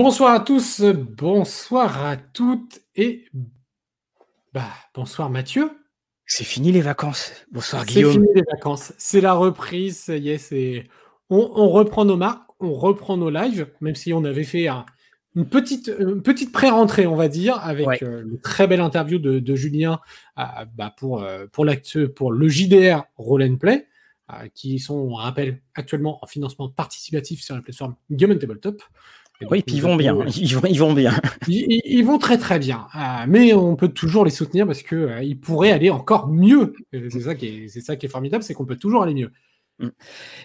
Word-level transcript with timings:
Bonsoir 0.00 0.32
à 0.32 0.38
tous, 0.38 0.80
bonsoir 0.80 2.04
à 2.04 2.16
toutes 2.16 2.82
et 2.94 3.24
bah, 4.52 4.70
bonsoir 4.94 5.28
Mathieu. 5.28 5.72
C'est 6.24 6.44
fini 6.44 6.70
les 6.70 6.82
vacances. 6.82 7.32
Bonsoir 7.50 7.84
Guillaume. 7.84 8.12
C'est 8.12 8.20
fini 8.20 8.28
les 8.32 8.44
vacances. 8.48 8.92
C'est 8.96 9.20
la 9.20 9.32
reprise. 9.32 9.98
Ça 9.98 10.16
y 10.16 10.28
est, 10.28 10.88
On, 11.30 11.68
reprend 11.68 12.04
nos 12.04 12.16
marques, 12.16 12.48
on 12.60 12.74
reprend 12.74 13.16
nos 13.16 13.28
lives, 13.28 13.66
même 13.80 13.96
si 13.96 14.12
on 14.12 14.22
avait 14.22 14.44
fait 14.44 14.68
une 15.34 15.48
petite, 15.48 15.92
petite 16.22 16.52
pré-rentrée, 16.52 17.08
on 17.08 17.16
va 17.16 17.26
dire, 17.26 17.58
avec 17.58 18.04
euh, 18.04 18.22
une 18.22 18.40
très 18.40 18.68
belle 18.68 18.80
interview 18.80 19.18
de, 19.18 19.56
Julien 19.56 19.98
euh, 20.38 20.44
bah, 20.76 20.94
pour, 20.96 21.24
euh, 21.24 21.46
pour, 21.50 21.66
pour 22.14 22.30
le 22.30 22.48
JDR 22.48 23.02
Roll 23.16 23.42
and 23.42 23.56
Play, 23.56 23.88
qui 24.54 24.78
sont, 24.78 24.94
on 24.94 25.14
rappelle, 25.14 25.60
actuellement 25.74 26.22
en 26.22 26.28
financement 26.28 26.68
participatif 26.68 27.42
sur 27.42 27.56
la 27.56 27.62
plateforme 27.62 27.96
Game 28.12 28.38
Tabletop 28.38 28.80
oui, 29.50 29.62
puis 29.62 29.76
ils 29.76 29.82
vont 29.82 29.96
bien. 29.96 30.16
Ils 30.36 30.56
vont, 30.56 30.66
ils 30.68 30.78
vont 30.78 30.92
bien. 30.92 31.12
Ils, 31.46 32.02
vont 32.02 32.18
très 32.18 32.38
très 32.38 32.58
bien. 32.58 32.86
Euh, 32.96 33.24
mais 33.28 33.54
on 33.54 33.76
peut 33.76 33.88
toujours 33.88 34.24
les 34.24 34.30
soutenir 34.30 34.66
parce 34.66 34.82
que 34.82 34.96
euh, 34.96 35.22
ils 35.22 35.38
pourraient 35.38 35.70
aller 35.70 35.90
encore 35.90 36.28
mieux. 36.28 36.74
C'est 36.92 37.20
ça 37.20 37.34
qui 37.34 37.46
est, 37.46 37.68
c'est 37.68 37.80
ça 37.80 37.96
qui 37.96 38.06
est 38.06 38.08
formidable, 38.08 38.42
c'est 38.42 38.54
qu'on 38.54 38.66
peut 38.66 38.76
toujours 38.76 39.02
aller 39.02 39.14
mieux. 39.14 39.30
Mm. 39.78 39.88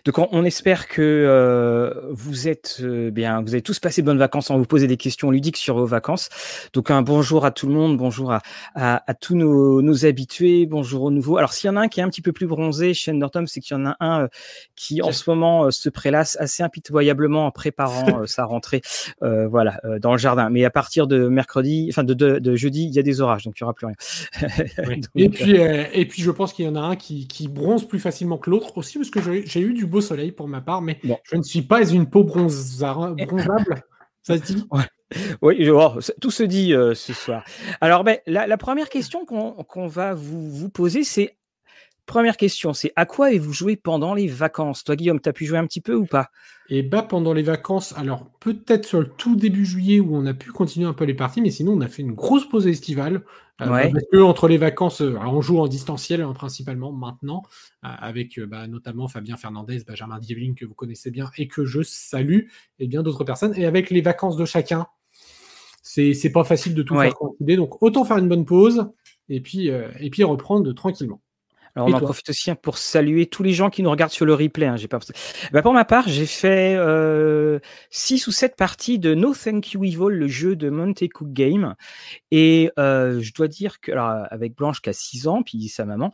Donc 0.05 0.19
on, 0.31 0.43
espère 0.45 0.87
que 0.87 1.01
euh, 1.01 1.91
vous 2.11 2.47
êtes 2.47 2.77
euh, 2.81 3.09
bien, 3.09 3.41
vous 3.41 3.53
avez 3.53 3.63
tous 3.63 3.79
passé 3.79 4.01
de 4.01 4.05
bonnes 4.05 4.19
vacances. 4.19 4.51
On 4.51 4.57
vous 4.57 4.65
poser 4.65 4.85
des 4.85 4.97
questions 4.97 5.31
ludiques 5.31 5.57
sur 5.57 5.77
vos 5.77 5.85
vacances. 5.85 6.29
Donc 6.73 6.91
un 6.91 7.01
bonjour 7.01 7.45
à 7.45 7.51
tout 7.51 7.67
le 7.67 7.73
monde, 7.73 7.97
bonjour 7.97 8.31
à, 8.31 8.41
à, 8.75 9.13
tous 9.15 9.35
nos, 9.35 9.81
nos, 9.81 10.05
habitués, 10.05 10.67
bonjour 10.67 11.03
aux 11.03 11.11
nouveaux. 11.11 11.37
Alors 11.37 11.53
s'il 11.53 11.67
y 11.67 11.71
en 11.71 11.77
a 11.77 11.81
un 11.81 11.87
qui 11.87 11.99
est 11.99 12.03
un 12.03 12.09
petit 12.09 12.21
peu 12.21 12.31
plus 12.31 12.45
bronzé 12.45 12.93
chez 12.93 13.11
Norton, 13.11 13.45
c'est 13.47 13.59
qu'il 13.59 13.75
y 13.75 13.79
en 13.79 13.87
a 13.87 13.95
un 13.99 14.23
euh, 14.23 14.27
qui 14.75 15.01
en 15.01 15.11
ce 15.11 15.27
moment 15.29 15.71
se 15.71 15.89
prélasse 15.89 16.37
assez 16.39 16.61
impitoyablement 16.61 17.47
en 17.47 17.51
préparant 17.51 18.25
sa 18.27 18.45
rentrée, 18.45 18.81
voilà, 19.21 19.79
dans 19.99 20.11
le 20.11 20.17
jardin. 20.17 20.49
Mais 20.49 20.65
à 20.65 20.69
partir 20.69 21.07
de 21.07 21.27
mercredi, 21.27 21.87
enfin 21.89 22.03
de, 22.03 22.13
de, 22.13 22.55
jeudi, 22.55 22.83
il 22.83 22.91
y 22.91 22.99
a 22.99 23.03
des 23.03 23.21
orages, 23.21 23.43
donc 23.43 23.59
il 23.59 23.63
n'y 23.63 23.65
aura 23.65 23.73
plus 23.73 23.87
rien. 23.87 23.95
et 25.15 25.29
puis 25.29 25.55
et 25.55 26.05
puis 26.05 26.21
je 26.21 26.31
pense 26.31 26.53
qu'il 26.53 26.65
y 26.65 26.67
en 26.67 26.75
a 26.75 26.81
un 26.81 26.95
qui, 26.95 27.27
qui 27.27 27.47
bronze 27.47 27.87
plus 27.87 27.99
facilement 27.99 28.37
que 28.37 28.49
l'autre 28.49 28.77
aussi 28.77 28.97
parce 28.97 29.09
que 29.09 29.22
j'ai 29.23 29.61
eu 29.61 29.73
du 29.73 29.85
beau 29.85 30.01
soleil 30.01 30.31
pour 30.31 30.47
ma 30.47 30.61
part, 30.61 30.81
mais 30.81 30.99
je 31.23 31.35
ne 31.35 31.43
suis 31.43 31.61
pas 31.61 31.87
une 31.87 32.09
peau 32.09 32.23
bronzable. 32.23 33.15
Ça 34.21 34.37
se 34.37 34.43
dit? 34.43 34.65
Oui, 35.41 35.69
oh, 35.69 35.99
tout 36.21 36.31
se 36.31 36.43
dit 36.43 36.73
euh, 36.73 36.95
ce 36.95 37.13
soir. 37.13 37.43
Alors, 37.81 38.03
ben, 38.03 38.17
la, 38.25 38.57
première 38.57 38.89
question 38.89 39.25
qu'on 39.25 39.87
va 39.87 40.13
vous, 40.13 40.49
vous 40.49 40.69
poser, 40.69 41.03
c'est 41.03 41.37
Première 42.05 42.35
question, 42.35 42.73
c'est 42.73 42.91
à 42.97 43.05
quoi 43.05 43.27
avez-vous 43.27 43.53
joué 43.53 43.77
pendant 43.77 44.13
les 44.13 44.27
vacances? 44.27 44.83
Toi, 44.83 44.97
Guillaume, 44.97 45.21
tu 45.21 45.29
as 45.29 45.33
pu 45.33 45.45
jouer 45.45 45.57
un 45.57 45.65
petit 45.65 45.79
peu 45.79 45.95
ou 45.95 46.05
pas? 46.05 46.29
Et 46.69 46.79
eh 46.79 46.83
bah, 46.83 47.01
pendant 47.01 47.33
les 47.33 47.43
vacances, 47.43 47.93
alors 47.97 48.29
peut-être 48.39 48.85
sur 48.85 48.99
le 48.99 49.07
tout 49.07 49.35
début 49.35 49.65
juillet 49.65 49.99
où 49.99 50.15
on 50.15 50.25
a 50.25 50.33
pu 50.33 50.51
continuer 50.51 50.85
un 50.85 50.93
peu 50.93 51.05
les 51.05 51.13
parties, 51.13 51.41
mais 51.41 51.51
sinon, 51.51 51.73
on 51.73 51.81
a 51.81 51.87
fait 51.87 52.01
une 52.01 52.13
grosse 52.13 52.47
pause 52.47 52.67
estivale. 52.67 53.23
Euh, 53.61 53.67
parce 53.67 54.05
que 54.11 54.17
entre 54.17 54.47
les 54.47 54.57
vacances, 54.57 55.01
euh, 55.01 55.15
on 55.17 55.41
joue 55.41 55.59
en 55.59 55.67
distanciel 55.67 56.21
hein, 56.21 56.33
principalement 56.33 56.91
maintenant, 56.91 57.43
euh, 57.85 57.89
avec 57.99 58.39
bah, 58.39 58.67
notamment 58.67 59.07
Fabien 59.07 59.37
Fernandez, 59.37 59.83
Benjamin 59.87 60.19
Dievling 60.19 60.55
que 60.55 60.65
vous 60.65 60.73
connaissez 60.73 61.11
bien 61.11 61.29
et 61.37 61.47
que 61.47 61.63
je 61.63 61.81
salue, 61.83 62.47
et 62.79 62.87
bien 62.87 63.03
d'autres 63.03 63.23
personnes. 63.23 63.53
Et 63.55 63.65
avec 63.65 63.89
les 63.89 64.01
vacances 64.01 64.35
de 64.35 64.45
chacun, 64.45 64.87
c'est 65.83 66.31
pas 66.33 66.43
facile 66.43 66.73
de 66.73 66.83
tout 66.83 66.97
faire 66.97 67.13
coïncider. 67.13 67.55
Donc 67.55 67.81
autant 67.81 68.03
faire 68.03 68.17
une 68.17 68.27
bonne 68.27 68.45
pause 68.45 68.89
et 69.29 69.39
puis, 69.39 69.67
et 69.67 70.09
puis 70.09 70.23
reprendre 70.23 70.73
tranquillement. 70.73 71.21
Alors, 71.75 71.87
on 71.87 71.93
en 71.93 71.99
profite 71.99 72.29
aussi 72.29 72.51
hein, 72.51 72.55
pour 72.55 72.77
saluer 72.77 73.25
tous 73.25 73.41
les 73.41 73.53
gens 73.53 73.69
qui 73.71 73.81
nous 73.81 73.89
regardent 73.89 74.11
sur 74.11 74.25
le 74.25 74.33
replay. 74.35 74.67
Hein, 74.67 74.75
j'ai 74.75 74.87
pas... 74.87 74.99
Bah, 75.51 75.61
pour 75.63 75.73
ma 75.73 75.85
part, 75.85 76.07
j'ai 76.07 76.27
fait 76.27 76.75
euh, 76.77 77.59
six 77.89 78.27
ou 78.27 78.31
sept 78.31 78.55
parties 78.55 78.99
de 78.99 79.15
No 79.15 79.33
Thank 79.33 79.73
You 79.73 79.83
Evil, 79.83 80.09
le 80.09 80.27
jeu 80.27 80.55
de 80.55 80.69
Monte 80.69 81.07
Cook 81.11 81.33
Game. 81.33 81.73
Et 82.29 82.69
euh, 82.77 83.19
je 83.21 83.33
dois 83.33 83.47
dire 83.47 83.79
que, 83.79 83.91
alors, 83.91 84.27
avec 84.29 84.55
Blanche 84.55 84.81
qui 84.81 84.89
a 84.89 84.93
6 84.93 85.27
ans, 85.27 85.41
puis 85.41 85.67
sa 85.67 85.85
maman, 85.85 86.11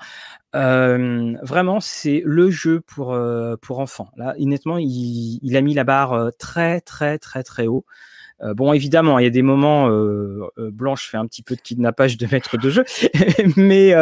euh, 0.55 1.35
vraiment, 1.43 1.79
c'est 1.79 2.21
le 2.25 2.49
jeu 2.49 2.81
pour, 2.81 3.13
euh, 3.13 3.55
pour 3.61 3.79
enfants. 3.79 4.09
Là, 4.15 4.35
honnêtement, 4.39 4.77
il, 4.77 5.39
il 5.41 5.57
a 5.57 5.61
mis 5.61 5.73
la 5.73 5.83
barre 5.83 6.13
euh, 6.13 6.29
très, 6.37 6.81
très, 6.81 7.17
très, 7.19 7.43
très 7.43 7.67
haut. 7.67 7.85
Euh, 8.41 8.53
bon, 8.53 8.73
évidemment, 8.73 9.19
il 9.19 9.23
y 9.23 9.27
a 9.27 9.31
des 9.31 9.41
moments, 9.41 9.89
euh, 9.89 10.47
euh, 10.57 10.71
Blanche 10.71 11.09
fait 11.09 11.17
un 11.17 11.25
petit 11.25 11.43
peu 11.43 11.55
de 11.55 11.61
kidnappage 11.61 12.17
de 12.17 12.27
maître 12.31 12.57
de 12.57 12.69
jeu, 12.69 12.85
mais 13.55 13.93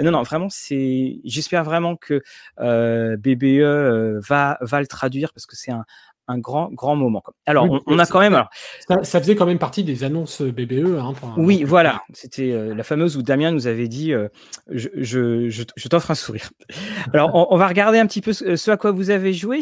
non, 0.00 0.10
non, 0.10 0.22
vraiment, 0.22 0.48
c'est. 0.50 1.20
J'espère 1.24 1.64
vraiment 1.64 1.96
que 1.96 2.22
BBE 2.58 4.20
va 4.28 4.58
va 4.60 4.80
le 4.80 4.86
traduire 4.86 5.32
parce 5.32 5.46
que 5.46 5.56
c'est 5.56 5.70
un, 5.70 5.84
un 6.26 6.38
grand, 6.38 6.70
grand 6.72 6.96
moment. 6.96 7.22
Alors, 7.46 7.66
on, 7.86 7.98
a 7.98 8.06
quand 8.06 8.20
même. 8.20 8.34
Alors, 8.34 8.50
ça, 9.02 9.20
faisait 9.20 9.34
quand 9.34 9.46
même 9.46 9.58
partie 9.58 9.84
des 9.84 10.04
annonces 10.04 10.42
BBE. 10.42 10.98
Hein, 10.98 11.14
oui, 11.36 11.64
voilà. 11.64 12.02
C'était 12.12 12.74
la 12.74 12.82
fameuse 12.82 13.16
où 13.16 13.22
Damien 13.22 13.50
nous 13.50 13.66
avait 13.66 13.88
dit 13.88 14.12
Je, 14.68 14.88
je, 14.96 15.48
je, 15.48 15.88
t'offre 15.88 16.10
un 16.10 16.14
sourire. 16.14 16.50
Alors, 17.14 17.30
on, 17.34 17.46
on, 17.50 17.56
va 17.56 17.66
regarder 17.68 17.98
un 17.98 18.06
petit 18.06 18.20
peu 18.20 18.32
ce 18.32 18.70
à 18.70 18.76
quoi 18.76 18.90
vous 18.90 19.10
avez 19.10 19.32
joué. 19.32 19.60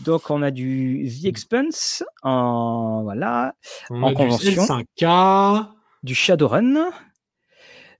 Donc, 0.00 0.30
on 0.30 0.42
a 0.42 0.50
du 0.50 1.08
The 1.08 1.26
Expense 1.26 2.02
en, 2.22 3.02
voilà, 3.02 3.54
en 3.90 4.14
convention. 4.14 4.78
Du, 4.96 5.06
du 6.02 6.14
Shadowrun, 6.14 6.90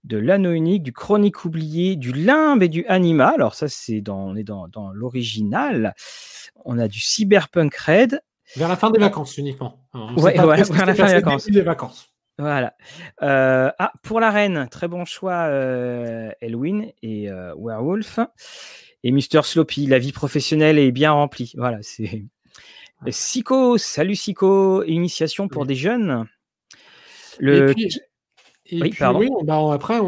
de 0.04 0.16
l'anneau 0.16 0.52
unique, 0.52 0.82
du 0.82 0.92
chronique 0.92 1.44
oublié, 1.44 1.96
du 1.96 2.12
limbe 2.12 2.62
et 2.62 2.68
du 2.68 2.86
anima. 2.86 3.28
Alors, 3.28 3.54
ça, 3.54 3.68
c'est 3.68 4.00
dans, 4.00 4.18
on 4.18 4.36
est 4.36 4.44
dans, 4.44 4.68
dans 4.68 4.90
l'original. 4.92 5.94
On 6.64 6.78
a 6.78 6.88
du 6.88 7.00
Cyberpunk 7.00 7.74
Red. 7.76 8.20
Vers 8.56 8.68
la 8.68 8.76
fin 8.76 8.90
des 8.90 8.98
vacances 8.98 9.36
uniquement. 9.36 9.78
ouais, 10.16 10.34
vers 10.36 10.46
la 10.46 10.64
fin 10.64 10.86
des 10.86 10.92
vacances. 10.92 11.46
Des 11.46 11.62
vacances. 11.62 12.10
Voilà. 12.40 12.74
Euh, 13.22 13.70
ah, 13.78 13.92
pour 14.02 14.18
la 14.18 14.30
reine, 14.30 14.66
très 14.70 14.88
bon 14.88 15.04
choix, 15.04 15.44
euh, 15.48 16.30
Elwin 16.40 16.86
et 17.02 17.30
euh, 17.30 17.54
Werewolf. 17.58 18.18
Et 19.02 19.10
Mister 19.12 19.40
Sloppy, 19.42 19.86
la 19.86 19.98
vie 19.98 20.12
professionnelle 20.12 20.78
est 20.78 20.92
bien 20.92 21.12
remplie. 21.12 21.52
Voilà, 21.56 21.78
c'est. 21.82 22.24
Sico, 23.08 23.78
salut 23.78 24.14
Sico, 24.14 24.82
initiation 24.84 25.48
pour 25.48 25.64
des 25.64 25.74
jeunes. 25.74 26.26
Le... 27.38 27.70
Et 27.70 27.74
puis, 27.74 27.98
oui, 29.14 29.30
bah, 29.42 29.58
après, 29.72 29.98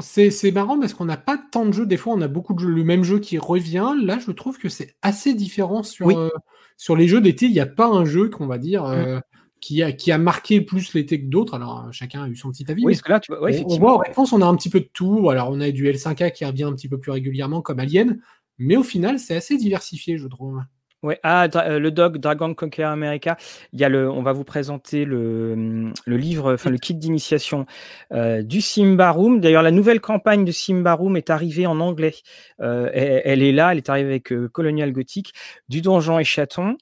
c'est 0.00 0.50
marrant 0.52 0.78
parce 0.78 0.94
qu'on 0.94 1.06
n'a 1.06 1.16
pas 1.16 1.38
tant 1.50 1.64
de 1.64 1.72
jeux. 1.72 1.86
Des 1.86 1.96
fois, 1.96 2.12
on 2.12 2.20
a 2.20 2.28
beaucoup 2.28 2.54
de 2.54 2.60
jeux, 2.60 2.68
le 2.68 2.84
même 2.84 3.04
jeu 3.04 3.18
qui 3.18 3.38
revient. 3.38 3.94
Là, 4.02 4.18
je 4.24 4.30
trouve 4.32 4.58
que 4.58 4.68
c'est 4.68 4.94
assez 5.02 5.34
différent 5.34 5.82
sur, 5.82 6.10
euh, 6.10 6.28
sur 6.76 6.94
les 6.94 7.08
jeux 7.08 7.20
d'été. 7.20 7.46
Il 7.46 7.52
n'y 7.52 7.60
a 7.60 7.66
pas 7.66 7.86
un 7.86 8.04
jeu 8.04 8.28
qu'on 8.28 8.46
va 8.46 8.58
dire. 8.58 8.84
Mmh. 8.84 8.92
Euh, 8.92 9.20
qui 9.60 9.82
a, 9.82 9.92
qui 9.92 10.10
a 10.12 10.18
marqué 10.18 10.60
plus 10.60 10.94
l'été 10.94 11.20
que 11.20 11.26
d'autres. 11.26 11.54
Alors, 11.54 11.88
chacun 11.92 12.24
a 12.24 12.28
eu 12.28 12.36
son 12.36 12.50
petit 12.50 12.70
avis. 12.70 12.84
Oui, 12.84 12.92
parce 12.92 13.02
que 13.02 13.12
là, 13.12 13.20
tu 13.20 13.32
vois, 13.32 13.40
on, 13.42 13.78
voit 13.78 13.94
en 13.94 13.98
réponse, 13.98 14.32
on 14.32 14.40
a 14.40 14.46
un 14.46 14.56
petit 14.56 14.70
peu 14.70 14.80
de 14.80 14.90
tout. 14.92 15.30
Alors, 15.30 15.50
on 15.50 15.60
a 15.60 15.70
du 15.70 15.86
L5A 15.86 16.32
qui 16.32 16.44
revient 16.44 16.64
un 16.64 16.72
petit 16.72 16.88
peu 16.88 16.98
plus 16.98 17.10
régulièrement, 17.10 17.60
comme 17.60 17.78
Alien. 17.78 18.20
Mais 18.58 18.76
au 18.76 18.82
final, 18.82 19.18
c'est 19.18 19.36
assez 19.36 19.56
diversifié, 19.56 20.18
je 20.18 20.26
trouve. 20.26 20.60
Ouais, 21.02 21.18
ah, 21.22 21.48
euh, 21.56 21.78
le 21.78 21.90
dog 21.90 22.18
Dragon 22.18 22.52
Conquer 22.52 22.82
America. 22.82 23.38
Il 23.72 23.80
y 23.80 23.84
a 23.84 23.88
le, 23.88 24.10
on 24.10 24.22
va 24.22 24.32
vous 24.32 24.44
présenter 24.44 25.06
le, 25.06 25.92
le 26.04 26.16
livre, 26.18 26.52
enfin 26.52 26.68
le 26.68 26.76
kit 26.76 26.94
d'initiation 26.94 27.64
euh, 28.12 28.42
du 28.42 28.60
Simba 28.60 29.10
Room. 29.10 29.40
D'ailleurs, 29.40 29.62
la 29.62 29.70
nouvelle 29.70 30.02
campagne 30.02 30.44
de 30.44 30.52
Simba 30.52 30.92
Room 30.92 31.16
est 31.16 31.30
arrivée 31.30 31.66
en 31.66 31.80
anglais. 31.80 32.16
Euh, 32.60 32.90
elle, 32.92 33.42
est 33.42 33.52
là, 33.52 33.72
elle 33.72 33.78
est 33.78 33.88
arrivée 33.88 34.10
avec 34.10 34.34
Colonial 34.52 34.92
Gothic, 34.92 35.32
du 35.70 35.80
Donjon 35.80 36.18
et 36.18 36.24
Chaton. 36.24 36.76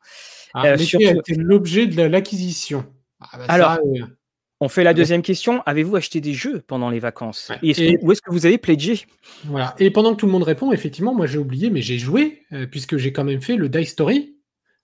Ah, 0.55 0.77
surtout... 0.79 1.21
l'objet 1.37 1.87
de 1.87 2.03
l'acquisition. 2.03 2.85
Ah, 3.21 3.39
bah 3.39 3.45
Alors, 3.49 3.79
on 4.61 4.69
fait 4.69 4.83
la 4.83 4.93
deuxième 4.93 5.23
question. 5.23 5.63
Avez-vous 5.67 5.95
acheté 5.97 6.21
des 6.21 6.35
jeux 6.35 6.63
pendant 6.67 6.91
les 6.91 6.99
vacances 6.99 7.53
Et, 7.63 7.97
où 8.03 8.11
est-ce 8.11 8.23
que 8.23 8.31
vous 8.31 8.45
avez 8.45 8.59
pledgé? 8.59 9.07
Voilà. 9.45 9.75
Et 9.79 9.91
pendant 9.91 10.15
que 10.15 10.21
tout 10.21 10.27
le 10.27 10.33
monde 10.33 10.43
répond, 10.43 10.73
effectivement, 10.73 11.15
moi 11.15 11.27
j'ai 11.27 11.39
oublié, 11.39 11.71
mais 11.71 11.81
j'ai 11.81 11.99
joué, 11.99 12.43
euh, 12.53 12.67
puisque 12.67 12.97
j'ai 12.97 13.13
quand 13.13 13.25
même 13.25 13.41
fait 13.41 13.57
le 13.57 13.69
Dice 13.69 13.91
Story. 13.91 14.35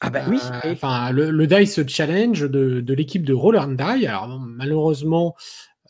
Ah 0.00 0.10
bah 0.10 0.24
oui. 0.28 0.38
Euh, 0.64 0.72
enfin, 0.72 1.10
le, 1.10 1.46
Dice 1.46 1.80
Challenge 1.88 2.48
de, 2.48 2.94
l'équipe 2.94 3.24
de 3.24 3.32
Roller 3.32 3.62
and 3.62 3.72
Die. 3.72 4.06
Alors 4.06 4.38
malheureusement, 4.38 5.34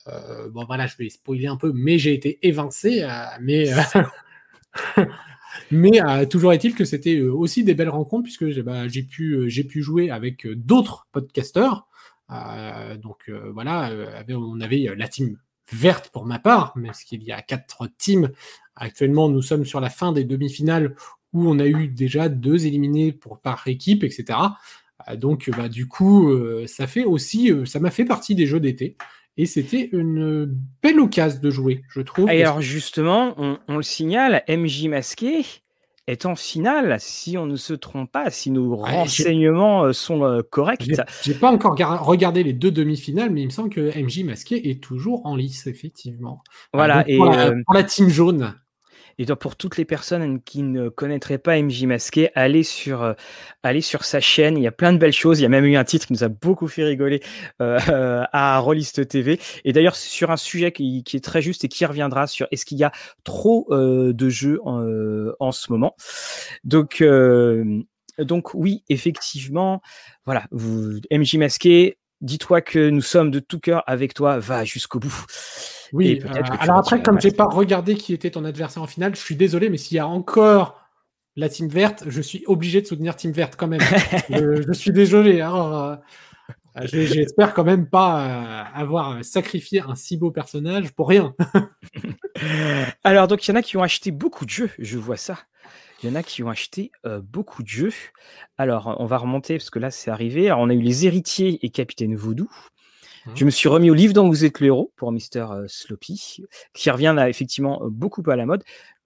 euh, 0.09 0.49
bon 0.51 0.65
voilà, 0.65 0.87
je 0.87 0.97
vais 0.97 1.11
spoiler 1.11 1.47
un 1.47 1.57
peu, 1.57 1.73
mais 1.75 1.99
j'ai 1.99 2.15
été 2.15 2.39
évincé. 2.47 3.07
mais 3.41 3.67
mais 5.75 6.27
toujours 6.29 6.53
est-il 6.53 6.75
que 6.75 6.85
c'était 6.85 7.21
aussi 7.21 7.65
des 7.65 7.75
belles 7.75 7.89
rencontres 7.89 8.25
puisque 8.25 8.63
bah, 8.63 8.89
j'ai 8.89 9.03
pu 9.03 9.51
j'ai 9.51 9.65
pu 9.65 9.83
jouer 9.83 10.11
avec 10.11 10.47
d'autres 10.47 11.07
podcasteurs. 11.13 11.89
Euh, 12.31 12.97
donc 12.97 13.29
euh, 13.29 13.51
voilà, 13.53 13.91
euh, 13.91 14.23
on 14.31 14.61
avait 14.61 14.89
la 14.97 15.09
team 15.09 15.39
verte 15.73 16.11
pour 16.11 16.27
ma 16.27 16.39
part, 16.39 16.73
mais 16.77 16.89
parce 16.89 17.05
qu'il 17.05 17.23
y 17.23 17.33
a 17.33 17.43
quatre 17.43 17.89
teams. 17.99 18.31
Actuellement, 18.77 19.29
nous 19.29 19.43
sommes 19.43 19.65
sur 19.65 19.81
la 19.81 19.91
fin 19.91 20.13
des 20.13 20.25
demi-finales 20.25 20.95
où 21.33 21.49
on 21.49 21.59
a 21.59 21.67
eu 21.67 21.89
déjà 21.89 22.29
deux 22.29 22.67
éliminés 22.67 23.13
pour, 23.13 23.41
par 23.41 23.67
équipe, 23.67 24.05
etc. 24.05 24.39
Donc, 25.17 25.51
bah, 25.57 25.69
du 25.69 25.89
coup, 25.89 26.33
ça 26.67 26.87
fait 26.87 27.05
aussi, 27.05 27.51
ça 27.67 27.81
m'a 27.81 27.91
fait 27.91 28.05
partie 28.05 28.35
des 28.35 28.47
jeux 28.47 28.61
d'été. 28.61 28.97
Et 29.37 29.47
c'était 29.47 29.89
une 29.93 30.45
belle 30.81 31.01
occasion 31.01 31.41
de 31.41 31.51
jouer, 31.51 31.83
je 31.89 32.01
trouve. 32.01 32.31
Et 32.31 32.45
alors, 32.45 32.61
justement, 32.61 33.35
on, 33.37 33.59
on, 33.67 33.77
le 33.77 33.83
signale, 33.83 34.45
MJ 34.49 34.87
Masqué, 34.87 35.45
est 36.07 36.27
en 36.27 36.37
finale, 36.37 36.97
si 37.01 37.39
on 37.39 37.47
ne 37.47 37.57
se 37.57 37.73
trompe 37.73 38.13
pas, 38.13 38.31
si 38.31 38.51
nos 38.51 38.77
renseignements 38.77 39.93
sont 39.93 40.43
corrects. 40.51 40.91
J'ai 41.23 41.35
pas 41.35 41.51
encore 41.51 41.77
regardé 42.07 42.43
les 42.43 42.53
deux 42.53 42.71
demi-finales, 42.71 43.31
mais 43.31 43.43
il 43.43 43.47
me 43.47 43.51
semble 43.51 43.71
que 43.71 43.99
MJ 43.99 44.25
Masqué 44.25 44.71
est 44.71 44.83
toujours 44.83 45.25
en 45.25 45.37
lice, 45.37 45.67
effectivement. 45.67 46.43
Voilà. 46.73 47.05
et 47.09 47.17
pour 47.17 47.75
la 47.75 47.85
team 47.85 48.09
jaune. 48.09 48.55
Et 49.19 49.25
donc 49.25 49.39
pour 49.39 49.57
toutes 49.57 49.77
les 49.77 49.85
personnes 49.85 50.41
qui 50.43 50.63
ne 50.63 50.89
connaîtraient 50.89 51.39
pas 51.39 51.61
MJ 51.61 51.85
Masqué, 51.85 52.31
allez 52.35 52.63
sur, 52.63 53.03
euh, 53.03 53.13
allez 53.63 53.81
sur 53.81 54.05
sa 54.05 54.21
chaîne. 54.21 54.57
Il 54.57 54.63
y 54.63 54.67
a 54.67 54.73
plein 54.73 54.93
de 54.93 54.99
belles 54.99 55.13
choses. 55.13 55.41
Il 55.41 55.43
y 55.43 55.47
a 55.47 55.49
même 55.49 55.65
eu 55.65 55.77
un 55.77 55.85
titre 55.85 56.07
qui 56.07 56.13
nous 56.13 56.25
a 56.25 56.29
beaucoup 56.29 56.69
fait 56.69 56.85
rigoler 56.85 57.23
euh, 57.61 57.79
à 58.33 58.59
Rollist 58.59 59.07
TV. 59.09 59.41
Et 59.65 59.73
d'ailleurs, 59.73 59.97
sur 59.97 60.31
un 60.31 60.37
sujet 60.37 60.73
qui, 60.73 61.05
est 61.13 61.25
très 61.25 61.43
juste 61.43 61.65
et 61.65 61.69
qui 61.69 61.85
reviendra 61.85 62.27
sur 62.27 62.47
est-ce 62.51 62.65
qu'il 62.65 62.79
y 62.79 62.85
a 62.85 62.93
trop 63.25 63.67
euh, 63.71 64.13
de 64.13 64.29
jeux 64.29 64.61
en, 64.65 64.83
euh, 64.83 65.35
en, 65.41 65.53
ce 65.53 65.71
moment. 65.73 65.97
Donc, 66.65 67.01
euh, 67.01 67.83
donc 68.19 68.55
oui, 68.55 68.85
effectivement, 68.89 69.81
voilà, 70.25 70.47
vous, 70.51 71.01
MJ 71.11 71.37
Masqué, 71.37 71.99
dis-toi 72.25 72.61
que 72.63 72.91
nous 72.91 73.03
sommes 73.03 73.31
de 73.31 73.39
tout 73.39 73.61
cœur 73.61 73.85
avec 73.87 74.15
toi, 74.15 74.39
va 74.39 74.65
jusqu'au 74.65 74.99
bout. 74.99 75.27
Oui, 75.93 76.21
euh, 76.25 76.43
alors 76.59 76.79
après, 76.79 77.03
comme 77.03 77.21
j'ai 77.21 77.31
pas 77.31 77.45
regardé 77.45 77.95
qui 77.95 78.13
était 78.13 78.31
ton 78.31 78.45
adversaire 78.45 78.83
en 78.83 78.87
finale, 78.87 79.15
je 79.15 79.21
suis 79.21 79.37
désolé, 79.37 79.71
mais 79.71 79.77
s'il 79.77 79.97
y 79.97 80.01
a 80.01 80.09
encore 80.09 80.81
la 81.37 81.49
team 81.49 81.69
verte, 81.69 82.05
je 82.09 82.21
suis 82.21 82.43
obligé 82.47 82.81
de 82.81 82.87
soutenir 82.87 83.15
team 83.15 83.31
verte 83.31 83.55
quand 83.57 83.69
même. 83.69 83.81
je, 84.31 84.73
suis 84.73 84.93
désolé. 84.93 85.41
Hein, 85.41 86.01
euh, 86.77 86.87
j'espère 86.87 87.55
quand 87.55 87.65
même 87.65 87.89
pas 87.89 88.21
euh, 88.21 88.81
avoir 88.81 89.25
sacrifié 89.25 89.83
un 89.87 89.95
si 89.95 90.17
beau 90.17 90.31
personnage 90.31 90.93
pour 90.93 91.09
rien. 91.09 91.35
alors, 93.05 93.29
donc, 93.29 93.47
il 93.47 93.51
y 93.51 93.55
en 93.55 93.57
a 93.57 93.63
qui 93.63 93.77
ont 93.77 93.83
acheté 93.83 94.11
beaucoup 94.11 94.45
de 94.47 94.51
jeux, 94.51 94.71
je 94.79 94.99
vois 94.99 95.17
ça. 95.17 95.39
Il 96.05 96.09
y 96.09 96.13
en 96.13 96.17
a 96.17 96.23
qui 96.23 96.43
ont 96.43 96.51
acheté 96.51 96.93
beaucoup 97.23 97.63
de 97.63 97.69
jeux. 97.69 97.95
Alors, 98.59 98.95
on 98.99 99.07
va 99.07 99.17
remonter 99.17 99.57
parce 99.57 99.71
que 99.71 99.79
là, 99.79 99.91
c'est 99.91 100.11
arrivé. 100.11 100.49
Alors, 100.49 100.61
on 100.61 100.69
a 100.69 100.75
eu 100.75 100.83
les 100.83 101.07
héritiers 101.07 101.65
et 101.65 101.71
Capitaine 101.71 102.15
Voodoo. 102.15 102.47
Mmh. 103.25 103.31
Je 103.35 103.45
me 103.47 103.51
suis 103.51 103.71
remis 103.71 103.91
au 103.91 103.95
livre 103.95 104.13
dont 104.13 104.29
vous 104.29 104.45
êtes 104.45 104.61
le 104.61 104.67
héros 104.67 104.93
pour 104.97 105.13
Mister 105.13 105.47
Sloppy, 105.67 106.43
qui 106.75 106.91
revient 106.91 107.15
là 107.17 107.31
effectivement 107.31 107.81
beaucoup 107.87 108.23
à 108.29 108.37
la 108.37 108.45
mode. 108.45 108.63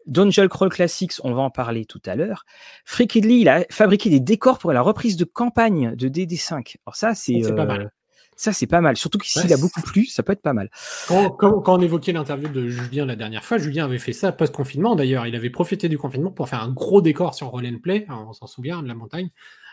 Dungeon 0.06 0.49
Crawl 0.49 0.71
Classics, 0.71 1.12
on 1.23 1.35
va 1.35 1.43
en 1.43 1.50
parler 1.50 1.85
tout 1.85 2.03
à 2.05 2.17
l'heure. 2.17 2.45
Freakidly, 2.85 3.43
il 3.43 3.49
a 3.49 3.65
fabriqué 3.71 4.11
des 4.11 4.19
décors 4.19 4.59
pour 4.59 4.73
la 4.73 4.83
reprise 4.83 5.17
de 5.17 5.25
campagne 5.25 5.94
de 5.94 6.09
DD5. 6.09 6.79
Alors 6.85 6.97
ça, 6.97 7.15
c'est 7.15 7.41
pas 7.55 7.65
mal. 7.65 7.93
Ça, 8.38 8.52
c'est 8.52 8.69
pas 8.69 8.81
mal. 8.81 8.96
Surtout 8.96 9.19
qu'ici, 9.19 9.40
il 9.44 9.52
a 9.52 9.56
beaucoup 9.56 9.82
plu, 9.82 10.06
ça 10.06 10.23
peut 10.23 10.32
être 10.32 10.43
pas 10.43 10.52
mal. 10.52 10.70
Quand, 11.08 11.31
quand, 11.31 11.76
on 11.76 11.81
évoquait 11.81 12.12
l'interview 12.12 12.49
de 12.49 12.69
Julien 12.69 13.05
la 13.05 13.17
dernière 13.17 13.44
fois, 13.44 13.58
Julien 13.58 13.87
avait 13.87 13.99
fait 13.99 14.12
ça 14.12 14.31
post-confinement 14.31 14.94
d'ailleurs. 14.94 15.26
Il 15.26 15.35
avait 15.35 15.50
profité 15.50 15.88
du 15.88 15.99
confinement 15.99 16.31
pour 16.31 16.49
faire 16.49 16.62
un 16.62 16.70
gros 16.70 17.02
décor 17.02 17.35
sur 17.35 17.49
Roll 17.49 17.67
and 17.67 17.81
Play, 17.82 18.06
on 18.08 18.32
s'en 18.32 18.46
souvient, 18.46 18.81
de 18.81 18.87
la 18.87 18.94
montagne. 18.94 19.31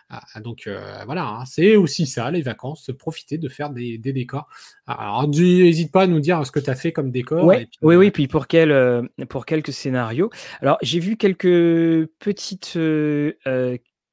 Ah, 0.09 0.21
ah, 0.35 0.39
donc 0.39 0.67
euh, 0.67 1.03
voilà, 1.05 1.27
hein, 1.27 1.45
c'est 1.45 1.75
aussi 1.75 2.05
ça, 2.05 2.29
les 2.29 2.43
vacances, 2.43 2.91
profiter 2.99 3.39
de 3.39 3.49
faire 3.49 3.71
des, 3.71 3.97
décors. 3.97 4.47
Alors 4.85 5.27
n'hésite 5.27 5.91
pas 5.91 6.03
à 6.03 6.07
nous 6.07 6.19
dire 6.19 6.45
ce 6.45 6.51
que 6.51 6.59
tu 6.59 6.69
as 6.69 6.75
fait 6.75 6.91
comme 6.91 7.09
décor. 7.09 7.43
oui, 7.43 7.95
oui, 7.95 8.11
puis 8.11 8.27
pour, 8.27 8.45
quel, 8.45 8.71
euh, 8.71 9.01
pour 9.29 9.47
quelques 9.47 9.73
scénarios. 9.73 10.29
Alors 10.61 10.77
j'ai 10.83 10.99
vu 10.99 11.17
quelques 11.17 12.07
petites 12.19 12.73
euh, 12.75 13.33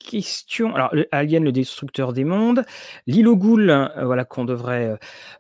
question. 0.03 0.75
Alors, 0.75 0.93
Alien, 1.11 1.45
le 1.45 1.53
destructeur 1.53 2.13
des 2.13 2.25
mondes, 2.25 2.65
l'île 3.07 3.29
au 3.29 3.37
Ghoul, 3.37 3.71
euh, 3.71 3.89
voilà, 4.05 4.25
qu'on 4.25 4.45
devrait 4.45 4.89
euh, 4.89 4.97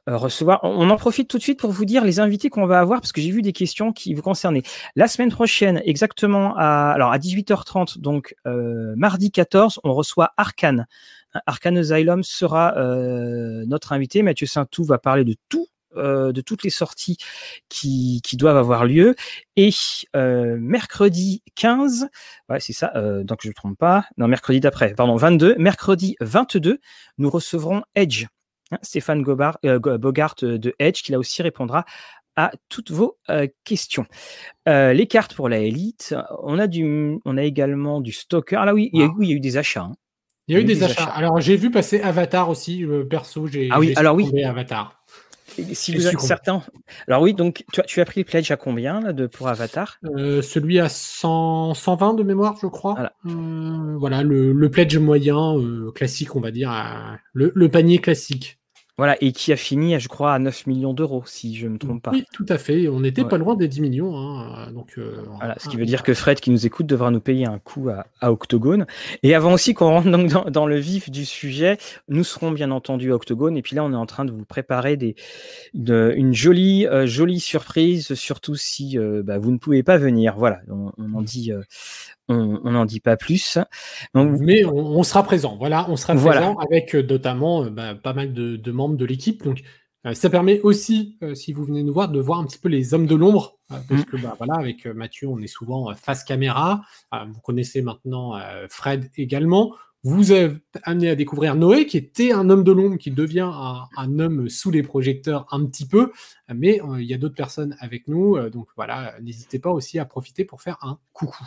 euh, 0.09 0.17
recevoir. 0.17 0.61
On 0.63 0.89
en 0.91 0.97
profite 0.97 1.29
tout 1.29 1.39
de 1.39 1.43
suite 1.43 1.59
pour 1.59 1.71
vous 1.71 1.85
dire 1.85 2.05
les 2.05 2.21
invités 2.21 2.49
qu'on 2.49 2.67
va 2.67 2.81
avoir, 2.81 3.01
parce 3.01 3.13
que 3.13 3.21
j'ai 3.21 3.31
vu 3.31 3.43
des 3.43 3.53
questions 3.53 3.93
qui 3.93 4.15
vous 4.15 4.23
concernaient. 4.23 4.63
La 4.97 5.09
semaine 5.09 5.31
prochaine, 5.31 5.83
exactement 5.85 6.55
à, 6.57 6.93
alors 6.95 7.13
à 7.13 7.19
18h30, 7.19 7.99
donc 7.99 8.35
mardi 8.45 9.31
14, 9.31 9.81
on 9.85 9.93
reçoit 9.93 10.33
Arkane. 10.37 10.87
Arkane 11.47 11.79
Asylum 11.79 12.23
sera 12.23 12.75
notre 13.67 13.93
invité. 13.93 14.23
Mathieu 14.23 14.47
Saint-Tout 14.47 14.85
va 14.85 14.99
parler 14.99 15.25
de 15.25 15.35
tout 15.49 15.67
de 15.97 16.41
toutes 16.41 16.63
les 16.63 16.71
sorties 16.71 17.17
qui, 17.69 18.21
qui, 18.23 18.37
doivent 18.37 18.57
avoir 18.57 18.85
lieu. 18.85 19.15
Et 19.57 19.71
euh, 20.17 20.57
mercredi 20.61 21.43
15, 21.55 22.09
ouais, 22.49 22.61
c'est 22.61 22.73
ça, 22.73 22.93
euh, 22.97 23.25
donc 23.25 23.41
je 23.43 23.49
ne 23.49 23.53
trompe 23.53 23.79
pas, 23.79 24.07
non, 24.17 24.29
mercredi 24.29 24.61
d'après, 24.61 24.95
pardon, 24.95 25.17
22, 25.17 25.57
mercredi 25.59 26.17
22, 26.21 26.79
nous 27.19 27.31
recevrons 27.31 27.83
Edge, 27.95 28.27
hein, 28.71 28.79
Stéphane 28.83 29.23
Bogart 29.23 30.37
de 30.41 30.75
Edge, 30.79 31.03
qui 31.03 31.13
là 31.13 31.19
aussi 31.19 31.43
répondra 31.43 31.85
à 32.35 32.51
toutes 32.71 32.91
vos 32.91 33.19
questions. 33.65 34.07
les 34.67 35.07
cartes 35.07 35.35
pour 35.35 35.51
la 35.51 35.59
élite, 35.59 36.15
on 36.43 36.59
a, 36.59 36.67
du, 36.67 37.19
on 37.27 37.37
a 37.37 37.43
également 37.43 38.01
du 38.01 38.13
Stalker. 38.13 38.57
Ah 38.57 38.65
là 38.65 38.73
oui, 38.73 38.89
il 38.95 39.01
y 39.01 39.05
a, 39.05 39.07
oui, 39.09 39.27
il 39.27 39.31
y 39.31 39.33
a 39.35 39.37
eu 39.37 39.41
des 39.41 39.59
achats. 39.59 39.83
Hein. 39.83 39.97
Il 40.49 40.55
y 40.55 40.59
a 40.59 40.61
eu 40.61 40.65
des, 40.65 40.83
achats. 40.83 41.05
Alors 41.05 41.41
j'ai 41.41 41.57
vu 41.57 41.71
passer 41.71 42.01
Avatar 42.01 42.49
aussi, 42.49 42.79
le 42.79 43.07
perso, 43.07 43.47
j'ai 43.47 43.69
ah 43.71 43.79
oui, 43.79 43.93
alors 43.97 44.17
oui. 44.17 44.43
Avatar 44.43 45.02
si 45.73 45.95
vous 45.95 46.07
êtes 46.07 46.21
certain. 46.21 46.63
Alors 47.09 47.23
oui, 47.23 47.35
donc 47.35 47.65
tu 47.73 47.81
as, 47.81 47.85
tu 47.85 48.01
as 48.01 48.05
pris 48.05 48.21
le 48.21 48.25
pledge 48.25 48.51
à 48.51 48.57
combien 48.57 49.01
là, 49.01 49.13
de, 49.13 49.27
pour 49.27 49.49
Avatar? 49.49 49.99
Euh, 50.05 50.43
Celui 50.43 50.81
à 50.81 50.89
100, 50.89 51.75
120 51.75 52.15
de 52.15 52.23
mémoire, 52.23 52.57
je 52.61 52.67
crois. 52.67 52.95
Voilà, 52.95 53.13
euh, 53.27 53.97
voilà 53.99 54.23
le, 54.23 54.53
le, 54.53 54.71
pledge 54.71 54.97
moyen, 54.99 55.57
euh, 55.57 55.91
classique, 55.93 56.35
on 56.37 56.41
va 56.41 56.51
dire, 56.51 56.73
le, 57.33 57.53
le, 57.55 57.69
panier 57.69 57.99
classique. 57.99 58.59
Voilà, 58.99 59.17
et 59.23 59.33
qui 59.33 59.53
a 59.53 59.57
fini, 59.57 59.99
je 59.99 60.09
crois, 60.09 60.35
à 60.35 60.39
9 60.39 60.67
millions 60.67 60.93
d'euros, 60.93 61.23
si 61.27 61.57
je 61.57 61.67
ne 61.67 61.73
me 61.73 61.79
trompe 61.79 62.03
pas. 62.03 62.11
Oui, 62.11 62.25
tout 62.33 62.45
à 62.49 62.59
fait. 62.59 62.89
On 62.89 63.01
n'était 63.01 63.25
pas 63.25 63.39
loin 63.39 63.57
des 63.57 63.67
10 63.67 63.81
millions. 63.81 64.17
Hein, 64.17 64.71
donc, 64.73 64.99
voilà, 65.39 65.55
ce 65.59 65.69
qui 65.69 65.77
veut 65.77 65.87
dire 65.87 66.03
que 66.03 66.13
Fred, 66.13 66.41
qui 66.41 66.51
nous 66.51 66.67
écoute, 66.67 66.87
devra 66.87 67.11
nous 67.11 67.21
payer 67.21 67.47
un 67.47 67.59
coup 67.59 67.89
à, 67.89 68.07
à 68.21 68.31
Octogone. 68.31 68.87
Et 69.23 69.35
avant 69.35 69.55
aussi 69.55 69.73
qu'on 69.73 69.89
rentre 69.89 70.11
donc 70.11 70.29
dans, 70.29 70.45
dans, 70.45 70.67
le 70.67 70.77
vif 70.77 71.11
du 71.11 71.25
sujet, 71.25 71.79
nous 72.09 72.23
serons 72.23 72.51
bien 72.51 72.71
entendu 72.71 73.13
à 73.13 73.15
Octogone. 73.15 73.57
Et 73.57 73.63
puis 73.63 73.77
là, 73.77 73.83
on 73.83 73.93
est 73.93 73.97
en 73.97 74.07
train 74.07 74.27
de 74.27 74.31
vous 74.31 74.45
préparer 74.45 74.99
des, 74.99 75.17
de, 75.73 76.13
une 76.15 76.35
jolie, 76.35 76.87
jolie 77.05 77.41
surprise, 77.41 78.13
surtout 78.15 78.57
si 78.57 78.99
bah, 79.25 79.39
vous 79.39 79.53
ne 79.53 79.59
pouvez 79.59 79.83
pas 79.83 79.97
venir. 79.97 80.35
Voilà, 80.37 80.61
on, 80.69 80.93
on 80.99 81.15
en 81.15 81.23
dit 81.23 81.51
on 82.33 82.71
n'en 82.71 82.85
dit 82.85 83.01
pas 83.01 83.17
plus. 83.17 83.59
Mais 84.15 84.65
on, 84.65 85.03
sera 85.03 85.23
présent, 85.23 85.57
voilà, 85.57 85.87
on 85.89 85.97
sera 85.97 86.15
présent 86.15 86.57
avec 86.59 86.95
euh, 86.95 87.03
notamment 87.03 87.65
euh, 87.65 87.71
bah, 87.71 87.95
pas 87.95 88.13
mal 88.13 88.33
de, 88.33 88.73
membres 88.73 88.97
de 88.97 89.05
l'équipe. 89.05 89.43
Donc 89.45 89.63
euh, 90.07 90.15
ça 90.15 90.31
permet 90.31 90.61
aussi, 90.61 91.19
si 91.35 91.53
vous 91.53 91.65
venez 91.65 91.83
nous 91.83 91.93
voir, 91.93 92.09
de 92.09 92.21
voir 92.21 92.39
un 92.39 92.45
petit 92.45 92.59
peu 92.59 92.69
les 92.69 92.95
hommes 92.95 93.07
de 93.07 93.15
l'ombre. 93.15 93.59
parce 93.69 94.03
mm. 94.03 94.05
que 94.05 94.17
bah, 94.17 94.35
voilà, 94.39 94.55
avec 94.55 94.87
Mathieu, 94.87 95.29
on 95.29 95.39
est 95.39 95.47
souvent 95.47 95.95
face 95.95 96.25
caméra. 96.25 96.83
vous 97.13 97.41
connaissez 97.41 97.83
maintenant 97.83 98.39
Fred 98.69 99.11
également. 99.17 99.73
Vous 100.05 100.33
avez 100.33 100.57
amené 100.83 101.11
à 101.11 101.15
découvrir 101.15 101.55
Noé, 101.55 101.87
qui 101.87 101.97
était 101.97 102.33
un 102.33 102.51
homme 102.51 102.65
de 102.65 102.73
l'ombre, 102.73 102.97
qui 102.97 103.11
devient 103.11 103.51
un, 103.97 104.19
homme 104.19 104.49
sous 104.49 104.71
les 104.71 104.83
projecteurs 104.83 105.47
un 105.53 105.65
petit 105.65 105.87
peu, 105.87 106.11
mais 106.53 106.81
il 106.99 107.05
y 107.05 107.15
a 107.15 107.19
d'autres 107.19 107.37
personnes 107.37 107.77
avec 107.79 108.09
nous, 108.09 108.39
donc 108.51 108.67
voilà, 108.77 109.15
n'hésitez 109.23 109.59
pas 109.59 109.71
aussi 109.71 109.99
à 109.99 110.05
profiter 110.05 110.45
pour 110.45 110.61
faire 110.61 110.79
un 110.83 110.99
coucou. 111.13 111.47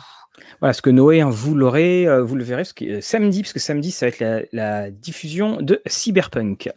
Voilà, 0.60 0.72
ce 0.72 0.82
que 0.82 0.90
Noé, 0.90 1.20
hein, 1.20 1.30
vous 1.30 1.54
l'aurez, 1.54 2.06
euh, 2.06 2.22
vous 2.22 2.36
le 2.36 2.44
verrez 2.44 2.64
euh, 2.82 3.00
samedi, 3.00 3.42
parce 3.42 3.52
que 3.52 3.58
samedi, 3.58 3.90
ça 3.90 4.06
va 4.06 4.12
être 4.12 4.48
la, 4.52 4.90
diffusion 4.90 5.60
de 5.60 5.80
Cyberpunk, 5.86 6.70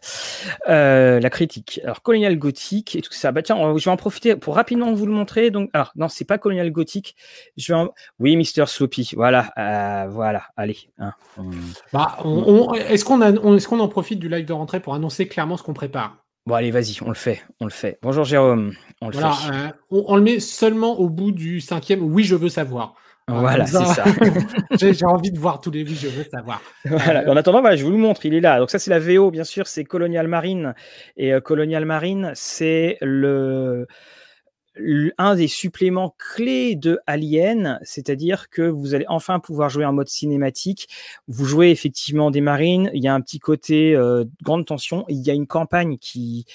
euh, 0.68 1.20
la 1.20 1.30
critique. 1.30 1.80
Alors, 1.84 2.02
Colonial 2.02 2.38
Gothic 2.38 2.96
et 2.96 3.02
tout 3.02 3.14
ça. 3.14 3.32
Bah 3.32 3.42
tiens, 3.42 3.78
je 3.78 3.84
vais 3.84 3.92
en 3.92 3.98
profiter 3.98 4.36
pour 4.36 4.56
rapidement 4.56 4.94
vous 4.94 5.06
le 5.06 5.12
montrer. 5.12 5.52
Donc, 5.52 5.70
alors 5.74 5.92
non, 5.96 6.08
c'est 6.08 6.26
pas 6.26 6.38
Colonial 6.38 6.72
Gothic. 6.72 7.16
Je 7.58 7.74
vais 7.74 7.80
Oui, 8.20 8.36
Mister 8.36 8.66
Sloppy. 8.66 9.12
Voilà, 9.16 10.08
voilà. 10.10 10.44
Allez. 10.56 10.78
Hein, 10.98 11.14
bah, 11.94 12.18
est-ce 12.90 13.06
qu'on 13.06 13.22
est-ce 13.22 13.68
qu'on 13.68 13.80
en 13.80 13.88
profite 13.88 14.20
du 14.20 14.30
live 14.30 14.46
de 14.46 14.54
rentrée 14.54 14.80
pour 14.80 14.94
annoncer 14.94 15.28
clairement 15.28 15.58
ce 15.58 15.64
qu'on 15.64 15.74
prépare? 15.74 16.18
Bon, 16.46 16.56
allez, 16.56 16.72
vas-y, 16.72 16.98
on 17.02 17.10
le 17.10 17.16
fait, 17.16 17.42
on 17.60 17.66
le 17.66 17.72
fait. 17.72 18.00
Bonjour 18.02 18.24
Jérôme, 18.24 18.74
on 19.02 19.08
le 19.08 19.14
fait. 19.14 19.26
on, 19.92 20.16
le 20.16 20.22
met 20.22 20.40
seulement 20.40 21.00
au 21.00 21.10
bout 21.10 21.32
du 21.32 21.62
cinquième. 21.62 22.02
Oui, 22.02 22.24
je 22.24 22.36
veux 22.36 22.50
savoir. 22.50 22.96
Voilà, 23.28 23.66
c'est 23.66 23.86
ça. 23.86 24.04
J'ai 24.80 25.06
envie 25.06 25.32
de 25.32 25.38
voir 25.38 25.62
tous 25.62 25.72
les 25.72 25.84
vues, 25.84 25.96
je 25.96 26.08
veux 26.08 26.24
savoir. 26.24 26.62
En 27.28 27.38
attendant, 27.38 27.62
je 27.76 27.84
vous 27.84 27.92
le 27.92 27.98
montre, 27.98 28.26
il 28.26 28.34
est 28.34 28.42
là. 28.42 28.60
Donc 28.60 28.72
ça, 28.72 28.80
c'est 28.80 28.90
la 28.90 29.00
VO, 29.00 29.32
bien 29.32 29.44
sûr, 29.44 29.68
c'est 29.68 29.84
Colonial 29.84 30.28
Marine. 30.28 30.74
Et 31.18 31.34
euh, 31.34 31.40
Colonial 31.40 31.86
Marine, 31.86 32.32
c'est 32.34 32.98
le 33.02 33.88
un 35.18 35.36
des 35.36 35.48
suppléments 35.48 36.16
clés 36.18 36.76
de 36.76 37.00
Alien, 37.08 37.80
c'est-à-dire 37.84 38.50
que 38.50 38.62
vous 38.62 38.94
allez 38.94 39.06
enfin 39.08 39.40
pouvoir 39.40 39.70
jouer 39.70 39.86
en 39.86 39.94
mode 39.94 40.10
cinématique. 40.10 40.88
Vous 41.28 41.46
jouez 41.46 41.72
effectivement 41.72 42.32
des 42.32 42.42
marines, 42.42 42.90
il 42.94 43.04
y 43.04 43.08
a 43.08 43.14
un 43.14 43.22
petit 43.22 43.40
côté 43.40 43.96
euh, 43.96 44.26
grande 44.44 44.66
tension, 44.66 45.06
il 45.10 45.20
y 45.20 45.30
a 45.30 45.34
une 45.34 45.48
campagne 45.48 45.98
qui, 45.98 46.46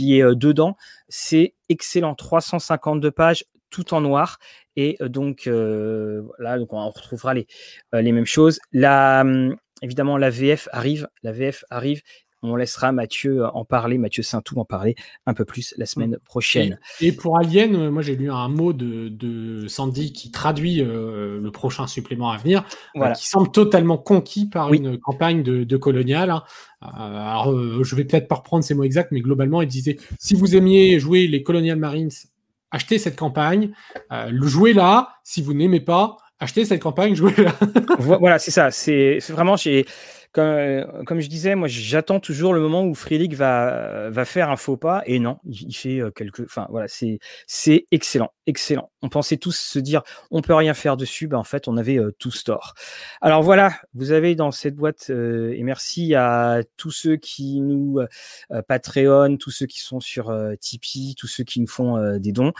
est 0.00 0.22
euh, 0.22 0.34
dedans. 0.34 0.76
C'est 1.08 1.54
excellent, 1.68 2.14
352 2.14 3.10
pages, 3.10 3.44
tout 3.70 3.94
en 3.94 4.00
noir. 4.00 4.38
Et 4.76 4.96
donc, 5.00 5.46
là, 5.46 6.58
donc 6.58 6.72
on 6.72 6.88
retrouvera 6.88 7.34
les, 7.34 7.46
mêmes 7.92 8.24
choses. 8.24 8.60
Hum, 8.74 9.56
évidemment, 9.82 10.16
la 10.16 10.30
VF 10.30 10.68
arrive. 10.72 11.08
La 11.22 11.32
VF 11.32 11.64
arrive 11.70 12.02
on 12.42 12.56
laissera 12.56 12.92
Mathieu 12.92 13.44
en 13.46 13.64
parler, 13.64 13.98
Mathieu 13.98 14.22
Saintou 14.22 14.58
en 14.58 14.64
parler 14.64 14.94
un 15.26 15.34
peu 15.34 15.44
plus 15.44 15.74
la 15.76 15.86
semaine 15.86 16.18
prochaine. 16.24 16.78
Et, 17.00 17.12
pour 17.12 17.38
Alien, 17.38 17.76
euh, 17.76 17.90
moi 17.90 18.02
j'ai 18.02 18.16
lu 18.16 18.30
un 18.30 18.48
mot 18.48 18.72
de, 18.72 19.66
Sandy 19.68 20.12
qui 20.12 20.30
traduit 20.30 20.80
euh, 20.80 21.38
le 21.40 21.50
prochain 21.50 21.86
supplément 21.86 22.30
à 22.30 22.38
venir, 22.38 22.64
qui 23.16 23.28
semble 23.28 23.50
totalement 23.50 23.98
conquis 23.98 24.46
par 24.46 24.72
une 24.72 24.98
campagne 24.98 25.42
de, 25.42 25.76
colonial. 25.76 26.30
Hein. 26.30 26.42
alors 26.80 27.52
je 27.82 27.94
vais 27.94 28.04
peut-être 28.04 28.28
pas 28.28 28.36
reprendre 28.36 28.64
ces 28.64 28.74
mots 28.74 28.84
exacts, 28.84 29.12
mais 29.12 29.20
globalement 29.20 29.62
il 29.62 29.68
disait 29.68 29.98
si 30.18 30.34
vous 30.34 30.56
aimiez 30.56 30.98
jouer 30.98 31.26
les 31.26 31.42
Colonial 31.42 31.78
Marines, 31.78 32.10
achetez 32.70 32.98
cette 32.98 33.16
campagne, 33.16 33.72
jouez-la. 34.30 35.08
Si 35.24 35.42
vous 35.42 35.54
n'aimez 35.54 35.80
pas, 35.80 36.16
achetez 36.40 36.64
cette 36.64 36.82
campagne, 36.82 37.14
jouez-la. 37.16 37.54
voilà, 37.98 38.38
c'est 38.38 38.50
ça. 38.50 38.70
C'est 38.70 39.18
vraiment 39.28 39.56
chez 39.56 39.86
comme, 40.32 40.44
euh, 40.44 40.84
comme 41.06 41.20
je 41.20 41.28
disais, 41.28 41.56
moi 41.56 41.66
j'attends 41.66 42.20
toujours 42.20 42.54
le 42.54 42.60
moment 42.60 42.84
où 42.84 42.94
Freelig 42.94 43.34
va, 43.34 44.10
va 44.10 44.24
faire 44.24 44.50
un 44.50 44.56
faux 44.56 44.76
pas 44.76 45.02
et 45.06 45.18
non, 45.18 45.38
il, 45.44 45.74
fait 45.74 46.00
euh, 46.00 46.10
quelque. 46.10 46.42
Enfin 46.42 46.68
voilà, 46.70 46.86
c'est 46.86 47.18
c'est 47.48 47.86
excellent, 47.90 48.32
excellent. 48.46 48.92
On 49.02 49.08
pensait 49.08 49.38
tous 49.38 49.56
se 49.56 49.78
dire 49.80 50.02
on 50.30 50.40
peut 50.40 50.54
rien 50.54 50.72
faire 50.74 50.96
dessus, 50.96 51.26
ben 51.26 51.38
en 51.38 51.44
fait 51.44 51.66
on 51.66 51.76
avait 51.76 51.98
euh, 51.98 52.14
tout 52.18 52.30
store. 52.30 52.74
Alors 53.20 53.42
voilà, 53.42 53.72
vous 53.94 54.12
avez 54.12 54.36
dans 54.36 54.52
cette 54.52 54.76
boîte 54.76 55.10
et 55.10 55.62
merci 55.64 56.14
à 56.14 56.60
tous 56.76 56.92
ceux 56.92 57.16
qui 57.16 57.60
nous 57.60 58.00
Patreon, 58.68 59.36
tous 59.36 59.50
ceux 59.50 59.66
qui 59.66 59.80
sont 59.80 60.00
sur 60.00 60.32
Tipeee, 60.60 61.14
tous 61.16 61.26
ceux 61.26 61.44
qui 61.44 61.60
nous 61.60 61.66
font 61.66 62.18
des 62.18 62.32
dons. 62.32 62.52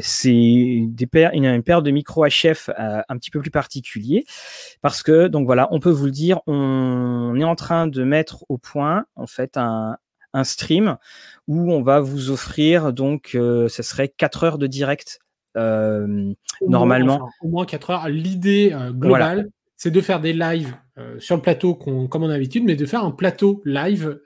c'est 0.00 0.80
des 0.86 1.06
paires, 1.06 1.30
une, 1.34 1.46
une 1.46 1.62
paire 1.62 1.82
de 1.82 1.90
micro 1.90 2.24
HF 2.26 2.70
un 2.76 3.16
petit 3.16 3.30
peu 3.30 3.40
plus 3.40 3.50
particulier 3.50 4.24
parce 4.80 5.02
que 5.02 5.26
donc 5.28 5.46
voilà, 5.46 5.68
on 5.72 5.80
peut 5.80 5.90
vous 5.90 6.06
le 6.06 6.12
dire, 6.12 6.40
on 6.46 6.67
on 6.68 7.40
est 7.40 7.44
en 7.44 7.54
train 7.54 7.86
de 7.86 8.04
mettre 8.04 8.44
au 8.48 8.58
point 8.58 9.06
en 9.16 9.26
fait 9.26 9.56
un, 9.56 9.96
stream 10.44 10.98
où 11.48 11.72
on 11.72 11.82
va 11.82 11.98
vous 11.98 12.30
offrir 12.30 12.92
donc 12.92 13.32
euh, 13.34 13.68
ce 13.68 13.82
serait 13.82 14.08
4 14.08 14.44
heures 14.44 14.58
de 14.58 14.68
direct 14.68 15.18
euh, 15.56 16.32
normalement. 16.64 17.28
au 17.40 17.48
moins 17.48 17.66
4 17.66 17.90
heures. 17.90 18.08
L'idée 18.08 18.70
euh, 18.72 18.92
globale, 18.92 19.50
c'est 19.76 19.90
de 19.90 20.00
faire 20.00 20.20
des 20.20 20.32
lives 20.32 20.76
sur 21.18 21.34
le 21.34 21.42
plateau 21.42 21.74
comme 21.74 22.22
on 22.22 22.28
a 22.28 22.32
l'habitude, 22.32 22.64
mais 22.64 22.76
de 22.76 22.86
faire 22.86 23.04
un 23.04 23.10
plateau 23.10 23.62
live 23.64 24.20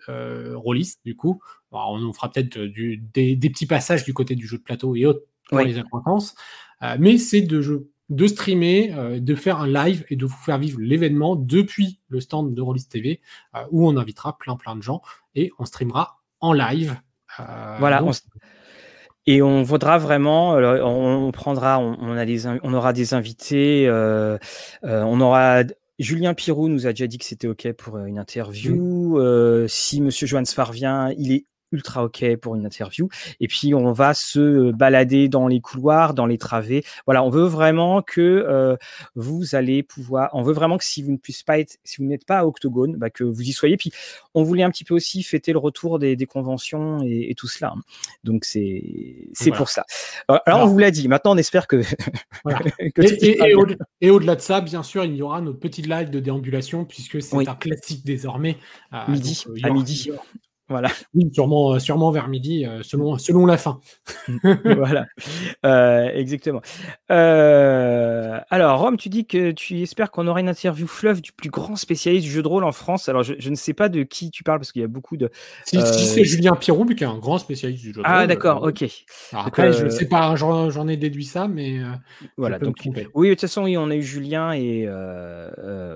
rôliste 0.54 1.00
du 1.04 1.16
coup. 1.16 1.40
on 1.70 2.12
fera 2.12 2.30
peut-être 2.30 2.58
des, 2.58 3.36
petits 3.36 3.66
passages 3.66 4.04
du 4.04 4.12
côté 4.12 4.34
du 4.34 4.46
jeu 4.46 4.58
de 4.58 4.62
plateau 4.62 4.94
et 4.96 5.06
autres 5.06 5.24
pour 5.48 5.60
les 5.60 5.78
acquaintances. 5.78 6.34
mais 6.98 7.16
c'est 7.16 7.42
de 7.42 7.60
jeu 7.62 7.91
de 8.08 8.26
streamer, 8.26 8.92
euh, 8.94 9.20
de 9.20 9.34
faire 9.34 9.58
un 9.60 9.66
live 9.66 10.04
et 10.10 10.16
de 10.16 10.26
vous 10.26 10.36
faire 10.36 10.58
vivre 10.58 10.78
l'événement 10.80 11.36
depuis 11.36 12.00
le 12.08 12.20
stand 12.20 12.54
de 12.54 12.60
Rollis 12.60 12.86
TV 12.88 13.20
euh, 13.54 13.60
où 13.70 13.88
on 13.88 13.96
invitera 13.96 14.36
plein 14.38 14.56
plein 14.56 14.76
de 14.76 14.82
gens 14.82 15.02
et 15.34 15.50
on 15.58 15.64
streamera 15.64 16.20
en 16.40 16.52
live. 16.52 16.96
Euh, 17.40 17.76
voilà. 17.78 18.02
Et 19.26 19.40
on 19.40 19.62
voudra 19.62 19.98
vraiment, 19.98 20.54
on, 20.56 21.30
prendra, 21.30 21.78
on, 21.78 22.16
a 22.16 22.24
des, 22.26 22.48
on 22.48 22.74
aura 22.74 22.92
des 22.92 23.14
invités, 23.14 23.88
on 24.82 25.20
aura 25.20 25.62
Julien 26.00 26.34
Pirou 26.34 26.68
nous 26.68 26.88
a 26.88 26.90
déjà 26.90 27.06
dit 27.06 27.18
que 27.18 27.24
c'était 27.24 27.46
OK 27.46 27.70
pour 27.74 27.98
une 27.98 28.18
interview. 28.18 29.16
si 29.68 30.00
Monsieur 30.00 30.26
Sfar 30.44 30.72
vient, 30.72 31.12
il 31.16 31.30
est 31.30 31.46
ultra 31.72 32.04
ok 32.04 32.36
pour 32.36 32.54
une 32.54 32.66
interview. 32.66 33.08
Et 33.40 33.48
puis 33.48 33.74
on 33.74 33.92
va 33.92 34.14
se 34.14 34.70
balader 34.72 35.28
dans 35.28 35.48
les 35.48 35.60
couloirs, 35.60 36.14
dans 36.14 36.26
les 36.26 36.38
travées. 36.38 36.84
Voilà, 37.06 37.22
on 37.24 37.30
veut 37.30 37.46
vraiment 37.46 38.02
que 38.02 38.20
euh, 38.20 38.76
vous 39.14 39.54
allez 39.54 39.82
pouvoir. 39.82 40.30
On 40.32 40.42
veut 40.42 40.52
vraiment 40.52 40.78
que 40.78 40.84
si 40.84 41.02
vous 41.02 41.12
ne 41.12 41.16
puissiez 41.16 41.44
pas 41.46 41.58
être, 41.58 41.78
si 41.84 41.98
vous 41.98 42.04
n'êtes 42.04 42.26
pas 42.26 42.38
à 42.38 42.46
Octogone, 42.46 42.96
bah, 42.96 43.10
que 43.10 43.24
vous 43.24 43.42
y 43.42 43.52
soyez. 43.52 43.76
Puis 43.76 43.92
on 44.34 44.42
voulait 44.42 44.62
un 44.62 44.70
petit 44.70 44.84
peu 44.84 44.94
aussi 44.94 45.22
fêter 45.22 45.52
le 45.52 45.58
retour 45.58 45.98
des, 45.98 46.16
conventions 46.26 47.00
et, 47.04 47.34
tout 47.36 47.48
cela. 47.48 47.74
Donc 48.22 48.44
c'est 48.44 49.28
c'est 49.32 49.50
pour 49.50 49.68
ça. 49.68 49.84
Euh, 50.30 50.38
alors, 50.46 50.60
on 50.60 50.66
vous 50.66 50.78
l'a 50.78 50.90
dit. 50.90 51.08
Maintenant 51.08 51.32
on 51.34 51.36
espère 51.36 51.66
que. 51.66 51.82
et, 54.00 54.10
au-delà 54.10 54.36
de 54.36 54.40
ça, 54.40 54.60
bien 54.60 54.82
sûr, 54.82 55.04
il 55.04 55.16
y 55.16 55.22
aura 55.22 55.40
nos 55.40 55.54
petites 55.54 55.86
lives 55.86 56.10
de 56.10 56.20
déambulation 56.20 56.84
puisque 56.84 57.20
c'est 57.22 57.48
un 57.48 57.54
classique 57.54 58.04
désormais. 58.04 58.56
midi, 59.08 59.44
à 59.62 59.70
midi. 59.70 60.10
Voilà. 60.68 60.88
Oui, 61.14 61.28
sûrement, 61.32 61.74
euh, 61.74 61.78
sûrement 61.78 62.10
vers 62.10 62.28
midi, 62.28 62.64
euh, 62.64 62.82
selon, 62.82 63.18
selon 63.18 63.44
la 63.44 63.58
fin. 63.58 63.80
voilà, 64.64 65.06
euh, 65.66 66.08
exactement. 66.14 66.62
alors, 67.08 68.80
Rome, 68.80 68.96
tu 68.96 69.10
dis 69.10 69.26
que 69.26 69.50
tu 69.50 69.82
espères 69.82 70.10
qu'on 70.10 70.26
aura 70.26 70.40
une 70.40 70.48
interview 70.48 70.86
fleuve 70.86 71.20
du 71.20 71.32
plus 71.32 71.50
grand 71.50 71.76
spécialiste 71.76 72.24
du 72.24 72.32
jeu 72.32 72.42
de 72.42 72.48
rôle 72.48 72.64
en 72.64 72.72
France. 72.72 73.10
Alors, 73.10 73.22
je, 73.22 73.50
ne 73.50 73.54
sais 73.54 73.74
pas 73.74 73.90
de 73.90 74.04
qui 74.04 74.30
tu 74.30 74.42
parles 74.42 74.58
parce 74.58 74.72
qu'il 74.72 74.80
y 74.80 74.84
a 74.84 74.88
beaucoup 74.88 75.18
de. 75.18 75.30
Si, 75.66 75.78
c'est 75.82 76.24
Julien 76.24 76.56
Pirou, 76.56 76.86
qui 76.86 77.04
est 77.04 77.06
un 77.06 77.18
grand 77.18 77.38
spécialiste 77.38 77.82
du 77.82 77.88
jeu 77.88 78.00
de 78.00 78.06
ah, 78.06 78.12
rôle. 78.12 78.22
Ah, 78.22 78.26
d'accord, 78.26 78.62
ok. 78.62 78.84
après, 79.32 79.72
je 79.74 79.84
ne 79.84 79.90
sais 79.90 80.08
pas, 80.08 80.34
j'en 80.36 80.88
ai 80.88 80.96
déduit 80.96 81.26
ça, 81.26 81.46
mais. 81.46 81.80
voilà, 82.38 82.58
donc. 82.58 82.76
Oui, 83.14 83.28
de 83.28 83.34
toute 83.34 83.42
façon, 83.42 83.64
oui, 83.64 83.76
on 83.76 83.90
a 83.90 83.96
eu 83.96 84.02
Julien 84.02 84.52
et. 84.52 84.88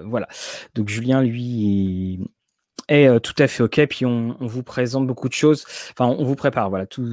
voilà. 0.05 0.29
Donc, 0.75 0.89
Julien, 0.89 1.23
lui, 1.23 2.21
est 2.89 3.09
euh, 3.09 3.19
tout 3.19 3.35
à 3.39 3.47
fait 3.47 3.63
OK. 3.63 3.85
Puis 3.87 4.07
on, 4.07 4.37
vous 4.41 4.63
présente 4.63 5.07
beaucoup 5.07 5.29
de 5.29 5.35
choses. 5.35 5.65
Enfin, 5.93 6.07
on 6.07 6.25
vous 6.25 6.37
prépare, 6.37 6.71
voilà, 6.71 6.87
tout, 6.87 7.07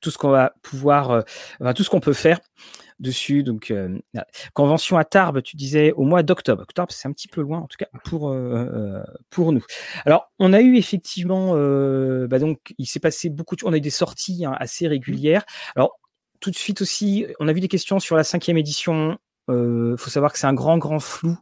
tout 0.00 0.10
ce 0.10 0.18
qu'on 0.18 0.30
va 0.30 0.54
pouvoir, 0.62 1.10
euh, 1.10 1.20
enfin, 1.60 1.74
tout 1.74 1.84
ce 1.84 1.90
qu'on 1.90 2.00
peut 2.00 2.12
faire 2.12 2.40
dessus. 2.98 3.42
Donc, 3.42 3.70
euh, 3.70 3.98
convention 4.54 4.96
à 4.96 5.04
Tarbes, 5.04 5.42
tu 5.42 5.56
disais 5.56 5.92
au 5.92 6.04
mois 6.04 6.22
d'octobre. 6.22 6.62
Octobre, 6.62 6.92
c'est 6.92 7.08
un 7.08 7.12
petit 7.12 7.28
peu 7.28 7.40
loin, 7.40 7.58
en 7.58 7.66
tout 7.66 7.78
cas 7.78 7.88
pour 8.04 8.34
pour 9.30 9.52
nous. 9.52 9.64
Alors, 10.04 10.32
on 10.38 10.52
a 10.52 10.60
eu 10.60 10.76
effectivement, 10.76 11.54
bah 12.26 12.38
donc, 12.38 12.74
il 12.78 12.86
s'est 12.86 13.00
passé 13.00 13.28
beaucoup. 13.28 13.56
De... 13.56 13.64
On 13.64 13.72
a 13.72 13.76
eu 13.76 13.80
des 13.80 13.90
sorties 13.90 14.44
hein, 14.44 14.54
assez 14.58 14.86
régulières. 14.86 15.44
Alors, 15.76 15.98
tout 16.40 16.50
de 16.50 16.56
suite 16.56 16.82
aussi, 16.82 17.26
on 17.38 17.48
a 17.48 17.52
vu 17.52 17.60
des 17.60 17.68
questions 17.68 18.00
sur 18.00 18.16
la 18.16 18.24
cinquième 18.24 18.56
édition. 18.56 19.18
Il 19.48 19.96
faut 19.98 20.10
savoir 20.10 20.32
que 20.32 20.38
c'est 20.38 20.46
un 20.46 20.54
grand, 20.54 20.78
grand 20.78 21.00
flou 21.00 21.36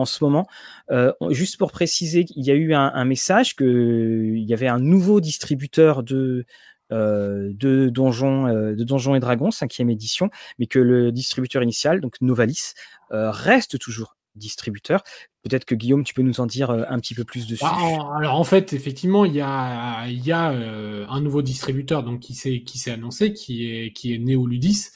en 0.00 0.04
ce 0.04 0.22
moment. 0.24 0.46
Euh, 0.90 1.12
juste 1.30 1.56
pour 1.56 1.72
préciser, 1.72 2.26
il 2.36 2.44
y 2.44 2.50
a 2.50 2.54
eu 2.54 2.74
un, 2.74 3.04
message 3.04 3.56
qu'il 3.56 4.44
y 4.44 4.52
avait 4.52 4.68
un 4.68 4.78
nouveau 4.78 5.20
distributeur 5.20 6.02
de, 6.02 6.44
euh, 6.92 7.50
de, 7.54 7.88
donjons, 7.88 8.46
euh, 8.46 8.74
de 8.74 9.16
et 9.16 9.20
Dragons, 9.20 9.50
cinquième 9.50 9.90
édition, 9.90 10.30
mais 10.58 10.66
que 10.66 10.78
le 10.78 11.12
distributeur 11.12 11.62
initial, 11.62 12.00
donc 12.00 12.16
Novalis, 12.20 12.74
reste 13.10 13.78
toujours 13.78 14.16
distributeur. 14.36 15.02
Peut-être 15.42 15.64
que 15.64 15.74
Guillaume, 15.74 16.04
tu 16.04 16.14
peux 16.14 16.22
nous 16.22 16.40
en 16.40 16.46
dire 16.46 16.70
un 16.70 16.98
petit 17.00 17.14
peu 17.14 17.24
plus 17.24 17.48
dessus. 17.48 17.64
Bah, 17.64 17.76
alors 18.16 18.38
en 18.38 18.44
fait, 18.44 18.72
effectivement, 18.72 19.24
il 19.24 19.34
y 19.34 19.40
a, 19.40 20.06
il 20.06 20.24
y 20.24 20.32
un 20.32 21.20
nouveau 21.20 21.42
distributeur 21.42 22.04
donc, 22.04 22.20
qui 22.20 22.34
s'est 22.34 22.90
annoncé, 22.90 23.32
qui 23.32 23.66
est, 23.66 23.92
qui 23.92 24.14
est 24.14 24.18
Neoludis. 24.18 24.90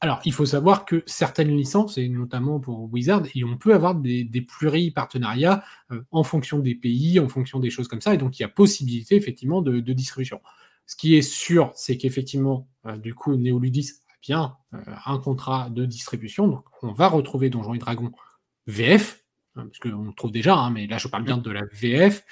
Alors, 0.00 0.20
il 0.24 0.32
faut 0.32 0.46
savoir 0.46 0.84
que 0.84 1.02
certaines 1.06 1.56
licences, 1.56 1.98
et 1.98 2.08
notamment 2.08 2.60
pour 2.60 2.92
Wizard, 2.92 3.24
on 3.44 3.56
peut 3.56 3.74
avoir 3.74 3.96
des, 3.96 4.22
des 4.22 4.42
pluri-partenariats 4.42 5.64
euh, 5.90 6.02
en 6.12 6.22
fonction 6.22 6.60
des 6.60 6.76
pays, 6.76 7.18
en 7.18 7.28
fonction 7.28 7.58
des 7.58 7.70
choses 7.70 7.88
comme 7.88 8.00
ça, 8.00 8.14
et 8.14 8.16
donc 8.16 8.38
il 8.38 8.42
y 8.42 8.44
a 8.44 8.48
possibilité 8.48 9.16
effectivement 9.16 9.60
de, 9.60 9.80
distribution. 9.80 10.40
Ce 10.86 10.94
qui 10.94 11.16
est 11.16 11.22
sûr, 11.22 11.72
c'est 11.74 11.96
qu'effectivement, 11.96 12.68
euh, 12.86 12.96
du 12.96 13.12
coup, 13.12 13.36
Neoludis 13.36 13.90
a 14.08 14.14
bien 14.22 14.56
euh, 14.72 14.78
un 15.04 15.18
contrat 15.18 15.68
de 15.68 15.84
distribution, 15.84 16.46
donc 16.46 16.64
on 16.82 16.92
va 16.92 17.08
retrouver 17.08 17.50
Donjons 17.50 17.74
et 17.74 17.78
Dragons 17.78 18.12
VF, 18.68 19.24
hein, 19.56 19.66
parce 19.66 19.80
qu'on 19.80 20.04
le 20.04 20.12
trouve 20.12 20.30
déjà, 20.30 20.54
hein, 20.54 20.70
mais 20.70 20.86
là 20.86 20.98
je 20.98 21.08
parle 21.08 21.24
bien 21.24 21.38
de 21.38 21.50
la 21.50 21.62
VF, 21.72 22.24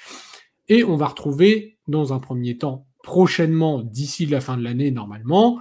et 0.69 0.85
on 0.85 0.95
va 0.95 1.07
retrouver 1.07 1.77
dans 1.89 2.13
un 2.13 2.19
premier 2.19 2.57
temps, 2.57 2.87
prochainement, 3.03 3.81
d'ici 3.81 4.25
la 4.25 4.39
fin 4.39 4.55
de 4.55 4.63
l'année 4.63 4.91
normalement, 4.91 5.59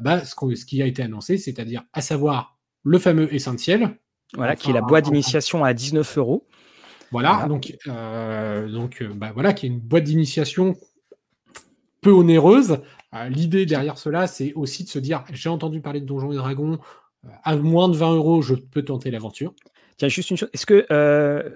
bah, 0.00 0.24
ce, 0.24 0.64
qui 0.64 0.82
a 0.82 0.86
été 0.86 1.02
annoncé, 1.02 1.38
c'est-à-dire 1.38 1.82
à 1.92 2.00
savoir 2.00 2.58
le 2.82 2.98
fameux 2.98 3.32
essentiel. 3.34 3.96
Voilà, 4.34 4.54
qui 4.54 4.70
est 4.70 4.72
la 4.74 4.82
boîte 4.82 5.06
d'initiation 5.06 5.64
à 5.64 5.74
19 5.74 6.18
euros. 6.18 6.46
Voilà, 7.10 7.46
donc, 7.48 7.76
euh, 7.88 8.68
donc 8.68 9.02
euh, 9.02 9.12
bah, 9.12 9.32
voilà, 9.34 9.52
qui 9.52 9.66
est 9.66 9.68
une 9.68 9.80
boîte 9.80 10.04
d'initiation 10.04 10.76
peu 12.00 12.10
onéreuse. 12.10 12.78
L'idée 13.28 13.66
derrière 13.66 13.98
cela, 13.98 14.28
c'est 14.28 14.52
aussi 14.52 14.84
de 14.84 14.88
se 14.88 15.00
dire 15.00 15.24
j'ai 15.32 15.48
entendu 15.48 15.80
parler 15.80 16.00
de 16.00 16.06
Donjons 16.06 16.30
et 16.30 16.36
Dragons, 16.36 16.78
à 17.42 17.56
moins 17.56 17.88
de 17.88 17.96
20 17.96 18.14
euros, 18.14 18.40
je 18.40 18.54
peux 18.54 18.82
tenter 18.82 19.10
l'aventure. 19.10 19.52
Juste 20.08 20.30
une 20.30 20.36
chose. 20.36 20.48
Est-ce 20.52 20.66
que 20.66 20.86
euh, 20.90 21.50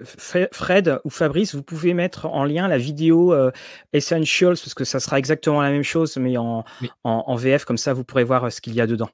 Fred 0.51 0.99
ou 1.03 1.09
Fabrice, 1.09 1.55
vous 1.55 1.63
pouvez 1.63 1.93
mettre 1.93 2.27
en 2.27 2.43
lien 2.43 2.67
la 2.67 2.77
vidéo 2.77 3.33
euh, 3.33 3.51
Essentials, 3.93 4.55
parce 4.55 4.73
que 4.73 4.83
ça 4.83 4.99
sera 4.99 5.17
exactement 5.17 5.61
la 5.61 5.71
même 5.71 5.83
chose, 5.83 6.17
mais 6.17 6.37
en, 6.37 6.63
en, 7.03 7.35
VF, 7.35 7.65
comme 7.65 7.77
ça, 7.77 7.93
vous 7.93 8.03
pourrez 8.03 8.23
voir 8.23 8.45
euh, 8.45 8.49
ce 8.49 8.61
qu'il 8.61 8.75
y 8.75 8.81
a 8.81 8.87
dedans. 8.87 9.09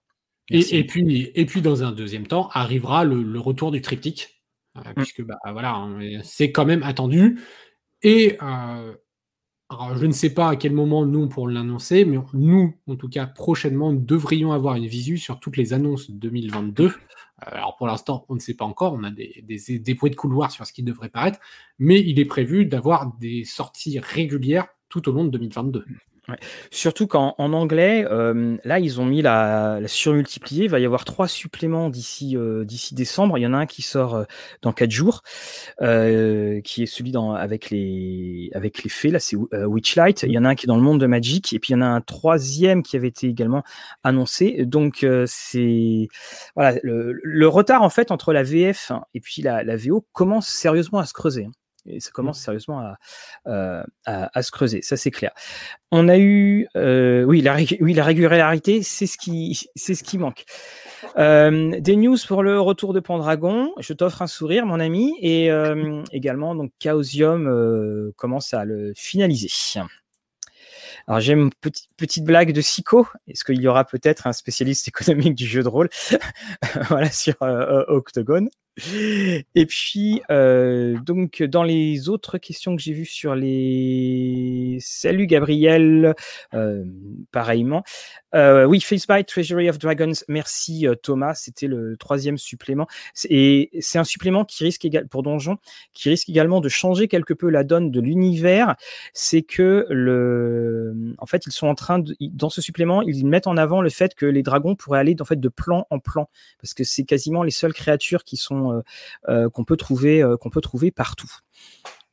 Et, 0.49 0.85
puis, 0.85 1.31
et 1.33 1.45
puis, 1.45 1.61
dans 1.61 1.83
un 1.83 1.93
deuxième 1.93 2.27
temps, 2.27 2.49
arrivera 2.51 3.05
le, 3.05 3.39
retour 3.39 3.71
du 3.71 3.81
triptyque, 3.81 4.43
mm. 4.75 4.81
puisque 4.97 5.23
bah, 5.23 5.37
voilà, 5.51 5.75
hein, 5.75 5.99
c'est 6.23 6.51
quand 6.51 6.65
même 6.65 6.83
attendu. 6.83 7.39
Et 8.03 8.37
alors, 8.39 9.95
je 9.95 10.05
ne 10.05 10.11
sais 10.11 10.33
pas 10.33 10.49
à 10.49 10.55
quel 10.57 10.73
moment 10.73 11.05
nous 11.05 11.29
pour 11.29 11.47
l'annoncer, 11.47 12.03
mais 12.03 12.17
nous, 12.33 12.75
en 12.87 12.95
tout 12.97 13.07
cas, 13.07 13.27
prochainement, 13.27 13.93
devrions 13.93 14.51
avoir 14.51 14.75
une 14.75 14.87
visu 14.87 15.17
sur 15.17 15.39
toutes 15.39 15.55
les 15.55 15.71
annonces 15.71 16.11
2022 16.11 16.91
Alors 17.41 17.75
pour 17.75 17.87
l'instant, 17.87 18.25
on 18.29 18.35
ne 18.35 18.39
sait 18.39 18.53
pas 18.53 18.65
encore, 18.65 18.93
on 18.93 19.03
a 19.03 19.11
des, 19.11 19.43
des, 19.43 19.93
bruits 19.93 20.11
de 20.11 20.15
couloir 20.15 20.51
sur 20.51 20.65
ce 20.65 20.73
qui 20.73 20.83
devrait 20.83 21.09
paraître, 21.09 21.39
mais 21.79 21.99
il 21.99 22.19
est 22.19 22.25
prévu 22.25 22.65
d'avoir 22.65 23.17
des 23.17 23.43
sorties 23.43 23.99
régulières 23.99 24.67
tout 24.89 25.09
au 25.09 25.11
long 25.11 25.25
de 25.25 25.31
2022. 25.31 25.85
Surtout 26.69 27.07
qu'en 27.07 27.33
anglais, 27.37 28.05
euh, 28.09 28.57
là, 28.63 28.79
ils 28.79 28.99
ont 29.01 29.05
mis 29.05 29.21
la, 29.21 29.79
la 29.79 29.87
surmultipliée. 29.87 30.65
Il 30.65 30.69
va 30.69 30.79
y 30.79 30.85
avoir 30.85 31.05
trois 31.05 31.27
suppléments 31.27 31.89
d'ici 31.89 32.37
euh, 32.37 32.65
d'ici 32.65 32.95
décembre. 32.95 33.37
Il 33.37 33.41
y 33.41 33.47
en 33.47 33.53
a 33.53 33.57
un 33.57 33.65
qui 33.65 33.81
sort 33.81 34.15
euh, 34.15 34.23
dans 34.61 34.73
quatre 34.73 34.91
jours, 34.91 35.23
qui 35.79 36.83
est 36.83 36.85
celui 36.85 37.11
dans, 37.11 37.33
avec 37.33 37.69
les 37.69 38.49
avec 38.53 38.83
les 38.83 38.89
fées. 38.89 39.11
Là, 39.11 39.19
c'est 39.19 39.35
Witchlight. 39.35 40.23
Il 40.23 40.31
y 40.31 40.37
en 40.37 40.45
a 40.45 40.49
un 40.49 40.55
qui 40.55 40.65
est 40.65 40.67
dans 40.67 40.77
le 40.77 40.83
monde 40.83 40.99
de 40.99 41.07
Magic, 41.07 41.53
et 41.53 41.59
puis 41.59 41.73
il 41.73 41.73
y 41.73 41.79
en 41.79 41.81
a 41.81 41.85
un 41.87 42.01
troisième 42.01 42.83
qui 42.83 42.95
avait 42.95 43.07
été 43.09 43.27
également 43.27 43.63
annoncé. 44.03 44.65
Donc 44.65 45.05
c'est 45.25 46.07
voilà 46.55 46.77
le, 46.83 47.19
le, 47.23 47.47
retard 47.47 47.83
en 47.83 47.89
fait 47.89 48.11
entre 48.11 48.33
la 48.33 48.43
VF 48.43 48.91
et 49.13 49.19
puis 49.19 49.41
la, 49.41 49.63
la 49.63 49.75
VO 49.75 50.05
commence 50.13 50.47
sérieusement 50.47 50.99
à 50.99 51.05
se 51.05 51.13
creuser. 51.13 51.45
Hein. 51.45 51.51
Et 51.87 51.99
ça 51.99 52.11
commence 52.11 52.39
mmh. 52.39 52.43
sérieusement 52.43 52.93
euh, 53.47 53.83
à, 54.05 54.37
à, 54.37 54.43
se 54.43 54.51
creuser, 54.51 54.81
ça 54.81 54.97
c'est 54.97 55.09
clair. 55.09 55.31
On 55.91 56.07
a 56.07 56.17
eu, 56.17 56.67
euh, 56.75 57.23
oui, 57.23 57.41
la, 57.41 57.57
oui, 57.79 57.93
la 57.93 58.03
régularité, 58.03 58.83
c'est 58.83 59.07
ce 59.07 59.17
qui, 59.17 59.67
c'est 59.75 59.95
ce 59.95 60.03
qui 60.03 60.17
manque. 60.17 60.45
Euh, 61.17 61.79
des 61.79 61.95
news 61.95 62.17
pour 62.27 62.43
le 62.43 62.61
retour 62.61 62.93
de 62.93 62.99
Pendragon. 62.99 63.73
Je 63.79 63.93
t'offre 63.93 64.21
un 64.21 64.27
sourire, 64.27 64.65
mon 64.65 64.79
ami, 64.79 65.15
et 65.21 65.49
également 66.11 66.55
donc 66.55 66.71
Chaosium 66.79 68.11
commence 68.15 68.53
à 68.53 68.63
le 68.63 68.93
finaliser. 68.95 69.49
Alors 71.07 71.19
j'ai 71.19 71.33
une 71.33 71.49
petite, 71.61 71.89
petite 71.97 72.23
blague 72.23 72.53
de 72.53 72.61
Sico. 72.61 73.07
Est-ce 73.27 73.43
qu'il 73.43 73.59
y 73.59 73.67
aura 73.67 73.85
peut-être 73.85 74.27
un 74.27 74.33
spécialiste 74.33 74.87
économique 74.87 75.35
du 75.35 75.47
jeu 75.47 75.63
de 75.63 75.67
rôle? 75.67 75.89
Voilà, 76.89 77.09
sur 77.09 77.35
Octogone 77.41 78.49
et 78.77 79.65
puis, 79.65 80.21
euh, 80.29 80.97
donc, 81.05 81.43
dans 81.43 81.63
les 81.63 82.07
autres 82.07 82.37
questions 82.37 82.73
que 82.75 82.81
j'ai 82.81 82.93
vues 82.93 83.05
sur 83.05 83.35
les. 83.35 84.77
Salut 84.79 85.27
Gabriel, 85.27 86.15
euh, 86.53 86.85
pareillement. 87.31 87.83
Euh, 88.33 88.63
oui, 88.63 88.79
Face 88.79 89.07
by 89.07 89.25
Treasury 89.25 89.69
of 89.69 89.77
Dragons, 89.77 90.13
merci 90.29 90.87
Thomas, 91.03 91.33
c'était 91.35 91.67
le 91.67 91.97
troisième 91.97 92.37
supplément. 92.37 92.87
Et 93.29 93.71
c'est 93.81 93.99
un 93.99 94.05
supplément 94.05 94.45
qui 94.45 94.63
risque 94.63 94.87
pour 95.09 95.21
Donjon, 95.21 95.57
qui 95.93 96.07
risque 96.07 96.29
également 96.29 96.61
de 96.61 96.69
changer 96.69 97.09
quelque 97.09 97.33
peu 97.33 97.49
la 97.49 97.65
donne 97.65 97.91
de 97.91 97.99
l'univers. 97.99 98.77
C'est 99.13 99.41
que 99.41 99.85
le, 99.89 100.95
en 101.17 101.25
fait, 101.25 101.45
ils 101.45 101.51
sont 101.51 101.67
en 101.67 101.75
train 101.75 101.99
de, 101.99 102.15
dans 102.21 102.49
ce 102.49 102.61
supplément, 102.61 103.01
ils 103.01 103.25
mettent 103.25 103.47
en 103.47 103.57
avant 103.57 103.81
le 103.81 103.89
fait 103.89 104.15
que 104.15 104.25
les 104.25 104.43
dragons 104.43 104.77
pourraient 104.77 104.99
aller 104.99 105.15
en 105.19 105.25
fait 105.25 105.39
de 105.39 105.49
plan 105.49 105.85
en 105.89 105.99
plan, 105.99 106.29
parce 106.61 106.73
que 106.73 106.85
c'est 106.85 107.03
quasiment 107.03 107.43
les 107.43 107.51
seules 107.51 107.73
créatures 107.73 108.23
qui 108.23 108.37
sont 108.37 108.60
euh, 108.69 108.81
euh 109.29 109.49
qu'on 109.49 109.63
peut 109.63 109.77
trouver, 109.77 110.21
euh, 110.21 110.37
qu'on 110.37 110.49
peut 110.49 110.61
trouver 110.61 110.91
partout. 110.91 111.31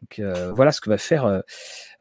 Donc 0.00 0.24
voilà 0.54 0.70
ce 0.70 0.80
que 0.80 0.90
va 0.90 0.98
faire 0.98 1.42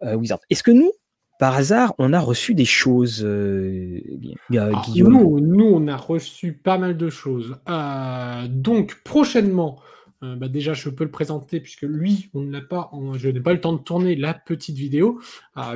Wizard. 0.02 0.40
Est-ce 0.52 0.62
que 0.62 0.70
nous, 0.72 0.92
par 1.40 1.56
hasard, 1.56 1.94
on 2.00 2.14
a 2.14 2.20
reçu 2.20 2.56
des 2.56 2.66
choses, 2.66 3.24
euh, 3.24 4.02
Guillaume? 4.50 5.40
nous, 5.40 5.66
on 5.66 5.88
a 5.88 5.96
reçu 5.96 6.54
pas 6.54 6.80
mal 6.80 6.98
de 6.98 7.10
choses. 7.10 7.56
Euh, 7.70 8.48
donc, 8.50 9.02
prochainement, 9.04 9.80
euh, 10.24 10.36
bah, 10.36 10.48
déjà, 10.48 10.74
je 10.74 10.90
peux 10.90 11.04
le 11.04 11.12
présenter 11.12 11.60
puisque 11.60 11.84
lui, 11.84 12.30
on 12.34 12.42
ne 12.42 12.52
l'a 12.52 12.62
pas, 12.62 12.92
je 13.16 13.30
n'ai 13.30 13.40
pas 13.40 13.54
le 13.54 13.62
temps 13.62 13.74
de 13.74 13.82
tourner 13.82 14.16
la 14.16 14.34
petite 14.34 14.78
vidéo, 14.78 15.20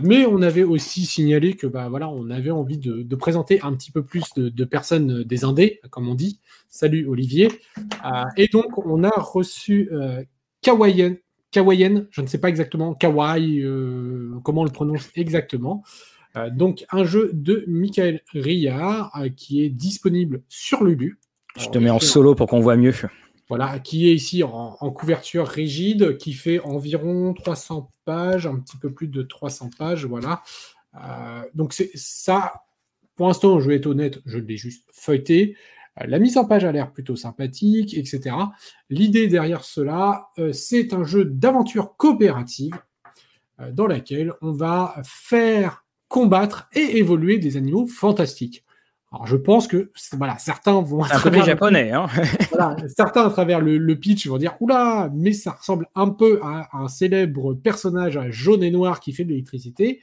mais 0.03 0.25
on 0.25 0.41
avait 0.41 0.63
aussi 0.63 1.05
signalé 1.05 1.55
que 1.55 1.67
bah, 1.67 1.89
voilà, 1.89 2.09
on 2.09 2.29
avait 2.29 2.51
envie 2.51 2.77
de, 2.77 3.15
présenter 3.15 3.61
un 3.61 3.73
petit 3.73 3.91
peu 3.91 4.03
plus 4.03 4.23
de, 4.35 4.65
personnes 4.65 5.23
des 5.23 5.43
Indés, 5.43 5.79
comme 5.89 6.07
on 6.07 6.15
dit. 6.15 6.39
Salut 6.69 7.07
Olivier. 7.07 7.49
et 8.37 8.47
donc, 8.47 8.85
on 8.85 9.03
a 9.03 9.11
reçu 9.19 9.89
Kawaii 10.61 11.17
Kawaien, 11.51 12.07
je 12.11 12.21
ne 12.21 12.27
sais 12.27 12.37
pas 12.37 12.49
exactement, 12.49 12.93
Kawaii, 12.93 13.61
euh, 13.61 14.39
comment 14.43 14.61
on 14.61 14.65
le 14.65 14.71
prononce 14.71 15.09
exactement. 15.15 15.83
Euh, 16.37 16.49
donc, 16.49 16.85
un 16.91 17.03
jeu 17.03 17.29
de 17.33 17.65
Michael 17.67 18.21
euh, 18.35 19.29
qui 19.35 19.63
est 19.63 19.69
disponible 19.69 20.43
sur 20.47 20.83
Lulu. 20.83 21.19
Je 21.57 21.67
te 21.67 21.77
mets 21.77 21.89
en 21.89 21.99
solo 21.99 22.35
pour 22.35 22.47
qu'on 22.47 22.61
voit 22.61 22.77
mieux. 22.77 22.93
Voilà, 23.51 23.79
qui 23.79 24.09
est 24.09 24.15
ici 24.15 24.43
en, 24.43 24.91
couverture 24.91 25.45
rigide, 25.45 26.15
qui 26.15 26.31
fait 26.31 26.61
environ 26.61 27.33
300 27.33 27.91
pages, 28.05 28.47
un 28.47 28.57
petit 28.57 28.77
peu 28.77 28.93
plus 28.93 29.09
de 29.09 29.23
300 29.23 29.71
pages, 29.77 30.05
voilà. 30.05 30.41
donc, 31.53 31.73
c'est 31.73 31.91
ça, 31.93 32.53
pour 33.15 33.27
l'instant, 33.27 33.59
je 33.59 33.67
vais 33.67 33.75
être 33.75 33.87
honnête, 33.87 34.19
je 34.25 34.37
l'ai 34.37 34.55
juste 34.55 34.87
feuilleté. 34.93 35.57
Euh, 35.99 36.05
la 36.07 36.19
mise 36.19 36.37
en 36.37 36.45
page 36.45 36.63
a 36.63 36.71
l'air 36.71 36.91
plutôt 36.91 37.15
sympathique, 37.15 37.93
etc. 37.93 38.35
L'idée 38.89 39.27
derrière 39.27 39.63
cela, 39.63 40.29
euh, 40.39 40.53
c'est 40.53 40.93
un 40.93 41.03
jeu 41.03 41.25
d'aventure 41.25 41.97
coopérative 41.97 42.73
euh, 43.59 43.71
dans 43.71 43.87
laquelle 43.87 44.33
on 44.41 44.51
va 44.51 44.95
faire 45.03 45.85
combattre 46.07 46.69
et 46.73 46.97
évoluer 46.97 47.37
des 47.37 47.57
animaux 47.57 47.87
fantastiques. 47.87 48.63
Alors 49.11 49.27
je 49.27 49.35
pense 49.35 49.67
que 49.67 49.91
voilà, 50.13 50.37
certains 50.37 50.81
vont 50.81 51.03
un 51.03 51.19
peu 51.19 51.43
japonais, 51.43 51.91
hein 51.91 52.07
certains 52.95 53.25
à 53.25 53.29
travers 53.29 53.59
le, 53.59 53.93
pitch 53.95 54.27
vont 54.27 54.37
dire 54.37 54.55
oula, 54.61 55.09
mais 55.13 55.33
ça 55.33 55.51
ressemble 55.51 55.87
un 55.95 56.09
peu 56.09 56.39
à, 56.43 56.69
un 56.73 56.87
célèbre 56.87 57.53
personnage 57.53 58.19
jaune 58.29 58.63
et 58.63 58.71
noir 58.71 59.01
qui 59.01 59.11
fait 59.11 59.25
de 59.25 59.29
l'électricité 59.29 59.99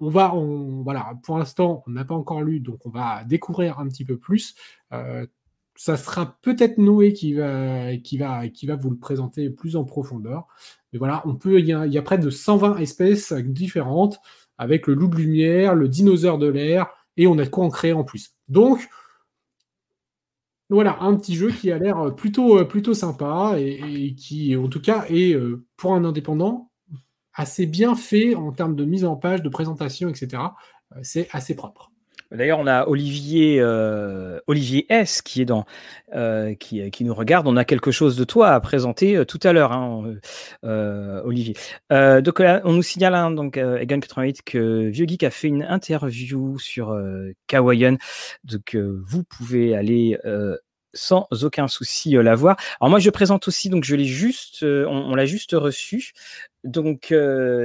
on 0.00 0.08
va, 0.08 0.34
on, 0.34 0.82
voilà, 0.82 1.12
pour 1.22 1.38
l'instant, 1.38 1.82
on 1.86 1.90
n'a 1.90 2.04
pas 2.04 2.14
encore 2.14 2.42
lu, 2.42 2.60
donc 2.60 2.86
on 2.86 2.90
va 2.90 3.24
découvrir 3.24 3.78
un 3.78 3.86
petit 3.86 4.04
peu 4.04 4.16
plus. 4.16 4.54
Euh, 4.92 5.26
ça 5.76 5.96
sera 5.96 6.38
peut-être 6.42 6.78
Noé 6.78 7.12
qui 7.12 7.34
va, 7.34 7.96
qui, 7.96 8.18
va, 8.18 8.48
qui 8.48 8.66
va 8.66 8.76
vous 8.76 8.90
le 8.90 8.98
présenter 8.98 9.50
plus 9.50 9.76
en 9.76 9.84
profondeur. 9.84 10.46
Mais 10.92 10.98
voilà, 10.98 11.22
on 11.26 11.34
peut, 11.36 11.58
il 11.58 11.66
y, 11.66 11.72
a, 11.72 12.02
près 12.02 12.18
de 12.18 12.30
120 12.30 12.78
espèces 12.78 13.32
différentes, 13.32 14.18
avec 14.58 14.86
le 14.86 14.94
loup 14.94 15.08
de 15.08 15.16
lumière, 15.16 15.74
le 15.74 15.88
dinosaure 15.88 16.38
de 16.38 16.48
l'air, 16.48 16.88
et 17.16 17.26
on 17.26 17.38
a 17.38 17.44
de 17.44 17.50
quoi 17.50 17.64
en 17.64 17.70
créer 17.70 17.92
en 17.92 18.04
plus. 18.04 18.34
Donc, 18.48 18.88
voilà, 20.68 20.98
un 21.00 21.16
petit 21.16 21.34
jeu 21.34 21.50
qui 21.50 21.72
a 21.72 21.78
l'air 21.78 22.14
plutôt, 22.14 22.64
plutôt 22.64 22.94
sympa 22.94 23.56
et, 23.58 24.14
qui, 24.14 24.56
en 24.56 24.68
tout 24.68 24.80
cas, 24.80 25.04
est 25.08 25.34
euh, 25.34 25.66
pour 25.76 25.94
un 25.94 26.04
indépendant 26.04 26.70
assez 27.34 27.66
bien 27.66 27.94
fait 27.94 28.34
en 28.34 28.52
termes 28.52 28.76
de 28.76 28.84
mise 28.84 29.04
en 29.04 29.16
page, 29.16 29.42
de 29.42 29.48
présentation, 29.48 30.08
etc. 30.08 30.42
Euh, 30.92 31.00
c'est 31.02 31.28
assez 31.32 31.54
propre. 31.54 31.90
D'ailleurs, 32.32 32.60
on 32.60 32.66
a 32.68 32.86
Olivier, 32.86 33.58
euh, 33.60 34.38
Olivier 34.46 34.86
S 34.88 35.20
qui 35.20 35.42
est 35.42 35.44
dans, 35.44 35.64
euh, 36.14 36.54
qui, 36.54 36.88
qui, 36.90 37.04
nous 37.04 37.14
regarde. 37.14 37.48
On 37.48 37.56
a 37.56 37.64
quelque 37.64 37.90
chose 37.90 38.16
de 38.16 38.22
toi 38.22 38.50
à 38.50 38.60
présenter 38.60 39.24
tout 39.26 39.40
à 39.42 39.52
l'heure, 39.52 39.72
hein, 39.72 40.14
Olivier. 41.24 41.54
donc, 41.90 42.40
on 42.40 42.72
nous 42.72 42.82
signale 42.82 43.14
hein, 43.14 43.30
donc 43.32 43.56
Egan88 43.56 44.38
que 44.44 44.88
Vieux 44.88 45.06
Geek 45.06 45.24
a 45.24 45.30
fait 45.30 45.48
une 45.48 45.64
interview 45.64 46.58
sur 46.58 46.96
Kawaii. 47.48 47.98
Donc, 48.44 48.76
vous 48.76 49.24
pouvez 49.24 49.74
aller 49.74 50.18
sans 50.92 51.28
aucun 51.42 51.68
souci 51.68 52.10
la 52.12 52.34
voir. 52.34 52.56
Alors 52.80 52.90
moi 52.90 52.98
je 52.98 53.10
présente 53.10 53.46
aussi, 53.48 53.70
donc 53.70 53.84
je 53.84 53.94
l'ai 53.94 54.04
juste, 54.04 54.62
on, 54.62 55.14
l'a 55.14 55.26
juste 55.26 55.52
reçu. 55.52 56.12
Donc 56.64 57.14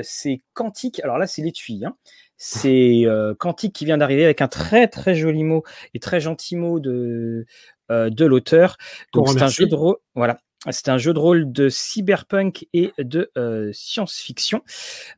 c'est 0.03 0.41
Quantique. 0.53 1.01
Alors 1.03 1.17
là 1.17 1.27
c'est 1.27 1.41
l'étui. 1.41 1.83
Hein. 1.85 1.95
C'est 2.37 3.05
Quantique 3.39 3.73
qui 3.73 3.85
vient 3.85 3.97
d'arriver 3.97 4.25
avec 4.25 4.41
un 4.41 4.47
très 4.47 4.87
très 4.87 5.15
joli 5.15 5.43
mot 5.43 5.63
et 5.93 5.99
très 5.99 6.19
gentil 6.19 6.55
mot 6.55 6.79
de 6.79 7.45
de 7.89 8.25
l'auteur. 8.25 8.77
Donc 9.13 9.29
c'est 9.29 9.41
un 9.41 9.47
jeu 9.47 9.67
de 9.67 9.75
rôle. 9.75 9.97
Voilà. 10.15 10.37
C'est 10.71 10.89
un 10.89 10.97
jeu 10.97 11.13
de 11.13 11.19
rôle 11.19 11.51
de 11.51 11.69
cyberpunk 11.69 12.67
et 12.73 12.91
de 12.97 13.31
euh, 13.37 13.69
science-fiction, 13.71 14.63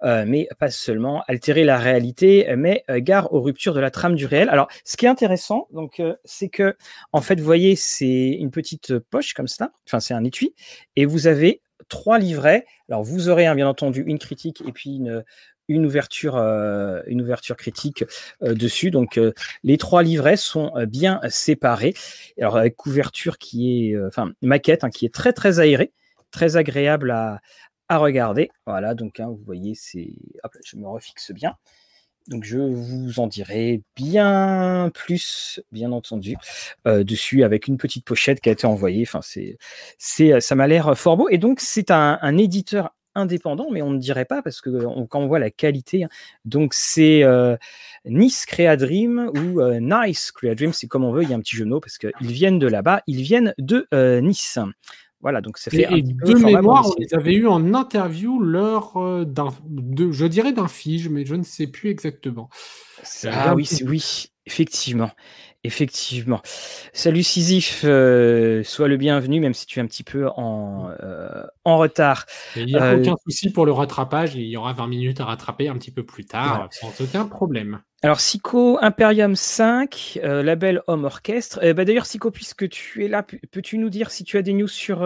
euh, 0.03 0.25
mais 0.27 0.47
pas 0.60 0.69
seulement 0.69 1.23
altérer 1.27 1.63
la 1.63 1.77
réalité, 1.77 2.47
mais 2.58 2.84
euh, 2.89 2.99
gare 2.99 3.34
aux 3.34 3.41
ruptures 3.41 3.73
de 3.73 3.80
la 3.80 3.91
trame 3.91 4.15
du 4.15 4.25
réel. 4.25 4.49
Alors, 4.49 4.67
ce 4.84 4.97
qui 4.97 5.06
est 5.06 5.10
intéressant, 5.10 5.67
donc, 5.71 6.01
c'est 6.25 6.49
que, 6.49 6.75
en 7.13 7.21
fait, 7.21 7.39
vous 7.39 7.45
voyez, 7.45 7.75
c'est 7.75 8.30
une 8.32 8.51
petite 8.51 8.97
poche 8.99 9.34
comme 9.34 9.47
ça, 9.47 9.71
enfin, 9.88 9.99
c'est 9.99 10.13
un 10.13 10.23
étui, 10.23 10.53
et 10.95 11.06
vous 11.06 11.27
avez 11.27 11.62
trois 11.88 12.19
livrets. 12.19 12.65
Alors, 12.89 13.03
vous 13.03 13.30
aurez, 13.30 13.53
bien 13.56 13.67
entendu, 13.67 14.03
une 14.06 14.19
critique 14.19 14.62
et 14.67 14.71
puis 14.73 14.97
une, 14.97 15.23
une 15.67 15.86
ouverture, 15.86 16.38
euh, 16.38 17.01
une 17.08 17.21
ouverture 17.21 17.58
critique 17.58 18.06
euh, 18.43 18.53
dessus. 18.53 18.91
Donc 18.91 19.17
euh, 19.17 19.34
les 19.63 19.77
trois 19.77 20.03
livrets 20.03 20.38
sont 20.38 20.71
bien 20.88 21.19
séparés. 21.30 21.93
Alors 22.39 22.58
avec 22.58 22.75
couverture 22.75 23.38
qui 23.38 23.91
est, 23.91 24.06
enfin 24.06 24.32
maquette 24.41 24.84
hein, 24.84 24.89
qui 24.89 25.06
est 25.06 25.13
très 25.13 25.34
très 25.34 25.60
aérée, 25.60 25.91
très 26.32 26.58
agréable 26.58 27.12
à, 27.12 27.41
à 27.89 27.97
regarder. 27.97 28.49
Voilà, 28.65 28.93
donc 28.93 29.19
hein, 29.19 29.27
vous 29.27 29.43
voyez, 29.45 29.73
c'est, 29.75 30.13
je 30.65 30.77
me 30.77 30.88
refixe 30.88 31.32
bien. 31.32 31.56
Donc 32.27 32.43
je 32.43 32.58
vous 32.58 33.21
en 33.21 33.27
dirai 33.27 33.82
bien 33.95 34.91
plus, 34.93 35.62
bien 35.71 35.93
entendu, 35.93 36.36
dessus 36.86 37.45
avec 37.45 37.67
une 37.67 37.77
petite 37.77 38.03
pochette 38.03 38.41
qui 38.41 38.49
a 38.49 38.51
été 38.51 38.67
envoyée. 38.67 39.03
Enfin, 39.08 39.21
c'est, 39.23 39.58
c'est, 39.97 40.41
ça 40.41 40.56
m'a 40.56 40.67
l'air 40.67 40.97
fort 40.97 41.15
beau. 41.15 41.30
Et 41.30 41.38
donc 41.38 41.62
c'est 41.62 41.89
un 41.89 42.38
éditeur 42.38 42.96
indépendant, 43.17 43.67
mais 43.71 43.82
on 43.82 43.91
ne 43.91 43.97
dirait 43.97 44.25
pas 44.25 44.41
parce 44.41 44.62
que 44.62 44.69
quand 45.06 45.19
on 45.19 45.27
voit 45.27 45.39
la 45.39 45.49
qualité, 45.49 46.03
hein. 46.03 46.10
donc 46.45 46.73
c'est 46.73 47.23
Nice 48.06 48.45
Crea 48.45 48.77
Dream 48.77 49.32
ou 49.36 49.62
Nice 49.80 50.32
Crea 50.32 50.56
Dream, 50.56 50.73
c'est 50.73 50.88
comme 50.88 51.03
on 51.03 51.12
veut, 51.12 51.23
il 51.23 51.30
y 51.30 51.34
a 51.34 51.36
un 51.36 51.41
petit 51.41 51.56
jeu 51.56 51.65
de 51.65 51.69
mots 51.69 51.80
parce 51.80 51.97
qu'ils 51.97 52.12
viennent 52.21 52.60
de 52.60 52.67
là-bas, 52.67 53.01
ils 53.08 53.21
viennent 53.21 53.53
de 53.58 53.88
Nice. 54.21 54.60
Voilà, 55.19 55.41
donc 55.41 55.58
ça 55.58 55.71
fait 55.71 55.88
et, 55.91 56.03
de 56.03 56.45
mémoire, 56.45 56.88
on 56.88 56.95
les 56.99 57.13
avait 57.15 57.34
eu 57.34 57.47
en 57.47 57.73
interview 57.73 58.39
lors 58.39 59.25
d'un, 59.25 59.49
je 60.12 60.25
dirais 60.25 60.53
d'un 60.53 60.67
fige, 60.67 61.10
mais 61.10 61.25
je 61.25 61.36
ne 61.36 61.43
sais 61.43 61.67
plus 61.67 61.89
exactement. 61.89 62.49
Ah 63.25 63.56
oui, 63.56 63.67
oui, 63.86 64.27
effectivement. 64.45 65.12
Effectivement. 65.67 66.41
Salut 66.93 67.23
Sisyphe, 67.23 67.82
euh, 67.84 68.63
sois 68.63 68.88
le 68.88 68.95
bienvenu, 68.95 69.41
même 69.41 69.53
si 69.53 69.65
tu 69.65 69.80
es 69.80 69.82
un 69.82 69.86
petit 69.86 70.06
peu 70.06 70.30
en, 70.30 70.89
euh, 71.03 71.43
en 71.65 71.77
retard. 71.77 72.25
il 72.56 72.67
n'y 72.67 72.75
a 72.77 72.84
euh, 72.84 72.97
aucun 72.97 73.15
souci 73.25 73.51
pour 73.51 73.65
le 73.65 73.73
rattrapage, 73.73 74.34
il 74.36 74.45
y 74.45 74.56
aura 74.56 74.71
20 74.71 74.88
minutes 74.88 75.19
à 75.19 75.25
rattraper 75.25 75.67
un 75.67 75.73
petit 75.73 75.91
peu 75.91 76.06
plus 76.06 76.25
tard, 76.25 76.69
sans 76.71 76.93
aucun 77.01 77.25
problème. 77.25 77.82
Alors, 78.03 78.17
Psycho 78.17 78.77
Imperium 78.81 79.36
5, 79.36 80.19
label 80.23 80.81
Home 80.88 81.05
Orchestre. 81.05 81.60
bah, 81.73 81.83
D'ailleurs, 81.83 82.03
Psycho, 82.03 82.31
puisque 82.31 82.69
tu 82.69 83.05
es 83.05 83.07
là, 83.07 83.23
peux-tu 83.23 83.77
nous 83.77 83.89
dire 83.89 84.12
si 84.12 84.23
tu 84.23 84.38
as 84.38 84.41
des 84.43 84.53
news 84.53 84.67
sur 84.67 85.03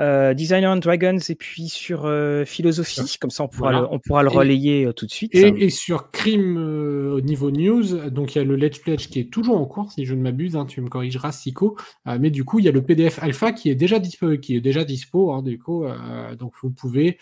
euh, 0.00 0.32
Designer 0.34 0.72
and 0.72 0.76
Dragons 0.76 1.18
et 1.28 1.34
puis 1.34 1.68
sur 1.68 2.06
euh, 2.06 2.44
Philosophie, 2.44 3.18
comme 3.20 3.30
ça 3.30 3.44
on 3.44 3.48
pourra 3.48 3.72
le, 3.72 3.86
on 3.90 3.98
pourra 3.98 4.22
le 4.22 4.30
relayer 4.30 4.86
euh, 4.86 4.92
tout 4.92 5.04
de 5.04 5.10
suite. 5.10 5.34
Et, 5.34 5.70
sur 5.70 6.10
Crime 6.10 6.56
au 6.56 7.20
niveau 7.20 7.50
news, 7.50 8.10
donc 8.10 8.34
il 8.34 8.38
y 8.38 8.40
a 8.40 8.44
le 8.44 8.56
Let's 8.56 8.78
Pledge 8.78 9.08
qui 9.08 9.20
est 9.20 9.30
toujours 9.30 9.58
en 9.58 9.66
cours, 9.66 9.92
si 9.92 10.04
je 10.04 10.14
ne 10.14 10.22
m'abuse, 10.22 10.56
hein, 10.56 10.66
tu 10.66 10.80
me 10.80 10.88
corrigeras, 10.88 11.32
Sico. 11.32 11.76
mais 12.20 12.30
du 12.30 12.44
coup, 12.44 12.58
il 12.58 12.64
y 12.64 12.68
a 12.68 12.72
le 12.72 12.82
PDF 12.82 13.22
Alpha 13.22 13.52
qui 13.52 13.70
est 13.70 13.74
déjà 13.74 13.98
dispo, 13.98 14.36
qui 14.38 14.56
est 14.56 14.60
déjà 14.60 14.84
dispo, 14.84 15.32
hein, 15.32 15.42
du 15.42 15.58
coup, 15.58 15.84
donc 16.38 16.52
vous 16.62 16.70
pouvez 16.70 17.18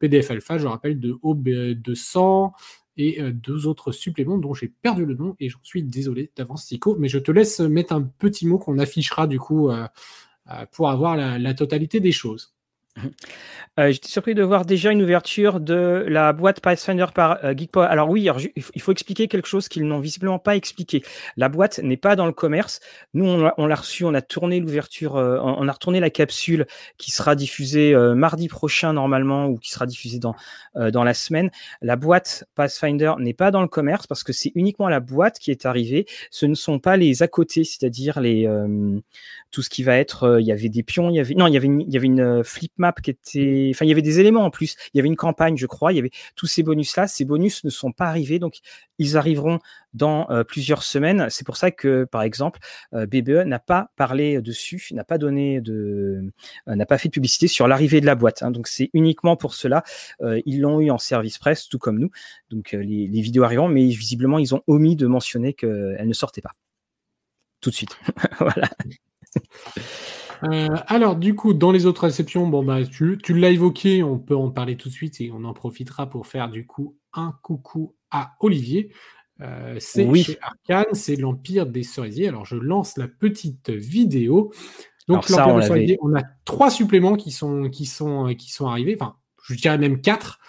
PDF 0.00 0.30
Alpha, 0.30 0.58
je 0.58 0.66
rappelle, 0.66 0.98
de 0.98 1.12
OB200 1.22 2.52
et 2.96 3.20
deux 3.32 3.66
autres 3.66 3.92
suppléments 3.92 4.38
dont 4.38 4.54
j'ai 4.54 4.68
perdu 4.68 5.04
le 5.04 5.14
nom 5.14 5.36
et 5.40 5.48
j'en 5.48 5.58
suis 5.62 5.82
désolé 5.82 6.30
d'avance, 6.36 6.64
Sico, 6.64 6.96
mais 6.98 7.08
je 7.08 7.18
te 7.18 7.32
laisse 7.32 7.60
mettre 7.60 7.92
un 7.92 8.02
petit 8.02 8.46
mot 8.46 8.58
qu'on 8.58 8.78
affichera 8.78 9.26
du 9.26 9.38
coup 9.38 9.70
euh, 9.70 9.86
pour 10.72 10.90
avoir 10.90 11.16
la, 11.16 11.54
totalité 11.54 12.00
des 12.00 12.12
choses. 12.12 12.53
Euh, 13.80 13.90
j'étais 13.90 14.08
surpris 14.08 14.36
de 14.36 14.42
voir 14.44 14.64
déjà 14.64 14.92
une 14.92 15.02
ouverture 15.02 15.58
de 15.58 16.04
la 16.08 16.32
boîte 16.32 16.60
Pathfinder 16.60 17.06
par 17.12 17.44
euh. 17.44 17.54
Alors 17.76 18.08
oui, 18.08 18.28
il 18.74 18.80
faut 18.80 18.92
expliquer 18.92 19.26
quelque 19.26 19.48
chose 19.48 19.68
qu'ils 19.68 19.84
n'ont 19.84 19.98
visiblement 19.98 20.38
pas 20.38 20.54
expliqué. 20.54 21.02
La 21.36 21.48
boîte 21.48 21.80
n'est 21.80 21.96
pas 21.96 22.14
dans 22.14 22.26
le 22.26 22.32
commerce. 22.32 22.80
Nous, 23.14 23.26
on 23.26 23.66
l'a 23.66 23.74
reçu, 23.74 24.04
on 24.04 24.14
a 24.14 24.22
tourné 24.22 24.60
l'ouverture, 24.60 25.14
on 25.14 25.66
a 25.66 25.72
retourné 25.72 25.98
la 25.98 26.10
capsule 26.10 26.66
qui 26.98 27.10
sera 27.10 27.34
diffusée 27.34 27.94
mardi 28.14 28.48
prochain 28.48 28.92
normalement 28.92 29.46
ou 29.46 29.58
qui 29.58 29.70
sera 29.70 29.86
diffusée 29.86 30.20
dans, 30.20 30.36
dans 30.74 31.02
la 31.02 31.14
semaine. 31.14 31.50
La 31.82 31.96
boîte 31.96 32.44
Pathfinder 32.54 33.14
n'est 33.18 33.34
pas 33.34 33.50
dans 33.50 33.62
le 33.62 33.68
commerce 33.68 34.06
parce 34.06 34.22
que 34.22 34.32
c'est 34.32 34.52
uniquement 34.54 34.88
la 34.88 35.00
boîte 35.00 35.38
qui 35.38 35.50
est 35.50 35.66
arrivée. 35.66 36.06
Ce 36.30 36.46
ne 36.46 36.54
sont 36.54 36.78
pas 36.78 36.96
les 36.96 37.22
à 37.22 37.28
côté, 37.28 37.64
c'est-à-dire 37.64 38.20
les 38.20 38.46
tout 39.54 39.62
ce 39.62 39.70
qui 39.70 39.84
va 39.84 39.96
être, 39.96 40.24
euh, 40.24 40.40
il 40.40 40.46
y 40.46 40.52
avait 40.52 40.68
des 40.68 40.82
pions, 40.82 41.10
il 41.10 41.14
y 41.14 41.20
avait 41.20 41.34
non, 41.34 41.46
il 41.46 41.54
y 41.54 41.56
avait 41.56 41.66
une, 41.66 41.80
il 41.80 41.92
y 41.92 41.96
avait 41.96 42.08
une 42.08 42.20
euh, 42.20 42.42
qui 42.92 43.10
était, 43.10 43.70
enfin 43.74 43.84
il 43.84 43.88
y 43.88 43.92
avait 43.92 44.02
des 44.02 44.20
éléments 44.20 44.44
en 44.44 44.50
plus, 44.50 44.76
il 44.92 44.98
y 44.98 45.00
avait 45.00 45.08
une 45.08 45.16
campagne, 45.16 45.56
je 45.56 45.66
crois, 45.66 45.92
il 45.92 45.96
y 45.96 45.98
avait 45.98 46.10
tous 46.36 46.46
ces 46.46 46.62
bonus 46.62 46.96
là. 46.96 47.06
Ces 47.06 47.24
bonus 47.24 47.64
ne 47.64 47.70
sont 47.70 47.92
pas 47.92 48.06
arrivés, 48.06 48.38
donc 48.38 48.58
ils 48.98 49.16
arriveront 49.16 49.58
dans 49.92 50.28
euh, 50.30 50.44
plusieurs 50.44 50.82
semaines. 50.82 51.28
C'est 51.30 51.44
pour 51.46 51.56
ça 51.56 51.70
que, 51.70 52.04
par 52.04 52.22
exemple, 52.22 52.60
BBE 52.92 53.44
n'a 53.46 53.58
pas 53.58 53.90
parlé 53.96 54.40
dessus, 54.40 54.88
n'a 54.92 55.04
pas 55.04 55.18
donné 55.18 55.60
de, 55.60 56.32
n'a 56.66 56.86
pas 56.86 56.98
fait 56.98 57.08
de 57.08 57.12
publicité 57.12 57.48
sur 57.48 57.68
l'arrivée 57.68 58.00
de 58.00 58.06
la 58.06 58.14
boîte. 58.14 58.42
Hein. 58.42 58.50
donc 58.50 58.68
c'est 58.68 58.90
uniquement 58.92 59.36
pour 59.36 59.54
cela. 59.54 59.82
ils 60.20 60.60
l'ont 60.60 60.80
eu 60.80 60.90
en 60.90 60.98
service 60.98 61.38
presse, 61.38 61.68
tout 61.68 61.78
comme 61.78 61.98
nous. 61.98 62.10
Donc 62.50 62.72
les, 62.72 63.06
les 63.08 63.20
vidéos 63.20 63.44
arriveront, 63.44 63.68
mais 63.68 63.86
visiblement 63.86 64.38
ils 64.38 64.54
ont 64.54 64.62
omis 64.66 64.96
de 64.96 65.06
mentionner 65.06 65.54
qu'elle 65.54 66.06
ne 66.06 66.12
sortait 66.12 66.42
pas 66.42 66.52
tout 67.64 67.70
de 67.70 67.74
suite. 67.74 67.96
voilà. 68.38 68.68
Euh, 70.44 70.68
alors, 70.86 71.16
du 71.16 71.34
coup, 71.34 71.54
dans 71.54 71.72
les 71.72 71.86
autres 71.86 72.02
réceptions, 72.02 72.46
bon, 72.46 72.64
bah, 72.64 72.84
tu, 72.84 73.18
l'as 73.28 73.50
évoqué, 73.50 74.02
on 74.02 74.18
peut 74.18 74.36
en 74.36 74.50
parler 74.50 74.76
tout 74.76 74.88
de 74.88 74.94
suite 74.94 75.20
et 75.20 75.30
on 75.32 75.44
en 75.44 75.54
profitera 75.54 76.08
pour 76.08 76.26
faire 76.26 76.48
du 76.48 76.66
coup 76.66 76.96
un 77.12 77.34
coucou 77.42 77.94
à 78.10 78.34
Olivier. 78.40 78.90
Euh, 79.40 79.76
c'est 79.80 80.12
chez 80.14 80.38
Arcane, 80.42 80.92
c'est 80.94 81.16
l'Empire 81.16 81.66
des 81.66 81.82
Cerisiers. 81.82 82.28
Alors, 82.28 82.44
je 82.44 82.56
lance 82.56 82.96
la 82.96 83.08
petite 83.08 83.70
vidéo. 83.70 84.52
Donc, 85.08 85.28
l'Empire 85.28 85.56
des 85.56 85.66
Cerisiers, 85.66 85.98
on 86.02 86.14
a 86.14 86.22
trois 86.44 86.70
suppléments 86.70 87.16
qui 87.16 87.30
sont, 87.30 87.68
qui 87.70 87.86
sont, 87.86 88.34
qui 88.34 88.50
sont 88.50 88.66
arrivés, 88.66 88.96
enfin, 88.98 89.16
je 89.44 89.54
dirais 89.54 89.78
même 89.78 90.00
quatre. 90.00 90.40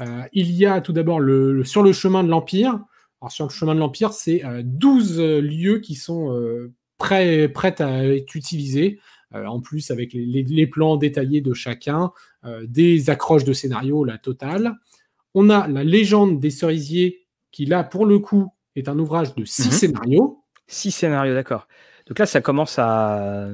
Euh, 0.00 0.22
il 0.32 0.50
y 0.50 0.66
a 0.66 0.80
tout 0.80 0.92
d'abord 0.92 1.20
le, 1.20 1.64
sur 1.64 1.82
le 1.82 1.92
chemin 1.92 2.24
de 2.24 2.28
l'Empire. 2.28 2.80
Alors, 3.20 3.30
sur 3.30 3.44
le 3.44 3.50
chemin 3.50 3.74
de 3.74 3.80
l'Empire, 3.80 4.12
c'est 4.12 4.42
12 4.64 5.20
lieux 5.20 5.78
qui 5.78 5.94
sont 5.94 6.36
prêt, 6.98 7.48
prête 7.48 7.80
à 7.80 8.06
être 8.06 8.34
utilisé 8.34 8.98
euh, 8.98 9.00
en 9.34 9.60
plus, 9.60 9.90
avec 9.90 10.12
les, 10.12 10.66
plans 10.66 10.96
détaillés 10.96 11.40
de 11.40 11.54
chacun, 11.54 12.12
euh, 12.44 12.64
des 12.66 13.10
accroches 13.10 13.44
de 13.44 13.52
scénario, 13.52 14.04
la 14.04 14.18
totale. 14.18 14.74
On 15.34 15.50
a 15.50 15.66
la 15.66 15.84
légende 15.84 16.40
des 16.40 16.50
cerisiers, 16.50 17.26
qui 17.50 17.66
là, 17.66 17.84
pour 17.84 18.06
le 18.06 18.18
coup, 18.18 18.52
est 18.76 18.88
un 18.88 18.98
ouvrage 18.98 19.34
de 19.34 19.44
six 19.44 19.66
mhm. 19.66 19.72
scénarios. 19.72 20.44
Six 20.66 20.92
scénarios, 20.92 21.34
d'accord. 21.34 21.68
Donc 22.06 22.18
là, 22.18 22.26
ça 22.26 22.40
commence 22.40 22.78
à. 22.78 23.48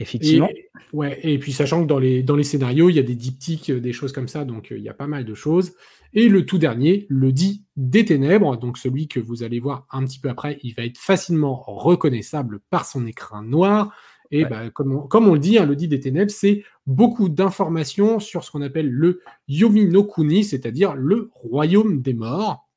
Effectivement. 0.00 0.48
Et, 0.48 0.70
ouais, 0.92 1.18
et 1.22 1.38
puis 1.38 1.52
sachant 1.52 1.82
que 1.82 1.88
dans 1.88 1.98
les, 1.98 2.22
dans 2.22 2.36
les 2.36 2.44
scénarios, 2.44 2.88
il 2.88 2.96
y 2.96 3.00
a 3.00 3.02
des 3.02 3.16
diptyques, 3.16 3.70
des 3.70 3.92
choses 3.92 4.12
comme 4.12 4.28
ça, 4.28 4.44
donc 4.44 4.70
euh, 4.70 4.78
il 4.78 4.84
y 4.84 4.88
a 4.88 4.94
pas 4.94 5.08
mal 5.08 5.24
de 5.24 5.34
choses. 5.34 5.72
Et 6.14 6.28
le 6.28 6.46
tout 6.46 6.58
dernier, 6.58 7.06
le 7.08 7.32
dit 7.32 7.64
des 7.76 8.04
ténèbres, 8.04 8.56
donc 8.56 8.78
celui 8.78 9.08
que 9.08 9.20
vous 9.20 9.42
allez 9.42 9.60
voir 9.60 9.86
un 9.90 10.04
petit 10.04 10.18
peu 10.18 10.28
après, 10.28 10.58
il 10.62 10.74
va 10.74 10.84
être 10.84 10.98
facilement 10.98 11.54
reconnaissable 11.66 12.60
par 12.70 12.86
son 12.86 13.06
écran 13.06 13.42
noir. 13.42 13.94
Et 14.30 14.44
bah, 14.44 14.70
comme, 14.70 14.94
on, 14.94 15.00
comme, 15.06 15.28
on, 15.28 15.34
le 15.34 15.40
dit, 15.40 15.58
hein, 15.58 15.66
le 15.66 15.76
dit 15.76 15.88
des 15.88 16.00
ténèbres, 16.00 16.30
c'est 16.30 16.62
beaucoup 16.86 17.28
d'informations 17.28 18.20
sur 18.20 18.44
ce 18.44 18.50
qu'on 18.50 18.62
appelle 18.62 18.90
le 18.90 19.20
Yomi 19.48 19.86
no 19.86 20.04
Kuni, 20.04 20.44
c'est-à-dire 20.44 20.94
le 20.94 21.30
royaume 21.32 22.02
des 22.02 22.14
morts. 22.14 22.68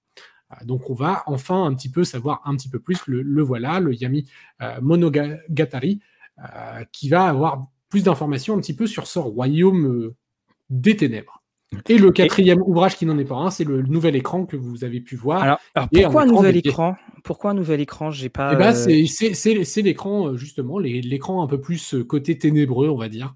Euh, 0.52 0.66
donc 0.66 0.90
on 0.90 0.94
va 0.94 1.24
enfin 1.28 1.66
un 1.66 1.74
petit 1.74 1.90
peu 1.90 2.04
savoir 2.04 2.42
un 2.46 2.56
petit 2.56 2.70
peu 2.70 2.80
plus, 2.80 3.00
le, 3.08 3.42
voilà, 3.42 3.80
le 3.80 3.94
Yami 3.94 4.30
euh, 4.62 4.80
Monogatari, 4.82 6.00
euh, 6.40 6.84
qui 6.92 7.10
va 7.10 7.26
avoir 7.26 7.68
plus 7.90 8.04
d'informations 8.04 8.56
un 8.56 8.62
petit 8.62 8.76
peu 8.76 8.88
sur 8.88 9.08
ce 9.08 9.20
royaume 9.20 10.14
des 10.70 10.96
ténèbres. 10.96 11.40
Et 11.88 11.97
le 11.97 12.12
quatrième 12.12 12.62
ouvrage 12.62 12.97
qui 12.97 13.05
n'en 13.05 13.17
est 13.17 13.25
pas 13.25 13.36
un, 13.36 13.49
c'est 13.49 13.63
le 13.63 13.81
nouvel 13.84 14.15
écran 14.15 14.45
que 14.45 14.57
vous 14.57 14.84
avez 14.84 14.99
pu 14.99 15.15
voir. 15.15 15.41
Alors, 15.41 15.60
pourquoi 15.91 16.23
un 16.23 16.25
nouvel 16.25 16.57
écran? 16.57 16.95
Pourquoi 17.23 17.51
un 17.51 17.53
nouvel 17.53 17.79
écran? 17.79 18.12
J'ai 18.12 18.29
pas. 18.29 18.53
Eh 18.53 18.57
ben, 18.57 18.73
euh, 18.75 19.05
c'est 19.05 19.81
l'écran 19.81 20.27
euh, 20.27 20.38
justement, 20.38 20.79
l'écran 20.79 21.43
un 21.43 21.47
peu 21.47 21.62
plus 21.62 21.93
euh, 21.93 22.03
côté 22.03 22.38
ténébreux, 22.38 22.89
on 22.89 22.97
va 22.97 23.10
dire. 23.10 23.36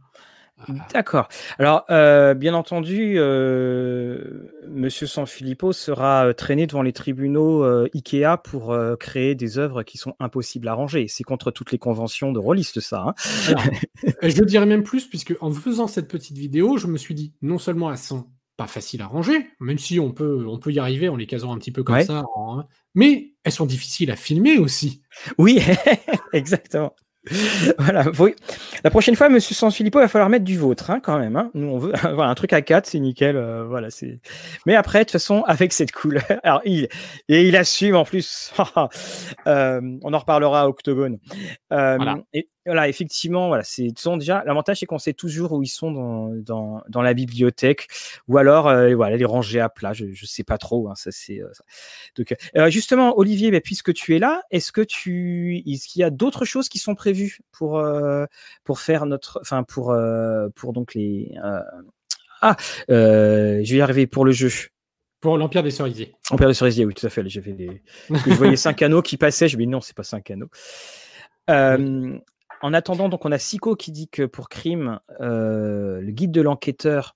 D'accord. 0.93 1.27
Alors, 1.59 1.85
euh, 1.89 2.33
bien 2.33 2.53
entendu, 2.53 3.15
euh, 3.17 4.49
Monsieur 4.67 5.05
Sanfilippo 5.05 5.73
sera 5.73 6.27
euh, 6.27 6.33
traîné 6.33 6.65
devant 6.65 6.81
les 6.81 6.93
tribunaux 6.93 7.63
Ikea 7.93 8.37
pour 8.43 8.75
créer 8.99 9.35
des 9.35 9.57
œuvres 9.57 9.83
qui 9.83 9.97
sont 9.97 10.15
impossibles 10.19 10.67
à 10.67 10.73
ranger. 10.73 11.07
C'est 11.07 11.23
contre 11.23 11.51
toutes 11.51 11.71
les 11.71 11.77
conventions 11.77 12.31
de 12.31 12.39
rôlistes, 12.39 12.79
ça. 12.79 13.05
Hein. 13.07 13.13
je 14.21 14.43
dirais 14.43 14.65
même 14.65 14.83
plus, 14.83 15.05
puisque 15.05 15.35
en 15.41 15.51
faisant 15.51 15.87
cette 15.87 16.07
petite 16.07 16.37
vidéo, 16.37 16.77
je 16.77 16.87
me 16.87 16.97
suis 16.97 17.13
dit, 17.13 17.33
non 17.41 17.57
seulement 17.57 17.91
elles 17.91 17.97
sont 17.97 18.27
pas 18.57 18.67
faciles 18.67 19.01
à 19.01 19.07
ranger, 19.07 19.49
même 19.59 19.77
si 19.77 19.99
on 19.99 20.11
peut, 20.11 20.45
on 20.47 20.57
peut 20.57 20.71
y 20.71 20.79
arriver 20.79 21.09
en 21.09 21.17
les 21.17 21.27
casant 21.27 21.53
un 21.53 21.57
petit 21.57 21.73
peu 21.73 21.83
comme 21.83 22.01
ça, 22.01 22.23
mais 22.93 23.33
elles 23.43 23.51
sont 23.51 23.65
difficiles 23.65 24.11
à 24.11 24.15
filmer 24.15 24.57
aussi. 24.57 25.01
Oui, 25.37 25.59
exactement. 26.33 26.95
voilà. 27.79 28.05
La 28.83 28.89
prochaine 28.89 29.15
fois, 29.15 29.29
Monsieur 29.29 29.55
Sanfilippo, 29.55 29.99
il 29.99 30.03
va 30.03 30.07
falloir 30.07 30.29
mettre 30.29 30.45
du 30.45 30.57
vôtre, 30.57 30.89
hein, 30.89 30.99
quand 30.99 31.17
même. 31.19 31.35
Hein. 31.35 31.51
Nous, 31.53 31.67
on 31.67 31.77
veut 31.77 31.93
voilà, 32.01 32.29
un 32.29 32.35
truc 32.35 32.53
à 32.53 32.61
4, 32.61 32.85
c'est 32.85 32.99
nickel. 32.99 33.35
Euh, 33.35 33.65
voilà, 33.65 33.89
c'est. 33.89 34.19
Mais 34.65 34.75
après, 34.75 34.99
de 34.99 35.03
toute 35.05 35.11
façon, 35.13 35.43
avec 35.47 35.73
cette 35.73 35.91
couleur, 35.91 36.23
alors 36.43 36.61
il 36.65 36.87
et 37.29 37.47
il 37.47 37.55
assume 37.55 37.95
en 37.95 38.05
plus. 38.05 38.53
euh, 39.47 39.81
on 40.03 40.13
en 40.13 40.19
reparlera 40.19 40.61
à 40.61 40.67
Octogone. 40.67 41.19
Euh, 41.71 41.95
voilà. 41.97 42.17
Et 42.33 42.49
voilà, 42.65 42.89
effectivement, 42.89 43.47
voilà, 43.47 43.63
c'est 43.63 43.91
déjà 44.17 44.43
l'avantage, 44.45 44.79
c'est 44.79 44.85
qu'on 44.85 44.97
sait 44.97 45.13
toujours 45.13 45.51
où 45.51 45.61
ils 45.61 45.67
sont 45.67 45.91
dans, 45.91 46.29
dans, 46.33 46.81
dans 46.89 47.01
la 47.01 47.13
bibliothèque, 47.13 47.87
ou 48.27 48.37
alors 48.37 48.67
euh, 48.67 48.95
voilà, 48.95 49.17
les 49.17 49.25
ranger 49.25 49.59
à 49.59 49.69
plat. 49.69 49.93
Je, 49.93 50.11
je 50.11 50.25
sais 50.25 50.43
pas 50.43 50.57
trop. 50.57 50.89
Hein, 50.89 50.95
ça 50.95 51.11
c'est. 51.11 51.41
Euh, 51.41 51.51
donc, 52.17 52.35
euh, 52.55 52.69
justement, 52.69 53.17
Olivier, 53.17 53.51
bah, 53.51 53.61
puisque 53.61 53.93
tu 53.93 54.15
es 54.15 54.19
là, 54.19 54.41
est-ce 54.51 54.71
que 54.71 54.81
tu, 54.81 55.61
est-ce 55.67 55.87
qu'il 55.87 55.99
y 55.99 56.03
a 56.03 56.09
d'autres 56.09 56.45
choses 56.45 56.69
qui 56.69 56.79
sont 56.79 56.95
prévues 56.95 57.39
pour 57.51 57.83
pour 58.63 58.79
faire 58.79 59.05
notre, 59.05 59.39
enfin 59.41 59.63
pour 59.63 59.95
pour 60.55 60.73
donc 60.73 60.93
les 60.95 61.33
ah, 62.41 62.55
je 62.87 62.93
vais 63.71 63.77
y 63.77 63.81
arriver 63.81 64.07
pour 64.07 64.25
le 64.25 64.31
jeu. 64.31 64.49
Pour 65.21 65.37
l'Empire 65.37 65.63
des 65.63 65.71
Cerisiers. 65.71 66.13
Empire 66.29 66.47
des 66.47 66.53
Cerisiers, 66.53 66.85
oui, 66.85 66.93
tout 66.93 67.05
à 67.05 67.09
fait. 67.09 67.27
J'avais 67.27 67.53
des... 67.53 67.81
je 68.09 68.33
voyais 68.33 68.55
cinq 68.55 68.81
anneaux 68.83 69.01
qui 69.01 69.17
passaient. 69.17 69.47
Je 69.47 69.57
me 69.57 69.63
dis 69.63 69.67
non, 69.67 69.81
c'est 69.81 69.95
pas 69.95 70.03
cinq 70.03 70.29
anneaux. 70.29 70.49
Euh, 71.49 72.17
en 72.65 72.73
attendant, 72.73 73.09
donc 73.09 73.25
on 73.25 73.31
a 73.31 73.37
Sico 73.37 73.75
qui 73.75 73.91
dit 73.91 74.07
que 74.07 74.23
pour 74.23 74.49
Crime, 74.49 74.99
euh, 75.21 76.01
le 76.01 76.11
guide 76.11 76.31
de 76.31 76.41
l'enquêteur 76.41 77.15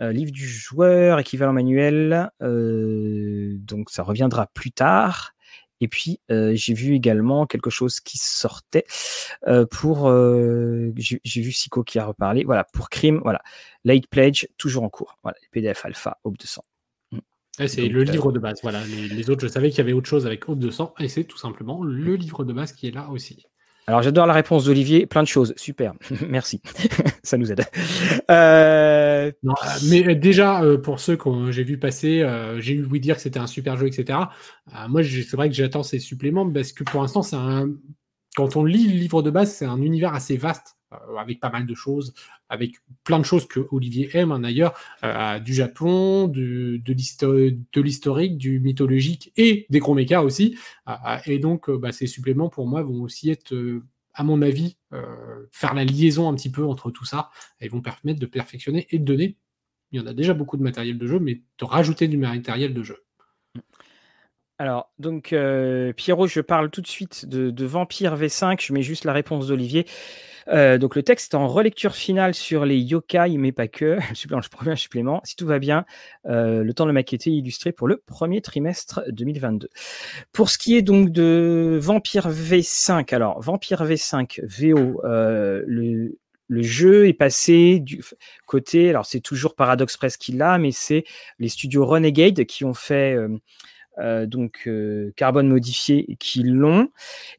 livre 0.00 0.30
du 0.30 0.46
joueur, 0.46 1.18
équivalent 1.18 1.52
manuel. 1.52 2.30
donc 2.40 3.90
ça 3.90 4.04
reviendra 4.04 4.46
plus 4.46 4.70
tard. 4.70 5.32
Et 5.80 5.88
puis, 5.88 6.20
j'ai 6.28 6.72
vu 6.72 6.94
également 6.94 7.46
quelque 7.46 7.68
chose 7.68 7.98
qui 7.98 8.16
sortait 8.16 8.84
pour. 9.72 10.08
j'ai 10.94 11.40
vu 11.42 11.50
Sico 11.50 11.82
qui 11.82 11.98
a 11.98 12.06
reparlé. 12.06 12.44
Voilà, 12.44 12.62
pour 12.62 12.90
Crime, 12.90 13.20
voilà. 13.24 13.42
Light 13.84 14.06
Pledge, 14.06 14.46
toujours 14.56 14.84
en 14.84 14.88
cours. 14.88 15.18
Voilà, 15.24 15.36
PDF 15.50 15.84
Alpha, 15.84 16.18
Hope 16.22 16.38
200. 16.38 16.62
Mmh. 17.10 17.18
c'est 17.66 17.88
le 17.88 18.04
livre 18.04 18.30
de 18.30 18.38
base. 18.38 18.60
Voilà, 18.62 18.80
les, 18.86 19.30
autres, 19.30 19.42
je 19.42 19.48
savais 19.48 19.70
qu'il 19.70 19.78
y 19.78 19.80
avait 19.80 19.92
autre 19.92 20.08
chose 20.08 20.26
avec 20.26 20.48
Hope 20.48 20.60
200, 20.60 20.94
et 21.00 21.08
c'est 21.08 21.24
tout 21.24 21.38
simplement 21.38 21.82
le 21.82 22.14
livre 22.14 22.44
de 22.44 22.52
base 22.52 22.72
qui 22.72 22.86
est 22.86 22.92
là 22.92 23.08
aussi. 23.08 23.46
Alors 23.88 24.02
j'adore 24.02 24.26
la 24.26 24.34
réponse 24.34 24.66
d'Olivier, 24.66 25.06
plein 25.06 25.22
de 25.22 25.28
choses, 25.28 25.54
super, 25.56 25.94
merci, 26.28 26.60
ça 27.22 27.38
nous 27.38 27.50
aide. 27.50 27.64
Euh, 28.30 29.32
mais 29.88 30.14
déjà, 30.14 30.62
pour 30.82 31.00
ceux 31.00 31.16
que 31.16 31.50
j'ai 31.50 31.64
vu 31.64 31.78
passer, 31.78 32.22
j'ai 32.58 32.74
eu 32.74 32.84
oui 32.84 33.00
dire 33.00 33.16
que 33.16 33.22
c'était 33.22 33.40
un 33.40 33.46
super 33.46 33.76
jeu, 33.76 33.86
etc. 33.86 34.18
moi, 34.88 35.02
c'est 35.02 35.36
vrai 35.36 35.48
que 35.48 35.54
j'attends 35.54 35.82
ces 35.82 35.98
suppléments 35.98 36.48
parce 36.50 36.72
que 36.72 36.84
pour 36.84 37.00
l'instant, 37.00 37.22
un... 37.32 37.70
quand 38.36 38.56
on 38.56 38.64
lit 38.64 38.88
le 38.88 38.98
livre 38.98 39.22
de 39.22 39.30
base, 39.30 39.52
c'est 39.52 39.64
un 39.64 39.80
univers 39.80 40.14
assez 40.14 40.36
vaste. 40.36 40.77
euh, 40.77 40.77
avec 41.18 41.40
pas 41.40 41.50
mal 41.50 41.66
de 41.66 41.74
choses, 41.74 42.14
avec 42.48 42.76
plein 43.04 43.18
de 43.18 43.24
choses 43.24 43.46
que 43.46 43.66
Olivier 43.70 44.10
aime 44.14 44.32
hein, 44.32 44.40
d'ailleurs, 44.40 44.74
euh, 45.04 45.38
du 45.38 45.54
Japon, 45.54 46.28
de, 46.28 46.80
l'historique, 47.80 48.38
du 48.38 48.60
mythologique 48.60 49.32
et 49.36 49.66
des 49.70 49.78
gros 49.78 49.96
aussi. 50.22 50.58
Euh, 50.88 50.94
et 51.26 51.38
donc, 51.38 51.70
bah, 51.70 51.92
ces 51.92 52.06
suppléments 52.06 52.48
pour 52.48 52.66
moi 52.66 52.82
vont 52.82 53.02
aussi 53.02 53.30
être, 53.30 53.54
à 54.14 54.24
mon 54.24 54.42
avis, 54.42 54.76
faire 55.52 55.74
la 55.74 55.84
liaison 55.84 56.28
un 56.28 56.34
petit 56.34 56.50
peu 56.50 56.64
entre 56.64 56.90
tout 56.90 57.04
ça 57.04 57.30
et 57.60 57.68
vont 57.68 57.82
permettre 57.82 58.20
de 58.20 58.26
perfectionner 58.26 58.86
et 58.90 58.98
de 58.98 59.04
donner. 59.04 59.36
Il 59.92 60.00
y 60.00 60.02
en 60.02 60.06
a 60.06 60.12
déjà 60.12 60.34
beaucoup 60.34 60.56
de 60.56 60.62
matériel 60.62 60.98
de 60.98 61.06
jeu, 61.06 61.18
mais 61.18 61.42
de 61.58 61.64
rajouter 61.64 62.08
du 62.08 62.18
matériel 62.18 62.74
de 62.74 62.82
jeu. 62.82 63.04
Alors, 64.58 64.90
donc, 64.98 65.34
Pierrot, 65.96 66.26
je 66.26 66.40
parle 66.40 66.70
tout 66.70 66.80
de 66.80 66.86
suite 66.88 67.26
de, 67.26 67.64
Vampire 67.64 68.16
V5. 68.16 68.60
Je 68.60 68.72
mets 68.72 68.82
juste 68.82 69.04
la 69.04 69.12
réponse 69.12 69.46
d'Olivier. 69.46 69.86
Euh, 70.50 70.78
donc 70.78 70.96
le 70.96 71.02
texte 71.02 71.34
est 71.34 71.36
en 71.36 71.46
relecture 71.46 71.94
finale 71.94 72.34
sur 72.34 72.64
les 72.64 72.78
yokai, 72.78 73.36
mais 73.36 73.52
pas 73.52 73.68
que. 73.68 73.98
Je 74.14 74.48
promets 74.48 74.72
un 74.72 74.76
supplément. 74.76 75.20
Si 75.24 75.36
tout 75.36 75.46
va 75.46 75.58
bien, 75.58 75.84
euh, 76.26 76.62
le 76.62 76.74
temps 76.74 76.84
de 76.84 76.88
le 76.88 76.94
maqueter 76.94 77.30
et 77.30 77.34
illustrer 77.34 77.72
pour 77.72 77.88
le 77.88 77.98
premier 77.98 78.40
trimestre 78.40 79.02
2022. 79.10 79.68
Pour 80.32 80.50
ce 80.50 80.58
qui 80.58 80.76
est 80.76 80.82
donc 80.82 81.10
de 81.10 81.78
Vampire 81.80 82.30
V5, 82.30 83.14
alors 83.14 83.40
Vampire 83.40 83.84
V5 83.84 84.40
VO, 84.44 85.02
euh, 85.04 85.62
le, 85.66 86.18
le 86.48 86.62
jeu 86.62 87.08
est 87.08 87.14
passé 87.14 87.78
du 87.78 88.02
côté, 88.46 88.88
alors 88.88 89.04
c'est 89.04 89.20
toujours 89.20 89.54
Paradox 89.54 89.96
Press 89.96 90.16
qui 90.16 90.32
l'a, 90.32 90.58
mais 90.58 90.72
c'est 90.72 91.04
les 91.38 91.48
studios 91.48 91.84
Renegade 91.84 92.44
qui 92.46 92.64
ont 92.64 92.74
fait 92.74 93.16
euh, 94.00 94.26
donc 94.26 94.62
euh, 94.66 95.12
carbone 95.16 95.48
modifié 95.48 96.16
qui 96.18 96.42
l'ont. 96.42 96.88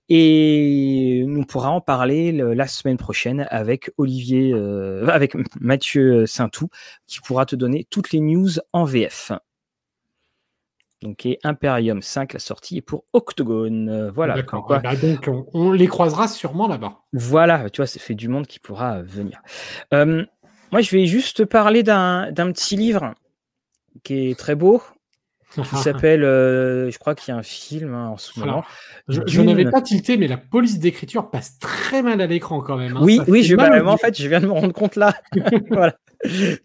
Et 0.10 1.24
nous 1.28 1.46
pourra 1.46 1.70
en 1.72 1.82
parler 1.82 2.32
la 2.32 2.68
semaine 2.68 2.98
prochaine 2.98 3.48
avec 3.50 3.92
Olivier, 3.98 4.52
euh, 4.54 5.08
avec 5.08 5.36
Mathieu 5.60 6.26
Saintou, 6.26 6.70
qui 7.08 7.20
pourra 7.22 7.46
te 7.46 7.56
donner 7.56 7.86
toutes 7.90 8.12
les 8.12 8.20
news 8.20 8.50
en 8.74 8.86
VF. 8.86 9.32
Donc, 11.02 11.26
et 11.26 11.40
Imperium 11.44 12.02
5, 12.02 12.34
la 12.34 12.40
sortie 12.40 12.78
est 12.78 12.82
pour 12.82 13.06
Octogone. 13.14 14.10
voilà. 14.10 14.36
D'accord. 14.36 14.68
Bah, 14.68 14.96
donc, 14.98 15.30
on, 15.54 15.72
les 15.72 15.88
croisera 15.88 16.28
sûrement 16.28 16.68
là-bas. 16.68 17.00
Voilà, 17.14 17.70
tu 17.70 17.78
vois, 17.78 17.88
ça 17.88 18.02
fait 18.02 18.16
du 18.16 18.28
monde 18.28 18.48
qui 18.48 18.60
pourra 18.60 19.02
venir. 19.02 19.42
moi, 19.94 20.82
je 20.82 20.92
vais 20.92 21.06
juste 21.06 21.46
parler 21.46 21.84
d'un 21.84 22.34
petit 22.34 22.76
livre 22.76 23.14
qui 24.04 24.30
est 24.30 24.38
très 24.38 24.56
beau, 24.56 24.82
qui 25.56 25.76
s'appelle, 25.78 26.24
euh, 26.24 26.92
je 26.92 27.00
crois 27.00 27.16
qu'il 27.16 27.34
y 27.34 27.36
a 27.36 27.40
un 27.40 27.44
film 27.44 27.94
hein, 27.94 28.10
en 28.10 28.18
ce 28.18 28.40
moment. 28.40 28.64
je, 29.08 29.42
n'avais 29.42 29.70
pas 29.70 29.82
tilté, 29.82 30.18
mais 30.18 30.28
la 30.28 30.38
police 30.38 30.80
d'écriture 30.80 31.30
passe 31.30 31.58
très 31.60 32.02
mal 32.02 32.22
à 32.22 32.28
l'écran 32.28 32.62
quand 32.62 32.78
même. 32.78 32.98
Hein. 32.98 33.02
Oui, 33.04 33.20
oui, 33.28 33.44
je, 33.44 33.56
bah, 33.56 33.70
en 33.86 33.98
fait, 33.98 34.20
je 34.20 34.28
viens 34.28 34.40
de 34.40 34.48
me 34.48 34.52
rendre 34.52 34.74
compte 34.74 34.96
là. 34.96 35.14
voilà. 35.70 35.96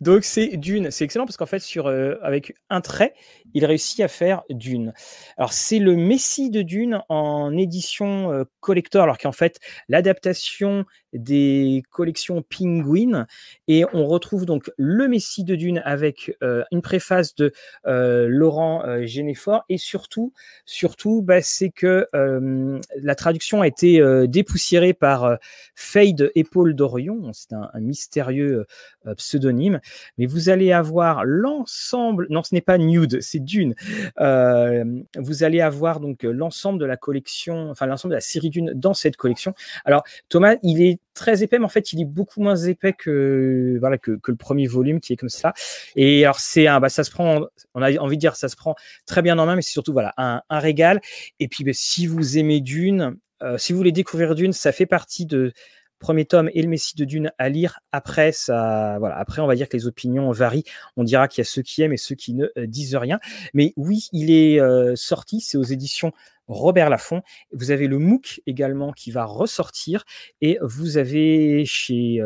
Donc 0.00 0.24
c'est 0.24 0.56
Dune, 0.56 0.90
c'est 0.90 1.04
excellent 1.04 1.26
parce 1.26 1.36
qu'en 1.36 1.46
fait 1.46 1.60
sur 1.60 1.86
euh, 1.86 2.16
avec 2.22 2.54
un 2.70 2.80
trait, 2.80 3.14
il 3.54 3.64
réussit 3.64 4.00
à 4.00 4.08
faire 4.08 4.42
Dune. 4.50 4.92
Alors 5.36 5.52
c'est 5.52 5.78
le 5.78 5.96
Messie 5.96 6.50
de 6.50 6.62
Dune 6.62 7.00
en 7.08 7.56
édition 7.56 8.32
euh, 8.32 8.44
collector, 8.60 9.04
alors 9.04 9.18
qu'en 9.18 9.32
fait 9.32 9.60
l'adaptation 9.88 10.84
des 11.12 11.84
collections 11.90 12.42
Penguin 12.42 13.26
et 13.68 13.84
on 13.92 14.06
retrouve 14.06 14.46
donc 14.46 14.70
le 14.76 15.06
Messie 15.08 15.44
de 15.44 15.54
Dune 15.54 15.80
avec 15.84 16.36
euh, 16.42 16.64
une 16.72 16.82
préface 16.82 17.34
de 17.36 17.52
Laurent 17.84 18.82
Généfort. 19.02 19.64
Et 19.68 19.78
surtout 19.78 20.32
surtout 20.66 21.22
bah, 21.22 21.40
c'est 21.40 21.70
que 21.70 22.08
la 22.96 23.14
traduction 23.14 23.62
a 23.62 23.68
été 23.68 24.02
dépoussiérée 24.26 24.94
par 24.94 25.38
Fade 25.74 26.30
Épaule 26.34 26.74
d'Orion, 26.74 27.32
c'est 27.32 27.52
un, 27.52 27.70
un, 27.72 27.80
mystérieux 27.80 28.66
pseudo 29.16 29.44
mais 30.18 30.26
vous 30.26 30.48
allez 30.48 30.72
avoir 30.72 31.24
l'ensemble, 31.24 32.26
non 32.30 32.42
ce 32.42 32.54
n'est 32.54 32.60
pas 32.60 32.78
Nude, 32.78 33.20
c'est 33.20 33.43
Dune, 33.44 33.74
euh, 34.20 34.84
vous 35.16 35.44
allez 35.44 35.60
avoir 35.60 36.00
donc 36.00 36.22
l'ensemble 36.22 36.78
de 36.78 36.84
la 36.84 36.96
collection, 36.96 37.70
enfin 37.70 37.86
l'ensemble 37.86 38.12
de 38.12 38.16
la 38.16 38.20
série 38.20 38.50
Dune 38.50 38.72
dans 38.74 38.94
cette 38.94 39.16
collection. 39.16 39.54
Alors 39.84 40.02
Thomas, 40.28 40.56
il 40.62 40.82
est 40.82 40.98
très 41.14 41.42
épais, 41.42 41.58
mais 41.58 41.64
en 41.64 41.70
fait 41.70 41.92
il 41.92 42.00
est 42.00 42.06
beaucoup 42.06 42.40
moins 42.40 42.56
épais 42.56 42.92
que, 42.92 43.76
voilà, 43.80 43.98
que, 43.98 44.18
le 44.26 44.36
premier 44.36 44.66
volume 44.66 45.00
qui 45.00 45.12
est 45.12 45.16
comme 45.16 45.28
ça. 45.28 45.54
Et 45.96 46.24
alors 46.24 46.40
c'est 46.40 46.64
bah, 46.64 46.88
ça 46.88 47.04
se 47.04 47.10
prend, 47.10 47.42
on 47.74 47.82
a 47.82 47.96
envie 47.98 48.16
de 48.16 48.20
dire 48.20 48.36
ça 48.36 48.48
se 48.48 48.56
prend 48.56 48.74
très 49.06 49.22
bien 49.22 49.38
en 49.38 49.46
main, 49.46 49.56
mais 49.56 49.62
c'est 49.62 49.72
surtout 49.72 49.92
voilà 49.92 50.14
un, 50.16 50.42
régal. 50.50 51.00
Et 51.40 51.48
puis 51.48 51.64
bah, 51.64 51.72
si 51.74 52.06
vous 52.06 52.38
aimez 52.38 52.60
Dune, 52.60 53.16
euh, 53.42 53.58
si 53.58 53.72
vous 53.72 53.78
voulez 53.78 53.92
découvrir 53.92 54.34
Dune, 54.34 54.52
ça 54.52 54.72
fait 54.72 54.86
partie 54.86 55.26
de 55.26 55.52
premier 56.04 56.26
tome 56.26 56.50
et 56.52 56.60
le 56.60 56.68
Messie 56.68 56.96
de 56.96 57.06
Dune 57.06 57.32
à 57.38 57.48
lire. 57.48 57.80
Après, 57.90 58.30
ça, 58.30 58.98
voilà, 58.98 59.16
après, 59.16 59.40
on 59.40 59.46
va 59.46 59.54
dire 59.54 59.70
que 59.70 59.76
les 59.76 59.86
opinions 59.86 60.30
varient. 60.32 60.64
On 60.98 61.02
dira 61.02 61.28
qu'il 61.28 61.40
y 61.40 61.46
a 61.46 61.48
ceux 61.48 61.62
qui 61.62 61.80
aiment 61.80 61.94
et 61.94 61.96
ceux 61.96 62.14
qui 62.14 62.34
ne 62.34 62.44
euh, 62.58 62.66
disent 62.66 62.94
rien. 62.94 63.18
Mais 63.54 63.72
oui, 63.78 64.08
il 64.12 64.30
est 64.30 64.60
euh, 64.60 64.92
sorti. 64.96 65.40
C'est 65.40 65.56
aux 65.56 65.62
éditions 65.62 66.12
Robert 66.46 66.90
Laffont. 66.90 67.22
Vous 67.52 67.70
avez 67.70 67.86
le 67.86 67.96
MOOC 67.96 68.42
également 68.46 68.92
qui 68.92 69.12
va 69.12 69.24
ressortir 69.24 70.04
et 70.42 70.58
vous 70.60 70.98
avez 70.98 71.64
chez 71.64 72.20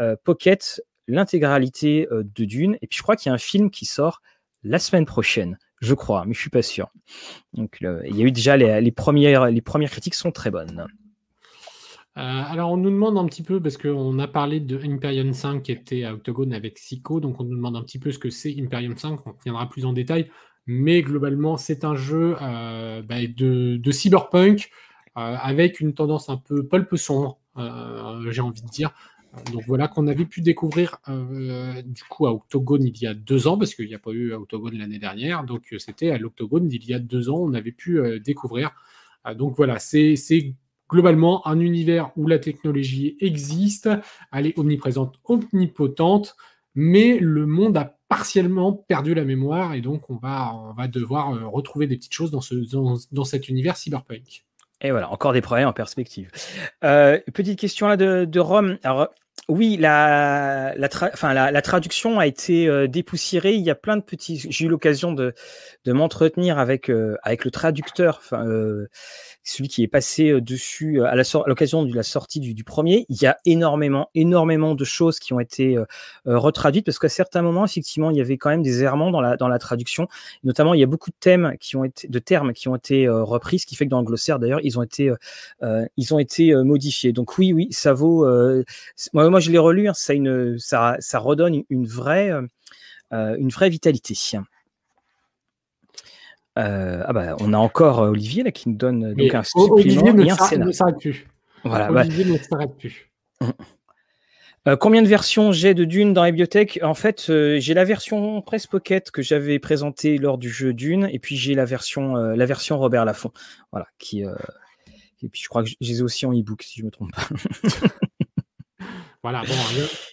euh, 0.00 0.16
Pocket 0.24 0.82
l'intégralité 1.06 2.08
de 2.10 2.44
Dune. 2.44 2.78
Et 2.82 2.88
puis 2.88 2.96
je 2.96 3.02
crois 3.04 3.14
qu'il 3.14 3.30
y 3.30 3.32
a 3.32 3.34
un 3.34 3.38
film 3.38 3.70
qui 3.70 3.84
sort 3.84 4.22
la 4.64 4.80
semaine 4.80 5.06
prochaine. 5.06 5.56
Je 5.80 5.94
crois, 5.94 6.24
mais 6.26 6.34
je 6.34 6.40
suis 6.40 6.50
pas 6.50 6.62
sûr. 6.62 6.90
Donc, 7.52 7.78
il 7.80 8.16
y 8.16 8.22
a 8.22 8.24
eu 8.24 8.32
déjà 8.32 8.56
les, 8.56 8.92
premières, 8.92 9.46
les 9.46 9.62
premières 9.62 9.90
critiques 9.90 10.14
sont 10.14 10.32
très 10.32 10.50
bonnes. 10.50 10.86
Euh, 12.20 12.22
alors, 12.22 12.70
on 12.70 12.76
nous 12.76 12.90
demande 12.90 13.16
un 13.16 13.24
petit 13.24 13.42
peu, 13.42 13.62
parce 13.62 13.78
qu'on 13.78 14.18
a 14.18 14.28
parlé 14.28 14.60
de 14.60 14.78
Imperium 14.84 15.32
5 15.32 15.62
qui 15.62 15.72
était 15.72 16.04
à 16.04 16.12
Octogone 16.12 16.52
avec 16.52 16.76
Sico, 16.76 17.18
donc 17.18 17.40
on 17.40 17.44
nous 17.44 17.56
demande 17.56 17.76
un 17.76 17.82
petit 17.82 17.98
peu 17.98 18.12
ce 18.12 18.18
que 18.18 18.28
c'est 18.28 18.54
Imperium 18.60 18.94
5, 18.96 19.26
on 19.26 19.32
reviendra 19.32 19.66
plus 19.70 19.86
en 19.86 19.94
détail, 19.94 20.30
mais 20.66 21.00
globalement, 21.00 21.56
c'est 21.56 21.82
un 21.82 21.94
jeu 21.96 22.36
euh, 22.42 23.00
bah, 23.00 23.26
de, 23.26 23.90
cyberpunk 23.90 24.70
euh, 25.16 25.36
avec 25.40 25.80
une 25.80 25.94
tendance 25.94 26.28
un 26.28 26.36
peu 26.36 26.66
pulp 26.66 26.94
sombre, 26.96 27.38
j'ai 27.56 28.42
envie 28.42 28.62
de 28.62 28.68
dire. 28.68 28.92
Donc 29.52 29.62
voilà 29.66 29.88
qu'on 29.88 30.06
avait 30.08 30.24
pu 30.26 30.40
découvrir 30.42 30.98
du 31.06 32.02
coup 32.04 32.26
à 32.26 32.32
Octogone 32.32 32.82
il 32.84 33.00
y 33.00 33.06
a 33.06 33.14
deux 33.14 33.46
ans, 33.46 33.56
parce 33.56 33.74
qu'il 33.74 33.86
n'y 33.86 33.94
a 33.94 33.98
pas 33.98 34.10
eu 34.10 34.34
à 34.34 34.38
Octogone 34.38 34.76
l'année 34.76 34.98
dernière, 34.98 35.44
donc 35.44 35.74
c'était 35.78 36.10
à 36.10 36.18
l'Octogone 36.18 36.66
d'il 36.68 36.84
y 36.84 36.92
a 36.92 36.98
deux 36.98 37.30
ans, 37.30 37.38
on 37.38 37.54
avait 37.54 37.72
pu 37.72 38.00
découvrir. 38.20 38.72
donc 39.36 39.56
voilà, 39.56 39.78
c'est 39.78 40.16
globalement 40.90 41.46
un 41.46 41.60
univers 41.60 42.10
où 42.16 42.26
la 42.26 42.38
technologie 42.38 43.16
existe, 43.20 43.88
elle 44.32 44.46
est 44.48 44.58
omniprésente, 44.58 45.20
omnipotente, 45.24 46.36
mais 46.74 47.18
le 47.20 47.46
monde 47.46 47.76
a 47.76 47.96
partiellement 48.08 48.72
perdu 48.72 49.14
la 49.14 49.24
mémoire 49.24 49.74
et 49.74 49.80
donc 49.80 50.10
on 50.10 50.16
va, 50.16 50.74
devoir 50.88 51.32
euh, 51.32 51.46
retrouver 51.46 51.86
des 51.86 51.96
petites 51.96 52.12
choses 52.12 52.32
dans, 52.32 52.40
ce, 52.40 52.54
dans, 53.12 53.24
cet 53.24 53.48
univers 53.48 53.76
cyberpunk. 53.76 54.44
Et 54.80 54.90
voilà, 54.90 55.10
encore 55.10 55.32
des 55.32 55.40
problèmes 55.42 55.68
en 55.68 55.72
perspective. 55.72 56.30
Euh, 56.84 57.20
petite 57.32 57.58
question 57.58 57.86
là 57.86 57.96
de, 57.96 58.24
de 58.24 58.40
Rome. 58.40 58.78
Alors, 58.82 59.08
oui, 59.48 59.76
la, 59.76 60.74
la, 60.76 61.50
la, 61.50 61.62
traduction 61.62 62.18
a 62.18 62.26
été 62.26 62.66
euh, 62.66 62.86
dépoussiérée. 62.86 63.54
Il 63.54 63.62
y 63.62 63.70
a 63.70 63.74
plein 63.74 63.96
de 63.96 64.02
petits. 64.02 64.38
J'ai 64.48 64.64
eu 64.64 64.68
l'occasion 64.68 65.12
de, 65.12 65.34
de 65.84 65.92
m'entretenir 65.92 66.58
avec, 66.58 66.90
avec 67.22 67.44
le 67.44 67.50
traducteur. 67.50 68.22
Celui 69.42 69.68
qui 69.68 69.82
est 69.82 69.88
passé 69.88 70.40
dessus 70.40 71.02
à 71.02 71.14
l'occasion 71.46 71.82
de 71.84 71.94
la 71.94 72.02
sortie 72.02 72.40
du, 72.40 72.64
premier. 72.64 73.06
Il 73.08 73.20
y 73.22 73.26
a 73.26 73.38
énormément, 73.46 74.10
énormément 74.14 74.74
de 74.74 74.84
choses 74.84 75.18
qui 75.18 75.32
ont 75.32 75.40
été 75.40 75.78
retraduites 76.26 76.84
parce 76.84 76.98
qu'à 76.98 77.08
certains 77.08 77.42
moments, 77.42 77.64
effectivement, 77.64 78.10
il 78.10 78.18
y 78.18 78.20
avait 78.20 78.36
quand 78.36 78.50
même 78.50 78.62
des 78.62 78.82
errements 78.82 79.10
dans 79.10 79.20
la, 79.20 79.36
dans 79.36 79.48
la 79.48 79.58
traduction. 79.58 80.08
Notamment, 80.44 80.74
il 80.74 80.80
y 80.80 80.82
a 80.82 80.86
beaucoup 80.86 81.10
de 81.10 81.16
thèmes 81.18 81.54
qui 81.58 81.76
ont 81.76 81.84
été, 81.84 82.06
de 82.06 82.18
termes 82.18 82.52
qui 82.52 82.68
ont 82.68 82.76
été 82.76 83.08
repris, 83.08 83.58
ce 83.58 83.66
qui 83.66 83.76
fait 83.76 83.86
que 83.86 83.90
dans 83.90 84.00
le 84.00 84.06
glossaire, 84.06 84.38
d'ailleurs, 84.38 84.60
ils 84.62 84.78
ont 84.78 84.82
été, 84.82 85.12
ils 85.96 86.14
ont 86.14 86.18
été 86.18 86.54
modifiés. 86.54 87.12
Donc 87.12 87.38
oui, 87.38 87.52
oui, 87.52 87.68
ça 87.70 87.92
vaut. 87.94 88.26
moi, 89.12 89.30
moi, 89.30 89.40
je 89.40 89.50
l'ai 89.50 89.58
relu. 89.58 89.88
Hein, 89.88 89.94
ça, 89.94 90.12
une, 90.12 90.58
ça, 90.58 90.96
ça 91.00 91.18
redonne 91.18 91.62
une 91.70 91.86
vraie 91.86 92.30
une 93.12 93.48
vraie 93.48 93.70
vitalité. 93.70 94.14
Ah 96.56 97.12
bah, 97.12 97.36
on 97.40 97.52
a 97.52 97.58
encore 97.58 98.00
Olivier 98.00 98.42
là, 98.42 98.50
qui 98.50 98.68
nous 98.68 98.76
donne 98.76 99.14
donc 99.14 99.34
un 99.34 99.42
supplément 99.42 100.18
et 100.18 100.30
un 100.30 100.36
scénario. 100.36 100.96
plus. 100.98 101.26
Voilà, 101.64 101.90
Olivier 101.90 102.24
ne 102.24 102.38
s'arrête 102.38 102.76
plus. 102.76 103.10
Euh, 104.68 104.76
combien 104.76 105.00
de 105.00 105.08
versions 105.08 105.52
j'ai 105.52 105.72
de 105.72 105.84
Dune 105.84 106.12
dans 106.12 106.22
la 106.22 106.30
bibliothèque? 106.30 106.80
En 106.82 106.92
fait, 106.92 107.26
euh, 107.30 107.58
j'ai 107.60 107.72
la 107.72 107.84
version 107.84 108.42
Press 108.42 108.66
Pocket 108.66 109.10
que 109.10 109.22
j'avais 109.22 109.58
présentée 109.58 110.18
lors 110.18 110.36
du 110.36 110.50
jeu 110.50 110.74
Dune, 110.74 111.08
et 111.10 111.18
puis 111.18 111.36
j'ai 111.36 111.54
la 111.54 111.64
version, 111.64 112.16
euh, 112.16 112.36
la 112.36 112.44
version 112.44 112.78
Robert 112.78 113.06
Laffont. 113.06 113.32
Voilà, 113.72 113.86
qui, 113.98 114.20
et 114.20 115.28
puis 115.28 115.40
je 115.42 115.48
crois 115.48 115.62
que 115.62 115.70
je 115.70 115.76
les 115.80 116.00
ai 116.00 116.02
aussi 116.02 116.26
en 116.26 116.32
e-book, 116.32 116.62
si 116.62 116.78
je 116.78 116.82
ne 116.82 116.86
me 116.86 116.90
trompe 116.90 117.10
pas. 117.12 117.26
voilà, 119.22 119.42
bon, 119.42 119.54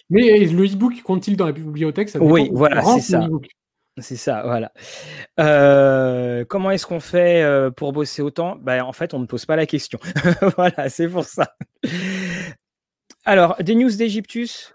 mais 0.08 0.46
le 0.46 0.64
e-book 0.64 1.02
compte-t-il 1.02 1.36
dans 1.36 1.46
la 1.46 1.52
bibliothèque? 1.52 2.10
Oui, 2.18 2.48
voilà, 2.50 2.82
c'est 2.82 3.00
ça. 3.00 3.28
C'est 4.00 4.16
ça, 4.16 4.42
voilà. 4.44 4.72
comment 6.46 6.70
est-ce 6.70 6.86
qu'on 6.86 7.00
fait 7.00 7.70
pour 7.76 7.92
bosser 7.92 8.22
autant? 8.22 8.56
Ben, 8.56 8.82
En 8.82 8.92
fait, 8.92 9.14
on 9.14 9.18
ne 9.18 9.26
pose 9.26 9.46
pas 9.46 9.56
la 9.56 9.66
question. 9.66 9.98
voilà, 10.56 10.88
c'est 10.88 11.08
pour 11.08 11.24
ça. 11.24 11.54
Alors, 13.24 13.56
des 13.60 13.74
news 13.74 13.90
d'Egyptus 13.90 14.72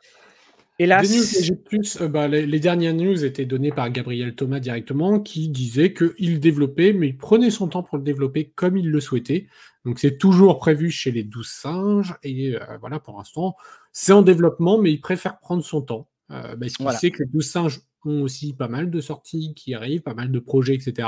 Hélas. 0.80 1.08
Des 1.08 1.18
news 1.18 1.24
d'Egyptus, 1.24 2.02
euh, 2.02 2.08
bah, 2.08 2.28
les, 2.28 2.60
dernières 2.60 2.96
news 2.96 3.24
étaient 3.24 3.46
données 3.46 3.72
par 3.72 3.90
Gabriel 3.92 4.34
Thomas 4.34 4.60
directement, 4.60 5.20
qui 5.20 5.50
disait 5.50 5.94
qu'il 5.94 6.40
développait, 6.40 6.94
mais 6.94 7.10
il 7.10 7.18
prenait 7.18 7.52
son 7.52 7.68
temps 7.68 7.84
pour 7.84 7.98
le 7.98 8.04
développer 8.04 8.52
comme 8.56 8.78
il 8.78 8.90
le 8.90 9.00
souhaitait. 9.00 9.48
Donc 9.86 10.00
c'est 10.00 10.18
toujours 10.18 10.58
prévu 10.58 10.90
chez 10.90 11.12
les 11.12 11.24
douze 11.24 11.50
singes, 11.50 12.16
et 12.24 12.56
euh, 12.56 12.78
voilà, 12.80 13.00
pour 13.00 13.18
l'instant, 13.18 13.56
c'est 13.92 14.14
en 14.14 14.24
développement, 14.24 14.80
mais 14.80 14.92
il 14.92 15.00
préfère 15.00 15.40
prendre 15.40 15.64
son 15.64 15.82
temps. 15.82 16.08
Euh, 16.32 16.56
parce 16.58 16.74
qu'il 16.74 16.92
sait 16.92 17.12
que 17.12 17.24
les 17.24 17.30
douze 17.30 17.50
singes 17.50 17.82
ont 18.06 18.22
aussi 18.22 18.54
pas 18.54 18.68
mal 18.68 18.90
de 18.90 19.02
sorties 19.02 19.54
qui 19.56 19.74
arrivent, 19.74 20.02
pas 20.02 20.14
mal 20.14 20.32
de 20.32 20.40
projets, 20.40 20.76
etc. 20.76 21.08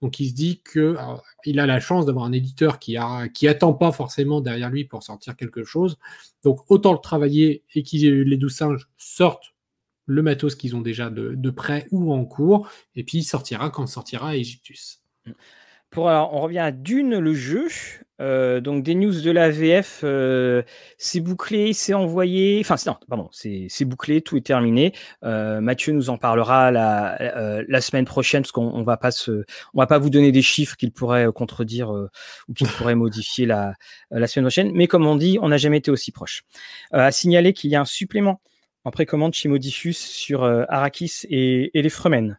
Donc 0.00 0.20
il 0.20 0.28
se 0.30 0.34
dit 0.34 0.60
que 0.62 0.96
il 1.44 1.60
a 1.60 1.66
la 1.66 1.80
chance 1.80 2.06
d'avoir 2.06 2.24
un 2.24 2.32
éditeur 2.32 2.78
qui 2.78 2.96
a 2.96 3.28
qui 3.28 3.48
attend 3.48 3.74
pas 3.74 3.92
forcément 3.92 4.40
derrière 4.40 4.70
lui 4.70 4.84
pour 4.84 5.02
sortir 5.02 5.36
quelque 5.36 5.64
chose. 5.64 5.98
Donc 6.42 6.60
autant 6.70 6.92
le 6.92 6.98
travailler 6.98 7.64
et 7.74 7.82
que 7.82 7.96
les 7.96 8.36
douze 8.36 8.54
singes 8.54 8.88
sortent 8.96 9.54
le 10.10 10.22
matos 10.22 10.56
qu'ils 10.56 10.74
ont 10.74 10.80
déjà 10.80 11.08
de, 11.08 11.50
prêt 11.50 11.86
ou 11.92 12.12
en 12.12 12.24
cours, 12.24 12.68
et 12.96 13.04
puis 13.04 13.18
il 13.18 13.24
sortira 13.24 13.70
quand 13.70 13.86
sortira 13.86 14.36
Egyptus. 14.36 15.02
Pour, 15.88 16.08
alors, 16.08 16.34
on 16.34 16.40
revient 16.40 16.58
à 16.58 16.72
Dune, 16.72 17.18
le 17.18 17.34
jeu. 17.34 17.68
Euh, 18.20 18.60
donc, 18.60 18.82
des 18.82 18.94
news 18.94 19.20
de 19.20 19.30
la 19.30 19.50
VF, 19.50 20.00
euh, 20.04 20.62
c'est 20.98 21.20
bouclé, 21.20 21.72
c'est 21.72 21.94
envoyé. 21.94 22.60
Enfin, 22.60 22.76
non, 22.86 22.96
pardon, 23.08 23.28
c'est 23.32 23.84
bouclé, 23.84 24.20
tout 24.20 24.36
est 24.36 24.44
terminé. 24.46 24.92
Euh, 25.24 25.60
Mathieu 25.60 25.92
nous 25.92 26.10
en 26.10 26.18
parlera 26.18 26.70
la, 26.70 27.62
la 27.66 27.80
semaine 27.80 28.04
prochaine, 28.04 28.42
parce 28.42 28.52
qu'on 28.52 28.82
va 28.82 28.96
pas 28.96 29.10
se, 29.10 29.44
on 29.74 29.78
va 29.80 29.86
pas 29.86 29.98
vous 29.98 30.10
donner 30.10 30.32
des 30.32 30.42
chiffres 30.42 30.76
qu'il 30.76 30.92
pourrait 30.92 31.28
contredire 31.34 31.90
ou 32.48 32.54
qu'il 32.54 32.68
pourrait 32.68 32.94
modifier 32.94 33.46
la, 33.46 33.74
la 34.10 34.26
semaine 34.26 34.44
prochaine. 34.44 34.72
Mais 34.74 34.86
comme 34.86 35.06
on 35.06 35.16
dit, 35.16 35.38
on 35.40 35.48
n'a 35.48 35.58
jamais 35.58 35.78
été 35.78 35.90
aussi 35.90 36.12
proche. 36.12 36.42
à 36.92 37.10
signaler 37.12 37.52
qu'il 37.52 37.70
y 37.70 37.76
a 37.76 37.80
un 37.80 37.84
supplément 37.84 38.40
en 38.84 38.90
précommande 38.90 39.34
chez 39.34 39.48
Modifus 39.48 39.94
sur 39.94 40.44
Arrakis 40.44 41.22
et, 41.28 41.78
et 41.78 41.82
les 41.82 41.90
Fremen. 41.90 42.38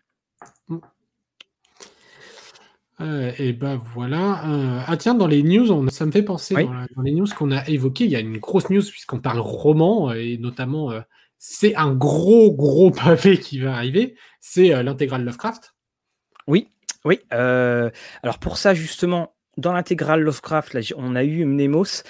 Euh, 3.02 3.32
et 3.38 3.54
ben 3.54 3.76
voilà. 3.94 4.46
Euh, 4.46 4.80
ah 4.88 4.98
tiens, 4.98 5.16
dans 5.16 5.28
les 5.28 5.44
news, 5.44 5.90
ça 5.90 6.06
me 6.06 6.12
fait 6.12 6.24
penser, 6.24 6.54
dans, 6.54 7.02
les 7.02 7.12
news 7.12 7.28
qu'on 7.36 7.52
a 7.52 7.68
évoquées, 7.68 8.06
il 8.06 8.12
y 8.12 8.16
a 8.16 8.20
une 8.20 8.38
grosse 8.38 8.70
news 8.70 8.84
puisqu'on 8.84 9.20
parle 9.20 9.40
roman, 9.40 10.14
et 10.14 10.38
notamment, 10.38 10.92
euh, 10.92 11.02
c'est 11.38 11.76
un 11.76 11.94
gros, 11.94 12.54
gros 12.54 12.92
pavé 12.92 13.40
qui 13.40 13.60
va 13.60 13.74
arriver, 13.74 14.16
c'est 14.40 14.84
l'intégrale 14.84 15.24
Lovecraft. 15.24 15.74
Oui, 16.48 16.70
oui. 17.06 17.20
alors 17.32 18.40
pour 18.40 18.58
ça, 18.58 18.74
justement, 18.74 19.34
dans 19.58 19.74
l'intégrale 19.74 20.22
Lovecraft, 20.22 20.74
là, 20.74 20.82
on 20.98 21.16
a 21.16 21.24
eu 21.24 21.46
Mnemos. 21.46 22.04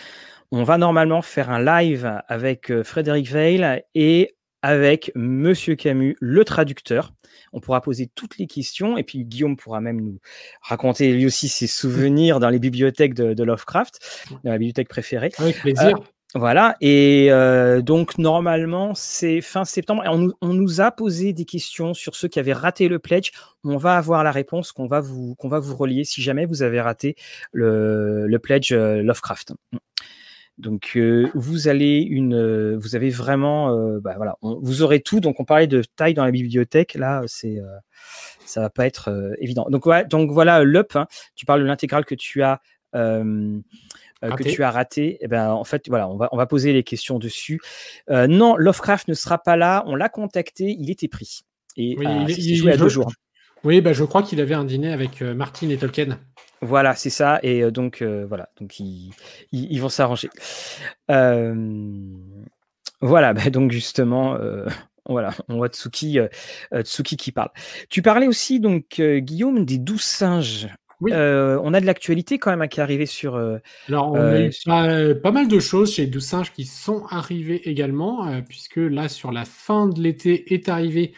On 0.54 0.63
va 0.63 0.77
normalement 0.77 1.21
faire 1.21 1.49
un 1.49 1.63
live 1.63 2.21
avec 2.27 2.73
Frédéric 2.84 3.30
Veil 3.30 3.84
et 3.95 4.36
avec 4.62 5.12
Monsieur 5.15 5.76
Camus, 5.76 6.15
le 6.19 6.45
traducteur. 6.45 7.13
On 7.54 7.60
pourra 7.60 7.82
poser 7.82 8.10
toutes 8.13 8.38
les 8.38 8.47
questions 8.47 8.97
et 8.97 9.04
puis 9.04 9.26
Guillaume 9.26 9.58
pourra 9.58 9.82
même 9.82 10.02
nous 10.02 10.19
raconter 10.62 11.13
lui 11.13 11.26
aussi 11.26 11.50
ses 11.50 11.67
souvenirs 11.67 12.39
dans 12.39 12.50
les 12.50 12.60
bibliothèques 12.60 13.13
de, 13.13 13.43
Lovecraft, 13.43 14.28
dans 14.43 14.52
la 14.52 14.58
bibliothèque 14.58 14.89
préférée. 14.89 15.32
Avec 15.38 15.60
plaisir. 15.60 15.97
Euh, 15.97 16.04
voilà, 16.34 16.78
et 16.80 17.28
euh, 17.30 17.82
donc 17.82 18.17
normalement 18.17 18.95
c'est 18.95 19.41
fin 19.41 19.65
septembre. 19.65 20.06
Et 20.06 20.08
on, 20.08 20.54
nous 20.54 20.80
a 20.80 20.89
posé 20.91 21.34
des 21.34 21.43
questions 21.43 21.93
sur 21.93 22.15
ceux 22.15 22.30
qui 22.30 22.39
avaient 22.39 22.54
raté 22.54 22.88
le 22.88 23.00
pledge. 23.00 23.32
On 23.65 23.76
va 23.76 23.97
avoir 23.97 24.24
la 24.24 24.32
réponse 24.32 24.71
qu'on 24.71 24.88
va 24.88 25.02
vous 25.02 25.36
qu'on 25.36 25.50
va 25.50 25.60
vous 25.60 25.76
relier 25.76 26.06
si 26.06 26.21
jamais 26.21 26.45
vous 26.45 26.63
avez 26.63 26.80
raté 26.80 27.15
le, 27.52 28.28
le 28.28 28.39
pledge 28.39 28.71
euh, 28.71 29.02
Lovecraft. 29.02 29.54
Donc 30.57 30.91
euh, 30.95 31.29
vous 31.33 31.67
allez 31.67 31.97
une, 31.97 32.35
euh, 32.35 32.77
vous 32.77 32.95
avez 32.95 33.09
vraiment, 33.09 33.75
euh, 33.75 33.99
bah, 33.99 34.13
voilà, 34.15 34.35
vous 34.41 34.81
aurez 34.83 34.99
tout. 35.01 35.19
Donc 35.19 35.39
on 35.39 35.45
parlait 35.45 35.67
de 35.67 35.81
taille 35.95 36.13
dans 36.13 36.25
la 36.25 36.31
bibliothèque, 36.31 36.93
là 36.95 37.23
c'est, 37.25 37.59
ça 38.45 38.61
va 38.61 38.69
pas 38.69 38.85
être 38.85 39.33
évident. 39.39 39.65
Donc, 39.69 39.85
donc 40.09 40.31
voilà, 40.31 40.63
l'up, 40.63 40.95
hein, 40.95 41.07
tu 41.35 41.45
parles 41.45 41.61
de 41.61 41.65
l'intégrale 41.65 42.05
que 42.05 42.15
tu 42.15 42.43
as. 42.43 42.61
que 42.93 44.43
tu 44.43 44.63
as 44.63 44.71
raté, 44.71 45.17
eh 45.21 45.27
ben 45.27 45.49
en 45.49 45.63
fait 45.63 45.87
voilà, 45.89 46.07
on 46.07 46.17
va 46.17 46.29
on 46.31 46.37
va 46.37 46.45
poser 46.45 46.73
les 46.73 46.83
questions 46.83 47.17
dessus. 47.17 47.59
non, 48.09 48.55
Lovecraft 48.57 49.07
ne 49.07 49.13
sera 49.13 49.39
pas 49.39 49.55
là. 49.55 49.83
On 49.87 49.95
l'a 49.95 50.09
contacté, 50.09 50.75
il 50.77 50.91
était 50.91 51.07
pris 51.07 51.41
et 51.77 51.95
il, 51.99 52.29
il, 52.29 52.55
joué 52.55 52.73
à 52.73 52.77
deux 52.77 52.89
jours. 52.89 53.11
Oui, 53.63 53.79
bah, 53.79 53.93
je 53.93 54.03
crois 54.03 54.23
qu'il 54.23 54.41
avait 54.41 54.55
un 54.55 54.65
dîner 54.65 54.91
avec 54.91 55.21
Martin 55.21 55.69
et 55.69 55.77
Tolkien. 55.77 56.19
Voilà, 56.62 56.95
c'est 56.95 57.10
ça. 57.10 57.39
Et 57.41 57.63
euh, 57.63 57.71
donc, 57.71 58.02
euh, 58.02 58.26
voilà, 58.28 58.50
donc 58.60 58.80
ils, 58.80 59.80
vont 59.80 59.89
s'arranger. 59.89 60.30
Euh, 61.10 61.56
voilà, 63.02 63.34
bah, 63.34 63.50
donc 63.50 63.71
justement, 63.71 64.38
voilà, 65.06 65.32
on 65.50 65.58
voit 65.58 65.69
Tsuki, 65.69 66.19
Tsuki 66.84 67.17
qui 67.17 67.32
parle. 67.32 67.50
Tu 67.89 68.02
parlais 68.02 68.28
aussi, 68.28 68.60
donc, 68.60 69.02
Guillaume, 69.02 69.65
des 69.65 69.80
douze 69.80 70.02
singes. 70.02 70.67
Oui. 71.04 71.12
on 71.13 71.74
a 71.74 71.82
de 71.82 71.86
l'actualité 71.88 72.38
quand 72.38 72.52
même 72.52 72.62
hein, 72.62 72.67
qui 72.67 72.80
est 72.80 72.84
arrivé 72.84 73.08
sur. 73.08 73.36
Alors, 73.88 74.12
on 74.12 74.19
a 74.19 74.39
eu 74.39 75.15
pas, 75.19 75.32
mal 75.32 75.47
de 75.47 75.60
choses 75.60 75.95
chez 75.95 76.04
les 76.04 76.08
douze 76.10 76.26
singes 76.26 76.54
qui 76.54 76.65
sont 76.65 77.06
arrivées 77.10 77.67
également, 77.67 78.39
puisque 78.47 78.78
là, 78.78 79.10
sur 79.10 79.32
la 79.32 79.45
fin 79.45 79.88
de 79.88 80.00
l'été, 80.00 80.54
est 80.54 80.69
arrivé 80.69 81.15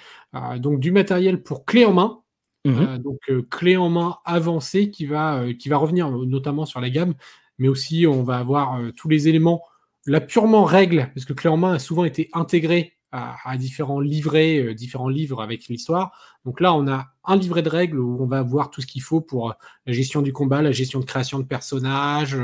donc 0.60 0.80
du 0.80 0.94
matériel 0.94 1.44
pour 1.44 1.66
clé 1.66 1.84
en 1.84 1.92
main. 1.92 2.23
Mmh 2.66 2.80
euh, 2.80 2.98
donc 2.98 3.20
euh, 3.30 3.42
clé 3.50 3.76
en 3.76 3.90
main 3.90 4.18
avancée 4.24 4.90
qui 4.90 5.06
va, 5.06 5.40
euh, 5.40 5.54
qui 5.54 5.68
va 5.68 5.76
revenir 5.76 6.10
notamment 6.10 6.66
sur 6.66 6.80
la 6.80 6.90
gamme, 6.90 7.14
mais 7.58 7.68
aussi 7.68 8.08
on 8.08 8.24
va 8.24 8.38
avoir 8.38 8.80
tous 8.96 9.10
les 9.10 9.28
éléments, 9.28 9.64
la 10.06 10.22
purement 10.22 10.64
règle, 10.64 11.12
parce 11.14 11.26
que 11.26 11.34
clé 11.34 11.50
en 11.50 11.58
main 11.58 11.74
a 11.74 11.80
souvent 11.80 12.06
été 12.06 12.30
intégré 12.34 12.94
à, 13.12 13.58
différents 13.58 14.00
livrets, 14.00 14.74
différents 14.74 15.08
livres 15.08 15.40
avec 15.44 15.68
l'histoire. 15.68 16.18
Donc 16.46 16.60
là, 16.60 16.74
on 16.74 16.88
a 16.88 17.14
un 17.26 17.36
livret 17.36 17.62
de 17.62 17.70
règles 17.70 18.00
où 18.00 18.18
on 18.20 18.26
va 18.26 18.42
voir 18.42 18.72
tout 18.72 18.82
ce 18.82 18.88
qu'il 18.88 19.04
faut 19.04 19.22
pour 19.22 19.54
la 19.86 19.94
gestion 19.94 20.24
du 20.24 20.34
combat, 20.34 20.64
la 20.64 20.72
gestion 20.72 21.00
de 21.00 21.06
création 21.06 21.38
de 21.38 21.46
personnages, 21.46 22.36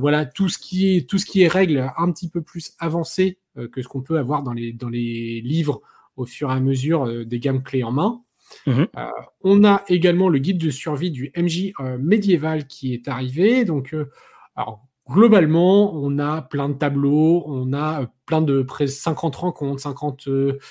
voilà 0.00 0.24
tout 0.24 0.48
ce 0.48 0.56
qui 0.56 0.96
est 0.96 1.06
tout 1.06 1.18
ce 1.18 1.26
qui 1.26 1.42
est 1.42 1.48
règles 1.48 1.92
un 1.98 2.10
petit 2.12 2.30
peu 2.30 2.40
plus 2.40 2.72
avancé 2.78 3.38
que 3.72 3.82
ce 3.82 3.88
qu'on 3.88 4.00
peut 4.00 4.16
avoir 4.16 4.42
dans 4.42 4.54
les 4.54 4.72
dans 4.72 4.88
les 4.88 5.42
livres 5.42 5.82
au 6.16 6.24
fur 6.24 6.50
et 6.50 6.54
à 6.54 6.60
mesure 6.60 7.26
des 7.26 7.38
gammes 7.38 7.62
clés 7.62 7.84
en 7.84 7.92
main. 7.92 8.24
Mhm. 8.66 8.88
Euh, 8.96 9.08
on 9.42 9.64
a 9.64 9.82
également 9.88 10.28
le 10.28 10.38
guide 10.38 10.58
de 10.58 10.70
survie 10.70 11.10
du 11.10 11.32
MJ 11.36 11.72
euh, 11.80 11.98
médiéval 11.98 12.66
qui 12.66 12.94
est 12.94 13.08
arrivé. 13.08 13.64
Donc, 13.64 13.94
euh, 13.94 14.10
alors, 14.56 14.86
globalement, 15.08 15.94
on 15.94 16.18
a 16.18 16.42
plein 16.42 16.68
de 16.68 16.74
tableaux, 16.74 17.44
on 17.46 17.72
a 17.72 18.06
plein 18.26 18.40
de 18.40 18.62
près 18.62 18.86
50 18.86 19.36
rencontres, 19.36 19.82
50, 19.82 20.28